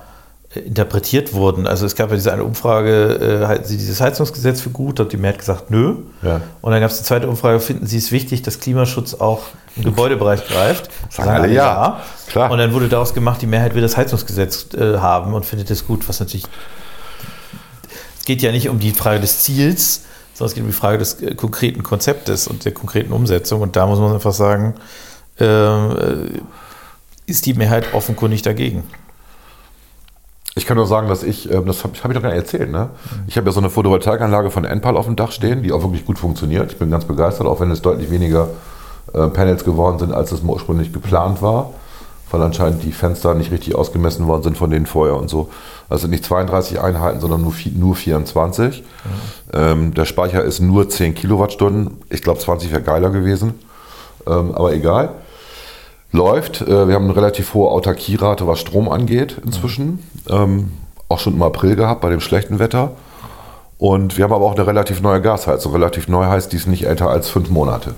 interpretiert 0.55 1.33
wurden. 1.33 1.65
Also 1.65 1.85
es 1.85 1.95
gab 1.95 2.09
ja 2.09 2.15
diese 2.15 2.31
eine 2.31 2.43
Umfrage, 2.43 3.41
äh, 3.43 3.47
halten 3.47 3.65
Sie 3.65 3.77
dieses 3.77 4.01
Heizungsgesetz 4.01 4.61
für 4.61 4.69
gut? 4.69 4.99
Und 4.99 5.11
die 5.11 5.17
Mehrheit 5.17 5.39
gesagt, 5.39 5.71
nö. 5.71 5.95
Ja. 6.21 6.41
Und 6.61 6.71
dann 6.71 6.81
gab 6.81 6.91
es 6.91 6.97
die 6.97 7.03
zweite 7.03 7.27
Umfrage, 7.27 7.59
finden 7.59 7.87
Sie 7.87 7.97
es 7.97 8.11
wichtig, 8.11 8.43
dass 8.43 8.59
Klimaschutz 8.59 9.15
auch 9.15 9.41
im 9.75 9.83
Gebäudebereich 9.83 10.47
greift? 10.47 10.91
Sagen 11.09 11.29
alle 11.29 11.51
ja. 11.51 12.01
Klar. 12.27 12.51
Und 12.51 12.59
dann 12.59 12.73
wurde 12.73 12.87
daraus 12.87 13.13
gemacht, 13.13 13.41
die 13.41 13.47
Mehrheit 13.47 13.73
will 13.73 13.81
das 13.81 13.97
Heizungsgesetz 13.97 14.73
äh, 14.73 14.97
haben 14.99 15.33
und 15.33 15.45
findet 15.45 15.71
es 15.71 15.87
gut, 15.87 16.07
was 16.07 16.19
natürlich 16.19 16.47
es 18.23 18.25
geht 18.25 18.41
ja 18.41 18.53
nicht 18.53 18.69
um 18.69 18.79
die 18.79 18.91
Frage 18.91 19.19
des 19.19 19.41
Ziels, 19.41 20.03
sondern 20.33 20.47
es 20.47 20.53
geht 20.53 20.63
um 20.63 20.69
die 20.69 20.75
Frage 20.75 20.97
des 20.97 21.21
äh, 21.21 21.35
konkreten 21.35 21.83
Konzeptes 21.83 22.47
und 22.47 22.63
der 22.63 22.73
konkreten 22.73 23.11
Umsetzung. 23.11 23.59
Und 23.59 23.75
da 23.75 23.85
muss 23.85 23.99
man 23.99 24.13
einfach 24.13 24.31
sagen, 24.31 24.75
äh, 25.41 26.39
ist 27.25 27.45
die 27.45 27.53
Mehrheit 27.53 27.93
offenkundig 27.93 28.41
dagegen. 28.41 28.83
Ich 30.55 30.67
kann 30.67 30.77
nur 30.77 30.85
sagen, 30.85 31.07
dass 31.07 31.23
ich, 31.23 31.51
ähm, 31.51 31.65
das 31.65 31.83
habe 31.83 31.93
hab 32.01 32.11
ich 32.11 32.15
doch 32.15 32.21
gar 32.21 32.29
nicht 32.29 32.37
erzählt, 32.37 32.71
ne? 32.71 32.89
Ich 33.27 33.37
habe 33.37 33.47
ja 33.47 33.51
so 33.51 33.59
eine 33.59 33.71
Photovoltaikanlage 33.71 34.51
von 34.51 34.65
Enpal 34.65 34.97
auf 34.97 35.05
dem 35.05 35.15
Dach 35.15 35.31
stehen, 35.31 35.63
die 35.63 35.71
auch 35.71 35.81
wirklich 35.81 36.05
gut 36.05 36.19
funktioniert. 36.19 36.71
Ich 36.71 36.77
bin 36.77 36.91
ganz 36.91 37.05
begeistert, 37.05 37.47
auch 37.47 37.59
wenn 37.59 37.71
es 37.71 37.81
deutlich 37.81 38.11
weniger 38.11 38.49
äh, 39.13 39.27
Panels 39.29 39.63
geworden 39.63 39.97
sind, 39.97 40.13
als 40.13 40.31
es 40.31 40.41
ursprünglich 40.43 40.93
geplant 40.93 41.41
war, 41.41 41.71
weil 42.29 42.41
anscheinend 42.43 42.83
die 42.83 42.91
Fenster 42.91 43.33
nicht 43.33 43.51
richtig 43.51 43.73
ausgemessen 43.73 44.27
worden 44.27 44.43
sind 44.43 44.57
von 44.57 44.69
denen 44.69 44.85
vorher 44.85 45.15
und 45.15 45.27
so. 45.27 45.49
Also 45.89 46.07
nicht 46.07 46.23
32 46.23 46.79
Einheiten, 46.79 47.19
sondern 47.19 47.41
nur, 47.41 47.53
nur 47.75 47.95
24. 47.95 48.83
Ähm, 49.53 49.93
der 49.95 50.05
Speicher 50.05 50.43
ist 50.43 50.59
nur 50.59 50.87
10 50.87 51.15
Kilowattstunden. 51.15 51.97
Ich 52.09 52.21
glaube, 52.21 52.39
20 52.39 52.71
wäre 52.71 52.83
geiler 52.83 53.09
gewesen, 53.09 53.55
ähm, 54.27 54.53
aber 54.53 54.73
egal 54.73 55.09
läuft. 56.13 56.61
Äh, 56.61 56.87
Wir 56.87 56.95
haben 56.95 57.05
eine 57.05 57.15
relativ 57.15 57.53
hohe 57.53 57.69
Autarkierate, 57.69 58.47
was 58.47 58.59
Strom 58.59 58.87
angeht 58.87 59.41
inzwischen. 59.45 60.07
Ähm, 60.29 60.71
auch 61.09 61.19
schon 61.19 61.33
im 61.33 61.41
April 61.43 61.75
gehabt 61.75 62.01
bei 62.01 62.09
dem 62.09 62.21
schlechten 62.21 62.59
Wetter. 62.59 62.91
Und 63.77 64.17
wir 64.17 64.23
haben 64.23 64.31
aber 64.33 64.45
auch 64.45 64.55
eine 64.55 64.65
relativ 64.65 65.01
neue 65.01 65.21
Gasheizung. 65.21 65.73
Relativ 65.73 66.07
neu 66.07 66.25
heißt, 66.25 66.53
die 66.53 66.55
ist 66.55 66.67
nicht 66.67 66.85
älter 66.85 67.09
als 67.09 67.27
fünf 67.29 67.49
Monate. 67.49 67.95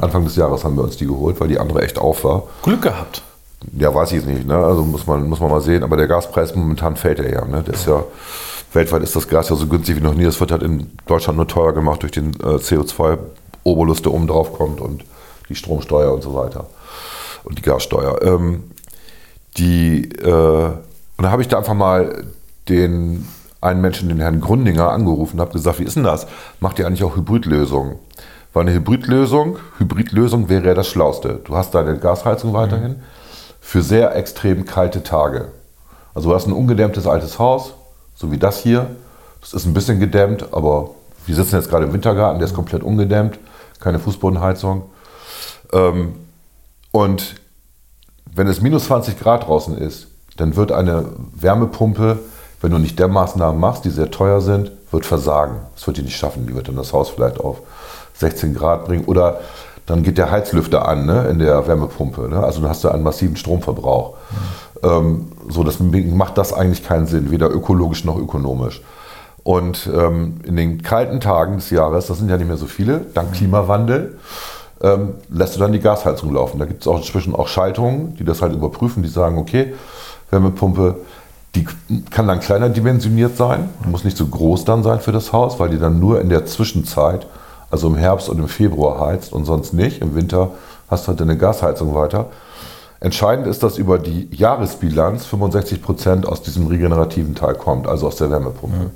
Anfang 0.00 0.24
des 0.24 0.36
Jahres 0.36 0.64
haben 0.64 0.76
wir 0.76 0.84
uns 0.84 0.96
die 0.96 1.06
geholt, 1.06 1.40
weil 1.40 1.48
die 1.48 1.58
andere 1.58 1.82
echt 1.82 1.98
auf 1.98 2.24
war. 2.24 2.44
Glück 2.62 2.82
gehabt. 2.82 3.22
Ja, 3.76 3.94
weiß 3.94 4.12
ich 4.12 4.18
jetzt 4.18 4.26
nicht. 4.28 4.46
Ne? 4.46 4.56
Also 4.56 4.82
muss 4.82 5.06
man, 5.06 5.28
muss 5.28 5.40
man 5.40 5.50
mal 5.50 5.60
sehen. 5.60 5.82
Aber 5.82 5.96
der 5.96 6.06
Gaspreis 6.06 6.54
momentan 6.54 6.96
fällt 6.96 7.18
er 7.18 7.30
ja. 7.32 7.44
Ne? 7.44 7.62
Der 7.62 7.74
ist 7.74 7.86
ja. 7.86 8.04
Weltweit 8.72 9.02
ist 9.02 9.16
das 9.16 9.28
Gas 9.28 9.48
ja 9.48 9.56
so 9.56 9.66
günstig 9.66 9.96
wie 9.96 10.00
noch 10.00 10.14
nie. 10.14 10.24
Das 10.24 10.38
wird 10.40 10.50
halt 10.52 10.62
in 10.62 10.90
Deutschland 11.06 11.36
nur 11.36 11.46
teuer 11.46 11.72
gemacht 11.72 12.02
durch 12.02 12.12
den 12.12 12.30
äh, 12.40 12.56
CO2-Obolus, 12.58 14.02
der 14.02 14.12
oben 14.12 14.26
drauf 14.26 14.52
kommt 14.52 14.80
und 14.80 15.04
die 15.48 15.54
Stromsteuer 15.54 16.12
und 16.12 16.22
so 16.22 16.34
weiter. 16.34 16.66
Und 17.46 17.58
die 17.58 17.62
Gassteuer. 17.62 18.20
Ähm, 18.22 18.64
die, 19.56 20.10
äh, 20.20 20.66
und 21.16 21.22
da 21.22 21.30
habe 21.30 21.42
ich 21.42 21.48
da 21.48 21.58
einfach 21.58 21.74
mal 21.74 22.24
den 22.68 23.26
einen 23.60 23.80
Menschen, 23.80 24.08
den 24.08 24.20
Herrn 24.20 24.40
Grundinger, 24.40 24.90
angerufen 24.90 25.36
und 25.36 25.40
habe 25.40 25.52
gesagt, 25.52 25.78
wie 25.78 25.84
ist 25.84 25.96
denn 25.96 26.04
das? 26.04 26.26
Macht 26.60 26.78
ihr 26.78 26.86
eigentlich 26.86 27.04
auch 27.04 27.16
Hybridlösungen? 27.16 27.96
Weil 28.52 28.62
eine 28.62 28.74
Hybridlösung, 28.74 29.58
Hybridlösung 29.78 30.48
wäre 30.48 30.66
ja 30.66 30.74
das 30.74 30.88
Schlauste. 30.88 31.40
Du 31.44 31.56
hast 31.56 31.74
deine 31.74 31.98
Gasheizung 31.98 32.52
weiterhin 32.52 32.96
für 33.60 33.82
sehr 33.82 34.14
extrem 34.14 34.64
kalte 34.64 35.02
Tage. 35.02 35.48
Also 36.14 36.30
du 36.30 36.34
hast 36.34 36.46
ein 36.46 36.52
ungedämmtes 36.52 37.06
altes 37.06 37.38
Haus, 37.38 37.74
so 38.14 38.30
wie 38.32 38.38
das 38.38 38.58
hier. 38.58 38.90
Das 39.40 39.52
ist 39.52 39.66
ein 39.66 39.74
bisschen 39.74 40.00
gedämmt, 40.00 40.52
aber 40.52 40.90
wir 41.26 41.34
sitzen 41.34 41.56
jetzt 41.56 41.70
gerade 41.70 41.84
im 41.84 41.92
Wintergarten, 41.92 42.38
der 42.38 42.46
ist 42.46 42.54
komplett 42.54 42.82
ungedämmt, 42.82 43.38
keine 43.80 43.98
Fußbodenheizung. 43.98 44.82
Ähm, 45.72 46.14
und 46.96 47.34
wenn 48.34 48.46
es 48.46 48.62
minus 48.62 48.86
20 48.86 49.20
Grad 49.20 49.46
draußen 49.46 49.76
ist, 49.76 50.06
dann 50.38 50.56
wird 50.56 50.72
eine 50.72 51.04
Wärmepumpe, 51.34 52.20
wenn 52.62 52.70
du 52.70 52.78
nicht 52.78 52.98
Dämmmaßnahmen 52.98 53.60
machst, 53.60 53.84
die 53.84 53.90
sehr 53.90 54.10
teuer 54.10 54.40
sind, 54.40 54.72
wird 54.90 55.04
versagen. 55.04 55.56
Das 55.74 55.86
wird 55.86 55.98
die 55.98 56.02
nicht 56.02 56.16
schaffen. 56.16 56.46
Die 56.46 56.54
wird 56.54 56.68
dann 56.68 56.76
das 56.76 56.94
Haus 56.94 57.10
vielleicht 57.10 57.38
auf 57.38 57.60
16 58.14 58.54
Grad 58.54 58.86
bringen. 58.86 59.04
Oder 59.04 59.40
dann 59.84 60.04
geht 60.04 60.16
der 60.16 60.30
Heizlüfter 60.30 60.88
an 60.88 61.04
ne, 61.04 61.26
in 61.28 61.38
der 61.38 61.68
Wärmepumpe. 61.68 62.30
Ne? 62.30 62.42
Also 62.42 62.62
dann 62.62 62.70
hast 62.70 62.82
du 62.82 62.88
einen 62.88 63.02
massiven 63.02 63.36
Stromverbrauch. 63.36 64.14
Ähm, 64.82 65.32
so, 65.50 65.64
deswegen 65.64 66.16
macht 66.16 66.38
das 66.38 66.54
eigentlich 66.54 66.82
keinen 66.82 67.06
Sinn, 67.06 67.30
weder 67.30 67.50
ökologisch 67.50 68.06
noch 68.06 68.16
ökonomisch. 68.16 68.80
Und 69.42 69.86
ähm, 69.94 70.40
in 70.44 70.56
den 70.56 70.80
kalten 70.80 71.20
Tagen 71.20 71.56
des 71.56 71.68
Jahres, 71.68 72.06
das 72.06 72.16
sind 72.16 72.30
ja 72.30 72.38
nicht 72.38 72.48
mehr 72.48 72.56
so 72.56 72.64
viele, 72.64 73.02
dank 73.12 73.34
Klimawandel, 73.34 74.18
ähm, 74.82 75.14
lässt 75.30 75.56
du 75.56 75.60
dann 75.60 75.72
die 75.72 75.80
Gasheizung 75.80 76.32
laufen. 76.34 76.58
Da 76.58 76.66
gibt 76.66 76.82
es 76.82 76.88
auch 76.88 76.98
inzwischen 76.98 77.34
auch 77.34 77.48
Schaltungen, 77.48 78.16
die 78.16 78.24
das 78.24 78.42
halt 78.42 78.52
überprüfen, 78.52 79.02
die 79.02 79.08
sagen, 79.08 79.38
okay, 79.38 79.74
Wärmepumpe, 80.30 80.96
die 81.54 81.66
kann 82.10 82.26
dann 82.26 82.40
kleiner 82.40 82.68
dimensioniert 82.68 83.36
sein, 83.36 83.70
muss 83.86 84.04
nicht 84.04 84.16
so 84.16 84.26
groß 84.26 84.64
dann 84.64 84.82
sein 84.82 85.00
für 85.00 85.12
das 85.12 85.32
Haus, 85.32 85.58
weil 85.58 85.70
die 85.70 85.78
dann 85.78 85.98
nur 85.98 86.20
in 86.20 86.28
der 86.28 86.44
Zwischenzeit, 86.44 87.26
also 87.70 87.86
im 87.88 87.96
Herbst 87.96 88.28
und 88.28 88.38
im 88.38 88.48
Februar 88.48 89.00
heizt 89.00 89.32
und 89.32 89.44
sonst 89.44 89.72
nicht. 89.72 90.02
Im 90.02 90.14
Winter 90.14 90.50
hast 90.88 91.04
du 91.04 91.08
halt 91.08 91.20
deine 91.20 91.38
Gasheizung 91.38 91.94
weiter. 91.94 92.26
Entscheidend 93.00 93.46
ist, 93.46 93.62
dass 93.62 93.78
über 93.78 93.98
die 93.98 94.28
Jahresbilanz 94.32 95.26
65 95.26 95.82
Prozent 95.82 96.26
aus 96.26 96.42
diesem 96.42 96.66
regenerativen 96.66 97.34
Teil 97.34 97.54
kommt, 97.54 97.86
also 97.86 98.06
aus 98.06 98.16
der 98.16 98.30
Wärmepumpe. 98.30 98.90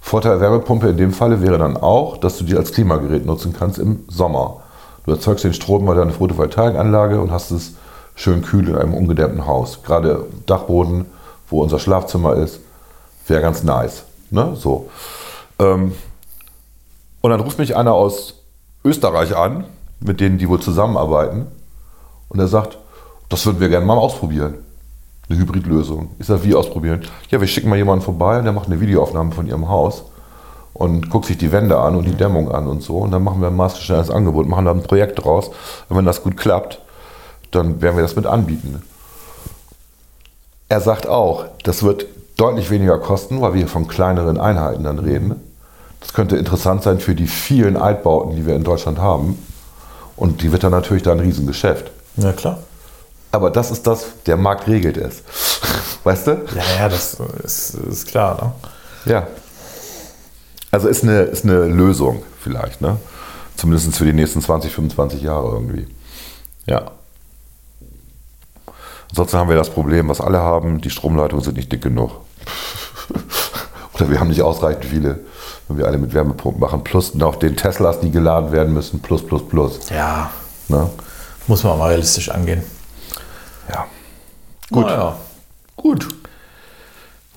Vorteil 0.00 0.32
der 0.32 0.40
Wärmepumpe 0.42 0.88
in 0.88 0.96
dem 0.96 1.12
Falle 1.12 1.42
wäre 1.42 1.58
dann 1.58 1.76
auch, 1.76 2.18
dass 2.18 2.38
du 2.38 2.44
die 2.44 2.56
als 2.56 2.72
Klimagerät 2.72 3.26
nutzen 3.26 3.54
kannst 3.58 3.78
im 3.78 4.04
Sommer. 4.08 4.60
Du 5.06 5.12
erzeugst 5.12 5.44
den 5.44 5.54
Strom 5.54 5.86
bei 5.86 5.94
deiner 5.94 6.10
Photovoltaikanlage 6.10 7.20
und 7.20 7.30
hast 7.30 7.52
es 7.52 7.74
schön 8.16 8.42
kühl 8.42 8.68
in 8.68 8.76
einem 8.76 8.92
ungedämmten 8.92 9.46
Haus. 9.46 9.82
Gerade 9.84 10.26
Dachboden, 10.46 11.06
wo 11.48 11.62
unser 11.62 11.78
Schlafzimmer 11.78 12.34
ist, 12.34 12.58
wäre 13.28 13.40
ganz 13.40 13.62
nice. 13.62 14.02
Ne? 14.30 14.56
So. 14.56 14.90
Ähm, 15.60 15.92
und 17.20 17.30
dann 17.30 17.40
ruft 17.40 17.58
mich 17.58 17.76
einer 17.76 17.94
aus 17.94 18.42
Österreich 18.84 19.36
an, 19.36 19.64
mit 20.00 20.20
denen 20.20 20.38
die 20.38 20.48
wohl 20.48 20.60
zusammenarbeiten. 20.60 21.46
Und 22.28 22.40
er 22.40 22.48
sagt, 22.48 22.78
das 23.28 23.46
würden 23.46 23.60
wir 23.60 23.68
gerne 23.68 23.86
mal 23.86 23.96
ausprobieren. 23.96 24.54
Eine 25.28 25.38
Hybridlösung. 25.38 26.10
Ich 26.18 26.26
sage, 26.26 26.42
wie 26.44 26.54
ausprobieren? 26.54 27.02
Ja, 27.30 27.40
wir 27.40 27.48
schicken 27.48 27.68
mal 27.68 27.76
jemanden 27.76 28.04
vorbei 28.04 28.38
und 28.38 28.44
der 28.44 28.52
macht 28.52 28.66
eine 28.66 28.80
Videoaufnahme 28.80 29.32
von 29.32 29.46
ihrem 29.46 29.68
Haus 29.68 30.04
und 30.76 31.08
guckt 31.08 31.24
sich 31.24 31.38
die 31.38 31.52
Wände 31.52 31.78
an 31.78 31.96
und 31.96 32.04
die 32.04 32.14
Dämmung 32.14 32.50
an 32.50 32.66
und 32.66 32.82
so. 32.82 32.98
Und 32.98 33.10
dann 33.10 33.24
machen 33.24 33.40
wir 33.40 33.48
ein 33.48 33.56
maßgeschneidertes 33.56 34.14
Angebot, 34.14 34.46
machen 34.46 34.66
da 34.66 34.72
ein 34.72 34.82
Projekt 34.82 35.24
draus. 35.24 35.48
Und 35.88 35.96
wenn 35.96 36.04
das 36.04 36.22
gut 36.22 36.36
klappt, 36.36 36.80
dann 37.50 37.80
werden 37.80 37.96
wir 37.96 38.02
das 38.02 38.14
mit 38.14 38.26
anbieten. 38.26 38.82
Er 40.68 40.80
sagt 40.80 41.06
auch, 41.06 41.46
das 41.62 41.82
wird 41.82 42.06
deutlich 42.36 42.70
weniger 42.70 42.98
kosten, 42.98 43.40
weil 43.40 43.54
wir 43.54 43.60
hier 43.60 43.68
von 43.68 43.88
kleineren 43.88 44.38
Einheiten 44.38 44.84
dann 44.84 44.98
reden. 44.98 45.40
Das 46.00 46.12
könnte 46.12 46.36
interessant 46.36 46.82
sein 46.82 47.00
für 47.00 47.14
die 47.14 47.26
vielen 47.26 47.78
Altbauten, 47.78 48.36
die 48.36 48.46
wir 48.46 48.54
in 48.54 48.64
Deutschland 48.64 48.98
haben. 48.98 49.42
Und 50.14 50.42
die 50.42 50.52
wird 50.52 50.62
dann 50.62 50.72
natürlich 50.72 51.02
da 51.02 51.12
ein 51.12 51.20
Riesengeschäft. 51.20 51.90
Ja, 52.16 52.32
klar. 52.32 52.58
Aber 53.32 53.50
das 53.50 53.70
ist 53.70 53.86
das, 53.86 54.06
der 54.26 54.36
Markt 54.36 54.66
regelt 54.66 54.98
es. 54.98 55.22
Weißt 56.04 56.26
du? 56.26 56.32
Ja, 56.54 56.80
ja, 56.80 56.88
das 56.88 57.16
ist, 57.42 57.74
ist 57.74 58.08
klar. 58.08 58.54
Ne? 59.06 59.12
Ja. 59.12 59.26
Also 60.76 60.88
ist 60.88 61.04
eine, 61.04 61.22
ist 61.22 61.44
eine 61.44 61.64
Lösung 61.64 62.22
vielleicht, 62.38 62.82
ne? 62.82 62.98
Zumindest 63.56 63.96
für 63.96 64.04
die 64.04 64.12
nächsten 64.12 64.42
20, 64.42 64.70
25 64.74 65.22
Jahre 65.22 65.54
irgendwie. 65.54 65.86
Ja. 66.66 66.90
Ansonsten 69.08 69.38
haben 69.38 69.48
wir 69.48 69.56
das 69.56 69.70
Problem, 69.70 70.10
was 70.10 70.20
alle 70.20 70.40
haben, 70.40 70.82
die 70.82 70.90
Stromleitungen 70.90 71.42
sind 71.42 71.56
nicht 71.56 71.72
dick 71.72 71.80
genug. 71.80 72.10
Oder 73.94 74.10
wir 74.10 74.20
haben 74.20 74.28
nicht 74.28 74.42
ausreichend 74.42 74.84
viele, 74.84 75.20
wenn 75.68 75.78
wir 75.78 75.86
alle 75.86 75.96
mit 75.96 76.12
Wärmepumpen 76.12 76.60
machen. 76.60 76.84
Plus 76.84 77.14
noch 77.14 77.36
den 77.36 77.56
Teslas, 77.56 78.00
die 78.00 78.10
geladen 78.10 78.52
werden 78.52 78.74
müssen, 78.74 79.00
plus, 79.00 79.26
plus, 79.26 79.48
plus. 79.48 79.88
Ja, 79.88 80.30
Ne? 80.68 80.90
muss 81.46 81.64
man 81.64 81.78
mal 81.78 81.88
realistisch 81.88 82.28
angehen. 82.28 82.62
Ja. 83.72 83.86
Gut. 84.70 84.84
Naja, 84.84 85.16
Gut. 85.76 86.06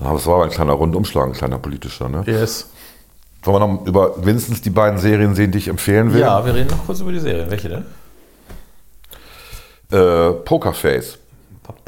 Aber 0.02 0.18
es 0.18 0.26
war 0.26 0.36
aber 0.36 0.44
ein 0.44 0.50
kleiner 0.50 0.74
Rundumschlag, 0.74 1.28
ein 1.28 1.32
kleiner 1.32 1.58
politischer. 1.58 2.10
Ne? 2.10 2.24
yes. 2.26 2.66
Wollen 3.44 3.62
wir 3.62 3.68
noch 3.68 3.86
über 3.86 4.26
wenigstens 4.26 4.62
die 4.62 4.70
beiden 4.70 5.00
Serien 5.00 5.34
sehen, 5.36 5.52
die 5.52 5.60
ich 5.60 5.68
empfehlen 5.70 6.14
will? 6.14 6.20
Ja, 6.22 6.46
wir 6.46 6.54
reden 6.54 6.70
noch 6.70 6.86
kurz 6.86 7.00
über 7.00 7.12
die 7.12 7.20
Serie. 7.20 7.50
Welche 7.50 7.70
denn? 7.70 7.86
Äh, 9.92 10.32
Pokerface. 10.44 11.18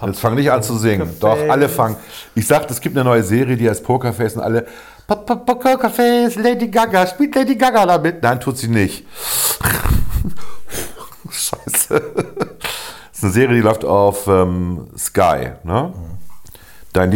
Jetzt 0.05 0.19
fang 0.19 0.35
nicht 0.35 0.51
an 0.51 0.63
zu 0.63 0.77
singen. 0.77 1.09
Doch, 1.19 1.37
alle 1.49 1.67
fangen. 1.69 1.95
Ich 2.35 2.47
sagte, 2.47 2.73
es 2.73 2.79
gibt 2.81 2.95
eine 2.95 3.03
neue 3.03 3.23
Serie, 3.23 3.57
die 3.57 3.69
heißt 3.69 3.83
Pokerface 3.83 4.35
und 4.35 4.41
alle. 4.41 4.65
"Po- 5.07 5.15
po- 5.15 5.35
po- 5.37 5.55
Pokerface, 5.55 6.35
Lady 6.35 6.67
Gaga, 6.67 7.05
spielt 7.07 7.35
Lady 7.35 7.55
Gaga 7.55 7.85
damit? 7.85 8.21
Nein, 8.23 8.39
tut 8.39 8.57
sie 8.57 8.67
nicht. 8.67 9.05
Scheiße. 11.29 12.01
Das 12.01 13.17
ist 13.17 13.23
eine 13.23 13.31
Serie, 13.33 13.55
die 13.55 13.61
läuft 13.61 13.85
auf 13.85 14.27
ähm, 14.27 14.87
Sky. 14.97 15.51
Ne? 15.63 15.93
Dein 16.93 17.11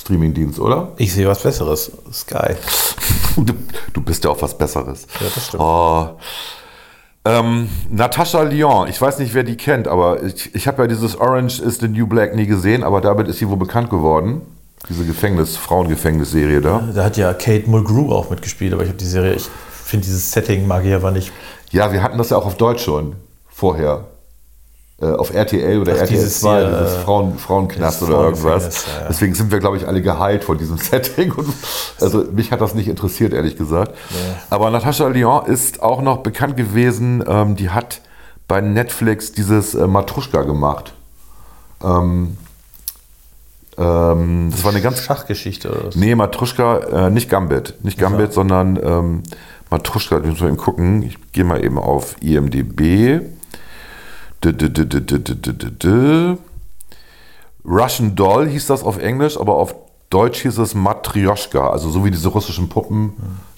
Lieblings-Streaming-Dienst, 0.00 0.58
oder? 0.58 0.92
Ich 0.96 1.12
sehe 1.12 1.28
was 1.28 1.42
Besseres. 1.42 1.92
Sky. 2.12 2.54
Du, 3.36 3.54
du 3.92 4.02
bist 4.02 4.24
ja 4.24 4.30
auch 4.30 4.42
was 4.42 4.58
Besseres. 4.58 5.06
Ja, 5.20 5.26
das 5.32 5.46
stimmt. 5.46 5.62
Oh. 5.62 6.08
Ähm, 7.24 7.68
Natascha 7.88 8.42
Lyon, 8.42 8.88
ich 8.88 9.00
weiß 9.00 9.20
nicht, 9.20 9.32
wer 9.34 9.44
die 9.44 9.56
kennt, 9.56 9.86
aber 9.86 10.22
ich, 10.24 10.52
ich 10.52 10.66
habe 10.66 10.82
ja 10.82 10.88
dieses 10.88 11.16
Orange 11.16 11.62
is 11.62 11.78
the 11.78 11.86
New 11.86 12.08
Black 12.08 12.34
nie 12.34 12.46
gesehen, 12.46 12.82
aber 12.82 13.00
damit 13.00 13.28
ist 13.28 13.38
sie 13.38 13.48
wohl 13.48 13.56
bekannt 13.56 13.88
geworden. 13.88 14.42
Diese 14.88 15.04
Gefängnis, 15.04 15.56
Frauengefängnisserie 15.56 16.60
da. 16.60 16.82
Da 16.92 17.04
hat 17.04 17.16
ja 17.16 17.32
Kate 17.32 17.70
Mulgrew 17.70 18.12
auch 18.12 18.30
mitgespielt, 18.30 18.72
aber 18.72 18.82
ich 18.82 18.88
habe 18.88 18.98
die 18.98 19.06
Serie, 19.06 19.34
ich 19.34 19.48
finde 19.70 20.06
dieses 20.06 20.32
Setting 20.32 20.66
mag 20.66 20.84
ich 20.84 20.92
aber 20.92 21.12
nicht. 21.12 21.32
Ja, 21.70 21.92
wir 21.92 22.02
hatten 22.02 22.18
das 22.18 22.30
ja 22.30 22.36
auch 22.36 22.46
auf 22.46 22.56
Deutsch 22.56 22.82
schon 22.82 23.14
vorher. 23.48 24.06
Äh, 25.02 25.12
auf 25.12 25.32
RTL 25.32 25.80
oder 25.80 25.92
Ach, 25.94 26.00
RTL 26.00 26.16
dieses 26.18 26.40
2, 26.40 26.60
hier, 26.60 26.78
dieses 26.78 26.92
äh, 26.92 26.98
Frauen, 27.00 27.38
Frauenknast 27.38 28.02
oder 28.02 28.24
irgendwas. 28.24 28.86
Ja, 28.86 29.00
ja. 29.00 29.08
Deswegen 29.08 29.34
sind 29.34 29.50
wir, 29.50 29.58
glaube 29.58 29.78
ich, 29.78 29.88
alle 29.88 30.02
geheilt 30.02 30.44
von 30.44 30.58
diesem 30.58 30.76
Setting. 30.78 31.32
Und, 31.32 31.48
also 32.00 32.24
mich 32.32 32.52
hat 32.52 32.60
das 32.60 32.74
nicht 32.74 32.86
interessiert, 32.86 33.32
ehrlich 33.32 33.56
gesagt. 33.56 33.94
Aber 34.50 34.70
Natascha 34.70 35.08
Lyon 35.08 35.46
ist 35.46 35.82
auch 35.82 36.02
noch 36.02 36.18
bekannt 36.18 36.58
gewesen, 36.58 37.24
ähm, 37.26 37.56
die 37.56 37.70
hat 37.70 38.02
bei 38.46 38.60
Netflix 38.60 39.32
dieses 39.32 39.74
äh, 39.74 39.86
Matruschka 39.86 40.42
gemacht. 40.42 40.92
Ähm, 41.82 42.36
ähm, 43.78 44.48
das 44.50 44.64
war 44.64 44.72
eine 44.72 44.82
ganz 44.82 45.00
Schachgeschichte 45.00 45.70
oder 45.70 45.86
was? 45.86 45.96
Nee, 45.96 46.14
Matruschka, 46.14 47.06
äh, 47.06 47.10
nicht 47.10 47.30
Gambit. 47.30 47.82
Nicht 47.82 47.98
Gambit, 47.98 48.34
sondern 48.34 48.78
ähm, 48.82 49.22
Matruschka, 49.70 50.18
ich 50.18 50.26
muss 50.26 50.40
mal 50.40 50.48
eben 50.48 50.56
gucken. 50.58 51.02
Ich 51.04 51.16
gehe 51.32 51.44
mal 51.44 51.64
eben 51.64 51.78
auf 51.78 52.16
IMDB. 52.20 53.22
Russian 57.64 58.16
Doll 58.16 58.48
hieß 58.48 58.66
das 58.66 58.82
auf 58.82 58.98
Englisch, 58.98 59.38
aber 59.38 59.56
auf 59.56 59.74
Deutsch 60.10 60.42
hieß 60.42 60.58
es 60.58 60.74
Matryoshka, 60.74 61.70
also 61.70 61.88
so 61.88 62.04
wie 62.04 62.10
diese 62.10 62.28
russischen 62.28 62.68
Puppen, 62.68 63.12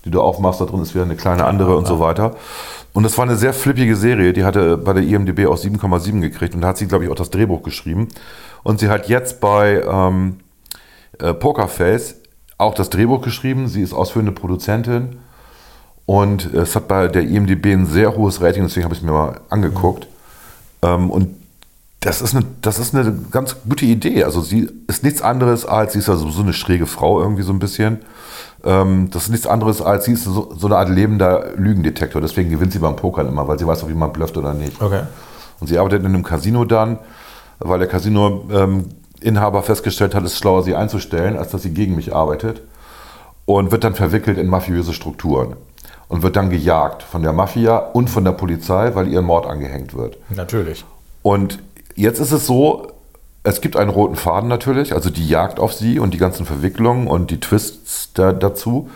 die 0.04 0.10
du 0.10 0.20
aufmachst, 0.20 0.60
da 0.60 0.66
drin 0.66 0.82
ist 0.82 0.94
wieder 0.94 1.04
eine 1.04 1.16
kleine 1.16 1.46
andere 1.46 1.76
und 1.76 1.86
so 1.86 1.98
weiter. 1.98 2.36
Und 2.92 3.04
das 3.04 3.16
war 3.16 3.24
eine 3.24 3.36
sehr 3.36 3.54
flippige 3.54 3.96
Serie, 3.96 4.34
die 4.34 4.44
hatte 4.44 4.76
bei 4.76 4.92
der 4.92 5.02
IMDB 5.02 5.46
auch 5.46 5.56
7,7 5.56 6.20
gekriegt 6.20 6.54
und 6.54 6.60
da 6.60 6.68
hat 6.68 6.76
sie, 6.76 6.86
glaube 6.86 7.04
ich, 7.04 7.10
auch 7.10 7.16
das 7.16 7.30
Drehbuch 7.30 7.62
geschrieben. 7.62 8.08
Und 8.64 8.80
sie 8.80 8.88
hat 8.90 9.08
jetzt 9.08 9.40
bei 9.40 9.82
ähm, 9.82 10.40
äh, 11.18 11.32
Pokerface 11.32 12.16
auch 12.58 12.74
das 12.74 12.90
Drehbuch 12.90 13.22
geschrieben, 13.22 13.66
sie 13.68 13.80
ist 13.80 13.94
ausführende 13.94 14.32
Produzentin 14.32 15.20
und 16.04 16.52
es 16.52 16.76
hat 16.76 16.86
bei 16.86 17.08
der 17.08 17.22
IMDB 17.22 17.72
ein 17.72 17.86
sehr 17.86 18.14
hohes 18.14 18.42
Rating, 18.42 18.64
deswegen 18.64 18.84
habe 18.84 18.94
ich 18.94 19.00
es 19.00 19.06
mir 19.06 19.12
mal 19.12 19.40
angeguckt. 19.48 20.06
Ähm, 20.82 21.10
und 21.10 21.36
das 22.00 22.20
ist, 22.20 22.34
eine, 22.34 22.44
das 22.62 22.80
ist 22.80 22.94
eine 22.96 23.16
ganz 23.30 23.56
gute 23.68 23.86
Idee. 23.86 24.24
Also 24.24 24.40
sie 24.40 24.68
ist 24.88 25.04
nichts 25.04 25.22
anderes 25.22 25.64
als, 25.64 25.92
sie 25.92 26.00
ist 26.00 26.08
ja 26.08 26.16
so 26.16 26.42
eine 26.42 26.52
schräge 26.52 26.86
Frau 26.86 27.20
irgendwie 27.20 27.42
so 27.42 27.52
ein 27.52 27.60
bisschen. 27.60 28.00
Ähm, 28.64 29.08
das 29.12 29.24
ist 29.24 29.28
nichts 29.28 29.46
anderes 29.46 29.80
als, 29.80 30.06
sie 30.06 30.12
ist 30.12 30.24
so, 30.24 30.52
so 30.56 30.66
eine 30.66 30.76
Art 30.76 30.88
lebender 30.88 31.52
Lügendetektor. 31.56 32.20
Deswegen 32.20 32.50
gewinnt 32.50 32.72
sie 32.72 32.80
beim 32.80 32.96
Pokern 32.96 33.28
immer, 33.28 33.46
weil 33.46 33.58
sie 33.58 33.66
weiß, 33.66 33.84
ob 33.84 33.88
jemand 33.88 34.14
blufft 34.14 34.36
oder 34.36 34.52
nicht. 34.52 34.82
Okay. 34.82 35.02
Und 35.60 35.68
sie 35.68 35.78
arbeitet 35.78 36.00
in 36.00 36.06
einem 36.06 36.24
Casino 36.24 36.64
dann, 36.64 36.98
weil 37.60 37.78
der 37.78 37.86
Casino-Inhaber 37.86 39.62
festgestellt 39.62 40.16
hat, 40.16 40.24
es 40.24 40.32
ist 40.32 40.38
schlauer, 40.38 40.64
sie 40.64 40.74
einzustellen, 40.74 41.36
als 41.36 41.52
dass 41.52 41.62
sie 41.62 41.72
gegen 41.72 41.94
mich 41.94 42.12
arbeitet. 42.12 42.62
Und 43.44 43.70
wird 43.70 43.84
dann 43.84 43.94
verwickelt 43.94 44.38
in 44.38 44.48
mafiöse 44.48 44.92
Strukturen. 44.92 45.54
Und 46.12 46.22
wird 46.22 46.36
dann 46.36 46.50
gejagt 46.50 47.02
von 47.02 47.22
der 47.22 47.32
Mafia 47.32 47.78
und 47.78 48.10
von 48.10 48.22
der 48.22 48.32
Polizei, 48.32 48.94
weil 48.94 49.08
ihr 49.08 49.22
Mord 49.22 49.46
angehängt 49.46 49.94
wird. 49.94 50.18
Natürlich. 50.28 50.84
Und 51.22 51.58
jetzt 51.94 52.20
ist 52.20 52.32
es 52.32 52.46
so, 52.46 52.88
es 53.44 53.62
gibt 53.62 53.76
einen 53.78 53.88
roten 53.88 54.16
Faden 54.16 54.46
natürlich, 54.46 54.92
also 54.92 55.08
die 55.08 55.26
Jagd 55.26 55.58
auf 55.58 55.72
sie 55.72 55.98
und 55.98 56.12
die 56.12 56.18
ganzen 56.18 56.44
Verwicklungen 56.44 57.06
und 57.06 57.30
die 57.30 57.40
Twists 57.40 58.10
da, 58.12 58.32
dazu. 58.32 58.90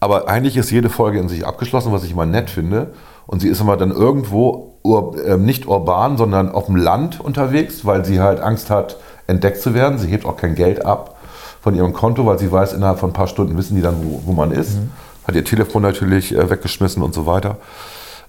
Aber 0.00 0.26
eigentlich 0.26 0.56
ist 0.56 0.70
jede 0.70 0.88
Folge 0.88 1.18
in 1.18 1.28
sich 1.28 1.46
abgeschlossen, 1.46 1.92
was 1.92 2.02
ich 2.02 2.12
immer 2.12 2.24
nett 2.24 2.48
finde. 2.48 2.94
Und 3.26 3.40
sie 3.40 3.48
ist 3.48 3.60
immer 3.60 3.76
dann 3.76 3.90
irgendwo 3.90 4.78
ur, 4.82 5.22
äh, 5.22 5.36
nicht 5.36 5.66
urban, 5.66 6.16
sondern 6.16 6.50
auf 6.50 6.64
dem 6.64 6.76
Land 6.76 7.20
unterwegs, 7.20 7.84
weil 7.84 8.06
sie 8.06 8.20
halt 8.20 8.40
Angst 8.40 8.70
hat, 8.70 8.96
entdeckt 9.26 9.60
zu 9.60 9.74
werden. 9.74 9.98
Sie 9.98 10.08
hebt 10.08 10.24
auch 10.24 10.38
kein 10.38 10.54
Geld 10.54 10.82
ab 10.86 11.18
von 11.60 11.74
ihrem 11.74 11.92
Konto, 11.92 12.24
weil 12.24 12.38
sie 12.38 12.50
weiß, 12.50 12.72
innerhalb 12.72 12.98
von 12.98 13.10
ein 13.10 13.14
paar 13.14 13.26
Stunden 13.26 13.58
wissen 13.58 13.76
die 13.76 13.82
dann, 13.82 13.96
wo, 14.02 14.22
wo 14.24 14.32
man 14.32 14.50
ist. 14.50 14.78
Hat 15.26 15.34
ihr 15.34 15.44
Telefon 15.44 15.82
natürlich 15.82 16.34
äh, 16.34 16.50
weggeschmissen 16.50 17.02
und 17.02 17.14
so 17.14 17.26
weiter. 17.26 17.58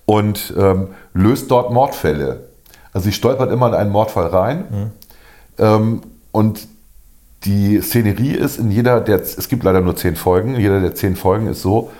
Und 0.06 0.54
ähm, 0.58 0.90
löst 1.14 1.50
dort 1.52 1.72
Mordfälle. 1.72 2.42
Also 2.94 3.06
sie 3.06 3.12
stolpert 3.12 3.52
immer 3.52 3.68
in 3.68 3.74
einen 3.74 3.92
Mordfall 3.92 4.28
rein. 4.28 4.92
Ähm, 5.58 6.02
und 6.32 6.68
die 7.44 7.82
Szenerie 7.82 8.32
ist 8.32 8.58
in 8.58 8.72
jeder 8.72 9.02
der, 9.02 9.22
es 9.22 9.48
gibt 9.50 9.64
leider 9.64 9.82
nur 9.82 9.96
zehn 9.96 10.16
Folgen, 10.16 10.56
in 10.56 10.62
jeder 10.62 10.80
der 10.80 10.96
zehn 10.96 11.16
Folgen 11.16 11.48
ist 11.48 11.62
so, 11.62 11.92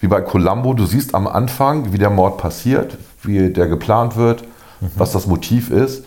wie 0.00 0.06
bei 0.06 0.20
Columbo, 0.20 0.74
du 0.74 0.86
siehst 0.86 1.14
am 1.14 1.26
Anfang, 1.26 1.92
wie 1.92 1.98
der 1.98 2.10
Mord 2.10 2.38
passiert, 2.38 2.96
wie 3.22 3.50
der 3.50 3.66
geplant 3.68 4.16
wird, 4.16 4.44
was 4.96 5.12
das 5.12 5.26
Motiv 5.26 5.70
ist. 5.70 6.04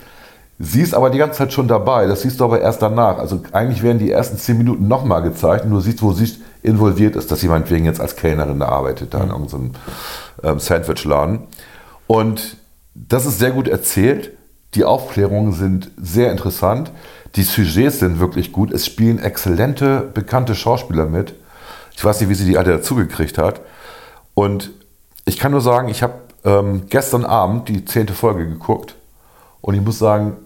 Siehst 0.59 0.93
aber 0.93 1.09
die 1.09 1.18
ganze 1.18 1.39
Zeit 1.39 1.53
schon 1.53 1.68
dabei, 1.68 2.07
das 2.07 2.22
siehst 2.22 2.39
du 2.39 2.45
aber 2.45 2.61
erst 2.61 2.81
danach. 2.81 3.18
Also 3.18 3.41
eigentlich 3.51 3.84
werden 3.84 3.99
die 3.99 4.11
ersten 4.11 4.38
zehn 4.38 4.57
Minuten 4.57 4.88
nochmal 4.88 5.22
gezeigt 5.22 5.65
und 5.65 5.72
du 5.72 5.80
siehst, 5.80 6.01
wo 6.01 6.14
sie 6.14 6.31
involviert 6.63 7.15
ist, 7.15 7.31
dass 7.31 7.39
sie 7.39 7.47
meinetwegen 7.47 7.85
jetzt 7.85 8.01
als 8.01 8.15
Kellnerin 8.15 8.59
da 8.59 8.67
arbeitet, 8.67 9.13
da 9.13 9.23
in 9.23 9.29
irgendeinem 9.29 9.71
ähm, 10.43 10.59
Sandwichladen. 10.59 11.41
Und 12.07 12.57
das 12.93 13.25
ist 13.25 13.39
sehr 13.39 13.51
gut 13.51 13.67
erzählt. 13.67 14.31
Die 14.75 14.84
Aufklärungen 14.84 15.53
sind 15.53 15.91
sehr 15.97 16.31
interessant. 16.31 16.91
Die 17.35 17.43
Sujets 17.43 17.99
sind 17.99 18.19
wirklich 18.19 18.51
gut. 18.51 18.71
Es 18.71 18.85
spielen 18.85 19.19
exzellente, 19.19 20.09
bekannte 20.13 20.55
Schauspieler 20.55 21.05
mit. 21.05 21.35
Ich 21.95 22.03
weiß 22.03 22.19
nicht, 22.19 22.29
wie 22.29 22.35
sie 22.35 22.45
die 22.45 22.57
alle 22.57 22.77
dazugekriegt 22.77 23.38
hat. 23.38 23.61
Und 24.34 24.71
ich 25.25 25.38
kann 25.38 25.51
nur 25.51 25.61
sagen, 25.61 25.89
ich 25.89 26.03
habe 26.03 26.13
ähm, 26.43 26.84
gestern 26.89 27.25
Abend 27.25 27.69
die 27.69 27.85
zehnte 27.85 28.13
Folge 28.13 28.47
geguckt. 28.47 28.95
Und 29.61 29.73
ich 29.73 29.81
muss 29.81 29.99
sagen, 29.99 30.38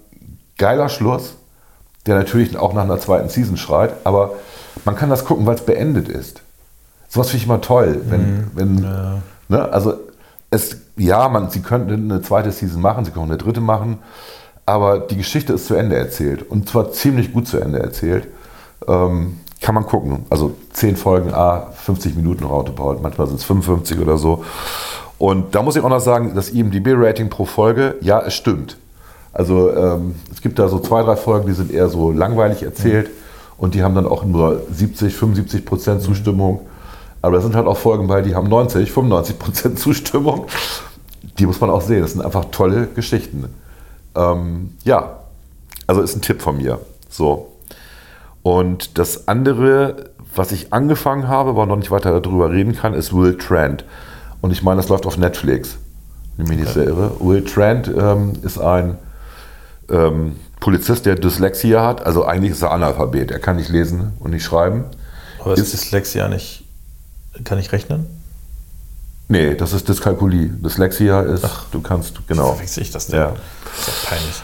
geiler 0.57 0.89
Schluss, 0.89 1.35
der 2.05 2.15
natürlich 2.15 2.57
auch 2.57 2.73
nach 2.73 2.83
einer 2.83 2.99
zweiten 2.99 3.29
Season 3.29 3.57
schreit. 3.57 3.93
Aber 4.03 4.33
man 4.85 4.95
kann 4.95 5.09
das 5.09 5.25
gucken, 5.25 5.45
weil 5.45 5.55
es 5.55 5.65
beendet 5.65 6.07
ist. 6.07 6.41
Sowas 7.07 7.29
finde 7.29 7.43
ich 7.43 7.45
immer 7.45 7.61
toll. 7.61 8.01
Wenn, 8.07 8.51
wenn, 8.55 8.75
ne, 9.49 9.69
also 9.71 9.95
es, 10.49 10.77
ja, 10.97 11.27
man, 11.29 11.49
sie 11.49 11.61
könnten 11.61 12.11
eine 12.11 12.21
zweite 12.21 12.51
Season 12.51 12.81
machen, 12.81 13.05
sie 13.05 13.11
können 13.11 13.25
eine 13.25 13.37
dritte 13.37 13.61
machen, 13.61 13.99
aber 14.65 14.99
die 14.99 15.17
Geschichte 15.17 15.53
ist 15.53 15.67
zu 15.67 15.75
Ende 15.75 15.95
erzählt 15.95 16.49
und 16.49 16.69
zwar 16.69 16.91
ziemlich 16.91 17.33
gut 17.33 17.47
zu 17.47 17.57
Ende 17.57 17.79
erzählt. 17.79 18.27
Ähm, 18.87 19.37
kann 19.61 19.75
man 19.75 19.85
gucken. 19.85 20.25
Also 20.29 20.55
10 20.73 20.95
Folgen, 20.95 21.33
A, 21.33 21.67
50 21.71 22.15
Minuten 22.15 22.43
roundabout, 22.45 22.97
manchmal 23.01 23.27
sind 23.27 23.39
es 23.39 23.43
55 23.43 23.99
oder 23.99 24.17
so. 24.17 24.43
Und 25.19 25.53
da 25.53 25.61
muss 25.61 25.75
ich 25.75 25.83
auch 25.83 25.89
noch 25.89 25.99
sagen, 25.99 26.33
das 26.33 26.49
IMDB-Rating 26.49 27.29
pro 27.29 27.45
Folge, 27.45 27.95
ja, 28.01 28.19
es 28.21 28.33
stimmt. 28.33 28.77
Also 29.33 29.71
ähm, 29.71 30.15
es 30.31 30.41
gibt 30.41 30.57
da 30.57 30.67
so 30.67 30.79
zwei, 30.79 31.03
drei 31.03 31.15
Folgen, 31.15 31.45
die 31.45 31.53
sind 31.53 31.71
eher 31.71 31.89
so 31.89 32.11
langweilig 32.11 32.63
erzählt 32.63 33.11
und 33.61 33.75
die 33.75 33.83
haben 33.83 33.93
dann 33.93 34.07
auch 34.07 34.25
nur 34.25 34.63
70, 34.71 35.13
75 35.15 35.65
Prozent 35.65 36.01
Zustimmung. 36.01 36.61
Aber 37.21 37.35
da 37.35 37.43
sind 37.43 37.55
halt 37.55 37.67
auch 37.67 37.77
Folgen 37.77 38.07
bei, 38.07 38.23
die 38.23 38.33
haben 38.33 38.49
90, 38.49 38.91
95 38.91 39.37
Prozent 39.37 39.79
Zustimmung. 39.79 40.47
die 41.37 41.45
muss 41.45 41.61
man 41.61 41.69
auch 41.69 41.81
sehen. 41.81 42.01
Das 42.01 42.13
sind 42.13 42.25
einfach 42.25 42.45
tolle 42.45 42.87
Geschichten. 42.87 43.45
Ähm, 44.15 44.71
ja, 44.83 45.19
also 45.85 46.01
ist 46.01 46.15
ein 46.15 46.23
Tipp 46.23 46.41
von 46.41 46.57
mir. 46.57 46.79
So. 47.07 47.51
Und 48.41 48.97
das 48.97 49.27
andere, 49.27 50.09
was 50.35 50.51
ich 50.51 50.73
angefangen 50.73 51.27
habe, 51.27 51.51
aber 51.51 51.67
noch 51.67 51.75
nicht 51.77 51.91
weiter 51.91 52.19
darüber 52.19 52.51
reden 52.51 52.75
kann, 52.75 52.95
ist 52.95 53.13
Will 53.13 53.37
Trent. 53.37 53.85
Und 54.41 54.49
ich 54.49 54.63
meine, 54.63 54.77
das 54.77 54.89
läuft 54.89 55.05
auf 55.05 55.19
Netflix. 55.19 55.77
Wenn 56.35 56.45
ich 56.45 56.49
mich 56.49 56.61
nicht 56.61 56.73
sehr 56.73 56.87
irre. 56.87 57.11
Will 57.19 57.43
Trent 57.43 57.91
ähm, 57.95 58.33
ist 58.41 58.57
ein 58.57 58.97
ähm, 59.87 60.37
Polizist, 60.61 61.05
der 61.05 61.15
Dyslexia 61.15 61.85
hat. 61.85 62.05
Also 62.05 62.23
eigentlich 62.23 62.51
ist 62.51 62.61
er 62.61 62.71
Analphabet. 62.71 63.31
Er 63.31 63.39
kann 63.39 63.57
nicht 63.57 63.67
lesen 63.69 64.13
und 64.19 64.31
nicht 64.31 64.45
schreiben. 64.45 64.85
Aber 65.39 65.53
ist 65.53 65.59
Ist- 65.59 65.73
Dyslexia 65.73 66.29
nicht. 66.29 66.63
Kann 67.43 67.57
ich 67.59 67.71
rechnen? 67.73 68.07
Nee, 69.27 69.55
das 69.55 69.71
ist 69.73 69.87
Dyskalkulie. 69.89 70.47
Dyslexia 70.49 71.21
ist, 71.21 71.45
du 71.71 71.81
kannst, 71.81 72.25
genau. 72.27 72.53
Verwechsel 72.53 72.83
ich 72.83 72.91
das 72.91 73.07
denn? 73.07 73.19
Ja. 73.19 73.33
Ist 73.77 73.87
doch 73.87 74.09
peinlich. 74.09 74.41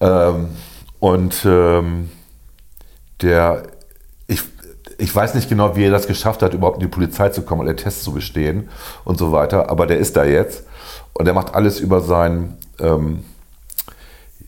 Ähm, 0.00 0.48
und 1.00 1.34
ähm, 1.46 2.10
der, 3.22 3.62
ich, 4.26 4.42
ich 4.98 5.14
weiß 5.14 5.34
nicht 5.34 5.48
genau, 5.48 5.74
wie 5.76 5.84
er 5.84 5.90
das 5.90 6.06
geschafft 6.06 6.42
hat, 6.42 6.52
überhaupt 6.54 6.76
in 6.76 6.82
die 6.88 6.94
Polizei 6.94 7.30
zu 7.30 7.42
kommen 7.42 7.62
und 7.62 7.66
den 7.66 7.76
Test 7.78 8.04
zu 8.04 8.12
bestehen 8.12 8.68
und 9.04 9.18
so 9.18 9.32
weiter, 9.32 9.70
aber 9.70 9.86
der 9.86 9.98
ist 9.98 10.16
da 10.16 10.24
jetzt 10.24 10.64
und 11.14 11.26
er 11.26 11.32
macht 11.34 11.54
alles 11.54 11.80
über 11.80 12.02
sein, 12.02 12.58
ähm, 12.78 13.24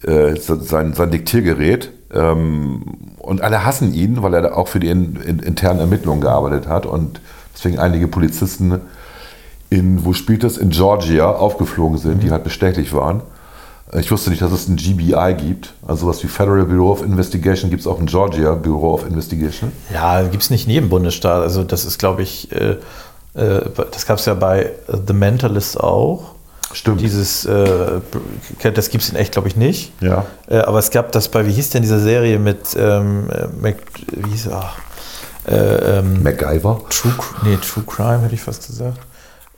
äh, 0.06 0.36
se- 0.36 0.60
sein, 0.62 0.94
sein 0.94 1.10
Diktiergerät. 1.10 1.90
Ähm, 2.14 2.82
und 3.18 3.40
alle 3.40 3.64
hassen 3.64 3.94
ihn, 3.94 4.22
weil 4.22 4.34
er 4.34 4.42
da 4.42 4.52
auch 4.54 4.68
für 4.68 4.80
die 4.80 4.88
in, 4.88 5.16
in, 5.16 5.38
internen 5.38 5.80
Ermittlungen 5.80 6.20
gearbeitet 6.20 6.66
hat 6.68 6.86
und 6.86 7.20
deswegen 7.54 7.78
einige 7.78 8.08
Polizisten 8.08 8.80
in, 9.70 10.04
wo 10.04 10.12
spielt 10.12 10.44
es? 10.44 10.58
In 10.58 10.68
Georgia 10.70 11.30
aufgeflogen 11.30 11.96
sind, 11.96 12.22
die 12.22 12.30
halt 12.30 12.44
bestechlich 12.44 12.92
waren. 12.92 13.22
Ich 13.98 14.10
wusste 14.10 14.30
nicht, 14.30 14.40
dass 14.42 14.52
es 14.52 14.68
ein 14.68 14.76
GBI 14.76 15.34
gibt. 15.36 15.72
Also 15.86 16.02
sowas 16.06 16.22
wie 16.22 16.26
Federal 16.28 16.64
Bureau 16.64 16.92
of 16.92 17.02
Investigation 17.02 17.70
gibt 17.70 17.80
es 17.82 17.86
auch 17.86 17.98
in 18.00 18.06
Georgia, 18.06 18.54
Bureau 18.54 18.92
of 18.94 19.06
Investigation. 19.06 19.70
Ja, 19.92 20.22
gibt 20.22 20.42
es 20.42 20.50
nicht 20.50 20.66
in 20.66 20.72
jedem 20.72 20.88
Bundesstaat. 20.88 21.42
Also, 21.42 21.62
das 21.64 21.84
ist, 21.84 21.98
glaube 21.98 22.22
ich, 22.22 22.50
äh, 22.52 22.76
äh, 23.34 23.60
das 23.90 24.06
gab 24.06 24.18
es 24.18 24.24
ja 24.26 24.34
bei 24.34 24.70
The 25.06 25.12
Mentalist 25.12 25.78
auch. 25.78 26.34
Stimmt. 26.72 27.00
Dieses, 27.00 27.44
äh, 27.44 28.00
das 28.74 28.88
gibt 28.88 29.04
es 29.04 29.10
in 29.10 29.16
echt, 29.16 29.32
glaube 29.32 29.48
ich, 29.48 29.56
nicht. 29.56 29.92
Ja. 30.00 30.24
Äh, 30.48 30.58
aber 30.58 30.78
es 30.78 30.90
gab 30.90 31.12
das 31.12 31.28
bei, 31.28 31.46
wie 31.46 31.52
hieß 31.52 31.70
denn 31.70 31.82
diese 31.82 32.00
Serie 32.00 32.38
mit, 32.38 32.76
ähm, 32.76 33.28
äh, 33.30 33.46
Mac, 33.60 33.76
wie 34.06 34.30
hieß 34.30 34.48
ach, 34.48 34.76
äh, 35.46 35.98
ähm, 35.98 36.22
MacGyver. 36.22 36.82
True, 36.88 37.12
nee, 37.44 37.56
True 37.56 37.84
Crime 37.86 38.20
hätte 38.20 38.34
ich 38.34 38.42
fast 38.42 38.66
gesagt. 38.66 38.98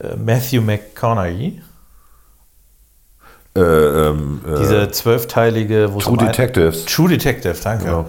Äh, 0.00 0.16
Matthew 0.16 0.62
McConaughey. 0.62 1.60
Äh, 3.56 3.60
ähm, 3.60 4.40
äh, 4.46 4.58
Diese 4.58 4.90
zwölfteilige, 4.90 5.94
wo 5.94 6.00
True 6.00 6.14
um 6.14 6.18
Detectives. 6.18 6.84
True 6.86 7.08
Detective, 7.08 7.56
danke. 7.62 7.86
Ja. 7.86 8.04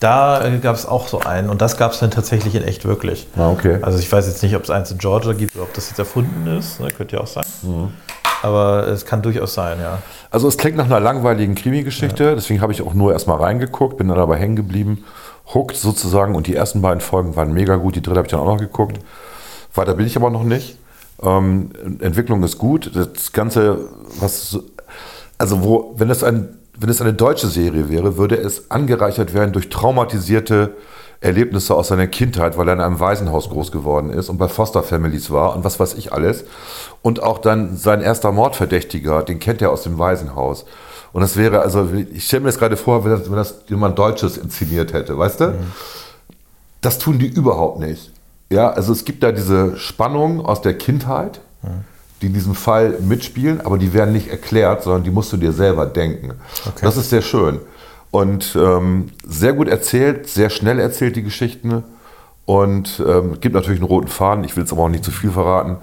Da 0.00 0.44
äh, 0.44 0.58
gab 0.58 0.76
es 0.76 0.86
auch 0.86 1.08
so 1.08 1.20
einen 1.20 1.48
und 1.48 1.62
das 1.62 1.76
gab 1.76 1.92
es 1.92 2.00
dann 2.00 2.10
tatsächlich 2.10 2.54
in 2.54 2.62
echt 2.62 2.84
wirklich. 2.84 3.26
Ah, 3.36 3.48
okay. 3.48 3.78
Also 3.82 3.98
ich 3.98 4.10
weiß 4.10 4.26
jetzt 4.26 4.42
nicht, 4.42 4.54
ob 4.54 4.62
es 4.64 4.70
eins 4.70 4.90
in 4.90 4.98
Georgia 4.98 5.32
gibt 5.32 5.56
oder 5.56 5.64
ob 5.64 5.72
das 5.72 5.88
jetzt 5.88 5.98
erfunden 5.98 6.46
ist. 6.58 6.78
Ne? 6.78 6.88
Könnte 6.88 7.16
ja 7.16 7.22
auch 7.22 7.26
sein. 7.26 7.44
Mhm. 7.62 7.90
Aber 8.44 8.86
es 8.88 9.06
kann 9.06 9.22
durchaus 9.22 9.54
sein, 9.54 9.78
ja. 9.80 10.02
Also 10.30 10.48
es 10.48 10.58
klingt 10.58 10.76
nach 10.76 10.84
einer 10.84 11.00
langweiligen 11.00 11.54
Krimi-Geschichte, 11.54 12.34
deswegen 12.34 12.60
habe 12.60 12.72
ich 12.74 12.82
auch 12.82 12.92
nur 12.92 13.12
erstmal 13.14 13.38
reingeguckt, 13.40 13.96
bin 13.96 14.08
dann 14.08 14.18
aber 14.18 14.36
hängen 14.36 14.54
geblieben. 14.54 15.04
Hooked 15.54 15.76
sozusagen 15.76 16.34
und 16.34 16.46
die 16.46 16.54
ersten 16.54 16.82
beiden 16.82 17.00
Folgen 17.00 17.36
waren 17.36 17.54
mega 17.54 17.76
gut, 17.76 17.96
die 17.96 18.02
dritte 18.02 18.18
habe 18.18 18.26
ich 18.26 18.30
dann 18.32 18.40
auch 18.40 18.46
noch 18.46 18.58
geguckt. 18.58 18.98
Weiter 19.74 19.94
bin 19.94 20.06
ich 20.06 20.16
aber 20.16 20.28
noch 20.28 20.44
nicht. 20.44 20.76
Ähm, 21.22 21.70
Entwicklung 22.00 22.42
ist 22.42 22.58
gut. 22.58 22.90
Das 22.94 23.32
Ganze, 23.32 23.78
was, 24.20 24.50
so- 24.50 24.62
also 25.38 25.62
wo, 25.64 25.94
wenn 25.96 26.10
es 26.10 26.22
ein, 26.22 26.58
wenn 26.78 26.90
es 26.90 27.00
eine 27.00 27.14
deutsche 27.14 27.46
Serie 27.46 27.88
wäre, 27.88 28.18
würde 28.18 28.36
es 28.36 28.70
angereichert 28.70 29.32
werden 29.32 29.52
durch 29.52 29.70
traumatisierte 29.70 30.74
Erlebnisse 31.20 31.74
aus 31.74 31.88
seiner 31.88 32.06
Kindheit, 32.06 32.58
weil 32.58 32.68
er 32.68 32.74
in 32.74 32.80
einem 32.80 33.00
Waisenhaus 33.00 33.48
groß 33.48 33.72
geworden 33.72 34.10
ist 34.10 34.28
und 34.28 34.38
bei 34.38 34.48
Foster 34.48 34.82
Families 34.82 35.30
war 35.30 35.56
und 35.56 35.64
was 35.64 35.80
weiß 35.80 35.94
ich 35.94 36.12
alles. 36.12 36.44
Und 37.02 37.22
auch 37.22 37.38
dann 37.38 37.76
sein 37.76 38.00
erster 38.00 38.32
Mordverdächtiger, 38.32 39.22
den 39.22 39.38
kennt 39.38 39.62
er 39.62 39.70
aus 39.70 39.82
dem 39.82 39.98
Waisenhaus. 39.98 40.64
Und 41.12 41.20
das 41.20 41.36
wäre, 41.36 41.60
also 41.60 41.88
ich 42.12 42.24
stelle 42.24 42.40
mir 42.40 42.48
das 42.48 42.58
gerade 42.58 42.76
vor, 42.76 43.04
wenn 43.04 43.12
das, 43.12 43.30
wenn 43.30 43.36
das 43.36 43.54
jemand 43.68 43.98
Deutsches 43.98 44.36
inszeniert 44.36 44.92
hätte, 44.92 45.16
weißt 45.16 45.40
du? 45.40 45.54
Das 46.80 46.98
tun 46.98 47.18
die 47.18 47.28
überhaupt 47.28 47.78
nicht. 47.78 48.10
Ja, 48.50 48.70
also 48.70 48.92
es 48.92 49.04
gibt 49.04 49.22
da 49.22 49.32
diese 49.32 49.76
Spannung 49.76 50.44
aus 50.44 50.60
der 50.60 50.76
Kindheit, 50.76 51.40
die 52.20 52.26
in 52.26 52.34
diesem 52.34 52.54
Fall 52.54 52.98
mitspielen, 53.00 53.60
aber 53.60 53.78
die 53.78 53.92
werden 53.92 54.12
nicht 54.12 54.28
erklärt, 54.28 54.82
sondern 54.82 55.04
die 55.04 55.10
musst 55.10 55.32
du 55.32 55.36
dir 55.36 55.52
selber 55.52 55.86
denken. 55.86 56.34
Das 56.80 56.96
ist 56.96 57.10
sehr 57.10 57.22
schön. 57.22 57.60
Und 58.14 58.54
ähm, 58.54 59.08
sehr 59.26 59.54
gut 59.54 59.66
erzählt, 59.66 60.28
sehr 60.28 60.48
schnell 60.48 60.78
erzählt 60.78 61.16
die 61.16 61.24
Geschichten. 61.24 61.82
Und 62.46 63.02
ähm, 63.04 63.40
gibt 63.40 63.56
natürlich 63.56 63.80
einen 63.80 63.88
roten 63.88 64.06
Faden, 64.06 64.44
ich 64.44 64.54
will 64.54 64.62
jetzt 64.62 64.72
aber 64.72 64.82
auch 64.82 64.88
nicht 64.88 65.02
zu 65.04 65.10
viel 65.10 65.32
verraten. 65.32 65.78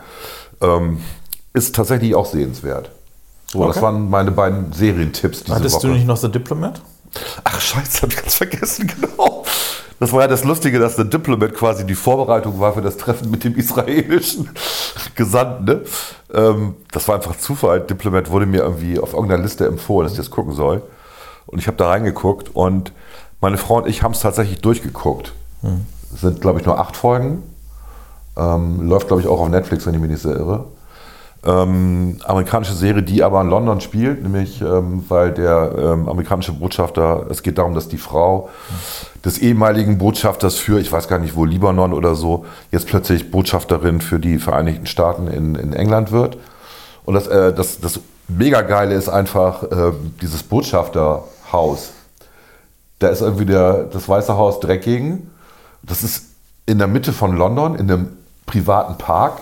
Ähm, 0.61 0.99
ist 1.51 1.75
tatsächlich 1.75 2.15
auch 2.15 2.25
sehenswert. 2.25 2.91
So, 3.47 3.67
das 3.67 3.75
Okay. 3.75 3.85
waren 3.85 4.09
meine 4.09 4.31
beiden 4.31 4.71
Serientipps 4.71 5.43
diese 5.43 5.55
Hattest 5.55 5.75
Woche. 5.75 5.87
du 5.87 5.93
nicht 5.93 6.07
noch 6.07 6.15
The 6.15 6.31
Diplomat? 6.31 6.81
Ach 7.43 7.59
scheiße, 7.59 8.03
hab 8.03 8.11
ich 8.11 8.15
ganz 8.15 8.35
vergessen, 8.35 8.87
genau. 9.01 9.43
Das 9.99 10.13
war 10.13 10.21
ja 10.21 10.27
das 10.29 10.45
Lustige, 10.45 10.79
dass 10.79 10.95
der 10.95 11.03
Diplomat 11.05 11.53
quasi 11.53 11.85
die 11.85 11.95
Vorbereitung 11.95 12.61
war 12.61 12.73
für 12.75 12.81
das 12.81 12.95
Treffen 12.95 13.29
mit 13.29 13.43
dem 13.43 13.55
israelischen 13.57 14.49
Gesandten. 15.15 15.65
Ne? 15.65 15.81
Ähm, 16.33 16.75
das 16.93 17.09
war 17.09 17.15
einfach 17.15 17.37
Zufall. 17.37 17.81
Diplomat 17.81 18.31
wurde 18.31 18.45
mir 18.45 18.61
irgendwie 18.61 18.99
auf 18.99 19.13
irgendeiner 19.13 19.43
Liste 19.43 19.65
empfohlen, 19.67 20.05
dass 20.05 20.13
ich 20.13 20.17
das 20.19 20.29
gucken 20.29 20.53
soll. 20.53 20.81
Und 21.45 21.59
ich 21.59 21.67
habe 21.67 21.77
da 21.77 21.89
reingeguckt 21.89 22.55
und 22.55 22.93
meine 23.41 23.57
Frau 23.57 23.77
und 23.77 23.87
ich 23.87 24.03
haben 24.03 24.13
es 24.13 24.19
tatsächlich 24.19 24.61
durchgeguckt. 24.61 25.33
Es 26.13 26.21
sind, 26.21 26.41
glaube 26.41 26.59
ich, 26.59 26.65
nur 26.65 26.79
acht 26.79 26.95
Folgen. 26.95 27.43
Ähm, 28.37 28.87
läuft, 28.87 29.07
glaube 29.07 29.21
ich, 29.21 29.27
auch 29.27 29.39
auf 29.39 29.49
Netflix, 29.49 29.85
wenn 29.85 29.93
ich 29.93 29.99
mich 29.99 30.11
nicht 30.11 30.21
sehr 30.21 30.35
irre. 30.35 30.65
Ähm, 31.43 32.19
amerikanische 32.23 32.73
Serie, 32.73 33.01
die 33.01 33.23
aber 33.23 33.41
in 33.41 33.49
London 33.49 33.81
spielt, 33.81 34.21
nämlich 34.21 34.61
ähm, 34.61 35.03
weil 35.07 35.31
der 35.31 35.73
ähm, 35.75 36.07
amerikanische 36.07 36.51
Botschafter, 36.51 37.25
es 37.31 37.41
geht 37.41 37.57
darum, 37.57 37.73
dass 37.73 37.87
die 37.87 37.97
Frau 37.97 38.49
des 39.25 39.39
ehemaligen 39.39 39.97
Botschafters 39.97 40.57
für, 40.57 40.79
ich 40.79 40.91
weiß 40.91 41.07
gar 41.07 41.17
nicht 41.17 41.35
wo, 41.35 41.43
Libanon 41.43 41.93
oder 41.93 42.13
so, 42.13 42.45
jetzt 42.71 42.85
plötzlich 42.85 43.31
Botschafterin 43.31 44.01
für 44.01 44.19
die 44.19 44.37
Vereinigten 44.37 44.85
Staaten 44.85 45.27
in, 45.27 45.55
in 45.55 45.73
England 45.73 46.11
wird. 46.11 46.37
Und 47.05 47.15
das, 47.15 47.25
äh, 47.25 47.51
das, 47.53 47.79
das 47.79 47.99
mega 48.37 48.61
geile 48.61 48.95
ist 48.95 49.09
einfach 49.09 49.63
äh, 49.63 49.91
dieses 50.21 50.43
Botschafterhaus. 50.43 51.91
Da 52.99 53.09
ist 53.09 53.21
irgendwie 53.21 53.45
der, 53.45 53.83
das 53.85 54.07
Weiße 54.07 54.37
Haus 54.37 54.59
gegen. 54.59 55.31
Das 55.81 56.03
ist 56.03 56.25
in 56.65 56.77
der 56.77 56.87
Mitte 56.87 57.13
von 57.13 57.35
London, 57.35 57.75
in 57.75 57.89
einem 57.91 58.17
privaten 58.45 58.97
Park, 58.97 59.41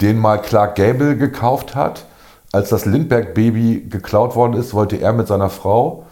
den 0.00 0.18
mal 0.18 0.38
Clark 0.38 0.76
Gable 0.76 1.16
gekauft 1.16 1.74
hat. 1.74 2.04
Als 2.52 2.68
das 2.68 2.84
Lindbergh-Baby 2.84 3.86
geklaut 3.88 4.34
worden 4.34 4.54
ist, 4.54 4.74
wollte 4.74 4.96
er 4.96 5.12
mit 5.12 5.28
seiner 5.28 5.50
Frau, 5.50 6.04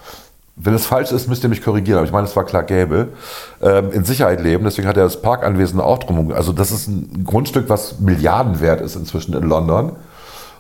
wenn 0.61 0.75
es 0.75 0.87
falsch 0.87 1.13
ist, 1.13 1.29
müsst 1.29 1.45
ihr 1.45 1.49
mich 1.49 1.63
korrigieren, 1.63 1.99
aber 1.99 2.07
ich 2.07 2.13
meine, 2.13 2.27
es 2.27 2.35
war 2.35 2.45
Clark 2.45 2.67
Gable, 2.67 3.09
ähm, 3.63 3.93
in 3.93 4.05
Sicherheit 4.05 4.41
leben. 4.41 4.65
Deswegen 4.65 4.89
hat 4.89 4.97
er 4.97 5.05
das 5.05 5.23
Parkanwesen 5.23 5.81
auch 5.81 5.99
drum. 5.99 6.33
Also 6.33 6.53
das 6.53 6.73
ist 6.73 6.89
ein 6.89 7.25
Grundstück, 7.25 7.69
was 7.69 8.01
Milliarden 8.01 8.61
wert 8.61 8.81
ist 8.81 8.97
inzwischen 8.97 9.35
in 9.35 9.45
London. 9.45 9.93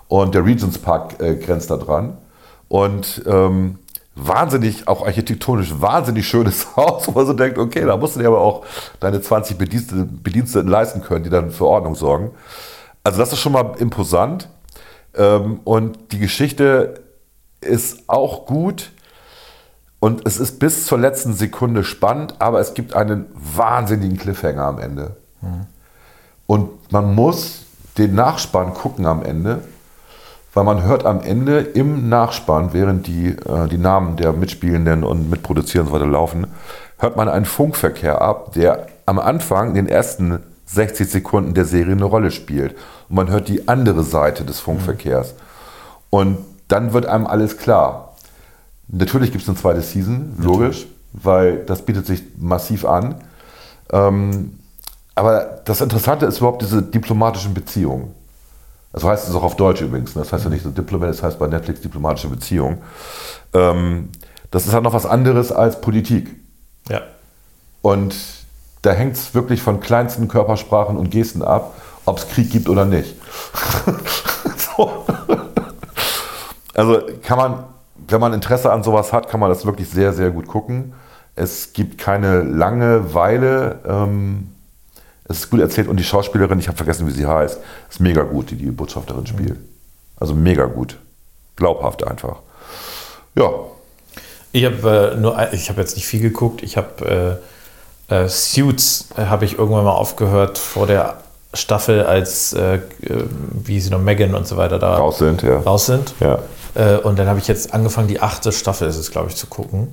Und 0.09 0.35
der 0.35 0.45
Regents 0.45 0.79
Park 0.79 1.21
äh, 1.21 1.37
grenzt 1.37 1.71
da 1.71 1.77
dran. 1.77 2.19
Und 2.69 3.23
ähm, 3.27 3.79
wahnsinnig, 4.15 4.89
auch 4.89 5.07
architektonisch 5.07 5.81
wahnsinnig 5.81 6.27
schönes 6.27 6.67
Haus, 6.77 7.07
wo 7.07 7.13
man 7.13 7.27
so 7.27 7.33
denkt, 7.33 7.59
okay, 7.59 7.85
da 7.85 7.97
musst 7.97 8.17
du 8.17 8.21
dir 8.21 8.29
aber 8.29 8.41
auch 8.41 8.65
deine 9.01 9.21
20 9.21 9.57
Bediensteten, 9.57 10.23
Bediensteten 10.23 10.69
leisten 10.69 11.03
können, 11.03 11.25
die 11.25 11.31
dann 11.31 11.51
für 11.51 11.67
Ordnung 11.67 11.95
sorgen. 11.95 12.33
Also 13.05 13.19
das 13.19 13.33
ist 13.33 13.41
schon 13.41 13.53
mal 13.53 13.75
imposant. 13.79 14.49
Ähm, 15.15 15.61
und 15.65 16.13
die 16.13 16.19
Geschichte 16.19 17.01
ist 17.61 18.09
auch 18.09 18.47
gut. 18.47 18.93
Und 20.01 20.27
es 20.27 20.39
ist 20.39 20.61
bis 20.61 20.87
zur 20.87 20.99
letzten 20.99 21.33
Sekunde 21.33 21.83
spannend, 21.83 22.37
aber 22.39 22.61
es 22.61 22.75
gibt 22.75 22.95
einen 22.95 23.27
wahnsinnigen 23.35 24.17
Cliffhanger 24.17 24.63
am 24.63 24.79
Ende. 24.79 25.17
Und 26.47 26.93
man 26.93 27.15
muss 27.15 27.65
den 27.97 28.15
Nachspann 28.15 28.75
gucken 28.75 29.07
am 29.07 29.25
Ende, 29.25 29.63
weil 30.59 30.65
man 30.65 30.83
hört 30.83 31.07
am 31.07 31.21
Ende 31.21 31.61
im 31.61 32.09
Nachspann, 32.09 32.73
während 32.73 33.07
die, 33.07 33.29
äh, 33.29 33.69
die 33.71 33.79
Namen 33.79 34.17
der 34.17 34.33
Mitspielenden 34.33 35.05
und 35.05 35.31
Mitproduzierenden 35.31 35.95
und 35.95 36.01
so 36.01 36.05
weiter 36.05 36.11
laufen, 36.11 36.49
hört 36.99 37.17
man 37.17 37.29
einen 37.29 37.45
Funkverkehr 37.45 38.21
ab, 38.21 38.55
der 38.55 38.89
am 39.07 39.21
Anfang, 39.21 39.69
in 39.69 39.75
den 39.77 39.87
ersten 39.87 40.41
60 40.67 41.09
Sekunden 41.09 41.55
der 41.55 41.65
Serie 41.65 41.93
eine 41.93 42.07
Rolle 42.07 42.33
spielt. 42.33 42.73
Und 43.09 43.15
man 43.15 43.31
hört 43.31 43.47
die 43.47 43.69
andere 43.69 44.03
Seite 44.03 44.43
des 44.43 44.59
Funkverkehrs. 44.59 45.35
Und 46.11 46.39
dann 46.67 46.93
wird 46.93 47.07
einem 47.07 47.29
alles 47.29 47.59
klar. 47.59 48.17
Natürlich 48.89 49.31
gibt 49.31 49.45
es 49.45 49.49
eine 49.49 49.59
zweite 49.59 49.81
Season, 49.81 50.35
logisch, 50.41 50.89
weil 51.13 51.59
das 51.67 51.83
bietet 51.83 52.05
sich 52.05 52.25
massiv 52.37 52.85
an. 52.85 53.15
Ähm, 53.93 54.59
aber 55.15 55.61
das 55.65 55.81
Interessante 55.81 56.27
ist 56.27 56.39
überhaupt 56.39 56.63
diese 56.63 56.83
diplomatischen 56.83 57.55
Beziehungen. 57.55 58.13
Also 58.93 59.09
heißt 59.09 59.28
es 59.28 59.35
auch 59.35 59.43
auf 59.43 59.56
Deutsch 59.56 59.81
übrigens. 59.81 60.15
Ne? 60.15 60.23
Das 60.23 60.32
heißt 60.32 60.44
ja 60.44 60.51
nicht 60.51 60.62
so 60.62 60.70
Diplomat, 60.70 61.10
das 61.10 61.23
heißt 61.23 61.39
bei 61.39 61.47
Netflix 61.47 61.81
diplomatische 61.81 62.28
Beziehung. 62.28 62.82
Ähm, 63.52 64.10
das 64.51 64.66
ist 64.66 64.73
halt 64.73 64.85
noch 64.85 64.94
was 64.94 65.06
anderes 65.06 65.52
als 65.52 65.81
Politik. 65.81 66.35
Ja. 66.89 67.02
Und 67.82 68.15
da 68.82 68.93
hängt 68.93 69.15
es 69.15 69.35
wirklich 69.35 69.62
von 69.62 69.81
kleinsten 69.81 70.28
Körpersprachen 70.28 70.97
und 70.97 71.10
Gesten 71.10 71.43
ab, 71.43 71.74
ob 72.06 72.19
es 72.19 72.28
Krieg 72.28 72.51
gibt 72.51 72.69
oder 72.69 72.85
nicht. 72.85 73.16
so. 74.77 75.05
Also 76.74 77.02
kann 77.23 77.39
man, 77.39 77.65
wenn 78.06 78.20
man 78.20 78.32
Interesse 78.32 78.73
an 78.73 78.82
sowas 78.82 79.12
hat, 79.12 79.28
kann 79.28 79.40
man 79.40 79.51
das 79.51 79.66
wirklich 79.66 79.90
sehr, 79.90 80.12
sehr 80.12 80.31
gut 80.31 80.47
gucken. 80.47 80.94
Es 81.35 81.73
gibt 81.73 81.98
keine 81.98 82.43
Langeweile. 82.43 83.81
Ähm, 83.86 84.55
es 85.29 85.41
ist 85.41 85.51
gut 85.51 85.61
erzählt 85.61 85.89
und 85.89 85.99
die 85.99 86.05
Schauspielerin, 86.05 86.59
ich 86.59 86.69
habe 86.69 86.77
vergessen, 86.77 87.07
wie 87.07 87.13
sie 87.13 87.27
heißt, 87.27 87.59
ist 87.91 88.01
mega 88.01 88.23
gut, 88.23 88.51
die 88.51 88.57
die 88.57 88.71
Botschafterin 88.71 89.27
spielt. 89.27 89.59
Also 90.19 90.35
mega 90.35 90.65
gut. 90.65 90.97
Glaubhaft 91.57 92.07
einfach. 92.07 92.37
Ja, 93.35 93.51
Ich 94.53 94.65
habe 94.65 95.13
äh, 95.15 95.21
nur, 95.21 95.37
ich 95.53 95.69
habe 95.69 95.81
jetzt 95.81 95.97
nicht 95.97 96.07
viel 96.07 96.21
geguckt. 96.21 96.63
Ich 96.63 96.77
habe 96.77 97.41
äh, 98.09 98.15
äh, 98.15 98.29
Suits 98.29 99.11
äh, 99.17 99.27
habe 99.27 99.45
ich 99.45 99.59
irgendwann 99.59 99.85
mal 99.85 99.93
aufgehört 99.93 100.57
vor 100.57 100.87
der 100.87 101.19
Staffel, 101.53 102.05
als 102.05 102.55
äh, 102.55 102.77
äh, 102.77 102.81
wie 103.53 103.81
sie 103.81 103.91
noch 103.91 104.01
Megan 104.01 104.35
und 104.35 104.47
so 104.47 104.57
weiter 104.57 104.79
da 104.79 104.97
raus 104.97 105.19
sind, 105.19 105.43
ja. 105.43 105.59
raus 105.59 105.87
sind. 105.87 106.15
ja. 106.21 106.39
Und 107.03 107.19
dann 107.19 107.27
habe 107.27 107.41
ich 107.41 107.49
jetzt 107.49 107.75
angefangen, 107.75 108.07
die 108.07 108.21
achte 108.21 108.53
Staffel 108.53 108.87
ist 108.87 108.99
es, 108.99 109.11
glaube 109.11 109.31
ich, 109.31 109.35
zu 109.35 109.49
gucken. 109.49 109.89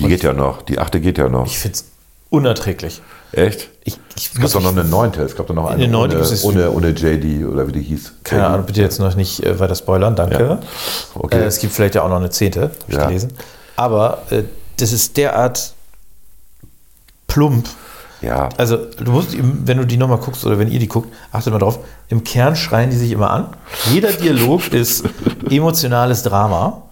Die 0.00 0.08
geht 0.08 0.24
ja 0.24 0.32
noch. 0.32 0.62
Die 0.62 0.80
achte 0.80 1.00
geht 1.00 1.16
ja 1.16 1.28
noch. 1.28 1.46
Ich 1.46 1.60
finde 1.60 1.76
es 1.76 1.84
unerträglich. 2.28 3.02
Echt? 3.32 3.68
Ich, 3.84 3.98
ich 4.16 4.30
Es 4.34 4.40
gab 4.40 4.52
doch 4.52 4.62
noch 4.62 4.72
eine 4.72 4.84
neunte. 4.84 5.22
Es 5.22 5.36
gab 5.36 5.46
doch 5.46 5.54
noch 5.54 5.66
eine, 5.66 5.82
Eine 5.84 5.92
neunte 5.92 6.18
ohne, 6.18 6.70
ohne, 6.70 6.70
ohne 6.70 6.88
JD 6.90 7.46
oder 7.46 7.66
wie 7.68 7.72
die 7.72 7.82
hieß. 7.82 8.12
keine. 8.24 8.46
Ahnung, 8.46 8.66
bitte 8.66 8.80
jetzt 8.80 8.98
noch 8.98 9.14
nicht 9.16 9.44
äh, 9.44 9.58
weiter 9.60 9.74
spoilern, 9.74 10.16
danke. 10.16 10.38
Ja. 10.38 10.58
Okay. 11.14 11.38
Äh, 11.40 11.44
es 11.44 11.58
gibt 11.58 11.72
vielleicht 11.74 11.94
ja 11.94 12.02
auch 12.02 12.08
noch 12.08 12.16
eine 12.16 12.30
zehnte, 12.30 12.62
habe 12.62 12.72
ich 12.88 12.94
Ja. 12.94 13.06
gelesen. 13.06 13.32
Aber 13.76 14.22
äh, 14.30 14.44
das 14.78 14.92
ist 14.92 15.16
derart 15.16 15.74
plump. 17.26 17.68
Ja. 18.20 18.48
Also, 18.56 18.76
du 18.78 19.12
musst, 19.12 19.36
wenn 19.38 19.78
du 19.78 19.86
die 19.86 19.96
nochmal 19.96 20.18
guckst 20.18 20.44
oder 20.44 20.58
wenn 20.58 20.70
ihr 20.70 20.80
die 20.80 20.88
guckt, 20.88 21.12
achtet 21.30 21.52
mal 21.52 21.60
drauf, 21.60 21.78
im 22.08 22.24
Kern 22.24 22.56
schreien 22.56 22.90
die 22.90 22.96
sich 22.96 23.12
immer 23.12 23.30
an. 23.30 23.48
Jeder 23.92 24.10
Dialog 24.10 24.72
ist 24.72 25.04
emotionales 25.48 26.22
Drama. 26.24 26.82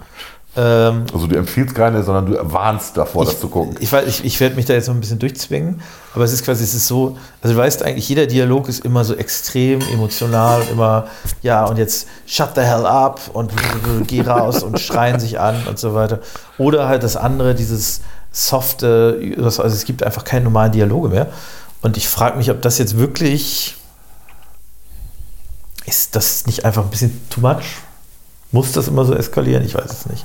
Ähm, 0.57 1.05
Also 1.12 1.27
du 1.27 1.37
empfiehlst 1.37 1.74
keine, 1.74 2.03
sondern 2.03 2.27
du 2.27 2.53
warnst 2.53 2.97
davor, 2.97 3.27
das 3.27 3.39
zu 3.39 3.49
gucken. 3.49 3.77
ich, 3.78 3.93
ich, 3.93 4.24
ich 4.24 4.41
werde 4.41 4.57
mich 4.57 4.65
da 4.65 4.73
jetzt 4.73 4.89
noch 4.89 4.95
ein 4.95 5.01
bisschen 5.01 5.19
durchzwingen, 5.19 5.83
aber 6.15 6.24
es 6.24 6.33
ist 6.33 6.45
quasi, 6.45 6.65
es 6.65 6.74
ist 6.74 6.87
so, 6.87 7.19
also 7.43 7.55
du 7.55 7.61
weißt 7.61 7.83
eigentlich, 7.83 8.09
jeder 8.09 8.27
Dialog 8.27 8.69
ist 8.69 8.85
immer 8.85 9.05
so 9.05 9.15
extrem 9.15 9.81
emotional 9.93 10.62
immer, 10.73 11.09
ja, 11.43 11.66
und 11.66 11.77
jetzt 11.77 12.09
shut 12.27 12.51
the 12.55 12.62
hell 12.62 12.87
up 12.87 13.20
und 13.35 13.53
geh 14.07 14.23
raus 14.23 14.62
und 14.62 14.81
schreien 14.81 15.20
sich 15.20 15.39
an 15.39 15.66
und 15.69 15.78
so 15.78 15.95
weiter. 15.95 16.20
Oder 16.57 16.89
halt 16.89 17.03
das 17.03 17.16
andere, 17.16 17.55
dieses 17.55 18.01
softe, 18.33 19.35
also 19.39 19.62
es 19.62 19.85
gibt 19.85 20.03
einfach 20.03 20.24
keine 20.24 20.45
normalen 20.45 20.73
Dialoge 20.73 21.09
mehr. 21.09 21.28
Und 21.83 21.97
ich 21.97 22.09
frage 22.09 22.37
mich, 22.37 22.51
ob 22.51 22.62
das 22.62 22.78
jetzt 22.78 22.99
wirklich, 22.99 23.77
ist 25.85 26.16
das 26.16 26.47
nicht 26.47 26.65
einfach 26.65 26.83
ein 26.83 26.91
bisschen 26.91 27.20
too 27.31 27.41
much? 27.41 27.62
Muss 28.52 28.73
das 28.73 28.89
immer 28.89 29.05
so 29.05 29.14
eskalieren? 29.14 29.64
Ich 29.64 29.74
weiß 29.74 29.90
es 29.93 30.06
nicht. 30.06 30.24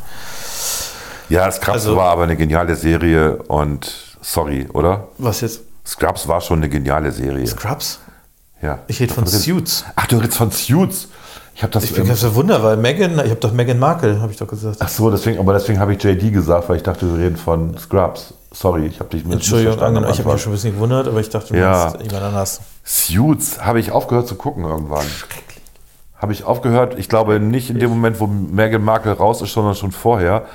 Ja, 1.29 1.49
Scrubs 1.51 1.69
Also- 1.69 1.95
war 1.95 2.11
aber 2.11 2.23
eine 2.23 2.35
geniale 2.35 2.75
Serie 2.75 3.37
und 3.47 3.91
sorry, 4.21 4.67
oder? 4.73 5.07
Was 5.17 5.41
jetzt? 5.41 5.61
Scrubs 5.85 6.27
war 6.27 6.41
schon 6.41 6.59
eine 6.59 6.69
geniale 6.69 7.11
Serie. 7.11 7.45
Scrubs? 7.47 7.99
Ja. 8.61 8.79
Ich 8.87 8.99
rede 8.99 9.13
von 9.13 9.25
Suits. 9.25 9.85
Ach, 9.95 10.05
du 10.07 10.17
redest 10.17 10.37
von 10.37 10.51
Suits. 10.51 11.07
Ich 11.55 11.63
habe 11.63 11.71
das. 11.73 11.83
Ich 11.83 11.93
bin 11.93 12.07
ganz 12.07 12.19
verwundert, 12.21 12.63
weil 12.63 12.77
Megan, 12.77 13.13
ich 13.13 13.29
habe 13.31 13.35
doch 13.35 13.51
Megan 13.51 13.79
Markle, 13.79 14.21
habe 14.21 14.31
ich 14.31 14.37
doch 14.37 14.47
gesagt. 14.47 14.77
ach 14.79 14.87
so, 14.89 15.09
deswegen, 15.09 15.39
aber 15.39 15.53
deswegen 15.53 15.79
habe 15.79 15.93
ich 15.93 16.01
JD 16.03 16.31
gesagt, 16.31 16.69
weil 16.69 16.77
ich 16.77 16.83
dachte, 16.83 17.11
wir 17.11 17.23
reden 17.23 17.37
von 17.37 17.77
Scrubs. 17.77 18.33
Sorry, 18.53 18.85
ich 18.85 18.99
habe 18.99 19.09
dich 19.09 19.23
mit 19.23 19.33
Entschuldigung, 19.33 19.75
ich 19.75 19.81
habe 19.81 20.33
mich 20.33 20.41
schon 20.41 20.51
ein 20.51 20.55
bisschen 20.55 20.73
gewundert, 20.73 21.07
aber 21.07 21.19
ich 21.19 21.29
dachte, 21.29 21.53
du 21.53 21.59
Ja. 21.59 21.91
meinst 21.91 22.05
jemand 22.05 22.23
anders. 22.25 22.61
Suits 22.83 23.61
habe 23.63 23.79
ich 23.79 23.91
aufgehört 23.91 24.27
zu 24.27 24.35
gucken 24.35 24.63
irgendwann. 24.65 25.05
Habe 26.21 26.33
ich 26.33 26.43
aufgehört, 26.43 26.99
ich 26.99 27.09
glaube 27.09 27.39
nicht 27.39 27.71
in 27.71 27.79
dem 27.79 27.89
Moment, 27.89 28.19
wo 28.19 28.27
Meghan 28.27 28.83
Markle 28.83 29.13
raus 29.13 29.41
ist, 29.41 29.53
sondern 29.53 29.73
schon 29.73 29.91
vorher, 29.91 30.45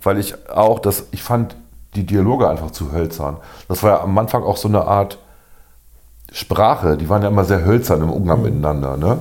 weil 0.00 0.18
ich 0.18 0.48
auch 0.48 0.78
das, 0.78 1.08
ich 1.10 1.22
fand 1.22 1.56
die 1.96 2.06
Dialoge 2.06 2.48
einfach 2.48 2.70
zu 2.70 2.92
hölzern. 2.92 3.38
Das 3.66 3.82
war 3.82 3.90
ja 3.90 4.00
am 4.02 4.16
Anfang 4.16 4.44
auch 4.44 4.56
so 4.56 4.68
eine 4.68 4.84
Art 4.84 5.18
Sprache, 6.30 6.96
die 6.96 7.08
waren 7.08 7.22
ja 7.22 7.28
immer 7.28 7.44
sehr 7.44 7.64
hölzern 7.64 8.02
im 8.02 8.10
Umgang 8.10 8.42
miteinander, 8.42 8.96
ne? 8.96 9.18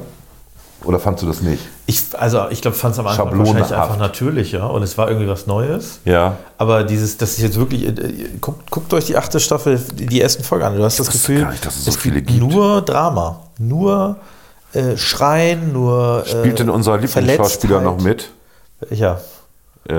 Oder 0.83 0.99
fandst 0.99 1.23
du 1.23 1.27
das 1.27 1.41
nicht? 1.41 1.63
Ich, 1.87 2.03
also 2.13 2.49
ich 2.49 2.61
glaube, 2.61 2.77
fand 2.77 2.93
es 2.93 2.99
am 2.99 3.07
Anfang 3.07 3.37
wahrscheinlich 3.37 3.73
einfach 3.73 3.97
natürlicher 3.97 4.71
und 4.71 4.83
es 4.83 4.97
war 4.97 5.07
irgendwie 5.07 5.27
was 5.27 5.47
Neues. 5.47 5.99
Ja. 6.05 6.37
Aber 6.59 6.83
dieses, 6.83 7.17
das 7.17 7.31
ist 7.31 7.39
jetzt 7.39 7.57
wirklich, 7.57 7.87
äh, 7.87 8.29
guckt, 8.39 8.69
guckt 8.69 8.93
euch 8.93 9.05
die 9.05 9.17
achte 9.17 9.39
Staffel, 9.39 9.79
die 9.79 10.21
ersten 10.21 10.43
Folgen 10.43 10.65
an. 10.65 10.77
Du 10.77 10.83
hast 10.83 10.99
das 10.99 11.07
wusste 11.07 11.19
Gefühl, 11.19 11.41
gar 11.41 11.51
nicht, 11.51 11.65
dass 11.65 11.75
es 11.75 11.85
so 11.85 11.89
es 11.89 11.97
viele 11.97 12.21
gibt. 12.21 12.39
nur 12.39 12.81
Drama, 12.81 13.39
nur 13.57 14.17
äh, 14.75 14.97
Schreien, 14.97 15.73
nur. 15.73 16.23
Äh, 16.25 16.29
Spielt 16.29 16.59
denn 16.59 16.69
unser 16.69 16.97
Lieblingsschauspieler 16.97 17.81
noch 17.81 18.01
mit? 18.01 18.29
Ja, 18.89 19.19
Äh, 19.87 19.93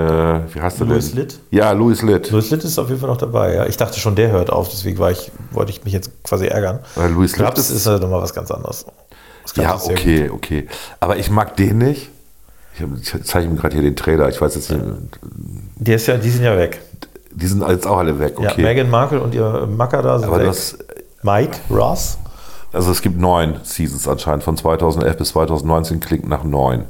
wie 0.53 0.61
heißt 0.61 0.79
Louis 0.79 1.11
denn? 1.11 1.19
Litt? 1.19 1.39
Ja, 1.49 1.71
Louis 1.71 2.01
Litt. 2.01 2.29
Louis 2.31 2.49
Litt 2.51 2.63
ist 2.65 2.77
auf 2.77 2.89
jeden 2.89 2.99
Fall 2.99 3.09
noch 3.09 3.17
dabei. 3.17 3.55
Ja. 3.55 3.65
Ich 3.67 3.77
dachte 3.77 3.99
schon, 3.99 4.15
der 4.15 4.31
hört 4.31 4.49
auf, 4.49 4.67
deswegen 4.69 4.97
war 4.99 5.11
ich, 5.11 5.31
wollte 5.51 5.71
ich 5.71 5.83
mich 5.85 5.93
jetzt 5.93 6.11
quasi 6.23 6.47
ärgern. 6.47 6.79
Weil 6.95 7.11
Louis 7.11 7.31
Litt 7.37 7.45
Scrubs 7.47 7.59
ist- 7.61 7.69
ist 7.71 7.85
halt 7.87 8.01
nochmal 8.01 8.21
was 8.21 8.33
ganz 8.33 8.51
anderes. 8.51 8.85
Ja, 9.55 9.75
ist 9.75 9.85
sehr 9.85 9.93
okay, 9.93 10.29
okay. 10.29 10.67
Aber 10.99 11.15
ich 11.17 11.29
mag 11.31 11.55
den 11.55 11.77
nicht. 11.77 12.09
Ich, 12.75 13.13
ich 13.13 13.23
zeige 13.23 13.47
ihm 13.47 13.55
gerade 13.55 13.73
hier 13.75 13.81
den 13.83 13.95
Trailer. 13.95 14.27
Ich 14.29 14.39
weiß 14.41 14.55
jetzt 14.55 14.69
nicht. 14.69 14.83
Die, 15.77 15.93
ist 15.93 16.05
ja, 16.07 16.17
die 16.17 16.29
sind 16.29 16.43
ja 16.43 16.57
weg. 16.57 16.81
Die 17.31 17.47
sind 17.47 17.65
jetzt 17.67 17.87
auch 17.87 17.97
alle 17.97 18.19
weg, 18.19 18.35
Ja, 18.41 18.51
okay. 18.51 18.61
Meghan 18.63 18.89
Markle 18.89 19.21
und 19.21 19.33
ihr 19.33 19.67
Macker 19.67 20.01
da 20.01 20.19
sind 20.19 20.27
Aber 20.27 20.39
weg. 20.39 20.47
das, 20.47 20.77
Mike 21.23 21.57
Ross. 21.69 22.17
Also 22.73 22.91
es 22.91 23.01
gibt 23.01 23.19
neun 23.19 23.59
Seasons 23.63 24.07
anscheinend. 24.07 24.43
Von 24.43 24.57
2011 24.57 25.17
bis 25.17 25.29
2019 25.29 25.99
klingt 25.99 26.27
nach 26.27 26.43
neun. 26.43 26.85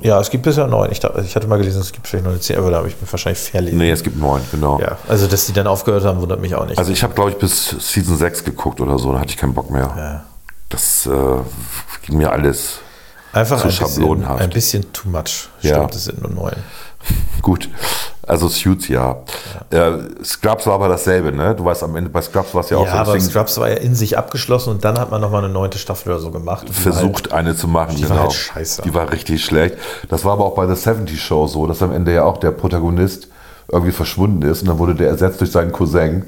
Ja, 0.00 0.20
es 0.20 0.28
gibt 0.30 0.42
bisher 0.44 0.66
neun. 0.66 0.92
Ich, 0.92 1.00
dachte- 1.00 1.22
ich 1.22 1.34
hatte 1.36 1.46
mal 1.46 1.56
gelesen, 1.56 1.80
es 1.80 1.90
gibt 1.92 2.06
vielleicht 2.06 2.24
noch 2.24 2.32
eine 2.32 2.40
zehn, 2.40 2.58
aber 2.58 2.70
da 2.70 2.78
habe 2.78 2.88
ich 2.88 3.00
mir 3.00 3.10
wahrscheinlich 3.10 3.38
verlesen. 3.40 3.78
Nee, 3.78 3.90
es 3.90 4.02
gibt 4.02 4.18
neun, 4.18 4.42
genau. 4.50 4.78
Ja, 4.78 4.98
also 5.08 5.26
dass 5.26 5.46
die 5.46 5.54
dann 5.54 5.66
aufgehört 5.66 6.04
haben, 6.04 6.20
wundert 6.20 6.40
mich 6.40 6.54
auch 6.54 6.66
nicht. 6.66 6.78
Also 6.78 6.92
ich 6.92 7.02
habe, 7.02 7.14
glaube 7.14 7.30
ich, 7.30 7.38
bis 7.38 7.70
Season 7.70 8.16
6 8.16 8.44
geguckt 8.44 8.80
oder 8.82 8.98
so. 8.98 9.12
Da 9.12 9.20
hatte 9.20 9.30
ich 9.30 9.36
keinen 9.38 9.54
Bock 9.54 9.70
mehr. 9.70 9.92
ja. 9.96 10.24
Das 10.68 11.06
äh, 11.06 11.10
ging 12.04 12.18
mir 12.18 12.32
alles 12.32 12.80
Einfach 13.32 13.58
zu 13.58 13.64
ein 13.64 13.68
bisschen, 13.68 13.86
schablonenhaft. 13.88 14.42
ein 14.42 14.50
bisschen 14.50 14.92
too 14.92 15.08
much. 15.08 15.48
Ja. 15.62 15.76
Stimmt, 15.76 15.94
es 15.94 16.04
sind 16.06 16.20
nur 16.20 16.30
neun. 16.32 16.56
gut. 17.42 17.68
Also 18.26 18.48
Suits, 18.48 18.88
ja. 18.88 19.22
Äh, 19.70 19.98
Scrubs 20.24 20.66
war 20.66 20.74
aber 20.74 20.88
dasselbe, 20.88 21.30
ne? 21.30 21.54
Du 21.54 21.64
weißt, 21.64 21.84
am 21.84 21.94
Ende 21.94 22.10
bei 22.10 22.20
Scrubs 22.20 22.52
war 22.54 22.62
es 22.62 22.70
ja 22.70 22.78
auch 22.78 22.86
Ja, 22.86 23.04
so. 23.04 23.12
aber 23.12 23.20
Scrubs 23.20 23.56
war 23.58 23.68
ja 23.70 23.76
in 23.76 23.94
sich 23.94 24.18
abgeschlossen 24.18 24.70
und 24.70 24.84
dann 24.84 24.98
hat 24.98 25.12
man 25.12 25.20
nochmal 25.20 25.44
eine 25.44 25.52
neunte 25.52 25.78
Staffel 25.78 26.10
oder 26.10 26.20
so 26.20 26.32
gemacht. 26.32 26.68
Versucht, 26.68 27.32
eine 27.32 27.54
zu 27.54 27.68
machen. 27.68 27.94
die 27.94 28.02
genau. 28.02 28.14
war 28.16 28.22
halt 28.22 28.32
scheiße. 28.32 28.82
Die 28.82 28.94
war 28.94 29.12
richtig 29.12 29.44
schlecht. 29.44 29.76
Das 30.08 30.24
war 30.24 30.32
aber 30.32 30.44
auch 30.44 30.56
bei 30.56 30.66
The 30.66 30.74
70 30.74 31.22
Show 31.22 31.46
so, 31.46 31.68
dass 31.68 31.82
am 31.82 31.92
Ende 31.92 32.12
ja 32.12 32.24
auch 32.24 32.38
der 32.38 32.50
Protagonist 32.50 33.28
irgendwie 33.70 33.92
verschwunden 33.92 34.42
ist 34.42 34.62
und 34.62 34.68
dann 34.68 34.78
wurde 34.78 34.96
der 34.96 35.08
ersetzt 35.08 35.40
durch 35.40 35.52
seinen 35.52 35.70
Cousin. 35.70 36.24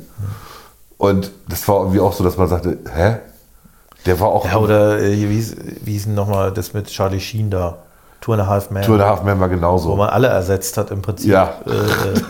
Und 0.99 1.31
das 1.49 1.67
war 1.67 1.81
irgendwie 1.81 2.01
auch 2.01 2.13
so, 2.13 2.23
dass 2.23 2.37
man 2.37 2.49
sagte, 2.49 2.79
hä? 2.95 3.17
Der 4.07 4.21
war 4.21 4.29
auch 4.29 4.45
Ja, 4.45 4.59
oder 4.59 5.01
äh, 5.01 5.13
wie 5.17 5.35
hieß, 5.35 5.57
wie 5.83 5.93
hieß 5.93 6.05
denn 6.05 6.15
nochmal 6.15 6.53
das 6.53 6.75
mit 6.75 6.87
Charlie 6.87 7.21
Sheen 7.21 7.51
da? 7.51 7.79
Two 8.21 8.33
and 8.33 8.43
a 8.43 8.47
Half 8.47 8.71
Men. 8.71 8.83
Two 8.85 8.93
and 8.95 9.03
a 9.03 9.07
Half 9.09 9.23
Men 9.23 9.39
war 9.41 9.49
Wo 9.49 9.55
genauso. 9.55 9.97
man 9.97 10.09
alle 10.11 10.29
ersetzt 10.29 10.77
hat 10.77 10.91
im 10.91 11.03
Prinzip. 11.03 11.31
Ja. 11.31 11.55
Äh, 11.67 11.71
äh, 11.71 12.21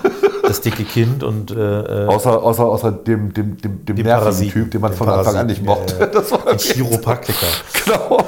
das 0.46 0.60
dicke 0.60 0.84
Kind 0.84 1.22
und 1.24 1.50
äh, 1.50 2.04
äh, 2.04 2.06
Außer, 2.06 2.42
außer, 2.42 2.64
außer 2.64 2.92
dem, 2.92 3.32
dem, 3.34 3.56
dem, 3.58 3.84
dem 3.84 3.96
den 3.96 4.06
nervigen. 4.06 4.50
Typ, 4.52 4.70
den 4.70 4.80
man 4.80 4.92
Den 4.92 4.96
von 4.98 5.08
Anfang 5.08 5.36
an 5.36 5.46
nicht 5.46 5.62
mochte. 5.64 5.94
ja, 5.94 6.00
ja. 6.00 6.06
Das 6.12 6.30
war 6.32 6.46
ein 6.46 6.58
Chiropraktiker. 6.58 7.46
genau. 7.84 8.18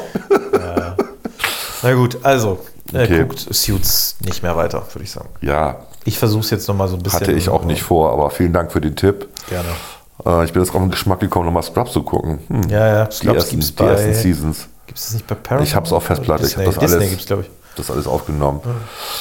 Na 1.83 1.95
gut, 1.95 2.19
also 2.23 2.59
äh, 2.93 3.05
Okay. 3.05 3.19
guckt 3.23 3.47
Suits 3.55 4.17
nicht 4.25 4.43
mehr 4.43 4.57
weiter, 4.57 4.83
würde 4.93 5.05
ich 5.05 5.11
sagen. 5.11 5.29
Ja, 5.41 5.77
Ich 6.05 6.19
versuche 6.19 6.43
es 6.43 6.51
jetzt 6.51 6.69
nochmal 6.69 6.89
so 6.89 6.97
ein 6.97 7.03
bisschen. 7.03 7.21
hatte 7.21 7.33
ich 7.33 7.49
auch 7.49 7.65
nicht 7.65 7.83
vor, 7.83 8.13
aber 8.13 8.31
vielen 8.31 8.53
Dank 8.53 8.73
für 8.73 8.81
den 8.81 8.97
Tipp. 8.97 9.29
Gerne. 9.49 10.45
Ich 10.45 10.53
bin 10.53 10.61
jetzt 10.63 10.75
auf 10.75 10.81
den 10.83 10.91
Geschmack 10.91 11.21
gekommen, 11.21 11.47
nochmal 11.47 11.63
Scrubs 11.63 11.93
zu 11.93 12.03
gucken. 12.03 12.41
Hm. 12.49 12.69
Ja, 12.69 12.87
ja. 12.87 13.05
Die, 13.07 13.15
Scrubs 13.17 13.35
ersten, 13.37 13.51
gibt's 13.61 13.75
die 13.75 13.83
ersten 13.85 14.07
bei. 14.09 14.13
Seasons. 14.13 14.69
Gibt 14.91 14.99
es 14.99 15.05
das 15.05 15.15
nicht 15.15 15.27
bei 15.29 15.37
Paramount? 15.37 15.69
Ich 15.69 15.77
habe 15.77 15.87
es 15.87 15.93
auf 15.93 16.03
Festplatte. 16.03 16.45
Ich 16.45 16.57
habe 16.57 16.65
das 16.65 16.79
Disney 16.79 16.97
alles, 16.97 17.11
gibt's, 17.11 17.27
glaube 17.27 17.43
ich. 17.43 17.51
das 17.77 17.93
alles 17.93 18.09
aufgenommen. 18.09 18.61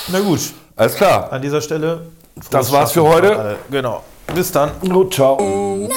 Na 0.08 0.20
gut, 0.20 0.40
Alles 0.76 0.96
klar. 0.96 1.32
an 1.32 1.44
dieser 1.44 1.62
Stelle. 1.62 2.08
Das 2.50 2.72
war's 2.72 2.92
für 2.92 3.04
heute. 3.04 3.58
Genau. 3.70 4.02
Bis 4.34 4.52
dann. 4.52 4.72
Gut, 4.82 5.14
ciao. 5.14 5.38
na 5.40 5.90